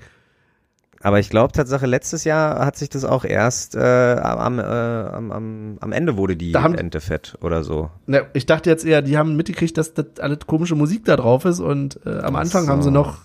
Aber 1.03 1.19
ich 1.21 1.31
glaube 1.31 1.53
Tatsache, 1.53 1.87
letztes 1.87 2.25
Jahr 2.25 2.67
hat 2.67 2.77
sich 2.77 2.91
das 2.91 3.07
auch 3.07 3.25
erst 3.25 3.77
äh, 3.77 3.81
am, 3.81 4.59
äh, 4.59 4.63
am, 4.63 5.33
am, 5.33 5.79
am 5.81 5.93
Ende 5.93 6.19
wurde 6.19 6.37
die 6.37 6.55
haben- 6.55 6.75
Ente 6.75 7.01
fett 7.01 7.39
oder 7.41 7.65
so. 7.65 7.91
Na, 8.05 8.21
ich 8.35 8.45
dachte 8.45 8.69
jetzt 8.69 8.85
eher, 8.85 9.01
die 9.01 9.17
haben 9.17 9.37
mitgekriegt, 9.37 9.79
dass 9.79 9.95
das 9.95 10.05
alle 10.21 10.37
komische 10.37 10.75
Musik 10.75 11.07
da 11.07 11.17
drauf 11.17 11.47
ist 11.47 11.61
und 11.61 11.99
äh, 12.05 12.19
am 12.19 12.37
Anfang 12.37 12.69
haben 12.69 12.83
sie 12.83 12.89
so. 12.89 12.91
noch 12.91 13.21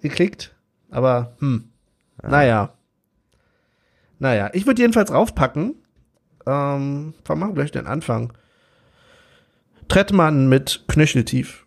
geklickt. 0.00 0.54
Aber, 0.92 1.32
hm, 1.40 1.64
naja. 2.22 2.70
Naja, 4.18 4.50
ich 4.52 4.66
würde 4.66 4.82
jedenfalls 4.82 5.12
raufpacken. 5.12 5.74
Ähm, 6.46 7.14
wann 7.24 7.38
machen 7.38 7.50
wir 7.50 7.62
gleich 7.62 7.72
den 7.72 7.86
Anfang? 7.86 8.32
Trettmann 9.88 10.48
mit 10.48 10.84
Knöcheltief. 10.88 11.66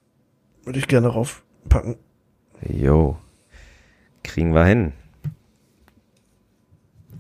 Würde 0.65 0.79
ich 0.79 0.87
gerne 0.87 1.07
raufpacken. 1.09 1.97
Jo. 2.67 3.17
Kriegen 4.23 4.53
wir 4.53 4.65
hin. 4.65 4.93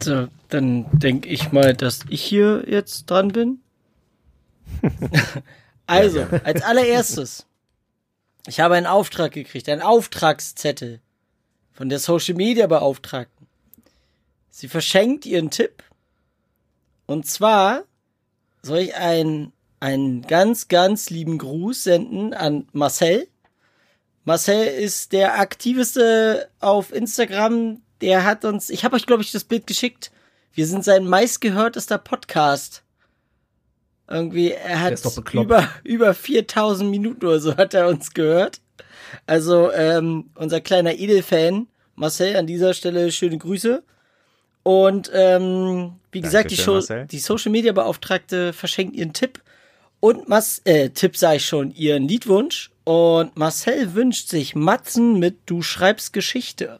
So, 0.01 0.27
dann 0.49 0.85
denke 0.91 1.29
ich 1.29 1.51
mal, 1.51 1.73
dass 1.73 2.01
ich 2.09 2.21
hier 2.23 2.63
jetzt 2.67 3.09
dran 3.09 3.29
bin. 3.29 3.59
also, 5.87 6.25
als 6.43 6.61
allererstes, 6.61 7.45
ich 8.47 8.59
habe 8.59 8.75
einen 8.75 8.85
Auftrag 8.85 9.33
gekriegt, 9.33 9.67
einen 9.67 9.81
Auftragszettel 9.81 11.01
von 11.71 11.89
der 11.89 11.99
Social 11.99 12.35
Media 12.35 12.67
Beauftragten. 12.67 13.38
Sie 14.59 14.67
verschenkt 14.67 15.25
ihren 15.25 15.51
Tipp. 15.51 15.83
Und 17.05 17.25
zwar 17.25 17.85
soll 18.61 18.79
ich 18.79 18.95
einen, 18.95 19.53
einen 19.79 20.23
ganz, 20.23 20.67
ganz 20.67 21.09
lieben 21.09 21.37
Gruß 21.37 21.85
senden 21.85 22.33
an 22.33 22.67
Marcel. 22.73 23.29
Marcel 24.25 24.67
ist 24.67 25.13
der 25.13 25.39
aktiveste 25.39 26.49
auf 26.59 26.93
Instagram. 26.93 27.81
Der 28.01 28.25
hat 28.25 28.43
uns, 28.43 28.69
ich 28.69 28.83
habe 28.83 28.97
euch, 28.97 29.05
glaube 29.05 29.23
ich, 29.23 29.31
das 29.31 29.45
Bild 29.45 29.65
geschickt. 29.65 30.11
Wir 30.51 30.67
sind 30.67 30.83
sein 30.83 31.07
meistgehörtester 31.07 31.97
Podcast. 31.97 32.83
Irgendwie, 34.09 34.51
er 34.51 34.81
hat 34.81 35.01
über, 35.31 35.69
über 35.85 36.13
4000 36.13 36.91
Minuten 36.91 37.25
oder 37.25 37.39
so 37.39 37.55
hat 37.55 37.73
er 37.73 37.87
uns 37.87 38.13
gehört. 38.13 38.59
Also, 39.25 39.71
ähm, 39.71 40.31
unser 40.35 40.59
kleiner 40.59 40.95
Edelfan, 40.95 41.67
Marcel, 41.95 42.35
an 42.35 42.45
dieser 42.45 42.73
Stelle 42.73 43.13
schöne 43.13 43.37
Grüße. 43.37 43.83
Und 44.63 45.09
ähm, 45.13 45.93
wie 46.11 46.21
gesagt, 46.21 46.51
die, 46.51 46.57
Dankeschön, 46.57 47.01
Show, 47.01 47.05
die 47.05 47.19
Social 47.19 47.51
Media 47.51 47.71
Beauftragte 47.71 48.53
verschenkt 48.53 48.95
ihren 48.95 49.13
Tipp 49.13 49.41
und 49.99 50.29
Mas 50.29 50.61
äh, 50.65 50.89
Tipp 50.89 51.17
sage 51.17 51.37
ich 51.37 51.45
schon, 51.45 51.71
ihren 51.71 52.07
Liedwunsch. 52.07 52.71
Und 52.85 53.37
Marcel 53.37 53.93
wünscht 53.93 54.29
sich 54.29 54.55
Matzen 54.55 55.19
mit 55.19 55.37
Du 55.45 55.61
schreibst 55.61 56.13
Geschichte. 56.13 56.79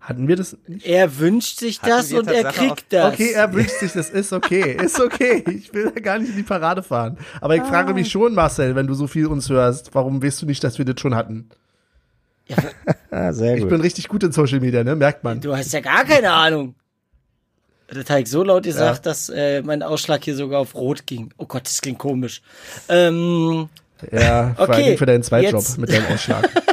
Hatten 0.00 0.28
wir 0.28 0.36
das 0.36 0.56
nicht? 0.66 0.86
Er 0.86 1.18
wünscht 1.18 1.58
sich 1.58 1.80
Hatten 1.80 1.90
das 1.90 2.12
und 2.12 2.28
er 2.28 2.44
kriegt 2.44 2.92
das. 2.92 3.14
Okay, 3.14 3.32
er 3.32 3.52
wünscht 3.54 3.78
sich, 3.80 3.92
das 3.92 4.10
ist 4.10 4.34
okay. 4.34 4.76
Ist 4.84 5.00
okay. 5.00 5.42
Ich 5.48 5.72
will 5.72 5.90
da 5.94 6.00
gar 6.00 6.18
nicht 6.18 6.30
in 6.30 6.36
die 6.36 6.42
Parade 6.42 6.82
fahren. 6.82 7.16
Aber 7.40 7.56
ich 7.56 7.62
frage 7.62 7.94
mich 7.94 8.10
schon, 8.10 8.34
Marcel, 8.34 8.74
wenn 8.74 8.86
du 8.86 8.92
so 8.92 9.06
viel 9.06 9.26
uns 9.26 9.48
hörst, 9.48 9.94
warum 9.94 10.22
weißt 10.22 10.42
du 10.42 10.46
nicht, 10.46 10.62
dass 10.62 10.76
wir 10.76 10.84
das 10.84 11.00
schon 11.00 11.14
hatten? 11.14 11.48
Ah, 13.10 13.32
sehr 13.32 13.56
Ich 13.56 13.68
bin 13.68 13.80
richtig 13.80 14.08
gut 14.08 14.24
in 14.24 14.32
Social 14.32 14.58
Media, 14.60 14.82
ne? 14.82 14.96
Merkt 14.96 15.22
man. 15.22 15.40
Du 15.40 15.56
hast 15.56 15.72
ja 15.72 15.80
gar 15.80 16.04
keine 16.04 16.32
Ahnung. 16.32 16.74
Das 17.86 18.10
habe 18.10 18.22
ich 18.22 18.28
so 18.28 18.42
laut 18.42 18.64
gesagt, 18.64 19.06
dass 19.06 19.28
äh, 19.28 19.62
mein 19.62 19.82
Ausschlag 19.84 20.24
hier 20.24 20.34
sogar 20.34 20.58
auf 20.60 20.74
Rot 20.74 21.06
ging. 21.06 21.32
Oh 21.36 21.46
Gott, 21.46 21.64
das 21.66 21.80
klingt 21.80 21.98
komisch. 21.98 22.42
Ähm, 22.88 23.68
Ja, 24.10 24.54
vor 24.56 24.68
Okay, 24.68 24.84
allem 24.84 24.98
für 24.98 25.06
deinen 25.06 25.22
Zweitjob 25.22 25.54
jetzt- 25.60 25.78
mit 25.78 25.92
deinem 25.92 26.06
Ausschlag. 26.06 26.50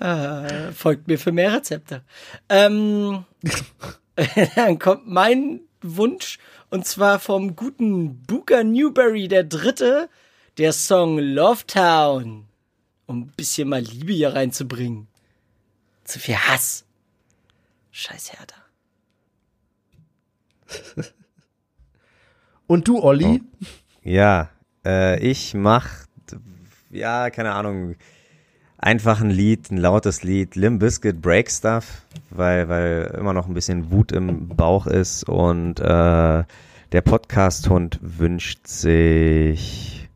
äh, 0.00 0.72
folgt 0.72 1.08
mir 1.08 1.18
für 1.18 1.32
mehr 1.32 1.52
Rezepte. 1.54 2.02
Ähm, 2.48 3.24
dann 4.56 4.78
kommt 4.78 5.06
mein 5.08 5.60
Wunsch 5.82 6.38
und 6.70 6.86
zwar 6.86 7.18
vom 7.18 7.56
guten 7.56 8.22
Booker 8.22 8.64
Newberry, 8.64 9.28
der 9.28 9.44
Dritte, 9.44 10.08
der 10.58 10.72
Song 10.72 11.18
Love 11.18 11.66
Town, 11.66 12.44
um 13.12 13.20
ein 13.24 13.32
bisschen 13.36 13.68
mal 13.68 13.82
Liebe 13.82 14.12
hier 14.12 14.34
reinzubringen. 14.34 15.06
Zu 16.04 16.18
viel 16.18 16.36
Hass. 16.36 16.84
Scheiß 17.90 18.32
Hertha. 18.32 18.56
Und 22.66 22.88
du, 22.88 23.02
Olli? 23.02 23.42
Ja, 24.02 24.48
äh, 24.84 25.20
ich 25.20 25.52
mach, 25.52 26.06
ja, 26.90 27.28
keine 27.28 27.52
Ahnung, 27.52 27.96
einfach 28.78 29.20
ein 29.20 29.28
Lied, 29.28 29.70
ein 29.70 29.76
lautes 29.76 30.22
Lied, 30.22 30.56
Limb 30.56 30.80
Bizkit 30.80 31.20
Break 31.20 31.50
Stuff, 31.50 32.06
weil, 32.30 32.70
weil 32.70 33.14
immer 33.18 33.34
noch 33.34 33.46
ein 33.46 33.52
bisschen 33.52 33.90
Wut 33.90 34.10
im 34.10 34.48
Bauch 34.48 34.86
ist 34.86 35.28
und 35.28 35.80
äh, 35.80 36.44
der 36.92 37.00
Podcast-Hund 37.04 37.98
wünscht 38.00 38.66
sich 38.66 40.08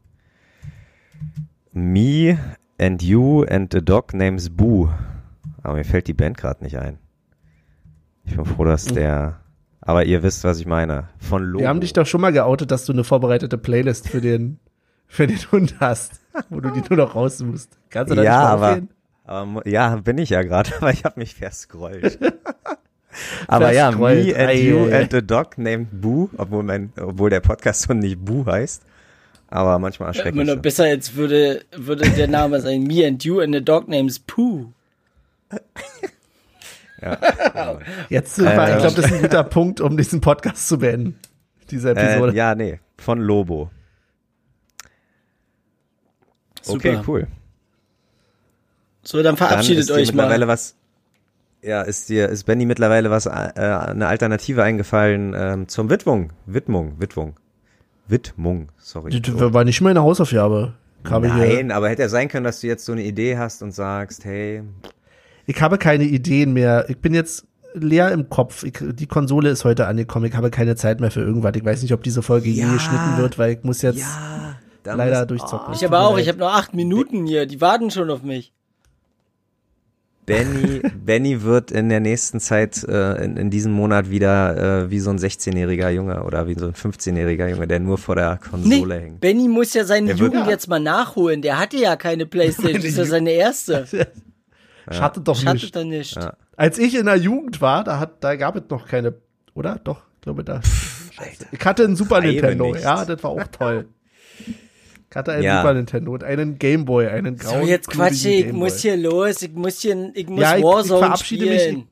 Me 1.72 2.38
and 2.78 3.02
You 3.02 3.44
and 3.44 3.72
the 3.72 3.84
Dog 3.84 4.14
names 4.14 4.50
Boo. 4.50 4.88
Aber 5.62 5.74
mir 5.74 5.84
fällt 5.84 6.06
die 6.06 6.14
Band 6.14 6.36
gerade 6.36 6.62
nicht 6.62 6.78
ein. 6.78 6.98
Ich 8.24 8.36
bin 8.36 8.44
froh, 8.44 8.64
dass 8.64 8.84
der, 8.84 9.40
aber 9.80 10.04
ihr 10.04 10.22
wisst, 10.22 10.44
was 10.44 10.58
ich 10.58 10.66
meine. 10.66 11.08
Von 11.18 11.44
Lobo. 11.44 11.60
Wir 11.60 11.68
haben 11.68 11.80
dich 11.80 11.92
doch 11.92 12.06
schon 12.06 12.20
mal 12.20 12.32
geoutet, 12.32 12.70
dass 12.70 12.84
du 12.84 12.92
eine 12.92 13.04
vorbereitete 13.04 13.56
Playlist 13.56 14.08
für 14.08 14.20
den, 14.20 14.58
für 15.06 15.26
den 15.26 15.38
Hund 15.52 15.76
hast, 15.80 16.20
wo 16.50 16.60
du 16.60 16.70
die 16.70 16.82
nur 16.88 16.98
noch 16.98 17.14
raussuchst. 17.14 17.78
Kannst 17.90 18.10
du 18.10 18.16
da 18.16 18.22
ja, 18.22 18.40
nicht 18.40 18.48
aber, 18.50 18.82
aber 19.24 19.68
ja, 19.68 19.96
bin 19.96 20.18
ich 20.18 20.30
ja 20.30 20.42
gerade, 20.42 20.70
aber 20.80 20.90
ich 20.90 21.04
habe 21.04 21.20
mich 21.20 21.34
verscrollt. 21.34 22.18
aber 23.48 23.72
ja, 23.72 23.90
Verscrollt, 23.90 24.26
me 24.26 24.36
and 24.36 24.58
you 24.60 24.92
and 24.92 25.12
the 25.12 25.22
dog 25.22 25.56
named 25.56 25.88
Boo, 26.00 26.30
obwohl 26.36 26.62
mein, 26.64 26.92
obwohl 27.00 27.30
der 27.30 27.40
Podcast 27.40 27.86
schon 27.86 28.00
nicht 28.00 28.24
Boo 28.24 28.44
heißt. 28.44 28.82
Aber 29.48 29.78
manchmal 29.78 30.08
erschreckt 30.08 30.36
Immer 30.36 30.44
noch 30.44 30.60
besser, 30.60 30.84
als 30.84 31.14
würde, 31.14 31.64
würde 31.72 32.10
der 32.10 32.28
Name 32.28 32.60
sein 32.60 32.82
Me 32.82 33.06
and 33.06 33.22
You 33.24 33.40
and 33.40 33.54
the 33.54 33.64
Dog 33.64 33.88
Names 33.88 34.18
Pooh. 34.18 34.72
Ja. 37.02 37.78
Jetzt 38.08 38.38
Äh, 38.38 38.42
ich 38.42 38.78
glaube, 38.78 38.96
das 38.96 39.06
ist 39.06 39.12
ein 39.12 39.22
guter 39.22 39.44
Punkt, 39.44 39.80
um 39.80 39.96
diesen 39.96 40.20
Podcast 40.20 40.66
zu 40.66 40.78
beenden. 40.78 41.18
Diese 41.70 41.90
Episode. 41.90 42.32
äh, 42.32 42.36
ja, 42.36 42.54
nee, 42.54 42.80
von 42.96 43.20
Lobo. 43.20 43.70
Super. 46.62 46.76
Okay, 46.76 47.00
cool. 47.06 47.26
So, 49.02 49.18
dann 49.18 49.24
Dann 49.24 49.36
verabschiedet 49.36 49.80
ist 49.80 49.90
dir 49.90 49.94
euch 49.94 50.08
mittlerweile 50.12 50.46
mal. 50.46 50.52
was. 50.52 50.74
Ja, 51.62 51.82
ist 51.82 52.08
dir, 52.08 52.28
ist 52.28 52.44
Benny 52.44 52.64
mittlerweile 52.64 53.10
was, 53.10 53.26
äh, 53.26 53.30
eine 53.30 54.06
Alternative 54.08 54.62
eingefallen 54.62 55.34
ähm, 55.36 55.68
zum 55.68 55.90
Widmung, 55.90 56.32
Widmung, 56.46 57.00
Widmung, 57.00 57.36
Widmung, 58.08 58.68
sorry. 58.78 59.20
Das 59.20 59.52
war 59.52 59.64
nicht 59.64 59.80
meine 59.80 60.02
Hausaufgabe. 60.02 60.74
Nein, 61.08 61.70
aber 61.70 61.88
hätte 61.88 62.02
ja 62.02 62.08
sein 62.08 62.28
können, 62.28 62.44
dass 62.44 62.60
du 62.60 62.66
jetzt 62.66 62.84
so 62.84 62.92
eine 62.92 63.02
Idee 63.04 63.38
hast 63.38 63.62
und 63.62 63.72
sagst, 63.72 64.24
hey, 64.24 64.62
ich 65.46 65.60
habe 65.62 65.78
keine 65.78 66.04
Ideen 66.04 66.52
mehr. 66.52 66.86
Ich 66.88 66.98
bin 66.98 67.14
jetzt 67.14 67.46
leer 67.74 68.10
im 68.10 68.28
Kopf. 68.28 68.64
Ich, 68.64 68.74
die 68.80 69.06
Konsole 69.06 69.50
ist 69.50 69.64
heute 69.64 69.86
angekommen. 69.86 70.26
Ich 70.26 70.34
habe 70.34 70.50
keine 70.50 70.74
Zeit 70.74 71.00
mehr 71.00 71.10
für 71.12 71.20
irgendwas. 71.20 71.52
Ich 71.54 71.64
weiß 71.64 71.82
nicht, 71.82 71.92
ob 71.92 72.02
diese 72.02 72.22
Folge 72.22 72.48
je 72.48 72.62
Ja. 72.62 72.72
geschnitten 72.72 73.18
wird, 73.18 73.38
weil 73.38 73.52
ich 73.52 73.62
muss 73.62 73.82
jetzt 73.82 74.00
ja, 74.00 74.94
leider 74.94 75.26
durchzocken. 75.26 75.74
Ich 75.74 75.84
aber 75.84 76.00
auch, 76.00 76.18
ich 76.18 76.28
habe 76.28 76.38
noch 76.38 76.52
acht 76.52 76.74
Minuten 76.74 77.26
hier, 77.26 77.46
die 77.46 77.60
warten 77.60 77.90
schon 77.92 78.10
auf 78.10 78.22
mich. 78.22 78.52
Benny, 80.26 80.80
Benny 81.04 81.42
wird 81.42 81.70
in 81.70 81.88
der 81.88 82.00
nächsten 82.00 82.40
Zeit, 82.40 82.82
äh, 82.84 83.24
in, 83.24 83.36
in 83.36 83.48
diesem 83.50 83.72
Monat 83.72 84.10
wieder 84.10 84.82
äh, 84.84 84.90
wie 84.90 84.98
so 84.98 85.10
ein 85.10 85.18
16-jähriger 85.18 85.88
Junge 85.90 86.24
oder 86.24 86.48
wie 86.48 86.54
so 86.58 86.66
ein 86.66 86.72
15-jähriger 86.74 87.48
Junge, 87.48 87.66
der 87.68 87.78
nur 87.80 87.96
vor 87.96 88.16
der 88.16 88.38
Konsole 88.38 88.98
hängt. 89.00 89.20
Benny 89.20 89.46
muss 89.48 89.72
ja 89.74 89.84
seine 89.84 90.08
Der 90.08 90.18
wird- 90.18 90.34
Jugend 90.34 90.48
jetzt 90.50 90.68
mal 90.68 90.80
nachholen. 90.80 91.42
Der 91.42 91.58
hatte 91.58 91.76
ja 91.76 91.94
keine 91.96 92.26
Playstation, 92.26 92.74
das 92.74 92.84
ist 92.84 92.98
ja 92.98 93.04
seine 93.04 93.30
erste. 93.30 93.86
Schattet 94.90 95.26
doch 95.26 95.36
Schattet 95.36 95.74
nicht. 95.76 95.84
nicht. 95.84 96.16
Ja. 96.16 96.34
Als 96.56 96.78
ich 96.78 96.94
in 96.96 97.06
der 97.06 97.16
Jugend 97.16 97.60
war, 97.60 97.84
da 97.84 97.98
hat, 97.98 98.22
da 98.24 98.36
gab 98.36 98.56
es 98.56 98.62
noch 98.68 98.86
keine, 98.86 99.14
oder? 99.54 99.80
Doch, 99.82 100.02
ich 100.16 100.20
glaube 100.22 100.44
da. 100.44 100.60
Ich 101.50 101.64
hatte 101.64 101.84
einen 101.84 101.96
Super 101.96 102.20
Nintendo, 102.20 102.72
nicht. 102.72 102.82
ja, 102.84 103.04
das 103.04 103.22
war 103.22 103.30
auch 103.30 103.46
toll. 103.48 103.88
Ich 105.16 105.18
hatte 105.18 105.32
einen 105.32 105.44
Ja. 105.44 105.62
Super 105.62 105.72
Nintendo 105.72 106.12
und 106.12 106.22
einen 106.24 106.58
Gameboy, 106.58 107.06
einen 107.06 107.38
So, 107.38 107.48
grauen. 107.48 107.66
jetzt 107.66 107.88
Quatsch, 107.88 108.22
blutigen 108.24 108.48
ich 108.50 108.52
muss 108.52 108.80
hier 108.82 108.98
los, 108.98 109.40
ich 109.40 109.54
muss 109.54 109.80
hier, 109.80 110.10
ich 110.12 110.28
muss 110.28 110.42
Ja, 110.42 110.52
ich- 110.52 110.58
ich 110.58 110.64
Warzone 110.64 110.98
verabschiede 110.98 111.46
mich. 111.46 111.62
spielen. 111.62 111.86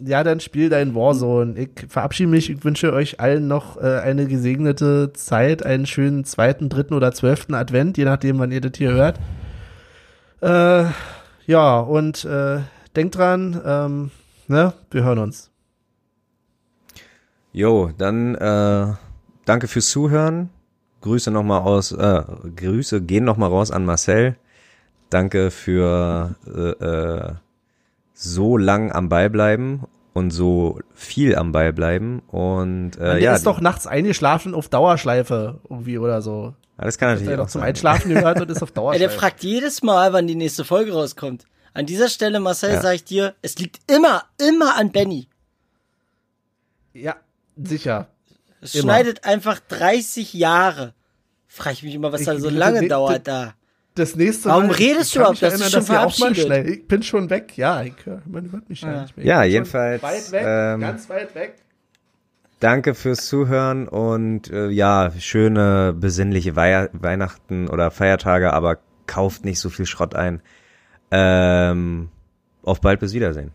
Ja, 0.00 0.24
dann 0.24 0.40
spiel 0.40 0.68
dein 0.68 0.96
Warzone. 0.96 1.56
Ich 1.56 1.70
verabschiede 1.88 2.28
mich. 2.28 2.50
Ich 2.50 2.64
wünsche 2.64 2.92
euch 2.92 3.20
allen 3.20 3.46
noch 3.46 3.76
äh, 3.80 4.00
eine 4.00 4.26
gesegnete 4.26 5.12
Zeit, 5.12 5.64
einen 5.64 5.86
schönen 5.86 6.24
zweiten, 6.24 6.68
dritten 6.70 6.94
oder 6.94 7.12
zwölften 7.12 7.54
Advent, 7.54 7.96
je 7.98 8.04
nachdem, 8.04 8.40
wann 8.40 8.50
ihr 8.50 8.60
das 8.62 8.72
hier 8.76 8.90
hört. 8.94 9.20
Äh, 10.40 10.90
ja, 11.46 11.78
und 11.78 12.24
äh, 12.24 12.58
denkt 12.96 13.14
dran, 13.16 13.60
ähm, 13.64 14.10
ne, 14.48 14.72
wir 14.90 15.04
hören 15.04 15.18
uns. 15.18 15.52
Jo, 17.52 17.90
dann 17.96 18.34
äh, 18.34 18.94
danke 19.44 19.68
fürs 19.68 19.88
Zuhören. 19.90 20.50
Grüße 21.00 21.30
nochmal 21.30 21.60
aus, 21.62 21.92
äh, 21.92 22.22
Grüße 22.56 23.00
gehen 23.02 23.24
nochmal 23.24 23.48
raus 23.50 23.70
an 23.70 23.84
Marcel. 23.84 24.36
Danke 25.08 25.50
für 25.50 26.36
äh, 26.46 26.84
äh, 26.84 27.34
so 28.14 28.56
lang 28.56 28.92
am 28.92 29.08
Ball 29.08 29.30
bleiben 29.30 29.84
und 30.12 30.30
so 30.30 30.78
viel 30.92 31.36
am 31.36 31.52
Ball 31.52 31.72
bleiben. 31.72 32.20
Und 32.28 32.96
äh, 32.96 32.98
Der 33.14 33.18
ja, 33.18 33.34
ist 33.34 33.46
doch 33.46 33.60
nachts 33.60 33.86
eingeschlafen 33.86 34.54
auf 34.54 34.68
Dauerschleife 34.68 35.58
irgendwie 35.68 35.98
oder 35.98 36.20
so. 36.22 36.54
alles 36.76 36.98
kann 36.98 37.08
Hat 37.10 37.14
natürlich 37.16 37.30
er 37.30 37.36
doch 37.38 37.44
auch 37.46 37.50
zum. 37.50 37.62
Einschlafen 37.62 38.10
gehört 38.14 38.40
und 38.40 38.50
ist 38.50 38.62
auf 38.62 38.68
Ja, 38.70 38.74
Dauerschleife. 38.74 39.08
der 39.08 39.18
fragt 39.18 39.42
jedes 39.42 39.82
Mal, 39.82 40.12
wann 40.12 40.26
die 40.26 40.34
nächste 40.34 40.64
Folge 40.64 40.92
rauskommt. 40.92 41.44
An 41.72 41.86
dieser 41.86 42.08
Stelle, 42.08 42.40
Marcel, 42.40 42.74
Ja. 42.74 42.80
sag 42.82 42.94
ich 42.96 43.04
dir, 43.04 43.34
es 43.42 43.56
liegt 43.58 43.78
immer, 43.90 44.24
immer 44.38 44.76
an 44.76 44.92
Benny. 44.92 45.28
ja, 46.92 47.16
sicher. 47.56 48.08
Es 48.60 48.74
Immer. 48.74 48.82
schneidet 48.94 49.24
einfach 49.24 49.60
30 49.68 50.34
Jahre. 50.34 50.94
Frag 51.48 51.72
ich 51.74 51.82
mich 51.82 51.94
immer, 51.94 52.12
was 52.12 52.24
da 52.24 52.34
Ich- 52.34 52.40
so 52.40 52.48
das- 52.50 52.58
lange 52.58 52.80
das- 52.80 52.88
dauert 52.88 53.26
da. 53.28 53.54
Das 53.96 54.14
nächste 54.14 54.48
Warum 54.50 54.68
Mal, 54.68 54.74
redest 54.76 55.14
du 55.14 55.18
überhaupt? 55.18 55.42
erinnern, 55.42 55.62
dich 55.62 55.70
schon 55.70 55.82
verabschiedet. 55.82 56.36
schnell- 56.38 56.68
Ich 56.70 56.86
bin 56.86 57.02
schon 57.02 57.28
weg, 57.28 57.56
ja. 57.56 57.82
Ich, 57.82 57.94
man 58.26 58.50
hört 58.52 58.68
mich 58.68 58.82
ja, 58.82 58.92
Ja. 58.92 59.02
nicht 59.02 59.16
mehr. 59.16 59.26
Ja, 59.26 59.42
jedenfalls, 59.44 60.02
Weit 60.02 60.30
weg, 60.32 60.42
ähm, 60.46 60.80
ganz 60.80 61.08
weit 61.10 61.34
weg. 61.34 61.56
Danke 62.60 62.94
fürs 62.94 63.26
Zuhören 63.26 63.88
und 63.88 64.48
äh, 64.50 64.68
ja, 64.68 65.10
schöne 65.18 65.92
besinnliche 65.98 66.54
Wei 66.56 66.88
Weihnachten 66.92 67.68
oder 67.68 67.90
Feiertage, 67.90 68.52
aber 68.52 68.78
kauft 69.06 69.44
nicht 69.44 69.58
so 69.58 69.70
viel 69.70 69.86
Schrott 69.86 70.14
ein. 70.14 70.40
Ähm, 71.10 72.10
auf 72.62 72.80
bald 72.80 73.00
bis 73.00 73.12
Wiedersehen. 73.12 73.50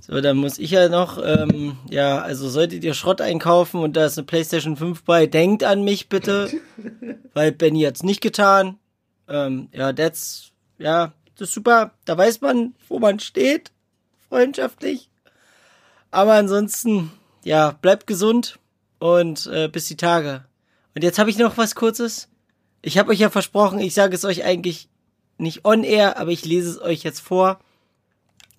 So, 0.00 0.20
dann 0.20 0.36
muss 0.36 0.58
ich 0.58 0.70
ja 0.70 0.88
noch, 0.88 1.18
ähm, 1.22 1.76
ja, 1.90 2.20
also 2.20 2.48
solltet 2.48 2.84
ihr 2.84 2.94
Schrott 2.94 3.20
einkaufen 3.20 3.80
und 3.80 3.96
da 3.96 4.06
ist 4.06 4.18
eine 4.18 4.26
Playstation 4.26 4.76
5 4.76 5.02
bei, 5.04 5.26
denkt 5.26 5.64
an 5.64 5.82
mich 5.82 6.08
bitte, 6.08 6.50
weil 7.34 7.52
Benny 7.52 7.82
hat's 7.82 8.02
nicht 8.02 8.20
getan. 8.20 8.78
Ähm, 9.28 9.68
ja, 9.72 9.92
that's, 9.92 10.52
ja, 10.78 11.12
das 11.36 11.48
ist 11.48 11.54
super. 11.54 11.92
Da 12.04 12.16
weiß 12.16 12.40
man, 12.40 12.74
wo 12.88 12.98
man 12.98 13.18
steht, 13.20 13.70
freundschaftlich. 14.28 15.10
Aber 16.10 16.34
ansonsten, 16.34 17.10
ja, 17.44 17.72
bleibt 17.72 18.06
gesund 18.06 18.58
und 18.98 19.46
äh, 19.46 19.68
bis 19.68 19.86
die 19.86 19.96
Tage. 19.96 20.44
Und 20.94 21.02
jetzt 21.04 21.18
habe 21.18 21.30
ich 21.30 21.38
noch 21.38 21.56
was 21.56 21.74
Kurzes. 21.74 22.28
Ich 22.82 22.98
habe 22.98 23.10
euch 23.10 23.18
ja 23.18 23.30
versprochen, 23.30 23.78
ich 23.78 23.94
sage 23.94 24.14
es 24.14 24.24
euch 24.24 24.44
eigentlich 24.44 24.88
nicht 25.36 25.64
on 25.64 25.84
air, 25.84 26.18
aber 26.18 26.30
ich 26.30 26.44
lese 26.44 26.70
es 26.70 26.80
euch 26.80 27.02
jetzt 27.02 27.20
vor. 27.20 27.60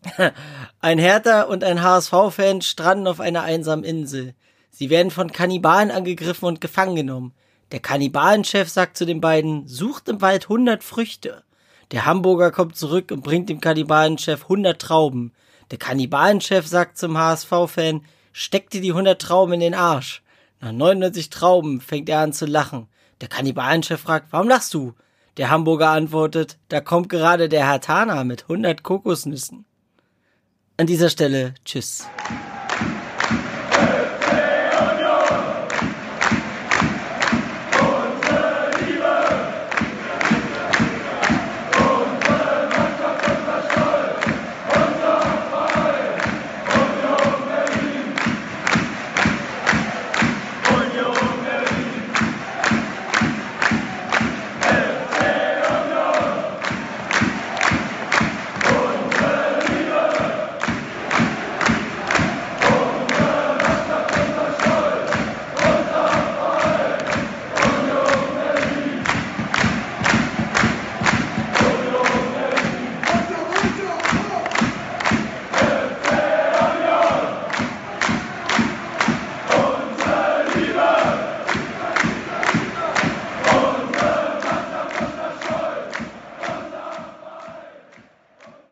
Ein 0.80 0.98
Hertha 0.98 1.44
und 1.44 1.64
ein 1.64 1.82
HSV-Fan 1.82 2.62
stranden 2.62 3.08
auf 3.08 3.20
einer 3.20 3.44
einsamen 3.44 3.84
Insel. 3.84 4.34
Sie 4.70 4.90
werden 4.90 5.12
von 5.12 5.32
Kannibalen 5.32 5.92
angegriffen 5.92 6.46
und 6.46 6.62
gefangen 6.62 6.96
genommen. 6.96 7.34
Der 7.72 7.80
Kannibalenchef 7.80 8.70
sagt 8.70 8.98
zu 8.98 9.06
den 9.06 9.22
beiden, 9.22 9.68
sucht 9.68 10.10
im 10.10 10.22
Wald 10.22 10.46
100 10.46 10.84
Früchte. 10.84 11.44
Der 11.92 12.06
Hamburger 12.06 12.52
kommt 12.52 12.76
zurück 12.78 13.12
und 13.12 13.24
bringt 13.24 13.50
dem 13.50 13.62
Kannibalenchef 13.62 14.44
100 14.44 14.82
Trauben. 14.82 15.34
Der 15.72 15.78
Kannibalenchef 15.78 16.66
sagt 16.66 16.98
zum 16.98 17.18
HSV-Fan, 17.18 18.06
steck 18.32 18.70
dir 18.70 18.82
die 18.82 18.92
100 18.92 19.22
Trauben 19.22 19.54
in 19.54 19.60
den 19.60 19.74
Arsch. 19.76 20.24
Nach 20.62 20.72
99 20.72 21.30
Trauben 21.30 21.82
fängt 21.82 22.10
er 22.10 22.20
an 22.20 22.34
zu 22.34 22.46
lachen. 22.46 22.88
Der 23.22 23.28
Kannibalenchef 23.28 24.00
fragt, 24.00 24.28
warum 24.32 24.48
lachst 24.48 24.74
du? 24.74 24.94
Der 25.38 25.50
Hamburger 25.50 25.90
antwortet, 25.90 26.58
da 26.70 26.82
kommt 26.82 27.10
gerade 27.10 27.50
der 27.50 27.68
Herr 27.68 27.82
Tana 27.82 28.24
mit 28.24 28.44
100 28.44 28.84
Kokosnüssen. 28.84 29.66
An 30.80 30.88
dieser 30.88 31.10
Stelle, 31.10 31.56
tschüss. 31.66 32.08